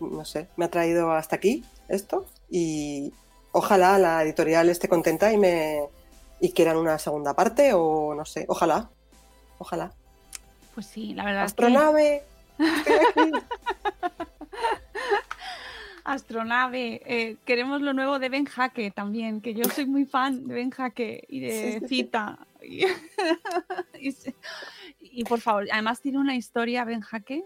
No 0.00 0.24
sé, 0.24 0.46
me 0.56 0.66
ha 0.66 0.70
traído 0.70 1.10
hasta 1.12 1.36
aquí 1.36 1.64
esto 1.88 2.26
y 2.50 3.12
ojalá 3.52 3.98
la 3.98 4.22
editorial 4.22 4.68
esté 4.68 4.88
contenta 4.88 5.32
y 5.32 5.36
me 5.38 5.80
y 6.40 6.52
quieran 6.52 6.76
una 6.76 6.98
segunda 6.98 7.34
parte 7.34 7.72
o 7.74 8.14
no 8.14 8.24
sé, 8.24 8.44
ojalá, 8.48 8.88
ojalá. 9.58 9.92
Pues 10.74 10.86
sí, 10.86 11.14
la 11.14 11.24
verdad 11.24 11.44
es 11.46 11.54
que 11.54 11.64
Astronave, 11.64 12.22
estoy 12.58 12.94
aquí. 12.94 13.32
Astronave, 16.04 17.00
eh, 17.06 17.36
queremos 17.46 17.80
lo 17.80 17.94
nuevo 17.94 18.18
de 18.18 18.28
Ben 18.28 18.44
Jaque 18.44 18.90
también, 18.90 19.40
que 19.40 19.54
yo 19.54 19.64
soy 19.64 19.86
muy 19.86 20.04
fan 20.04 20.46
de 20.46 20.54
Ben 20.54 20.70
Jaque 20.70 21.24
y 21.28 21.40
de 21.40 21.50
Sí, 21.50 21.72
sí, 21.72 21.78
sí. 21.80 21.86
Cita. 21.88 22.38
Y, 22.62 22.84
y 24.00 24.12
se- 24.12 24.34
y, 25.14 25.24
por 25.24 25.40
favor, 25.40 25.66
además 25.72 26.00
tiene 26.00 26.18
una 26.18 26.36
historia 26.36 26.84
Ben 26.84 27.00
Jaque. 27.00 27.44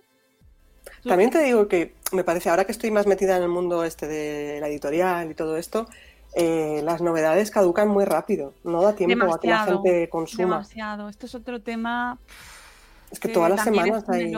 También 1.05 1.31
te 1.31 1.43
digo 1.43 1.69
que 1.69 1.95
me 2.13 2.25
parece, 2.25 2.51
ahora 2.51 2.65
que 2.65 2.73
estoy 2.73 2.91
más 2.91 3.07
metida 3.07 3.37
en 3.37 3.43
el 3.43 3.49
mundo 3.49 3.85
este 3.85 4.07
de 4.07 4.59
la 4.61 4.69
editorial 4.69 5.31
y 5.31 5.35
todo 5.35 5.57
esto, 5.57 5.87
eh, 6.35 6.81
las 6.85 7.01
novedades 7.01 7.51
caducan 7.51 7.89
muy 7.89 8.05
rápido. 8.05 8.55
No 8.65 8.83
da 8.83 8.95
tiempo 8.95 9.33
a 9.33 9.41
que 9.41 9.49
la 9.49 9.65
gente 9.65 10.09
consuma. 10.09 10.57
Demasiado. 10.57 11.09
Esto 11.09 11.27
es 11.27 11.35
otro 11.35 11.61
tema. 11.61 12.19
Es 13.11 13.19
que 13.19 13.29
que 13.29 13.35
todas 13.35 13.51
las 13.51 13.65
semanas 13.65 14.09
hay. 14.09 14.35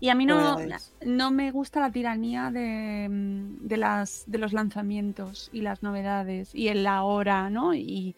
Y 0.00 0.10
a 0.10 0.14
mí 0.14 0.26
no, 0.26 0.54
novedades. 0.54 0.92
no 1.04 1.32
me 1.32 1.50
gusta 1.50 1.80
la 1.80 1.90
tiranía 1.90 2.52
de, 2.52 3.08
de, 3.10 3.76
las, 3.76 4.24
de 4.28 4.38
los 4.38 4.52
lanzamientos 4.52 5.50
y 5.52 5.62
las 5.62 5.82
novedades 5.82 6.54
y 6.54 6.68
el 6.68 6.86
ahora, 6.86 7.50
¿no? 7.50 7.74
Y, 7.74 8.14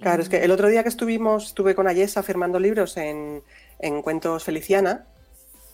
Claro, 0.00 0.22
es 0.22 0.28
que 0.28 0.44
el 0.44 0.50
otro 0.50 0.68
día 0.68 0.82
que 0.82 0.88
estuvimos, 0.88 1.46
estuve 1.46 1.74
con 1.74 1.88
Ayesa 1.88 2.22
firmando 2.22 2.58
libros 2.60 2.96
en, 2.96 3.42
en 3.78 4.02
Cuentos 4.02 4.44
Feliciana, 4.44 5.06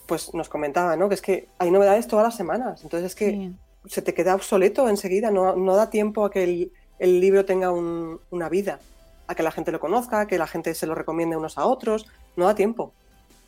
pues 0.06 0.32
nos 0.34 0.48
comentaba, 0.48 0.96
¿no? 0.96 1.08
Que 1.08 1.14
es 1.16 1.22
que 1.22 1.48
hay 1.58 1.70
novedades 1.70 2.06
todas 2.06 2.24
las 2.24 2.36
semanas. 2.36 2.82
Entonces 2.82 3.06
es 3.12 3.14
que 3.16 3.30
Sí. 3.30 3.56
se 3.88 4.02
te 4.02 4.14
queda 4.14 4.34
obsoleto 4.34 4.88
enseguida, 4.88 5.30
no, 5.30 5.56
no 5.56 5.74
da 5.76 5.90
tiempo 5.90 6.24
a 6.24 6.30
que 6.30 6.44
el, 6.44 6.72
el 6.98 7.20
libro 7.20 7.44
tenga 7.44 7.70
un- 7.72 8.20
una 8.30 8.48
vida, 8.48 8.78
a 9.26 9.34
que 9.34 9.42
la 9.42 9.50
gente 9.50 9.72
lo 9.72 9.80
conozca, 9.80 10.26
que 10.26 10.38
la 10.38 10.46
gente 10.46 10.74
se 10.74 10.86
lo 10.86 10.94
recomiende 10.94 11.36
unos 11.36 11.58
a 11.58 11.66
otros. 11.66 12.06
No 12.36 12.46
da 12.46 12.54
tiempo. 12.54 12.92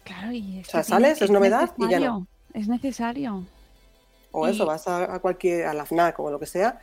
Claro, 0.05 0.33
y 0.33 0.59
es 0.61 0.69
O 0.69 0.71
sea, 0.73 0.83
sales, 0.83 1.23
es 1.23 1.31
novedad 1.31 1.71
y 1.79 1.89
ya 1.89 2.01
no. 2.01 2.27
Es 2.53 2.69
necesario. 2.69 3.45
O 4.33 4.47
Y- 4.49 4.51
eso, 4.51 4.67
vas 4.67 4.89
a, 4.89 5.15
a 5.15 5.19
cualquier, 5.21 5.67
a 5.67 5.75
la 5.75 5.87
FNAC 5.87 6.19
o 6.21 6.31
lo 6.31 6.39
que 6.41 6.47
sea, 6.47 6.81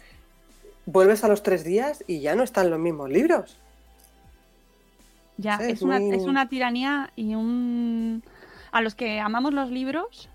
vuelves 0.86 1.24
a 1.24 1.28
los 1.28 1.44
tres 1.44 1.64
días 1.64 2.04
y 2.08 2.22
ya 2.22 2.36
no 2.36 2.44
están 2.44 2.70
los 2.70 2.80
mismos 2.80 3.10
libros. 3.10 3.58
Ya, 5.42 5.58
Sí, 5.58 5.72
es, 5.72 5.82
una, 5.82 6.00
muy- 6.00 6.16
es 6.16 6.26
una 6.26 6.48
tiranía 6.50 7.12
y 7.16 7.36
un... 7.36 8.24
A 8.72 8.82
los 8.82 8.96
que 8.96 9.20
amamos 9.20 9.54
los 9.54 9.70
libros, 9.70 10.30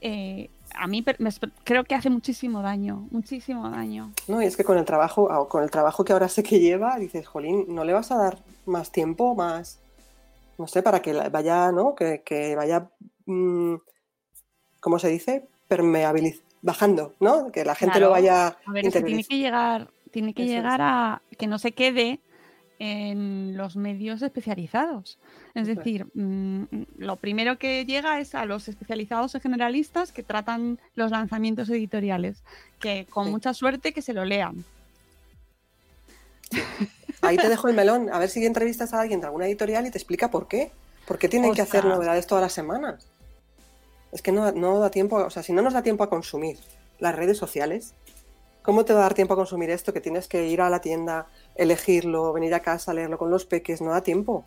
eh, 0.00 0.48
a 0.74 0.86
mí 0.86 1.04
me 1.18 1.30
creo 1.64 1.84
que 1.84 1.94
hace 1.94 2.08
muchísimo 2.08 2.62
daño, 2.62 3.06
muchísimo 3.10 3.68
daño. 3.68 4.12
No, 4.28 4.40
y 4.40 4.46
es 4.46 4.56
que 4.56 4.64
con 4.64 4.78
el 4.78 4.84
trabajo, 4.84 5.30
ah, 5.30 5.46
con 5.48 5.62
el 5.62 5.70
trabajo 5.70 6.04
que 6.04 6.12
ahora 6.12 6.28
sé 6.28 6.42
que 6.42 6.60
lleva, 6.60 6.96
dices, 6.98 7.26
Jolín, 7.26 7.66
¿no 7.68 7.84
le 7.84 7.92
vas 7.92 8.10
a 8.10 8.16
dar 8.16 8.38
más 8.64 8.90
tiempo, 8.90 9.34
más, 9.34 9.80
no 10.56 10.66
sé, 10.66 10.82
para 10.82 11.02
que 11.02 11.12
vaya, 11.12 11.72
¿no? 11.72 11.94
Que, 11.94 12.22
que 12.24 12.56
vaya, 12.56 12.88
mm, 13.26 13.74
¿cómo 14.80 14.98
se 14.98 15.08
dice? 15.08 15.46
Permeabiliz 15.68 16.42
bajando, 16.62 17.14
¿no? 17.20 17.50
Que 17.52 17.64
la 17.64 17.74
gente 17.74 17.94
Claro. 17.94 18.06
lo 18.06 18.12
vaya 18.12 18.56
A 18.64 18.72
ver, 18.72 18.86
es 18.86 18.94
que 18.94 19.02
tiene 19.02 19.24
que 19.24 19.36
llegar, 19.38 19.88
tiene 20.10 20.32
que 20.34 20.44
Eso 20.44 20.52
es. 20.52 20.56
llegar 20.56 20.80
a 20.80 21.22
que 21.38 21.46
no 21.46 21.58
se 21.58 21.72
quede 21.72 22.20
en 22.80 23.56
los 23.58 23.76
medios 23.76 24.22
especializados. 24.22 25.18
Es 25.54 25.66
decir, 25.66 26.06
mm, 26.14 26.64
lo 26.96 27.16
primero 27.16 27.58
que 27.58 27.84
llega 27.84 28.18
es 28.20 28.34
a 28.34 28.46
los 28.46 28.68
especializados 28.68 29.34
y 29.34 29.40
generalistas 29.40 30.12
que 30.12 30.22
tratan 30.22 30.80
los 30.94 31.10
lanzamientos 31.10 31.68
editoriales, 31.68 32.42
que 32.80 33.06
con 33.10 33.26
Sí. 33.26 33.30
mucha 33.32 33.52
suerte 33.52 33.92
que 33.92 34.00
se 34.00 34.14
lo 34.14 34.24
lean. 34.24 34.64
Ahí 37.20 37.36
te 37.36 37.50
dejo 37.50 37.68
el 37.68 37.76
melón, 37.76 38.08
a 38.10 38.18
ver 38.18 38.30
si 38.30 38.44
entrevistas 38.44 38.94
a 38.94 39.00
alguien 39.02 39.20
de 39.20 39.26
alguna 39.26 39.46
editorial 39.46 39.86
y 39.86 39.90
te 39.90 39.98
explica 39.98 40.30
por 40.30 40.48
qué. 40.48 40.72
¿Por 41.06 41.18
qué 41.18 41.28
tienen 41.28 41.52
que 41.52 41.60
hacer 41.62 41.84
novedades 41.84 42.26
todas 42.26 42.40
las 42.42 42.52
semanas? 42.52 43.06
Es 44.10 44.22
que 44.22 44.32
no, 44.32 44.50
no 44.52 44.78
da 44.78 44.90
tiempo, 44.90 45.16
o 45.16 45.30
sea, 45.30 45.42
si 45.42 45.52
no 45.52 45.60
nos 45.60 45.74
da 45.74 45.82
tiempo 45.82 46.02
a 46.02 46.08
consumir 46.08 46.56
las 46.98 47.14
redes 47.14 47.36
sociales, 47.36 47.94
¿cómo 48.70 48.84
te 48.84 48.92
va 48.92 49.00
a 49.00 49.02
dar 49.02 49.14
tiempo 49.14 49.34
a 49.34 49.36
consumir 49.36 49.68
esto? 49.70 49.92
Que 49.92 50.00
tienes 50.00 50.28
que 50.28 50.46
ir 50.46 50.60
a 50.60 50.70
la 50.70 50.80
tienda, 50.80 51.26
elegirlo, 51.56 52.32
venir 52.32 52.54
a 52.54 52.60
casa, 52.60 52.94
leerlo 52.94 53.18
con 53.18 53.28
los 53.28 53.44
peques, 53.44 53.80
no 53.82 53.90
da 53.90 54.00
tiempo. 54.00 54.44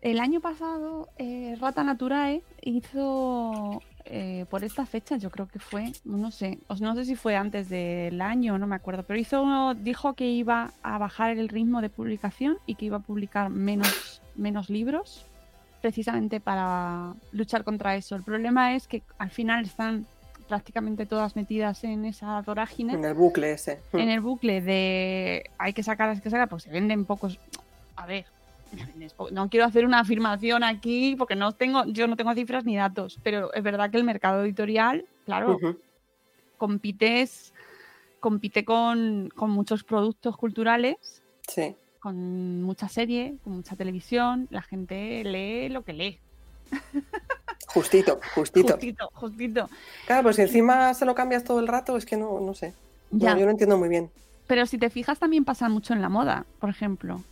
El 0.00 0.18
año 0.18 0.40
pasado, 0.40 1.10
eh, 1.18 1.54
Rata 1.60 1.84
Naturae 1.84 2.40
hizo 2.62 3.82
eh, 4.06 4.46
por 4.48 4.64
esta 4.64 4.86
fecha, 4.86 5.18
yo 5.18 5.28
creo 5.28 5.46
que 5.46 5.58
fue, 5.58 5.92
no 6.06 6.30
sé, 6.30 6.58
no 6.80 6.94
sé 6.94 7.04
si 7.04 7.16
fue 7.16 7.36
antes 7.36 7.68
del 7.68 8.18
año, 8.22 8.56
no 8.56 8.66
me 8.66 8.76
acuerdo, 8.76 9.02
pero 9.02 9.18
hizo, 9.18 9.74
dijo 9.74 10.14
que 10.14 10.24
iba 10.30 10.72
a 10.82 10.96
bajar 10.96 11.36
el 11.36 11.50
ritmo 11.50 11.82
de 11.82 11.90
publicación 11.90 12.56
y 12.64 12.76
que 12.76 12.86
iba 12.86 12.96
a 12.96 13.00
publicar 13.00 13.50
menos, 13.50 14.22
menos 14.36 14.70
libros, 14.70 15.26
precisamente 15.82 16.40
para 16.40 17.12
luchar 17.32 17.62
contra 17.62 17.94
eso. 17.94 18.16
El 18.16 18.22
problema 18.22 18.74
es 18.74 18.88
que 18.88 19.02
al 19.18 19.28
final 19.28 19.66
están 19.66 20.06
prácticamente 20.48 21.06
todas 21.06 21.36
metidas 21.36 21.84
en 21.84 22.04
esa 22.04 22.40
vorágine 22.42 22.94
En 22.94 23.04
el 23.04 23.14
bucle 23.14 23.52
ese. 23.52 23.80
en 23.92 24.08
el 24.08 24.20
bucle 24.20 24.60
de 24.60 25.44
hay 25.58 25.72
que 25.72 25.82
sacar, 25.82 26.10
hay 26.10 26.20
que 26.20 26.30
sacar, 26.30 26.48
pues 26.48 26.64
se 26.64 26.70
venden 26.70 27.04
pocos. 27.04 27.38
A 27.96 28.06
ver, 28.06 28.24
no 29.32 29.48
quiero 29.48 29.66
hacer 29.66 29.84
una 29.84 30.00
afirmación 30.00 30.64
aquí 30.64 31.14
porque 31.16 31.36
no 31.36 31.52
tengo, 31.52 31.84
yo 31.86 32.06
no 32.08 32.16
tengo 32.16 32.34
cifras 32.34 32.64
ni 32.64 32.76
datos, 32.76 33.18
pero 33.22 33.52
es 33.54 33.62
verdad 33.62 33.90
que 33.90 33.98
el 33.98 34.04
mercado 34.04 34.42
editorial, 34.44 35.04
claro, 35.24 35.56
Ujú. 35.56 35.78
compites, 36.56 37.52
compite 38.20 38.64
con, 38.64 39.28
con 39.36 39.50
muchos 39.50 39.84
productos 39.84 40.36
culturales, 40.36 41.22
Sí. 41.46 41.76
con 42.00 42.62
mucha 42.62 42.88
serie, 42.88 43.36
con 43.44 43.54
mucha 43.54 43.74
televisión, 43.76 44.46
la 44.50 44.62
gente 44.62 45.22
lee 45.24 45.68
lo 45.68 45.82
que 45.82 45.92
lee. 45.92 46.20
Justito, 47.78 48.20
justito. 48.34 48.72
Justito, 48.74 49.08
justito. 49.14 49.70
Claro, 50.06 50.22
pues 50.24 50.36
si 50.36 50.42
encima 50.42 50.92
se 50.94 51.04
lo 51.04 51.14
cambias 51.14 51.44
todo 51.44 51.60
el 51.60 51.68
rato, 51.68 51.96
es 51.96 52.04
que 52.04 52.16
no, 52.16 52.40
no 52.40 52.54
sé. 52.54 52.72
No, 53.10 53.18
Ya. 53.20 53.36
yo 53.38 53.44
no 53.44 53.50
entiendo 53.52 53.78
muy 53.78 53.88
bien. 53.88 54.10
Pero 54.46 54.66
si 54.66 54.78
te 54.78 54.90
fijas, 54.90 55.18
también 55.18 55.44
pasa 55.44 55.68
mucho 55.68 55.92
en 55.94 56.02
la 56.02 56.08
moda, 56.08 56.44
por 56.60 56.70
ejemplo. 56.70 57.22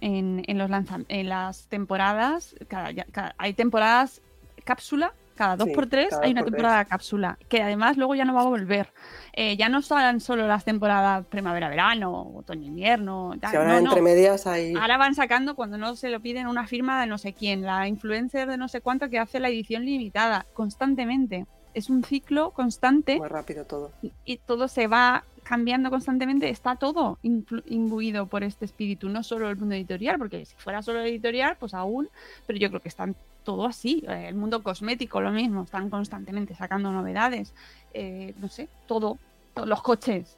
En, 0.00 0.44
en 0.46 0.58
los 0.58 0.70
lanzam- 0.70 1.06
en 1.08 1.28
las 1.28 1.64
temporadas, 1.66 2.54
cada, 2.68 2.94
cada- 3.10 3.34
hay 3.38 3.52
temporadas 3.54 4.20
cápsula, 4.64 5.12
cada 5.38 5.56
dos 5.56 5.68
Sí, 5.68 5.74
por 5.74 5.86
tres 5.86 6.12
hay 6.20 6.32
una 6.32 6.40
por 6.42 6.50
tres. 6.50 6.56
temporada 6.56 6.84
cápsula, 6.84 7.38
que 7.48 7.62
además 7.62 7.96
luego 7.96 8.14
ya 8.14 8.24
no 8.24 8.34
va 8.34 8.42
a 8.42 8.44
volver. 8.44 8.92
Eh, 9.32 9.56
ya 9.56 9.68
no 9.68 9.80
son 9.82 10.20
solo 10.20 10.48
las 10.48 10.64
temporadas 10.64 11.24
primavera-verano, 11.26 12.32
otoño-invierno. 12.34 13.34
Si 13.48 13.56
ahora 13.56 13.74
no, 13.74 13.80
no. 13.80 13.88
entre 13.90 14.02
medias 14.02 14.46
hay... 14.48 14.74
Ahora 14.74 14.96
van 14.98 15.14
sacando 15.14 15.54
cuando 15.54 15.78
no 15.78 15.94
se 15.94 16.10
lo 16.10 16.20
piden 16.20 16.48
una 16.48 16.66
firma 16.66 17.00
de 17.00 17.06
no 17.06 17.18
sé 17.18 17.32
quién, 17.32 17.62
la 17.62 17.86
influencer 17.86 18.48
de 18.48 18.56
no 18.56 18.66
sé 18.66 18.80
cuánto 18.80 19.08
que 19.08 19.20
hace 19.20 19.38
la 19.38 19.48
edición 19.48 19.84
limitada 19.84 20.44
constantemente. 20.54 21.46
Es 21.72 21.88
un 21.88 22.02
ciclo 22.02 22.50
constante 22.50 23.18
Muy 23.18 23.28
rápido 23.28 23.64
todo. 23.64 23.92
y 24.24 24.38
todo 24.38 24.66
se 24.66 24.88
va 24.88 25.22
cambiando 25.44 25.88
constantemente, 25.88 26.50
está 26.50 26.76
todo 26.76 27.18
imbuido 27.22 28.26
por 28.26 28.44
este 28.44 28.66
espíritu, 28.66 29.08
no 29.08 29.22
solo 29.22 29.48
el 29.48 29.56
mundo 29.56 29.74
editorial, 29.76 30.18
porque 30.18 30.44
si 30.44 30.54
fuera 30.56 30.82
solo 30.82 31.00
editorial, 31.00 31.56
pues 31.58 31.72
aún, 31.72 32.10
pero 32.46 32.58
yo 32.58 32.68
creo 32.68 32.82
que 32.82 32.88
están 32.90 33.16
todo 33.48 33.64
así, 33.64 34.04
eh, 34.06 34.26
el 34.28 34.34
mundo 34.34 34.62
cosmético 34.62 35.22
lo 35.22 35.30
mismo, 35.30 35.62
están 35.62 35.88
constantemente 35.88 36.54
sacando 36.54 36.92
novedades, 36.92 37.54
eh, 37.94 38.34
no 38.40 38.50
sé, 38.50 38.68
todo, 38.86 39.16
to- 39.54 39.64
los 39.64 39.80
coches. 39.80 40.36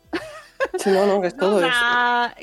Sí, 0.78 0.90
no, 0.90 1.06
no, 1.06 1.20
que 1.20 1.26
es 1.26 1.36
todo. 1.44 1.60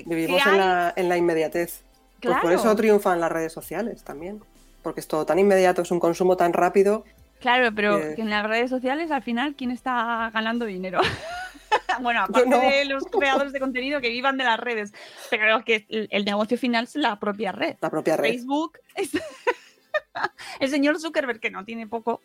Vivimos 0.05 0.43
¿qué 0.43 0.49
en 0.49 0.57
la, 0.57 0.93
en 0.93 1.07
la 1.07 1.15
inmediatez. 1.15 1.83
Pues 2.21 2.35
por 2.41 2.51
eso 2.51 2.75
triunfan 2.75 3.21
las 3.21 3.31
redes 3.31 3.53
sociales 3.53 4.03
también. 4.03 4.41
Porque 4.83 4.99
es 4.99 5.07
todo 5.07 5.25
tan 5.25 5.39
inmediato, 5.39 5.83
es 5.83 5.91
un 5.91 6.01
consumo 6.01 6.35
tan 6.35 6.51
rápido. 6.51 7.05
Claro, 7.39 7.69
pero 7.73 7.97
Eh. 7.97 8.15
que 8.17 8.21
en 8.23 8.29
las 8.29 8.45
redes 8.45 8.69
sociales 8.69 9.09
al 9.11 9.23
final, 9.23 9.55
¿quién 9.55 9.71
está 9.71 10.29
ganando 10.33 10.65
dinero? 10.65 10.99
bueno, 12.01 12.23
aparte 12.23 12.49
no. 12.49 12.59
de 12.59 12.83
los 12.85 13.05
creadores 13.05 13.53
de 13.53 13.61
contenido 13.61 14.01
que 14.01 14.09
vivan 14.09 14.35
de 14.37 14.43
las 14.43 14.59
redes, 14.59 14.91
pero 15.29 15.63
que 15.63 15.85
el, 15.87 16.09
el 16.11 16.25
negocio 16.25 16.57
final 16.57 16.83
es 16.83 16.95
la 16.97 17.17
propia 17.19 17.53
red. 17.53 17.77
La 17.79 17.89
propia 17.89 18.17
red. 18.17 18.31
Facebook 18.31 18.79
es 18.95 19.11
el 20.59 20.69
señor 20.69 20.99
Zuckerberg 20.99 21.39
que 21.39 21.51
no 21.51 21.65
tiene 21.65 21.87
poco, 21.87 22.21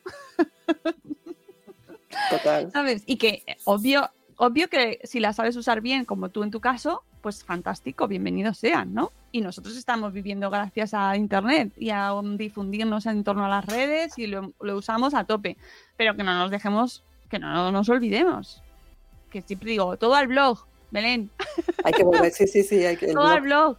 Total. 2.30 2.70
¿sabes? 2.72 3.02
Y 3.06 3.16
que 3.16 3.42
eh, 3.46 3.56
obvio, 3.64 4.10
obvio 4.36 4.68
que 4.68 5.00
si 5.04 5.20
la 5.20 5.32
sabes 5.32 5.56
usar 5.56 5.80
bien, 5.80 6.04
como 6.04 6.28
tú 6.28 6.42
en 6.42 6.50
tu 6.50 6.60
caso, 6.60 7.02
pues 7.20 7.44
fantástico, 7.44 8.08
bienvenidos 8.08 8.58
sean, 8.58 8.92
¿no? 8.94 9.12
Y 9.30 9.40
nosotros 9.40 9.76
estamos 9.76 10.12
viviendo 10.12 10.50
gracias 10.50 10.92
a 10.92 11.16
Internet 11.16 11.72
y 11.76 11.90
a 11.90 12.12
um, 12.14 12.36
difundirnos 12.36 13.06
en 13.06 13.22
torno 13.24 13.46
a 13.46 13.48
las 13.48 13.64
redes 13.66 14.18
y 14.18 14.26
lo, 14.26 14.52
lo 14.60 14.76
usamos 14.76 15.14
a 15.14 15.24
tope, 15.24 15.56
pero 15.96 16.16
que 16.16 16.24
no 16.24 16.34
nos 16.36 16.50
dejemos, 16.50 17.04
que 17.30 17.38
no 17.38 17.70
nos 17.72 17.88
olvidemos. 17.88 18.62
Que 19.30 19.40
siempre 19.40 19.70
digo, 19.70 19.96
todo 19.96 20.14
al 20.14 20.26
blog, 20.26 20.66
Belén, 20.90 21.30
Hay 21.84 21.92
que 21.94 22.04
volver, 22.04 22.30
sí, 22.32 22.46
sí, 22.46 22.62
sí. 22.62 22.84
Hay 22.84 22.96
que, 22.98 23.06
todo 23.14 23.26
al 23.26 23.40
blog. 23.40 23.78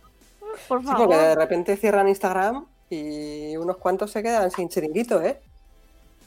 por 0.67 0.79
Sí, 0.81 0.87
favor. 0.87 1.05
porque 1.07 1.21
de 1.21 1.35
repente 1.35 1.77
cierran 1.77 2.07
Instagram 2.07 2.65
y 2.93 3.57
unos 3.57 3.77
cuantos 3.77 4.11
se 4.11 4.21
quedan 4.21 4.51
sin 4.51 4.69
chiringuito, 4.69 5.21
¿eh? 5.21 5.39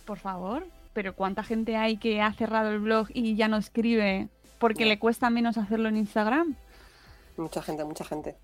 Por 0.05 0.19
favor, 0.19 0.65
pero 0.93 1.15
¿cuánta 1.15 1.43
gente 1.43 1.77
hay 1.77 1.99
que 1.99 2.21
ha 2.21 2.33
cerrado 2.33 2.71
el 2.71 2.79
blog 2.79 3.09
y 3.13 3.37
ya 3.37 3.49
no 3.49 3.57
escribe 3.57 4.29
porque 4.59 4.87
le 4.87 4.99
cuesta 4.99 5.31
menos 5.31 5.59
hacerlo 5.59 5.89
en 5.89 5.97
Instagram? 5.97 6.55
Mucha 7.37 7.63
gente, 7.63 7.85
mucha 7.85 8.05
gente. 8.05 8.37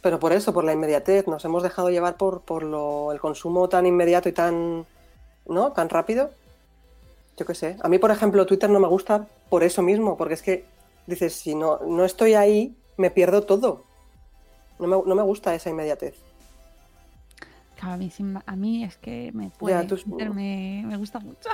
Pero 0.00 0.18
por 0.18 0.32
eso, 0.32 0.52
por 0.52 0.64
la 0.64 0.72
inmediatez, 0.72 1.26
nos 1.28 1.44
hemos 1.44 1.62
dejado 1.62 1.90
llevar 1.90 2.16
por, 2.16 2.40
por 2.40 2.62
lo, 2.64 3.12
el 3.12 3.20
consumo 3.20 3.68
tan 3.68 3.86
inmediato 3.86 4.28
y 4.28 4.32
tan, 4.32 4.84
¿no? 5.46 5.72
tan 5.72 5.88
rápido. 5.88 6.30
Yo 7.36 7.46
qué 7.46 7.54
sé. 7.54 7.76
A 7.82 7.88
mí, 7.88 7.98
por 7.98 8.10
ejemplo, 8.10 8.46
Twitter 8.46 8.70
no 8.70 8.80
me 8.80 8.88
gusta 8.88 9.26
por 9.48 9.62
eso 9.62 9.82
mismo, 9.82 10.16
porque 10.16 10.34
es 10.34 10.42
que 10.42 10.64
dices, 11.06 11.34
si 11.34 11.54
no, 11.54 11.78
no 11.86 12.04
estoy 12.04 12.34
ahí, 12.34 12.74
me 12.96 13.10
pierdo 13.10 13.42
todo. 13.42 13.84
No 14.78 14.86
me, 14.86 14.96
no 15.06 15.14
me 15.14 15.22
gusta 15.22 15.54
esa 15.54 15.70
inmediatez. 15.70 16.14
A 17.82 17.96
mí, 17.96 18.10
a 18.46 18.56
mí 18.56 18.84
es 18.84 18.96
que 18.96 19.32
me 19.34 19.50
puede, 19.50 19.86
me, 20.30 20.84
me 20.86 20.96
gusta 20.96 21.18
mucho. 21.18 21.50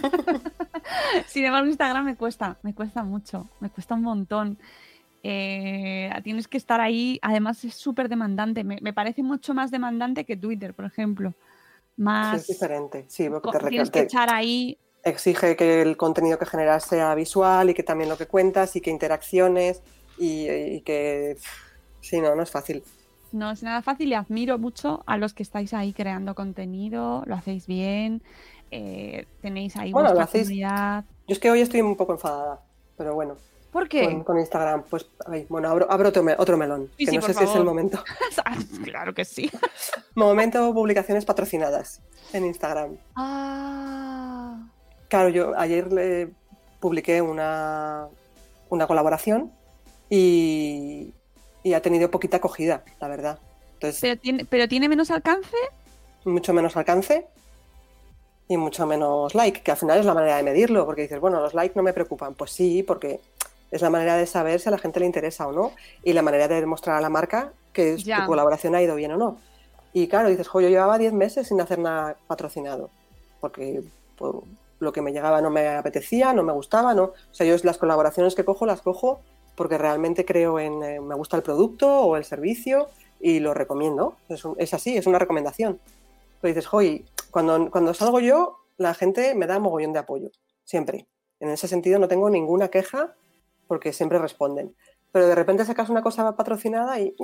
Sin 1.28 1.44
embargo, 1.44 1.68
Instagram 1.68 2.04
me 2.04 2.16
cuesta, 2.16 2.58
me 2.62 2.74
cuesta 2.74 3.04
mucho, 3.04 3.48
me 3.60 3.70
cuesta 3.70 3.94
un 3.94 4.02
montón. 4.02 4.58
Eh, 5.22 6.10
tienes 6.24 6.48
que 6.48 6.56
estar 6.56 6.80
ahí, 6.80 7.20
además 7.22 7.64
es 7.64 7.74
súper 7.74 8.08
demandante, 8.08 8.64
me, 8.64 8.78
me 8.80 8.92
parece 8.92 9.22
mucho 9.22 9.54
más 9.54 9.70
demandante 9.70 10.24
que 10.24 10.36
Twitter, 10.36 10.74
por 10.74 10.84
ejemplo. 10.84 11.30
Sí, 11.30 12.02
Más, 12.02 12.40
es 12.40 12.46
diferente. 12.48 13.04
Sí, 13.08 13.28
porque 13.28 13.58
te, 13.58 13.68
tienes 13.68 13.90
que 13.90 14.00
echar 14.00 14.32
ahí 14.32 14.78
exige 15.04 15.56
que 15.56 15.80
el 15.80 15.96
contenido 15.96 16.38
que 16.38 16.46
generas 16.46 16.84
sea 16.84 17.14
visual 17.14 17.70
y 17.70 17.74
que 17.74 17.84
también 17.84 18.10
lo 18.10 18.18
que 18.18 18.26
cuentas 18.26 18.74
y 18.76 18.80
que 18.80 18.90
interacciones 18.90 19.80
y, 20.18 20.48
y 20.48 20.80
que... 20.82 21.36
Sí, 22.00 22.20
no, 22.20 22.34
no 22.34 22.42
es 22.42 22.50
fácil. 22.50 22.82
No 23.32 23.50
es 23.50 23.62
nada 23.62 23.82
fácil 23.82 24.08
y 24.08 24.14
admiro 24.14 24.58
mucho 24.58 25.02
a 25.06 25.16
los 25.18 25.34
que 25.34 25.42
estáis 25.42 25.74
ahí 25.74 25.92
creando 25.92 26.34
contenido, 26.34 27.22
lo 27.26 27.34
hacéis 27.34 27.66
bien, 27.66 28.22
eh, 28.70 29.26
tenéis 29.42 29.76
ahí 29.76 29.92
Bueno, 29.92 30.10
lo 30.10 30.14
vuestra 30.16 30.40
hacéis- 30.40 30.44
comunidad. 30.48 31.04
Yo 31.26 31.32
es 31.34 31.38
que 31.38 31.50
hoy 31.50 31.60
estoy 31.60 31.80
un 31.82 31.96
poco 31.96 32.12
enfadada, 32.12 32.60
pero 32.96 33.14
bueno. 33.14 33.36
¿Por 33.70 33.86
qué? 33.86 34.04
con, 34.06 34.24
con 34.24 34.38
Instagram. 34.38 34.84
Pues, 34.88 35.06
ay, 35.26 35.44
bueno, 35.50 35.68
abro, 35.68 35.86
abro 35.90 36.08
otro, 36.08 36.22
me- 36.22 36.34
otro 36.38 36.56
melón, 36.56 36.88
Sí, 36.96 37.04
que 37.04 37.10
sí, 37.10 37.16
no 37.18 37.22
sé 37.22 37.34
si 37.34 37.44
es 37.44 37.54
el 37.54 37.64
momento. 37.64 38.02
claro 38.84 39.12
que 39.12 39.26
sí. 39.26 39.50
Momento 40.14 40.72
publicaciones 40.72 41.26
patrocinadas 41.26 42.00
en 42.32 42.46
Instagram. 42.46 42.96
Ah. 43.14 44.58
Claro, 45.08 45.28
yo 45.28 45.52
ayer 45.58 45.92
le 45.92 46.30
publiqué 46.80 47.20
una, 47.20 48.06
una 48.70 48.86
colaboración 48.86 49.52
y, 50.08 51.12
y 51.68 51.74
ha 51.74 51.82
tenido 51.82 52.10
poquita 52.10 52.38
acogida, 52.38 52.82
la 53.00 53.08
verdad. 53.08 53.38
Entonces, 53.74 54.00
Pero 54.00 54.16
tiene, 54.20 54.44
pero 54.44 54.66
tiene 54.66 54.88
menos 54.88 55.10
alcance. 55.10 55.56
mucho 56.24 56.52
menos 56.52 56.76
alcance 56.76 57.26
y 58.48 58.56
mucho 58.56 58.86
menos 58.86 59.34
like, 59.34 59.62
que 59.62 59.70
al 59.70 59.76
final 59.76 59.98
es 59.98 60.06
la 60.06 60.14
manera 60.14 60.36
de 60.36 60.42
medirlo, 60.42 60.84
porque 60.86 61.02
dices, 61.02 61.20
bueno, 61.20 61.40
los 61.40 61.54
likes 61.54 61.74
no 61.76 61.82
me 61.82 61.92
preocupan. 61.92 62.34
Pues 62.34 62.50
sí, 62.50 62.82
porque 62.82 63.20
es 63.70 63.82
la 63.82 63.90
manera 63.90 64.16
de 64.16 64.26
saber 64.26 64.58
si 64.60 64.68
a 64.68 64.72
la 64.72 64.78
gente 64.78 65.00
le 65.00 65.06
interesa 65.06 65.46
o 65.46 65.52
no 65.52 65.72
y 66.02 66.12
la 66.14 66.22
manera 66.22 66.48
de 66.48 66.60
demostrar 66.60 66.96
a 66.96 67.00
la 67.00 67.10
marca 67.10 67.52
que 67.72 67.96
tu 67.96 68.26
colaboración 68.26 68.74
ha 68.74 68.82
ido 68.82 68.96
bien 68.96 69.12
o 69.12 69.16
no. 69.16 69.36
Y 69.92 70.08
claro, 70.08 70.28
dices, 70.28 70.48
jo, 70.48 70.60
yo 70.60 70.68
llevaba 70.68 70.98
10 70.98 71.12
meses 71.12 71.48
sin 71.48 71.60
hacer 71.60 71.78
nada 71.78 72.16
patrocinado, 72.26 72.90
porque 73.40 73.82
pues, 74.16 74.34
lo 74.80 74.92
que 74.92 75.02
me 75.02 75.12
llegaba 75.12 75.40
no 75.40 75.50
me 75.50 75.68
apetecía, 75.68 76.32
no 76.32 76.42
me 76.42 76.52
gustaba, 76.52 76.94
no. 76.94 77.04
O 77.04 77.14
sea, 77.32 77.46
yo 77.46 77.56
las 77.62 77.78
colaboraciones 77.78 78.34
que 78.34 78.44
cojo 78.44 78.66
las 78.66 78.80
cojo 78.80 79.20
porque 79.58 79.76
realmente 79.76 80.24
creo 80.24 80.60
en, 80.60 80.82
eh, 80.84 81.00
me 81.00 81.16
gusta 81.16 81.36
el 81.36 81.42
producto 81.42 82.02
o 82.02 82.16
el 82.16 82.24
servicio 82.24 82.86
y 83.20 83.40
lo 83.40 83.52
recomiendo. 83.52 84.16
Es, 84.28 84.44
un- 84.44 84.54
es 84.56 84.72
así, 84.72 84.96
es 84.96 85.08
una 85.08 85.18
recomendación. 85.18 85.80
Pero 86.40 86.54
dices, 86.54 86.68
joy, 86.68 87.04
cuando, 87.32 87.68
cuando 87.68 87.92
salgo 87.92 88.20
yo, 88.20 88.60
la 88.76 88.94
gente 88.94 89.34
me 89.34 89.48
da 89.48 89.58
mogollón 89.58 89.92
de 89.92 89.98
apoyo, 89.98 90.30
siempre. 90.64 91.08
En 91.40 91.50
ese 91.50 91.66
sentido 91.66 91.98
no 91.98 92.06
tengo 92.06 92.30
ninguna 92.30 92.68
queja 92.68 93.16
porque 93.66 93.92
siempre 93.92 94.20
responden. 94.20 94.76
Pero 95.10 95.26
de 95.26 95.34
repente 95.34 95.64
sacas 95.64 95.88
una 95.90 96.02
cosa 96.02 96.36
patrocinada 96.36 97.00
y, 97.00 97.16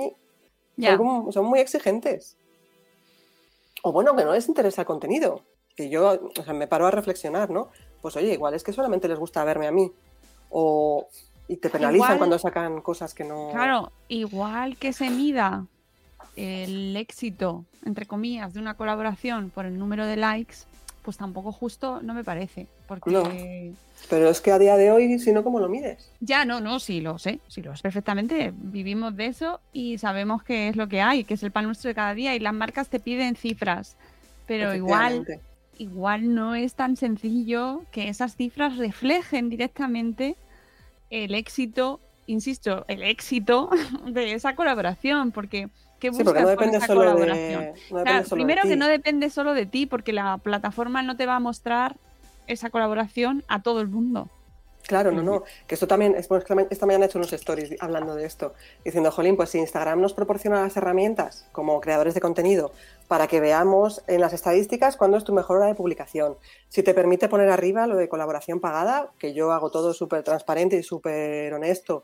son, 1.31 1.45
muy 1.45 1.59
exigentes. 1.59 2.35
O 3.81 3.93
bueno, 3.93 4.13
que 4.13 4.25
no 4.25 4.33
les 4.33 4.49
interesa 4.49 4.81
el 4.81 4.87
contenido. 4.87 5.41
Que 5.77 5.87
yo 5.87 6.19
o 6.37 6.43
sea, 6.43 6.53
me 6.53 6.67
paro 6.67 6.85
a 6.85 6.91
reflexionar, 6.91 7.49
¿no? 7.49 7.69
Pues 8.01 8.17
oye, 8.17 8.33
igual 8.33 8.53
es 8.53 8.63
que 8.63 8.73
solamente 8.73 9.07
les 9.07 9.19
gusta 9.19 9.45
verme 9.45 9.67
a 9.67 9.71
mí. 9.71 9.89
O, 10.49 11.07
y 11.47 11.57
te 11.57 11.69
penalizan 11.69 12.05
Igual- 12.07 12.17
cuando 12.17 12.39
sacan 12.39 12.81
cosas 12.81 13.13
que 13.13 13.23
no... 13.23 13.49
Claro, 13.51 13.91
igual 14.07 14.77
que 14.77 14.93
se 14.93 15.09
mida 15.09 15.65
el 16.35 16.95
éxito, 16.97 17.65
entre 17.85 18.05
comillas, 18.05 18.53
de 18.53 18.59
una 18.59 18.73
colaboración 18.75 19.49
por 19.51 19.65
el 19.65 19.77
número 19.77 20.05
de 20.05 20.17
likes, 20.17 20.55
pues 21.03 21.17
tampoco 21.17 21.51
justo 21.51 22.01
no 22.01 22.13
me 22.13 22.23
parece. 22.23 22.67
Porque 22.87 23.73
Pero 24.09 24.29
es 24.29 24.41
que 24.41 24.51
a 24.51 24.57
día 24.59 24.75
de 24.75 24.91
hoy, 24.91 25.19
si 25.19 25.31
no, 25.31 25.43
¿cómo 25.43 25.59
lo 25.59 25.69
mides? 25.69 26.11
ya 26.19 26.43
no, 26.45 26.59
no, 26.61 26.79
sí 26.79 26.99
lo 26.99 27.19
sé, 27.19 27.39
sí 27.47 27.61
lo 27.61 27.75
sé 27.75 27.83
perfectamente. 27.83 28.51
Vivimos 28.55 29.15
de 29.15 29.27
eso 29.27 29.59
y 29.71 29.97
sabemos 29.99 30.43
que 30.43 30.69
es 30.69 30.75
lo 30.75 30.87
que 30.87 31.01
hay, 31.01 31.23
que 31.23 31.35
es 31.35 31.43
el 31.43 31.51
pan 31.51 31.65
nuestro 31.65 31.89
de 31.89 31.95
cada 31.95 32.13
día 32.15 32.35
y 32.35 32.39
las 32.39 32.53
marcas 32.53 32.89
te 32.89 32.99
piden 32.99 33.35
cifras. 33.35 33.95
Pero 34.47 34.73
igual, 34.75 35.25
igual 35.77 36.33
no 36.33 36.55
es 36.55 36.73
tan 36.73 36.97
sencillo 36.97 37.83
que 37.91 38.09
esas 38.09 38.35
cifras 38.35 38.77
reflejen 38.77 39.49
directamente 39.49 40.35
el 41.09 41.35
éxito, 41.35 42.01
insisto, 42.25 42.85
el 42.87 43.03
éxito 43.03 43.69
de 44.05 44.33
esa 44.33 44.55
colaboración, 44.55 45.31
porque 45.31 45.69
¿qué 45.99 46.09
Sí, 46.09 46.23
buscas 46.23 46.23
porque 46.23 46.41
no 46.41 46.47
con 46.55 46.69
depende 46.71 46.77
esa 46.77 46.87
solo 46.87 46.99
colaboración? 47.01 47.63
de, 47.63 47.73
no 47.89 47.99
depende 47.99 48.03
Claro, 48.03 48.25
solo 48.25 48.45
de 48.45 48.45
primero 48.45 48.61
que 48.67 48.75
no 48.75 48.87
depende 48.87 49.29
solo 49.29 49.53
de 49.53 49.65
ti, 49.65 49.85
porque 49.85 50.13
la 50.13 50.37
plataforma 50.39 51.01
no 51.03 51.15
te 51.17 51.25
va 51.25 51.35
a 51.35 51.39
mostrar 51.39 51.99
esa 52.47 52.69
colaboración 52.69 53.43
a 53.47 53.61
todo 53.63 53.81
el 53.81 53.87
mundo. 53.89 54.31
Claro, 54.87 55.11
no, 55.11 55.23
no. 55.23 55.43
Que 55.67 55.75
esto 55.75 55.87
también, 55.87 56.15
es- 56.15 56.29
esta 56.29 56.55
ma- 56.55 56.67
esta 56.69 56.85
mañana 56.85 57.05
he 57.05 57.07
hecho 57.07 57.17
unos 57.17 57.33
stories 57.33 57.75
hablando 57.79 58.15
de 58.15 58.25
esto, 58.25 58.53
diciendo, 58.83 59.11
Jolín, 59.11 59.35
pues 59.35 59.49
si 59.49 59.57
Instagram 59.59 59.99
nos 60.01 60.13
proporciona 60.13 60.61
las 60.61 60.77
herramientas 60.77 61.47
como 61.51 61.81
creadores 61.81 62.13
de 62.13 62.21
contenido 62.21 62.71
para 63.07 63.27
que 63.27 63.39
veamos 63.39 64.03
en 64.07 64.21
las 64.21 64.33
estadísticas 64.33 64.97
cuándo 64.97 65.17
es 65.17 65.23
tu 65.23 65.33
mejor 65.33 65.57
hora 65.57 65.67
de 65.67 65.75
publicación, 65.75 66.37
si 66.69 66.83
te 66.83 66.93
permite 66.93 67.29
poner 67.29 67.49
arriba 67.49 67.87
lo 67.87 67.95
de 67.95 68.09
colaboración 68.09 68.59
pagada, 68.59 69.11
que 69.17 69.33
yo 69.33 69.51
hago 69.51 69.69
todo 69.71 69.93
súper 69.93 70.23
transparente 70.23 70.75
y 70.77 70.83
súper 70.83 71.53
honesto 71.53 72.03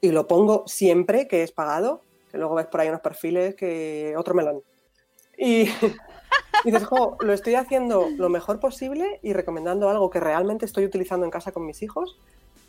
y 0.00 0.10
lo 0.10 0.26
pongo 0.28 0.64
siempre 0.66 1.26
que 1.28 1.42
es 1.42 1.52
pagado, 1.52 2.02
que 2.30 2.38
luego 2.38 2.54
ves 2.54 2.66
por 2.66 2.80
ahí 2.80 2.88
unos 2.88 3.00
perfiles 3.00 3.54
que 3.54 4.14
otro 4.16 4.34
melón. 4.34 4.62
Y 5.36 5.66
dices, 6.64 6.84
jo, 6.84 7.16
lo 7.20 7.32
estoy 7.32 7.54
haciendo 7.54 8.08
lo 8.16 8.28
mejor 8.28 8.60
posible 8.60 9.20
y 9.22 9.32
recomendando 9.32 9.88
algo 9.90 10.10
que 10.10 10.20
realmente 10.20 10.64
estoy 10.66 10.84
utilizando 10.84 11.24
en 11.24 11.30
casa 11.30 11.52
con 11.52 11.66
mis 11.66 11.82
hijos. 11.82 12.18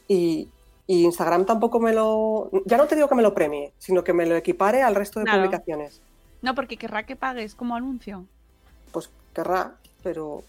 Y, 0.08 0.50
y 0.88 1.04
Instagram 1.04 1.46
tampoco 1.46 1.80
me 1.80 1.94
lo. 1.94 2.50
Ya 2.66 2.78
no 2.78 2.88
te 2.88 2.96
digo 2.96 3.08
que 3.08 3.16
me 3.16 3.22
lo 3.24 3.34
premie, 3.34 3.74
sino 3.78 4.04
que 4.04 4.14
me 4.14 4.26
lo 4.26 4.36
equipare 4.36 4.82
al 4.82 4.96
resto 4.96 5.20
de 5.20 5.26
Claro. 5.26 5.40
publicaciones. 5.44 6.02
No, 6.42 6.56
porque 6.56 6.78
querrá 6.78 7.04
que 7.06 7.16
pagues 7.16 7.54
como 7.56 7.76
anuncio. 7.76 8.26
Pues 8.92 9.10
querrá, 9.34 9.76
pero. 10.04 10.44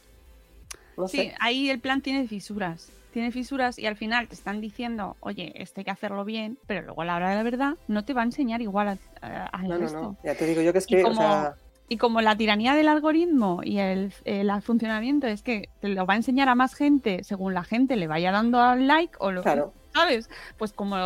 No 0.96 1.08
Sí, 1.08 1.16
sé. 1.18 1.34
ahí 1.40 1.70
el 1.70 1.80
plan 1.80 2.00
tiene 2.00 2.26
fisuras. 2.28 2.90
Tiene 3.12 3.32
fisuras 3.32 3.76
y 3.78 3.86
al 3.86 3.96
final 3.96 4.28
te 4.28 4.34
están 4.36 4.60
diciendo, 4.60 5.16
oye, 5.18 5.52
esto 5.56 5.80
hay 5.80 5.84
que 5.84 5.90
hacerlo 5.90 6.24
bien, 6.24 6.58
pero 6.68 6.82
luego 6.82 7.02
a 7.02 7.04
la 7.06 7.16
hora 7.16 7.30
de 7.30 7.34
la 7.36 7.42
verdad 7.42 7.74
no 7.88 8.04
te 8.04 8.12
va 8.14 8.20
a 8.20 8.24
enseñar 8.24 8.62
igual 8.62 8.86
al 9.20 9.68
No, 9.68 9.74
no, 9.74 9.78
resto. 9.78 10.00
no. 10.00 10.16
Ya 10.22 10.36
te 10.36 10.46
digo 10.46 10.62
yo 10.62 10.72
que 10.72 10.78
es 10.78 10.84
Y 10.88 10.94
que. 10.94 11.02
como- 11.02 11.14
O 11.20 11.22
sea, 11.22 11.54
Y 11.92 11.96
como 11.98 12.20
la 12.20 12.36
tiranía 12.36 12.74
del 12.74 12.86
algoritmo 12.88 13.62
y 13.64 13.78
el, 13.80 14.12
el 14.24 14.62
funcionamiento 14.62 15.26
es 15.26 15.42
que 15.42 15.68
te 15.80 15.88
lo 15.88 16.06
va 16.06 16.14
a 16.14 16.16
enseñar 16.16 16.48
a 16.48 16.54
más 16.54 16.74
gente 16.74 17.24
según 17.24 17.52
la 17.52 17.64
gente 17.64 17.96
le 17.96 18.06
vaya 18.06 18.30
dando 18.30 18.60
al 18.62 18.86
like 18.86 19.14
o 19.18 19.32
lo 19.32 19.42
claro, 19.42 19.72
¿sabes? 19.92 20.30
Pues 20.56 20.72
como 20.72 20.96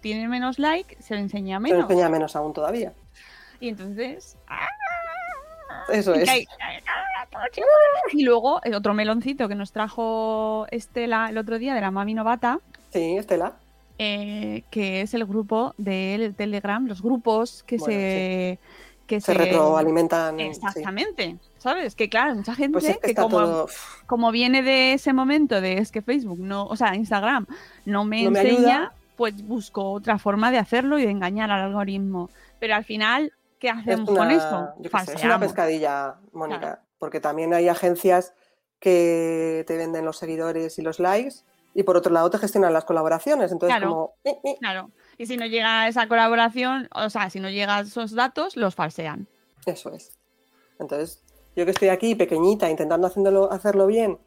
tiene 0.00 0.28
menos 0.28 0.60
like, 0.60 0.96
se 1.02 1.14
le 1.16 1.20
enseña 1.22 1.56
se 1.56 1.62
lo 1.68 1.74
menos. 1.74 1.90
enseña 1.90 2.08
menos 2.08 2.36
aún 2.36 2.52
todavía. 2.52 2.92
Y 3.58 3.70
entonces. 3.70 4.38
¡ah! 4.46 4.68
Eso 5.92 6.14
Y 6.14 6.22
es. 6.22 6.28
hay- 6.28 6.46
Y 8.12 8.22
luego 8.22 8.60
el 8.62 8.74
otro 8.74 8.94
meloncito 8.94 9.48
que 9.48 9.54
nos 9.56 9.72
trajo 9.72 10.66
Estela 10.70 11.28
el 11.30 11.38
otro 11.38 11.58
día 11.58 11.74
de 11.74 11.80
la 11.80 11.90
Mami 11.90 12.14
Novata, 12.14 12.60
Sí, 12.92 13.16
Estela. 13.16 13.54
eh, 13.98 14.62
que 14.70 15.00
es 15.02 15.12
el 15.14 15.24
grupo 15.26 15.74
del 15.76 16.34
Telegram, 16.36 16.86
los 16.86 17.02
grupos 17.02 17.64
que 17.64 17.78
Bueno, 17.78 17.92
se. 17.94 18.58
Que 19.10 19.20
Se 19.20 19.34
retroalimentan. 19.34 20.36
sí. 20.38 20.42
Exactamente, 20.44 21.36
¿sabes? 21.58 21.96
Que 21.96 22.08
claro, 22.08 22.36
mucha 22.36 22.54
gente 22.54 22.72
Pues 22.74 22.84
es 22.84 22.98
que 22.98 23.12
como, 23.14 23.38
todo. 23.38 23.68
como 24.06 24.30
viene 24.30 24.62
de 24.62 24.92
ese 24.92 25.12
momento 25.12 25.60
de 25.60 25.78
es 25.78 25.90
que 25.90 26.00
Facebook 26.00 26.38
no, 26.38 26.64
o 26.66 26.76
sea, 26.76 26.94
Instagram 26.94 27.46
no 27.86 28.04
me 28.04 28.22
No 28.22 28.30
me 28.30 28.40
enseña, 28.40 28.76
ayuda. 28.76 28.92
pues 29.16 29.44
busco 29.44 29.90
otra 29.90 30.18
forma 30.18 30.52
de 30.52 30.58
hacerlo 30.58 30.96
y 30.98 31.04
de 31.04 31.10
engañar 31.10 31.50
al 31.50 31.62
algoritmo. 31.62 32.30
Pero 32.60 32.76
al 32.76 32.84
final, 32.84 33.32
¿qué 33.58 33.68
Es 33.70 33.78
hacemos 33.78 34.08
una, 34.10 34.20
con 34.20 34.30
esto? 34.30 34.68
sé, 35.04 35.14
es 35.14 35.24
una 35.24 35.40
pescadilla, 35.40 36.14
Mónica, 36.32 36.60
Claro. 36.60 36.80
porque 37.00 37.18
también 37.20 37.52
hay 37.52 37.68
agencias 37.68 38.32
que 38.78 39.64
te 39.66 39.76
venden 39.76 40.04
los 40.04 40.18
seguidores 40.18 40.78
y 40.78 40.82
los 40.82 41.00
likes 41.00 41.34
y 41.74 41.82
por 41.82 41.96
otro 41.96 42.12
lado 42.12 42.30
te 42.30 42.38
gestionan 42.38 42.72
las 42.72 42.84
colaboraciones. 42.84 43.52
Entonces, 43.52 43.76
Claro. 43.78 43.90
como... 43.90 44.14
eh, 44.24 44.38
eh, 44.44 44.56
Claro. 44.60 44.90
Y 45.18 45.26
si 45.26 45.36
no 45.36 45.46
llega 45.46 45.86
esa 45.88 46.08
colaboración, 46.08 46.88
o 46.94 47.10
sea, 47.10 47.30
si 47.30 47.40
no 47.40 47.48
llegan 47.50 47.86
esos 47.86 48.12
datos, 48.12 48.56
los 48.56 48.74
falsean. 48.74 49.26
Eso 49.66 49.92
es. 49.92 50.18
Entonces, 50.78 51.22
yo 51.54 51.64
que 51.64 51.70
estoy 51.72 51.88
aquí 51.90 52.14
pequeñita, 52.14 52.70
intentando 52.70 53.06
haciéndolo, 53.06 53.52
hacerlo 53.52 53.86
bien, 53.86 54.18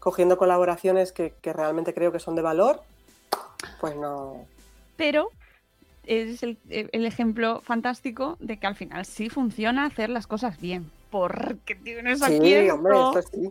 cogiendo 0.00 0.36
colaboraciones 0.36 1.12
que, 1.12 1.34
que 1.40 1.52
realmente 1.52 1.94
creo 1.94 2.10
que 2.10 2.18
son 2.18 2.34
de 2.34 2.42
valor, 2.42 2.82
pues 3.80 3.96
no... 3.96 4.44
Pero 4.96 5.30
es 6.04 6.42
el, 6.42 6.58
el 6.68 7.06
ejemplo 7.06 7.60
fantástico 7.62 8.36
de 8.40 8.58
que 8.58 8.66
al 8.66 8.74
final 8.74 9.04
sí 9.06 9.30
funciona 9.30 9.84
hacer 9.86 10.10
las 10.10 10.26
cosas 10.26 10.60
bien. 10.60 10.90
Porque 11.10 11.74
tienes 11.74 12.22
aquí 12.22 12.38
Sí, 12.40 12.54
esto, 12.54 12.74
hombre, 12.74 12.94
esto 12.98 13.22
sí. 13.32 13.50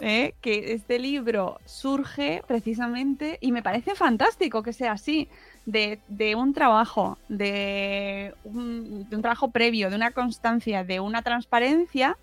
¿Eh? 0.00 0.34
que 0.40 0.72
este 0.72 0.98
libro 0.98 1.58
surge 1.64 2.42
precisamente, 2.46 3.38
y 3.40 3.52
me 3.52 3.62
parece 3.62 3.94
fantástico 3.94 4.62
que 4.62 4.72
sea 4.72 4.92
así, 4.92 5.28
de, 5.64 5.98
de 6.08 6.34
un 6.34 6.54
trabajo, 6.54 7.18
de 7.28 8.34
un, 8.44 9.08
de 9.08 9.16
un 9.16 9.22
trabajo 9.22 9.50
previo, 9.50 9.90
de 9.90 9.96
una 9.96 10.12
constancia, 10.12 10.84
de 10.84 11.00
una 11.00 11.22
transparencia, 11.22 12.16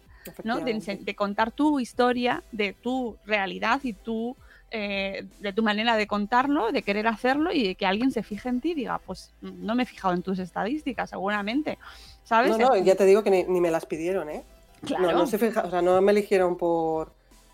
¿no? 0.44 0.60
de, 0.60 1.16
contar 1.16 1.52
tu 1.52 1.80
historia, 1.80 2.44
de 2.52 2.74
tu 2.74 3.18
realidad 3.26 3.82
y 3.84 3.94
tu, 3.94 4.38
eh, 4.72 5.26
de 5.40 5.54
tu 5.54 5.64
manera 5.64 5.98
de 5.98 6.08
contarlo, 6.08 6.72
de 6.72 6.82
querer 6.84 7.08
hacerlo 7.08 7.52
y 7.52 7.68
de 7.68 7.76
que 7.76 7.86
alguien 7.86 8.12
se 8.12 8.24
fije 8.24 8.48
en 8.48 8.62
ti 8.62 8.72
y 8.72 8.76
diga, 8.76 9.00
pues 9.00 9.34
no 9.42 9.76
me 9.76 9.84
he 9.84 9.86
fijado 9.86 10.14
en 10.14 10.22
tus 10.22 10.40
estadísticas, 10.40 11.10
seguramente. 11.10 11.78
¿Sabes? 12.24 12.58
No, 12.58 12.70
no, 12.70 12.78
ya 12.78 12.96
te 12.96 13.06
digo 13.06 13.24
que 13.24 13.30
ni, 13.30 13.44
ni 13.44 13.60
me 13.60 13.70
las 13.70 13.86
pidieron, 13.86 14.30
¿eh? 14.30 14.44
Claro. 14.86 15.04
No, 15.04 15.12
no 15.12 15.28
se 15.28 15.38
fija, 15.38 15.64
o 15.66 15.70
sea, 15.70 15.82
no 15.82 16.02
me 16.02 16.12
eligieron 16.12 16.58
por, 16.58 17.14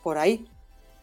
por 0.10 0.18
ahí. 0.18 0.44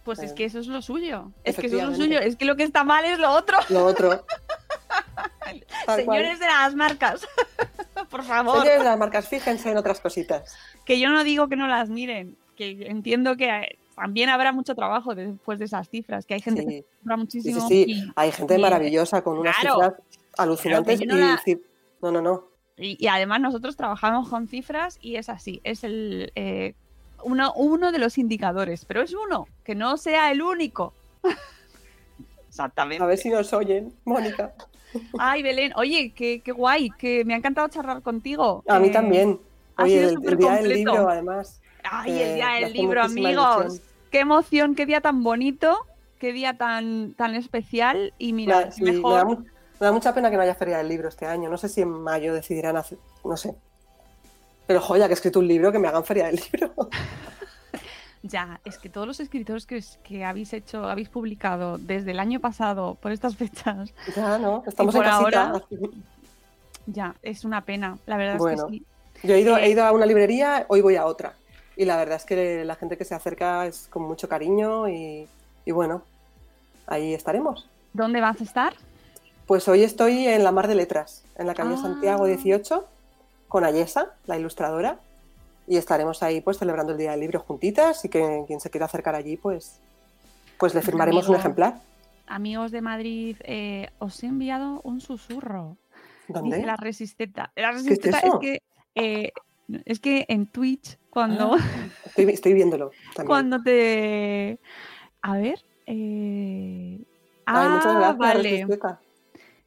Pues 0.05 0.19
es 0.19 0.33
Eh, 0.33 0.35
que 0.35 0.45
eso 0.47 0.59
es 0.59 0.67
lo 0.67 0.83
suyo. 0.83 1.31
Es 1.45 1.55
que 1.57 1.69
eso 1.69 1.77
es 1.79 1.85
lo 1.85 1.95
suyo. 1.95 2.19
Es 2.19 2.35
que 2.35 2.45
lo 2.45 2.57
que 2.57 2.65
está 2.65 2.83
mal 2.83 3.05
es 3.05 3.21
lo 3.21 3.31
otro. 3.31 3.57
Lo 3.69 3.85
otro. 3.85 4.25
Tal 5.87 6.05
cual. 6.05 6.19
Señores 6.19 6.41
de 6.41 6.47
las 6.47 6.75
marcas, 6.75 7.27
por 8.11 8.25
favor. 8.25 8.59
Señores 8.59 8.79
de 8.81 8.85
las 8.85 8.99
marcas, 8.99 9.29
fíjense 9.29 9.71
en 9.71 9.77
otras 9.77 10.01
cositas. 10.01 10.57
Que 10.85 10.99
yo 10.99 11.11
no 11.11 11.23
digo 11.23 11.49
que 11.49 11.55
no 11.55 11.69
las 11.69 11.89
miren, 11.89 12.37
que 12.57 12.87
entiendo 12.89 13.37
que 13.37 13.79
también 13.95 14.29
habrá 14.29 14.51
mucho 14.53 14.75
trabajo 14.75 15.15
después 15.15 15.59
de 15.61 15.67
esas 15.67 15.89
cifras, 15.89 16.27
que 16.27 16.35
hay 16.35 16.41
gente 16.41 16.65
que 16.67 16.71
Sí. 16.81 16.85
compra 16.99 17.15
Sí, 17.17 17.21
muchísimo. 17.21 17.69
sí, 17.69 17.85
sí. 17.85 17.93
y- 17.93 18.13
Hay 18.17 18.33
gente 18.33 18.59
maravillosa 18.59 19.23
con 19.23 19.39
unas 19.39 19.57
Claro. 19.57 19.75
cifras 19.77 19.95
alucinantes 20.37 21.07
no 21.07 21.17
y 21.17 21.21
la- 21.21 21.41
no, 22.03 22.11
no, 22.11 22.21
no. 22.21 22.45
Y, 22.77 23.03
y 23.03 23.07
además 23.07 23.41
nosotros 23.41 23.77
trabajamos 23.77 24.29
con 24.29 24.49
cifras 24.49 24.99
y 25.01 25.17
es 25.17 25.29
así, 25.29 25.61
es 25.65 25.83
el 25.85 26.33
eh, 26.35 26.75
uno, 27.25 27.53
uno 27.55 27.93
de 27.93 27.99
los 27.99 28.19
indicadores, 28.19 28.85
pero 28.85 29.03
es 29.03 29.15
uno, 29.15 29.47
que 29.65 29.75
no 29.75 29.97
sea 29.97 30.31
el 30.33 30.43
único. 30.43 30.93
Exactamente. 32.49 33.03
A 33.03 33.07
ver 33.07 33.19
si 33.19 33.29
nos 33.31 33.53
oyen, 33.53 33.93
Mónica. 34.05 34.55
Ay, 35.19 35.43
Belén, 35.43 35.73
oye, 35.77 36.13
qué, 36.15 36.41
qué 36.41 36.53
guay, 36.53 36.91
que 36.91 37.25
me 37.25 37.35
ha 37.35 37.37
encantado 37.37 37.69
charlar 37.69 38.03
contigo. 38.03 38.65
A 38.69 38.79
mí 38.79 38.89
Eh, 38.89 38.93
también. 38.93 39.41
ha 39.77 39.85
Oye, 39.85 39.95
sido 39.99 40.09
el, 40.09 40.15
súper 40.15 40.33
el 40.33 40.39
día 40.39 40.55
del 40.57 40.69
libro, 40.71 41.09
además. 41.09 41.61
Ay, 41.83 42.13
eh, 42.13 42.29
el 42.31 42.35
día 42.37 42.49
me 42.49 42.61
del 42.61 42.73
libro, 42.73 43.03
amigos. 43.03 43.57
ilusión. 43.65 43.83
Qué 44.11 44.21
emoción, 44.21 44.75
qué 44.75 44.87
día 44.87 45.01
tan 45.03 45.23
bonito, 45.23 45.77
qué 46.19 46.33
día 46.33 46.57
tan, 46.57 47.13
tan 47.15 47.35
especial. 47.35 48.15
Y 48.19 48.33
mira, 48.33 48.57
Me 48.59 48.65
da- 48.67 48.71
sí, 48.73 48.83
me, 48.85 48.93
mejor. 48.93 49.13
da 49.15 49.25
mu- 49.25 49.41
me 49.41 49.87
da 49.87 49.93
mucha 49.93 50.15
pena 50.15 50.31
que 50.31 50.37
no 50.37 50.43
haya 50.43 50.55
feria 50.55 50.79
del 50.79 50.89
libro 50.89 51.09
este 51.09 51.27
año. 51.27 51.51
No 51.51 51.59
sé 51.59 51.69
si 51.69 51.83
en 51.83 51.91
mayo 51.91 52.33
decidirán 52.33 52.77
hacer, 52.77 52.99
no 53.25 53.37
sé. 53.37 53.55
Pero 54.67 54.81
joya, 54.81 55.07
que 55.07 55.13
he 55.13 55.15
escrito 55.15 55.39
un 55.39 55.49
libro, 55.49 55.71
que 55.73 55.79
me 55.79 55.89
hagan 55.89 56.05
feria 56.05 56.27
del 56.27 56.41
libro. 56.53 56.73
Ya, 58.23 58.61
es 58.65 58.77
que 58.79 58.89
todos 58.89 59.07
los 59.07 59.21
escritores 59.21 59.67
que, 59.67 60.25
habéis 60.25 60.53
hecho, 60.53 60.85
habéis 60.89 61.09
publicado 61.09 61.79
desde 61.79 62.11
el 62.11 62.19
año 62.19 62.41
pasado 62.41 62.97
por 63.01 63.13
estas 63.13 63.37
fechas, 63.37 63.93
ya, 64.17 64.37
¿no? 64.39 64.65
Estamos 64.67 64.93
por 64.97 65.05
en 65.05 65.11
casita. 65.13 65.43
ahora- 65.51 65.63
ya, 66.87 67.15
es 67.23 67.45
una 67.45 67.61
pena. 67.61 67.99
La 68.07 68.17
verdad 68.17 68.39
Bueno. 68.39 68.65
es 68.67 68.73
que 68.73 68.79
sí. 68.79 69.27
Yo 69.29 69.35
he 69.37 69.41
ido, 69.41 69.57
Eh, 69.59 69.67
he 69.67 69.71
ido 69.71 69.85
a 69.85 69.93
una 69.93 70.07
librería, 70.07 70.67
hoy 70.69 70.81
voy 70.81 70.97
a 70.97 71.07
otra. 71.07 71.35
Y 71.77 71.85
la 71.85 71.97
verdad 71.97 72.17
es 72.17 72.25
que 72.25 72.65
la 72.65 72.75
gente 72.75 72.97
que 72.97 73.05
se 73.05 73.15
acerca 73.15 73.65
es 73.67 73.87
con 73.91 74.03
mucho 74.03 74.29
cariño 74.29 74.89
y, 74.89 75.29
y 75.65 75.71
bueno, 75.71 76.03
ahí 76.89 77.15
estaremos. 77.15 77.69
¿Dónde 77.93 78.21
vas 78.21 78.41
a 78.41 78.45
estar? 78.45 78.75
Pues 79.47 79.69
hoy 79.69 79.85
estoy 79.85 80.27
en 80.27 80.43
la 80.43 80.51
Mar 80.51 80.67
de 80.67 80.75
Letras, 80.75 81.23
en 81.37 81.47
la 81.47 81.55
calle 81.55 81.75
Ah. 81.79 81.83
Santiago 81.83 82.27
18, 82.27 82.89
con 83.49 83.65
Ayesa, 83.65 84.15
la 84.27 84.39
ilustradora, 84.39 84.99
y 85.67 85.77
estaremos 85.77 86.23
ahí 86.23 86.41
pues 86.41 86.59
celebrando 86.59 86.93
el 86.93 86.99
Día 86.99 87.13
del 87.13 87.21
Libro 87.21 87.41
juntitas 87.41 88.05
y 88.05 88.09
que 88.09 88.45
quien 88.47 88.61
se 88.61 88.71
quiera 88.71 88.87
acercar 88.87 89.15
allí 89.15 89.37
pues, 89.37 89.81
pues 90.59 90.75
le 90.75 90.83
firmaremos 90.83 91.29
un 91.29 91.37
ejemplar. 91.37 91.81
Amigos 92.27 92.73
de 92.73 92.81
Madrid, 92.81 93.37
eh, 93.45 93.91
os 93.99 94.23
he 94.23 94.27
enviado 94.27 94.81
un 94.83 95.01
susurro. 95.01 95.77
¿Dónde? 96.29 96.57
Dice 96.57 96.67
la 96.67 96.77
resisteta. 96.77 97.53
La 97.55 97.71
es 97.71 97.77
resisteta 97.77 98.19
es, 98.19 98.25
eso? 98.25 98.39
que 98.41 98.63
eh, 98.95 99.33
es 99.85 100.01
que 100.01 100.25
en 100.29 100.47
Twitch 100.47 100.99
cuando, 101.11 101.55
Ah, 101.55 101.89
estoy, 102.05 102.25
estoy 102.31 102.53
viéndolo 102.55 102.91
también. 103.15 103.27
cuando 103.27 103.63
te 103.63 104.59
a 105.23 105.37
ver 105.37 105.65
eh, 105.87 107.01
Ay, 107.47 107.69
muchas 107.69 107.87
ah, 107.87 108.17
gracias, 108.17 108.19
vale 108.19 108.67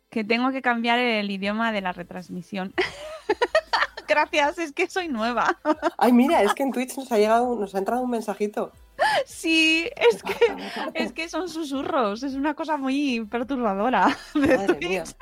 que 0.09 0.23
tengo 0.23 0.51
que 0.51 0.61
cambiar 0.61 0.99
el 0.99 1.29
idioma 1.29 1.71
de 1.71 1.81
la 1.81 1.91
retransmisión. 1.93 2.73
Gracias, 4.09 4.57
es 4.57 4.71
que 4.73 4.87
soy 4.89 5.07
nueva. 5.07 5.55
Ay, 5.97 6.11
mira, 6.11 6.41
es 6.41 6.53
que 6.53 6.63
en 6.63 6.71
Twitch 6.73 6.97
nos 6.97 7.11
ha 7.11 7.17
llegado, 7.17 7.55
nos 7.55 7.75
ha 7.75 7.77
entrado 7.77 8.01
un 8.01 8.09
mensajito. 8.09 8.71
Sí, 9.25 9.89
es 9.95 10.21
que 10.23 10.33
es 10.95 11.13
que 11.13 11.29
son 11.29 11.47
susurros, 11.47 12.23
es 12.23 12.33
una 12.33 12.53
cosa 12.55 12.75
muy 12.75 13.25
perturbadora. 13.29 14.17
de 14.33 14.57
Madre 14.57 14.73
Twitch. 14.75 14.89
mía. 14.89 15.03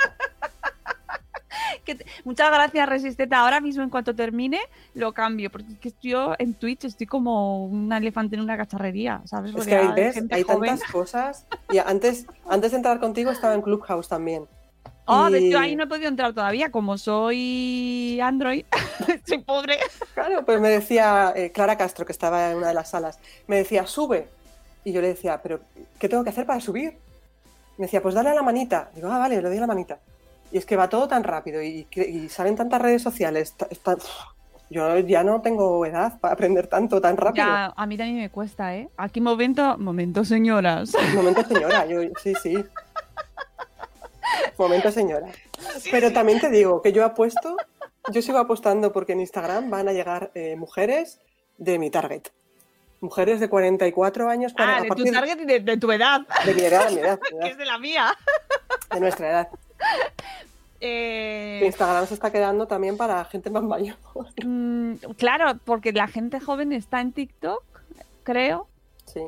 Que 1.83 1.95
te- 1.95 2.05
Muchas 2.25 2.51
gracias, 2.51 2.87
Resisteta. 2.89 3.39
Ahora 3.39 3.61
mismo, 3.61 3.81
en 3.81 3.89
cuanto 3.89 4.13
termine, 4.15 4.59
lo 4.93 5.13
cambio. 5.13 5.49
Porque 5.49 5.71
es 5.73 5.79
que 5.79 6.09
yo 6.09 6.33
en 6.37 6.53
Twitch 6.53 6.83
estoy 6.85 7.07
como 7.07 7.65
un 7.65 7.91
elefante 7.91 8.35
en 8.35 8.41
una 8.41 8.57
cacharrería, 8.57 9.21
¿sabes? 9.25 9.55
Es 9.55 9.65
que 9.65 9.75
de 9.75 9.87
ves, 9.93 10.23
hay 10.31 10.43
tantas 10.43 10.83
cosas. 10.83 11.45
Y 11.71 11.77
antes, 11.79 12.25
antes 12.47 12.71
de 12.71 12.77
entrar 12.77 12.99
contigo 12.99 13.31
estaba 13.31 13.53
en 13.53 13.61
Clubhouse 13.61 14.07
también. 14.09 14.45
Oh, 15.07 15.29
Y- 15.29 15.49
yo 15.49 15.59
ahí 15.59 15.75
no 15.75 15.83
he 15.83 15.87
podido 15.87 16.07
entrar 16.09 16.33
todavía. 16.33 16.69
Como 16.71 16.97
soy 16.97 18.19
Android, 18.21 18.65
soy 19.25 19.37
pobre. 19.39 19.77
Claro, 20.13 20.43
pues 20.45 20.59
me 20.59 20.69
decía 20.69 21.33
eh, 21.35 21.51
Clara 21.51 21.77
Castro, 21.77 22.05
que 22.05 22.11
estaba 22.11 22.51
en 22.51 22.57
una 22.57 22.67
de 22.67 22.73
las 22.73 22.89
salas, 22.89 23.19
me 23.47 23.57
decía, 23.57 23.85
sube. 23.87 24.27
Y 24.83 24.91
yo 24.91 25.01
le 25.01 25.09
decía, 25.09 25.41
pero 25.41 25.61
¿qué 25.99 26.07
tengo 26.07 26.23
que 26.23 26.29
hacer 26.29 26.45
para 26.45 26.59
subir? 26.61 26.93
Me 27.77 27.85
decía, 27.85 28.01
pues 28.01 28.15
dale 28.15 28.29
a 28.29 28.33
la 28.33 28.43
manita. 28.43 28.89
Digo, 28.95 29.09
ah, 29.11 29.17
vale, 29.19 29.41
le 29.41 29.47
doy 29.47 29.57
a 29.57 29.61
la 29.61 29.67
manita. 29.67 29.99
Y 30.51 30.57
es 30.57 30.65
que 30.65 30.75
va 30.77 30.87
todo 30.89 31.07
tan 31.07 31.23
rápido 31.23 31.61
y, 31.61 31.87
y 31.93 32.29
salen 32.29 32.55
tantas 32.55 32.81
redes 32.81 33.01
sociales. 33.01 33.53
yo 34.69 34.97
ya 34.99 35.23
no 35.23 35.41
tengo 35.41 35.85
edad 35.85 36.19
para 36.19 36.33
aprender 36.33 36.67
tanto 36.67 36.99
tan 37.01 37.15
rápido. 37.17 37.45
Ya, 37.45 37.73
a 37.75 37.85
mí 37.85 37.97
también 37.97 38.17
me 38.19 38.29
cuesta, 38.29 38.75
¿eh? 38.75 38.89
Aquí 38.97 39.21
momento, 39.21 39.77
momento, 39.77 40.23
señoras. 40.25 40.91
Momento 41.13 41.43
señora, 41.43 41.85
yo 41.85 42.01
sí, 42.21 42.33
sí. 42.41 42.57
Momento 44.57 44.91
señora. 44.91 45.27
Pero 45.91 46.11
también 46.13 46.39
te 46.39 46.49
digo 46.49 46.81
que 46.81 46.91
yo 46.91 47.03
apuesto, 47.05 47.57
yo 48.11 48.21
sigo 48.21 48.37
apostando 48.39 48.91
porque 48.91 49.13
en 49.13 49.21
Instagram 49.21 49.69
van 49.69 49.87
a 49.87 49.93
llegar 49.93 50.31
eh, 50.35 50.55
mujeres 50.55 51.19
de 51.57 51.79
mi 51.79 51.89
target. 51.89 52.23
Mujeres 52.99 53.39
de 53.39 53.47
44 53.49 54.29
años, 54.29 54.53
Ah, 54.57 54.77
a 54.77 54.81
de 54.81 54.89
tu 54.89 55.03
target 55.05 55.39
y 55.41 55.45
de, 55.45 55.59
de 55.59 55.77
tu 55.77 55.91
edad, 55.91 56.21
de 56.45 56.53
mi 56.55 56.61
edad, 56.61 56.89
mi 56.91 56.97
edad, 56.99 57.19
que 57.41 57.47
es 57.49 57.57
de 57.57 57.65
la 57.65 57.77
mía. 57.77 58.15
de 58.91 58.99
nuestra 58.99 59.29
edad. 59.29 59.47
Eh, 60.79 61.61
Instagram 61.65 62.05
se 62.07 62.13
está 62.13 62.31
quedando 62.31 62.67
también 62.67 62.97
para 62.97 63.23
gente 63.25 63.49
más 63.49 63.63
mayor. 63.63 63.95
mm, 64.45 64.93
claro, 65.17 65.57
porque 65.65 65.91
la 65.91 66.07
gente 66.07 66.39
joven 66.39 66.71
está 66.71 67.01
en 67.01 67.11
TikTok, 67.11 67.63
creo. 68.23 68.67
Sí, 69.05 69.21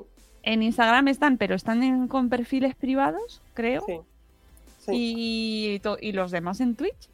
En 0.44 0.62
Instagram 0.64 1.08
están, 1.08 1.38
pero 1.38 1.56
están 1.56 1.82
en- 1.84 2.08
con 2.08 2.30
perfiles 2.30 2.76
privados, 2.76 3.42
creo. 3.54 3.84
sí. 3.86 4.00
Sí, 4.90 5.82
Y, 5.84 6.08
y 6.08 6.12
los 6.12 6.32
demás 6.32 6.60
en 6.62 6.76
Twitch. 6.76 7.10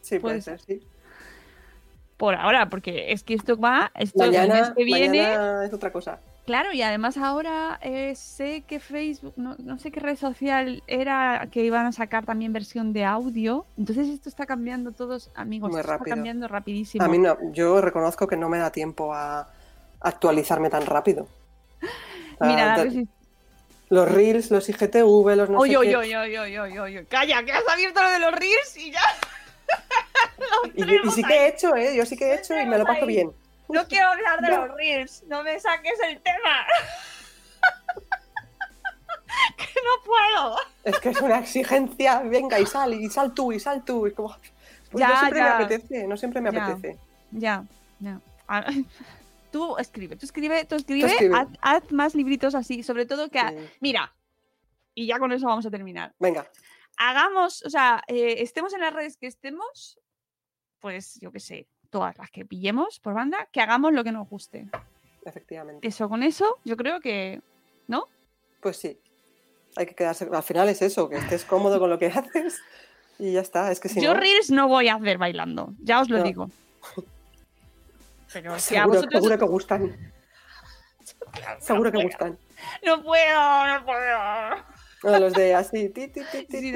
sí 0.00 0.18
puede 0.18 0.40
ser, 0.42 0.60
sí. 0.60 0.82
Por 2.16 2.34
ahora, 2.36 2.68
porque 2.70 3.12
es 3.12 3.24
que 3.24 3.34
esto 3.34 3.56
va, 3.56 3.90
esto 3.94 4.22
el 4.24 4.30
mes 4.30 4.40
Mañana, 4.40 4.74
que 4.76 4.84
viene. 4.84 5.64
es 5.64 5.72
otra 5.72 5.90
cosa. 5.90 6.20
Claro, 6.44 6.72
y 6.72 6.82
además 6.82 7.16
ahora 7.16 7.78
eh, 7.82 8.14
sé 8.16 8.62
que 8.66 8.80
Facebook, 8.80 9.34
no, 9.36 9.54
no 9.58 9.78
sé 9.78 9.90
qué 9.92 10.00
red 10.00 10.16
social 10.16 10.82
era 10.88 11.48
que 11.52 11.64
iban 11.64 11.86
a 11.86 11.92
sacar 11.92 12.24
también 12.24 12.52
versión 12.52 12.92
de 12.92 13.04
audio. 13.04 13.64
Entonces 13.78 14.08
esto 14.08 14.28
está 14.28 14.46
cambiando 14.46 14.92
todos, 14.92 15.30
amigos. 15.34 15.70
Muy 15.70 15.80
esto 15.80 15.92
rápido. 15.92 16.06
Está 16.06 16.16
cambiando 16.16 16.48
rapidísimo. 16.48 17.04
A 17.04 17.08
mí 17.08 17.18
no, 17.18 17.36
yo 17.52 17.80
reconozco 17.80 18.26
que 18.26 18.36
no 18.36 18.48
me 18.48 18.58
da 18.58 18.70
tiempo 18.70 19.14
a 19.14 19.48
actualizarme 20.00 20.68
tan 20.70 20.84
rápido. 20.86 21.28
Mira, 22.40 22.76
la 22.76 22.84
los 23.92 24.10
reels, 24.10 24.50
los 24.50 24.68
IGTV, 24.70 25.36
los 25.36 25.50
no 25.50 25.58
Oye, 25.58 25.72
sé 25.72 25.76
oye, 25.76 25.90
qué. 25.90 25.96
oye, 25.96 26.16
oye, 26.18 26.40
oye, 26.40 26.60
oye, 26.60 26.80
oye. 26.80 27.04
Calla, 27.06 27.44
que 27.44 27.52
has 27.52 27.68
abierto 27.68 28.02
lo 28.02 28.08
de 28.10 28.18
los 28.20 28.32
reels 28.32 28.76
y 28.76 28.90
ya. 28.90 29.00
Y, 30.74 30.80
yo- 30.84 31.02
y 31.04 31.10
sí 31.10 31.22
que 31.22 31.34
he 31.34 31.48
hecho, 31.48 31.76
¿eh? 31.76 31.94
Yo 31.96 32.04
sí 32.06 32.16
que 32.16 32.24
he 32.26 32.34
hecho 32.36 32.58
y 32.58 32.64
me 32.66 32.78
lo 32.78 32.84
paso 32.86 33.02
ahí. 33.02 33.06
bien. 33.08 33.32
No 33.68 33.86
quiero 33.86 34.08
hablar 34.08 34.40
de 34.40 34.48
los 34.48 34.74
reels. 34.76 35.22
No 35.28 35.42
me 35.42 35.58
saques 35.60 35.92
el 36.08 36.20
tema. 36.20 36.66
que 39.56 39.66
no 39.74 40.04
puedo. 40.04 40.56
Es 40.84 40.98
que 40.98 41.10
es 41.10 41.20
una 41.20 41.38
exigencia, 41.38 42.20
venga 42.20 42.58
y 42.60 42.66
sal, 42.66 42.94
y 42.94 43.08
sal 43.10 43.32
tú, 43.34 43.52
y 43.52 43.60
sal 43.60 43.84
tú. 43.84 44.06
Y 44.06 44.12
como, 44.12 44.34
pues 44.90 45.00
Ya, 45.00 45.08
no 45.08 45.18
siempre 45.18 45.38
ya. 45.38 45.44
me 45.44 45.50
apetece, 45.64 46.06
no 46.06 46.16
siempre 46.16 46.40
me 46.40 46.50
Ya. 46.52 46.64
apetece. 46.66 46.98
Ya, 47.30 47.64
ya. 48.00 48.18
Tú 49.52 49.76
escribe, 49.78 50.16
tú 50.16 50.26
escribe, 50.26 50.64
tú 50.64 50.74
escribe, 50.74 51.06
escribe. 51.08 51.36
Haz, 51.36 51.48
haz 51.60 51.92
más 51.92 52.14
libritos 52.14 52.54
así, 52.54 52.82
sobre 52.82 53.06
todo 53.06 53.28
que, 53.28 53.38
Sí. 53.40 53.54
mira, 53.80 54.14
y 54.94 55.06
ya 55.06 55.18
con 55.18 55.30
eso 55.32 55.46
vamos 55.46 55.64
a 55.66 55.70
terminar. 55.70 56.14
Venga, 56.18 56.46
Hagamos, 56.98 57.62
o 57.64 57.70
sea, 57.70 58.02
eh, 58.06 58.36
estemos 58.38 58.74
en 58.74 58.80
las 58.80 58.92
redes 58.92 59.16
que 59.16 59.26
estemos, 59.26 59.98
pues 60.80 61.18
yo 61.20 61.32
qué 61.32 61.40
sé, 61.40 61.66
todas 61.90 62.16
las 62.18 62.30
que 62.30 62.44
pillemos 62.44 63.00
por 63.00 63.14
banda, 63.14 63.48
que 63.52 63.60
hagamos 63.60 63.92
lo 63.92 64.02
que 64.04 64.12
nos 64.12 64.28
guste. 64.28 64.68
efectivamente. 65.24 65.86
Eso, 65.86 66.08
con 66.08 66.22
eso, 66.22 66.58
yo 66.64 66.76
creo 66.76 67.00
que, 67.00 67.40
¿no? 67.88 68.08
Pues 68.60 68.76
sí. 68.76 68.98
Hay 69.76 69.86
que 69.86 69.94
quedarse. 69.94 70.28
Al 70.30 70.42
final 70.42 70.68
es 70.68 70.82
eso, 70.82 71.08
que 71.08 71.16
estés 71.16 71.44
cómodo 71.46 71.78
con 71.78 71.88
lo 71.88 71.98
que 71.98 72.06
haces 72.14 72.60
y 73.18 73.32
ya 73.32 73.40
está. 73.40 73.70
Es 73.72 73.80
que 73.80 73.88
si 73.88 74.00
yo 74.02 74.12
no. 74.14 74.20
reels 74.20 74.50
no 74.50 74.68
voy 74.68 74.88
a 74.88 74.96
hacer 74.96 75.16
bailando, 75.16 75.72
ya 75.78 76.00
os 76.00 76.10
lo 76.10 76.18
No. 76.18 76.24
digo. 76.24 76.50
Pero 78.32 78.58
si 78.58 78.76
a 78.76 78.80
Seguro, 78.82 78.98
vosotros 79.00 79.22
seguro 79.22 79.38
que 79.38 79.44
gustan. 79.44 80.12
Seguro 81.60 81.92
que 81.92 82.02
gustan. 82.02 82.38
no 82.84 83.02
puedo, 83.02 83.66
no 83.66 83.84
puedo. 83.84 84.64
No, 85.04 85.18
los 85.18 85.32
de 85.32 85.54
así. 85.54 85.88
ti, 85.88 86.08
ti, 86.08 86.20
ti, 86.30 86.44
ti, 86.44 86.58
Sí, 86.60 86.72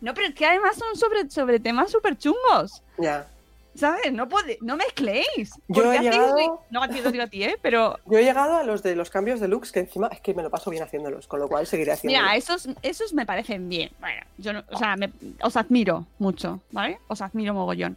no. 0.00 0.14
pero 0.14 0.26
es 0.28 0.34
que 0.34 0.46
además 0.46 0.76
son 0.76 0.96
sobre, 0.96 1.28
sobre 1.30 1.60
temas 1.60 1.90
súper 1.90 2.16
chungos. 2.16 2.82
Ya. 2.98 3.26
¿Sabes? 3.74 4.12
No, 4.12 4.28
puede, 4.28 4.58
no 4.60 4.76
mezcléis. 4.76 5.52
Yo 5.68 5.92
he 5.92 5.98
llegado- 6.00 6.62
No, 6.70 6.82
a 6.82 6.88
ti, 6.88 7.00
a 7.18 7.26
ti, 7.26 7.44
¿eh? 7.44 7.56
Pero 7.62 7.98
Yo 8.06 8.18
he 8.18 8.24
llegado 8.24 8.56
a 8.56 8.64
los 8.64 8.82
de 8.82 8.94
los 8.96 9.08
cambios 9.08 9.40
de 9.40 9.48
looks, 9.48 9.72
que 9.72 9.80
encima 9.80 10.08
es 10.08 10.20
que 10.20 10.34
me 10.34 10.42
lo 10.42 10.50
paso 10.50 10.70
bien 10.70 10.82
haciéndolos, 10.82 11.26
con 11.26 11.40
lo 11.40 11.48
cual 11.48 11.66
seguiré 11.66 11.92
haciendo. 11.92 12.18
mira, 12.20 12.36
esos, 12.36 12.68
esos 12.82 13.14
me 13.14 13.24
parecen 13.24 13.68
bien. 13.70 13.90
Bueno, 13.98 14.20
yo 14.36 14.52
no, 14.52 14.62
o 14.70 14.76
sea, 14.78 14.96
me- 14.96 15.10
os 15.42 15.56
admiro 15.56 16.06
mucho, 16.18 16.60
¿vale? 16.70 16.98
Os 17.08 17.22
admiro 17.22 17.54
mogollón. 17.54 17.96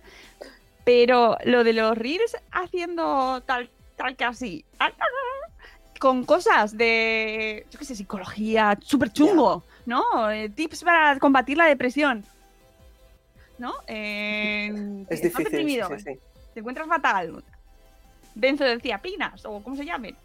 Pero 0.85 1.37
lo 1.43 1.63
de 1.65 1.73
los 1.73 1.97
reels 1.97 2.37
haciendo 2.51 3.41
tal, 3.41 3.69
tal 3.97 4.15
que 4.15 4.23
así, 4.23 4.63
tal, 4.77 4.93
tal, 4.95 5.07
con 5.99 6.23
cosas 6.23 6.77
de, 6.77 7.65
yo 7.71 7.79
qué 7.79 7.85
sé, 7.85 7.95
psicología, 7.95 8.77
súper 8.81 9.11
chungo, 9.11 9.63
¿no? 9.85 10.31
Eh, 10.31 10.49
tips 10.49 10.83
para 10.83 11.19
combatir 11.19 11.57
la 11.57 11.65
depresión. 11.65 12.23
¿No? 13.57 13.73
Eh, 13.87 15.05
Es 15.09 15.21
difícil. 15.21 15.45
deprimido, 15.45 15.89
sí, 15.97 16.03
sí. 16.03 16.19
te 16.53 16.59
encuentras 16.59 16.87
fatal. 16.87 17.43
Benzodiazepinas, 18.35 19.45
o 19.45 19.63
como 19.63 19.75
se 19.77 19.85
llamen. 19.85 20.15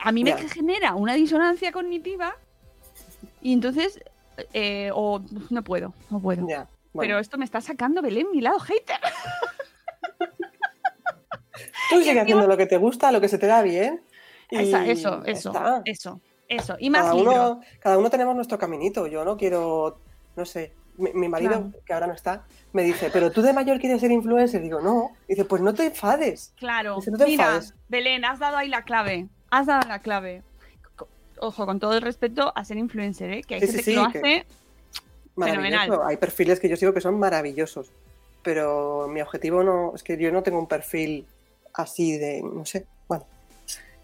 A 0.00 0.10
mí 0.10 0.24
me 0.24 0.36
genera 0.48 0.94
una 0.96 1.14
disonancia 1.14 1.70
cognitiva 1.70 2.34
y 3.40 3.52
entonces, 3.52 4.02
eh, 4.52 4.90
o 4.92 5.22
no 5.50 5.62
puedo, 5.62 5.94
no 6.10 6.20
puedo. 6.20 6.46
Pero 6.94 7.18
esto 7.18 7.38
me 7.38 7.44
está 7.44 7.60
sacando 7.60 8.02
Belén, 8.02 8.26
mi 8.32 8.40
lado 8.40 8.58
hater. 8.60 8.96
Tú 11.90 11.98
sigue 11.98 12.10
encima- 12.10 12.22
haciendo 12.22 12.46
lo 12.46 12.56
que 12.56 12.66
te 12.66 12.76
gusta, 12.76 13.12
lo 13.12 13.20
que 13.20 13.28
se 13.28 13.38
te 13.38 13.46
da 13.46 13.62
bien. 13.62 14.02
Esa- 14.50 14.84
eso, 14.86 15.22
eso, 15.24 15.50
está. 15.50 15.82
eso, 15.84 16.20
eso. 16.48 16.76
Y 16.78 16.90
más 16.90 17.02
Cada 17.02 17.14
libros. 17.14 17.34
uno, 17.34 17.60
cada 17.80 17.98
uno 17.98 18.10
tenemos 18.10 18.34
nuestro 18.34 18.58
caminito. 18.58 19.06
Yo 19.06 19.24
no 19.24 19.36
quiero, 19.36 19.98
no 20.36 20.44
sé, 20.44 20.72
mi, 20.98 21.12
mi 21.14 21.28
marido, 21.28 21.52
Claro. 21.52 21.72
que 21.86 21.92
ahora 21.94 22.06
no 22.06 22.12
está, 22.14 22.44
me 22.72 22.82
dice, 22.82 23.10
pero 23.12 23.30
tú 23.30 23.40
de 23.42 23.52
mayor 23.52 23.78
quieres 23.80 24.00
ser 24.00 24.10
influencer. 24.10 24.60
Digo, 24.62 24.80
no. 24.80 25.12
Dice, 25.28 25.44
pues 25.44 25.62
no 25.62 25.72
te 25.74 25.86
enfades. 25.86 26.52
Claro, 26.56 26.96
Dice, 26.96 27.10
"No 27.10 27.18
te 27.18 27.24
mira, 27.26 27.44
enfades". 27.44 27.74
Belén, 27.88 28.24
has 28.24 28.38
dado 28.38 28.56
ahí 28.58 28.68
la 28.68 28.82
clave. 28.82 29.28
Has 29.50 29.66
dado 29.66 29.86
la 29.88 29.98
clave. 30.00 30.42
Ojo, 31.40 31.66
con 31.66 31.80
todo 31.80 31.94
el 31.94 32.02
respeto 32.02 32.52
a 32.54 32.64
ser 32.64 32.76
influencer, 32.76 33.30
¿eh? 33.32 33.42
que 33.42 33.56
hay 33.56 33.60
Sí, 33.62 33.66
gente 33.68 33.82
sí, 33.82 33.90
que 33.92 33.96
lo 33.96 34.10
que- 34.10 34.18
hace. 34.18 34.46
Maravilloso. 35.36 35.80
Fenomenal. 35.80 36.08
Hay 36.08 36.16
perfiles 36.16 36.60
que 36.60 36.68
yo 36.68 36.76
sigo 36.76 36.92
que 36.92 37.00
son 37.00 37.18
maravillosos. 37.18 37.90
Pero 38.42 39.06
mi 39.08 39.20
objetivo 39.20 39.62
no, 39.62 39.92
es 39.94 40.02
que 40.02 40.16
yo 40.16 40.32
no 40.32 40.42
tengo 40.42 40.58
un 40.58 40.66
perfil 40.66 41.26
así 41.74 42.18
de, 42.18 42.42
no 42.42 42.64
sé, 42.66 42.86
bueno. 43.08 43.26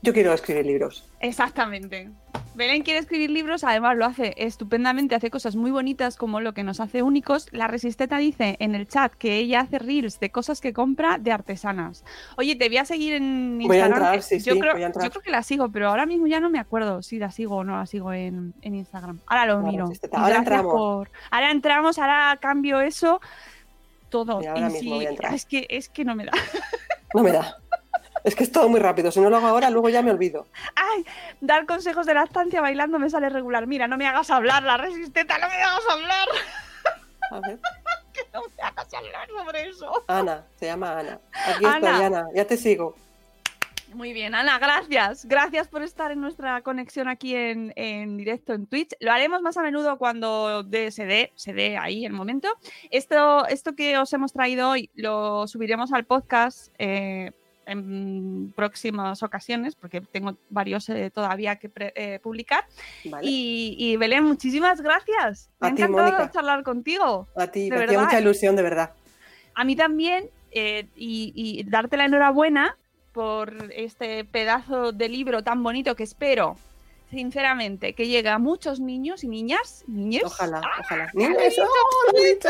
Yo 0.01 0.13
quiero 0.13 0.33
escribir 0.33 0.65
libros. 0.65 1.09
Exactamente. 1.21 2.11
Belén 2.59 2.83
quiere 2.83 2.99
escribir 3.01 3.31
libros, 3.31 3.65
además 3.65 3.97
lo 3.97 4.05
hace 4.05 4.35
estupendamente, 4.37 5.15
hace 5.15 5.31
cosas 5.31 5.57
muy 5.57 5.71
bonitas 5.71 6.17
como 6.17 6.41
lo 6.41 6.53
que 6.53 6.65
nos 6.65 6.81
hace 6.81 7.03
únicos. 7.03 7.47
La 7.53 7.69
Resisteta 7.69 8.19
dice 8.19 8.57
en 8.59 8.75
el 8.75 8.87
chat 8.89 9.13
que 9.15 9.37
ella 9.37 9.61
hace 9.61 9.79
reels 9.79 10.21
de 10.21 10.31
cosas 10.31 10.61
que 10.61 10.73
compra 10.73 11.17
de 11.19 11.33
artesanas. 11.33 12.05
Oye, 12.37 12.57
te 12.57 12.69
voy 12.69 12.79
a 12.79 12.85
seguir 12.85 13.15
en 13.15 13.59
Voy 13.65 13.77
a 13.77 13.87
Instagram. 13.87 13.93
entrar, 13.99 14.15
eh, 14.19 14.23
sí, 14.23 14.41
yo, 14.41 14.55
sí, 14.55 14.61
creo, 14.61 14.73
voy 14.75 14.83
a 14.83 14.87
entrar. 14.87 15.05
yo 15.05 15.11
creo 15.11 15.23
que 15.23 15.31
la 15.31 15.43
sigo, 15.43 15.71
pero 15.71 15.89
ahora 15.89 16.05
mismo 16.05 16.27
ya 16.27 16.41
no 16.41 16.51
me 16.51 16.59
acuerdo 16.59 17.01
si 17.03 17.19
la 17.19 17.31
sigo 17.31 17.57
o 17.57 17.65
no 17.65 17.77
la 17.77 17.87
sigo 17.87 18.13
en, 18.13 18.53
en 18.63 18.75
Instagram. 18.75 19.21
Ahora 19.27 19.47
lo 19.47 19.63
La 19.63 19.71
miro. 19.71 19.85
Ahora 19.85 19.95
gracias 20.11 20.39
entramos. 20.39 20.73
por- 20.75 21.11
Ahora 21.31 21.51
entramos, 21.53 21.99
ahora 21.99 22.39
cambio 22.41 22.81
eso. 22.81 23.21
Todo. 24.09 24.43
Y 24.43 24.47
ahora 24.47 24.61
Y 24.69 24.73
mismo 24.73 24.81
si- 24.81 24.89
voy 24.89 25.07
a 25.07 25.11
entrar. 25.11 25.33
Es 25.33 25.45
que, 25.47 25.67
es 25.71 25.89
que 25.89 26.05
no 26.05 26.15
me 26.17 26.25
da. 26.25 26.33
No 27.15 27.23
me 27.23 27.31
da. 27.33 27.57
Es 28.25 28.35
que 28.35 28.45
es 28.45 28.53
todo 28.53 28.69
muy 28.69 28.81
rápido. 28.81 29.11
Si 29.11 29.21
no 29.21 29.31
lo 29.31 29.37
hago 29.37 29.47
ahora, 29.47 29.71
luego 29.71 29.89
ya 29.89 30.03
me 30.03 30.11
olvido. 30.11 30.47
Ay, 30.75 31.05
dar 31.41 31.67
consejos 31.67 32.07
de 32.07 32.15
lactancia 32.15 32.61
bailando 32.61 32.99
me 32.99 33.11
sale 33.11 33.29
regular. 33.29 33.67
Mira, 33.67 33.87
no 33.89 33.97
me 33.97 34.07
hagas 34.07 34.31
hablar, 34.31 34.63
la 34.63 34.77
resisteta, 34.77 35.39
no 35.39 35.49
me 35.49 35.55
hagas 35.55 35.89
hablar. 35.91 36.29
A 37.31 37.41
ver. 37.41 37.59
No 38.35 38.43
me 38.43 38.63
hagas 38.63 38.93
hablar 38.93 39.29
sobre 39.29 39.69
eso. 39.69 40.05
Ana, 40.09 40.45
se 40.57 40.67
llama 40.67 40.99
Ana. 40.99 41.21
Aquí 41.47 41.65
Ana. 41.65 41.91
estoy, 41.91 42.05
Ana. 42.05 42.27
Ya 42.35 42.45
te 42.47 42.57
sigo. 42.57 42.97
Muy 43.95 44.13
bien, 44.13 44.35
Ana, 44.35 44.59
gracias. 44.59 45.25
Gracias 45.25 45.69
por 45.69 45.83
estar 45.83 46.11
en 46.11 46.21
nuestra 46.21 46.61
conexión 46.63 47.09
aquí 47.09 47.35
en, 47.37 47.73
en 47.77 48.17
directo 48.19 48.53
en 48.55 48.67
Twitch. 48.67 48.93
Lo 49.01 49.13
haremos 49.13 49.41
más 49.41 49.57
a 49.57 49.63
menudo 49.63 49.97
cuando 49.99 50.63
de- 50.65 50.91
se 50.91 51.07
dé, 51.07 51.33
se 51.37 51.53
dé 51.55 51.79
ahí 51.79 52.05
el 52.05 52.13
momento. 52.13 52.49
Esto, 52.91 53.47
esto 53.47 53.75
que 53.77 53.97
os 53.99 54.13
hemos 54.13 54.33
traído 54.33 54.69
hoy 54.71 54.91
lo 54.95 55.47
subiremos 55.47 55.93
al 55.93 56.05
podcast 56.05 56.75
eh, 56.79 57.31
en 57.69 58.53
próximas 58.57 59.23
ocasiones, 59.23 59.75
porque 59.77 60.01
tengo 60.01 60.37
varios 60.51 60.89
eh, 60.89 61.11
todavía 61.15 61.57
que 61.57 61.69
pre- 61.69 61.93
eh, 61.95 62.19
publicar. 62.21 62.65
Vale. 63.05 63.27
Y, 63.29 63.77
y 63.79 63.97
Belén, 63.97 64.25
muchísimas 64.25 64.81
gracias. 64.81 65.51
Me 65.61 65.69
A 65.69 65.71
ha 65.71 65.73
encantado 65.73 66.31
charlar 66.33 66.63
contigo. 66.63 67.29
A 67.37 67.47
ti, 67.47 67.65
de 67.65 67.71
me 67.71 67.77
hacía 67.77 67.87
verdad. 67.89 68.05
mucha 68.05 68.21
ilusión, 68.21 68.57
de 68.57 68.63
verdad. 68.63 68.93
A 69.55 69.65
mí 69.65 69.77
también, 69.77 70.31
eh, 70.51 70.89
y, 70.97 71.33
y 71.35 71.65
darte 71.65 71.97
la 71.97 72.05
enhorabuena 72.07 72.77
por 73.13 73.73
este 73.73 74.25
pedazo 74.25 74.93
de 74.93 75.09
libro 75.09 75.43
tan 75.43 75.63
bonito 75.63 75.97
que 75.97 76.05
espero, 76.05 76.57
sinceramente, 77.11 77.93
que 77.95 78.07
llegue 78.07 78.29
a 78.29 78.39
muchos 78.39 78.79
niños 78.81 79.25
y 79.25 79.29
niñas. 79.29 79.83
niñes. 79.89 80.23
Ojalá, 80.25 80.61
ojalá. 80.81 81.11
lo 81.15 81.21
he 81.23 81.29
Niños, 81.29 81.43
dicho, 81.43 81.63
¡oh, 81.65 82.13
lo 82.13 82.19
he 82.19 82.35
dicho! 82.35 82.49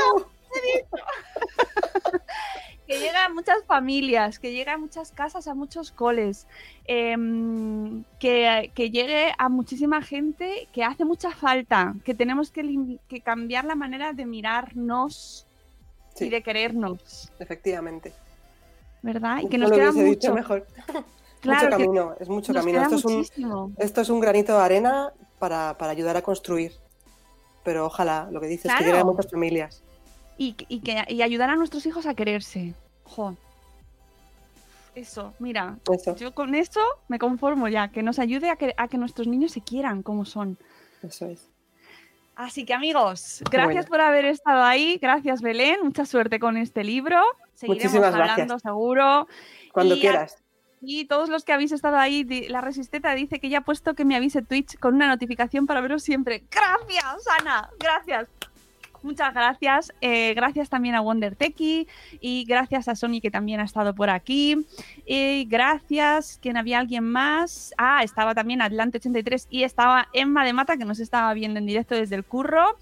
Que 2.89 2.95
llegue 2.99 3.17
a 3.19 3.29
muchas 3.29 3.63
familias, 3.67 4.39
que 4.39 4.51
llegue 4.51 4.71
a 4.71 4.79
muchas 4.79 5.13
casas, 5.13 5.47
a 5.47 5.55
muchos 5.55 5.93
coles, 5.93 6.47
em, 6.87 8.03
que, 8.19 8.73
que 8.75 8.91
llegue 8.91 9.31
a 9.37 9.51
muchísima 9.51 10.01
gente 10.01 10.69
que 10.73 10.83
hace 10.83 11.05
mucha 11.05 11.31
falta, 11.31 11.95
que 12.03 12.15
tenemos 12.15 12.51
que, 12.51 12.99
que 13.07 13.21
cambiar 13.21 13.67
la 13.67 13.75
manera 13.75 14.15
de 14.15 14.25
mirarnos 14.25 15.47
y 16.19 16.31
de 16.31 16.43
querernos, 16.43 17.31
efectivamente. 17.39 18.13
¿verdad? 19.03 19.41
Y 19.41 19.45
No 19.45 19.49
que 19.51 19.59
nos 19.59 19.71
queda 19.71 19.93
dicho 19.93 20.05
mucho. 20.05 20.35
mejor. 20.35 20.67
Claro, 21.41 21.67
mucho 21.67 21.79
camino, 21.79 22.15
es 22.19 22.29
mucho 22.29 22.53
camino. 22.53 22.83
Esto 22.83 22.97
es, 22.97 23.05
un, 23.05 23.77
esto 23.79 24.01
es 24.01 24.09
un 24.09 24.19
granito 24.19 24.57
de 24.57 24.61
arena 24.65 25.13
para, 25.39 25.79
para 25.79 25.93
ayudar 25.93 26.17
a 26.17 26.23
construir. 26.23 26.73
Pero 27.63 27.87
ojalá, 27.87 28.29
lo 28.33 28.41
que 28.41 28.49
dices, 28.49 28.65
Claro. 28.65 28.79
que 28.79 28.85
llegue 28.87 28.99
a 28.99 29.05
muchas 29.05 29.31
familias. 29.31 29.85
Y, 30.39 30.55
y 30.69 30.81
que, 30.81 31.05
y 31.09 31.21
ayudar 31.23 31.51
a 31.51 31.57
nuestros 31.57 31.85
hijos 31.87 32.07
a 32.07 32.15
quererse. 32.15 32.75
Jo. 33.05 33.37
Eso, 34.95 35.33
mira, 35.39 35.77
Eso, 35.93 36.17
yo 36.17 36.35
con 36.35 36.55
eso 36.55 36.81
me 37.09 37.19
conformo 37.19 37.69
ya, 37.69 37.89
que 37.89 38.03
nos 38.03 38.19
ayude 38.19 38.51
a 38.51 38.57
que, 38.57 38.75
a 38.77 38.89
que 38.89 38.99
nuestros 38.99 39.27
niños 39.29 39.53
se 39.53 39.61
quieran 39.61 40.03
como 40.03 40.25
son. 40.25 40.57
eso 41.03 41.27
es. 41.27 41.49
Así 42.35 42.65
que 42.65 42.73
amigos, 42.73 43.43
gracias 43.51 43.87
Bueno. 43.87 43.89
por 43.89 44.01
haber 44.01 44.25
estado 44.25 44.63
ahí, 44.63 44.97
gracias 45.03 45.41
Belén, 45.43 45.81
mucha 45.83 46.05
suerte 46.07 46.39
con 46.41 46.57
este 46.57 46.85
libro. 46.85 47.21
Seguiremos 47.55 47.85
Muchísimas 47.93 48.15
hablando 48.15 48.35
gracias. 48.37 48.63
seguro. 48.63 49.27
Cuando 49.73 49.97
Y 49.97 50.01
quieras. 50.01 50.37
Y 50.81 51.07
todos 51.07 51.29
los 51.29 51.45
que 51.45 51.53
habéis 51.53 51.73
estado 51.73 51.97
ahí, 51.97 52.25
la 52.49 52.61
Resisteta 52.61 53.13
dice 53.17 53.41
que 53.41 53.49
ya 53.49 53.59
ha 53.59 53.63
puesto 53.63 53.95
que 53.95 54.05
me 54.05 54.15
avise 54.15 54.43
Twitch 54.43 54.79
con 54.79 54.95
una 54.95 55.09
notificación 55.09 55.67
para 55.67 55.81
veros 55.81 56.05
siempre. 56.05 56.45
Gracias, 56.51 57.25
Ana, 57.41 57.69
gracias. 57.81 58.29
Muchas 59.09 59.33
gracias. 59.33 59.91
Eh, 60.03 60.35
gracias 60.35 60.69
también 60.69 60.95
a 60.95 61.01
Wonder 61.01 61.35
Techie 61.35 61.87
y 62.21 62.45
gracias 62.45 62.89
a 62.89 62.95
Sony 62.95 63.23
que 63.23 63.31
también 63.31 63.59
ha 63.59 63.65
estado 63.65 63.95
por 63.95 64.11
aquí. 64.11 64.67
Y 65.07 65.47
gracias, 65.47 66.39
¿quién 66.43 66.59
había 66.59 66.79
alguien 66.79 67.05
más? 67.05 67.73
Ah, 67.79 68.03
estaba 68.03 68.35
también 68.35 68.61
Atlante83 68.61 69.47
y 69.49 69.63
estaba 69.63 70.09
Emma 70.13 70.45
de 70.45 70.53
Mata 70.53 70.77
que 70.77 70.85
nos 70.85 71.01
estaba 71.01 71.33
viendo 71.33 71.59
en 71.59 71.65
directo 71.65 71.95
desde 71.95 72.17
el 72.17 72.25
curro. 72.25 72.77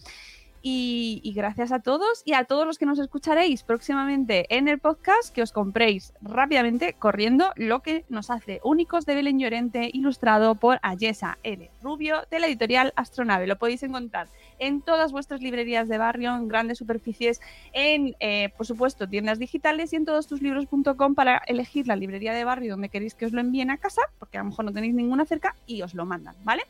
Y, 0.62 1.20
y 1.22 1.32
gracias 1.32 1.70
a 1.70 1.78
todos 1.78 2.22
y 2.24 2.32
a 2.32 2.42
todos 2.42 2.66
los 2.66 2.76
que 2.76 2.86
nos 2.86 2.98
escucharéis 2.98 3.62
próximamente 3.62 4.52
en 4.52 4.66
el 4.66 4.80
podcast, 4.80 5.32
que 5.32 5.42
os 5.42 5.52
compréis 5.52 6.12
rápidamente, 6.22 6.94
corriendo, 6.94 7.52
lo 7.54 7.82
que 7.82 8.04
nos 8.08 8.30
hace 8.30 8.60
únicos 8.64 9.06
de 9.06 9.14
Belén 9.14 9.38
Llorente, 9.38 9.88
ilustrado 9.92 10.56
por 10.56 10.80
Ayesa 10.82 11.38
L. 11.44 11.70
Rubio, 11.82 12.22
de 12.32 12.40
la 12.40 12.48
editorial 12.48 12.92
Astronave. 12.96 13.46
Lo 13.46 13.58
podéis 13.58 13.84
encontrar 13.84 14.26
en 14.58 14.80
todas 14.80 15.12
vuestras 15.12 15.40
librerías 15.40 15.88
de 15.88 15.98
barrio, 15.98 16.34
en 16.34 16.48
grandes 16.48 16.78
superficies, 16.78 17.40
en, 17.72 18.16
eh, 18.20 18.50
por 18.56 18.66
supuesto, 18.66 19.08
tiendas 19.08 19.38
digitales 19.38 19.92
y 19.92 19.96
en 19.96 20.04
todostuslibros.com 20.04 21.14
para 21.14 21.38
elegir 21.46 21.86
la 21.86 21.96
librería 21.96 22.32
de 22.32 22.44
barrio 22.44 22.72
donde 22.72 22.88
queréis 22.88 23.14
que 23.14 23.26
os 23.26 23.32
lo 23.32 23.40
envíen 23.40 23.70
a 23.70 23.78
casa, 23.78 24.02
porque 24.18 24.38
a 24.38 24.42
lo 24.42 24.50
mejor 24.50 24.64
no 24.64 24.72
tenéis 24.72 24.94
ninguna 24.94 25.24
cerca 25.24 25.54
y 25.66 25.82
os 25.82 25.94
lo 25.94 26.04
mandan, 26.04 26.34
¿vale? 26.44 26.62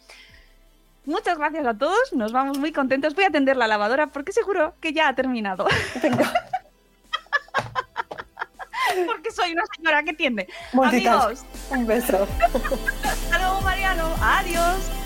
Muchas 1.06 1.38
gracias 1.38 1.64
a 1.64 1.74
todos, 1.74 2.12
nos 2.12 2.32
vamos 2.32 2.58
muy 2.58 2.72
contentos. 2.72 3.14
Voy 3.14 3.24
a 3.24 3.28
atender 3.28 3.56
la 3.56 3.68
lavadora 3.68 4.08
porque 4.08 4.32
seguro 4.32 4.74
que 4.80 4.92
ya 4.92 5.08
ha 5.08 5.14
terminado. 5.14 5.66
porque 9.06 9.30
soy 9.30 9.52
una 9.52 9.62
señora 9.76 10.02
que 10.02 10.14
tiende. 10.14 10.48
Amigos, 10.72 11.44
Un 11.70 11.86
beso. 11.86 12.26
hasta 13.04 13.38
luego 13.38 13.60
Mariano, 13.60 14.12
adiós. 14.20 15.05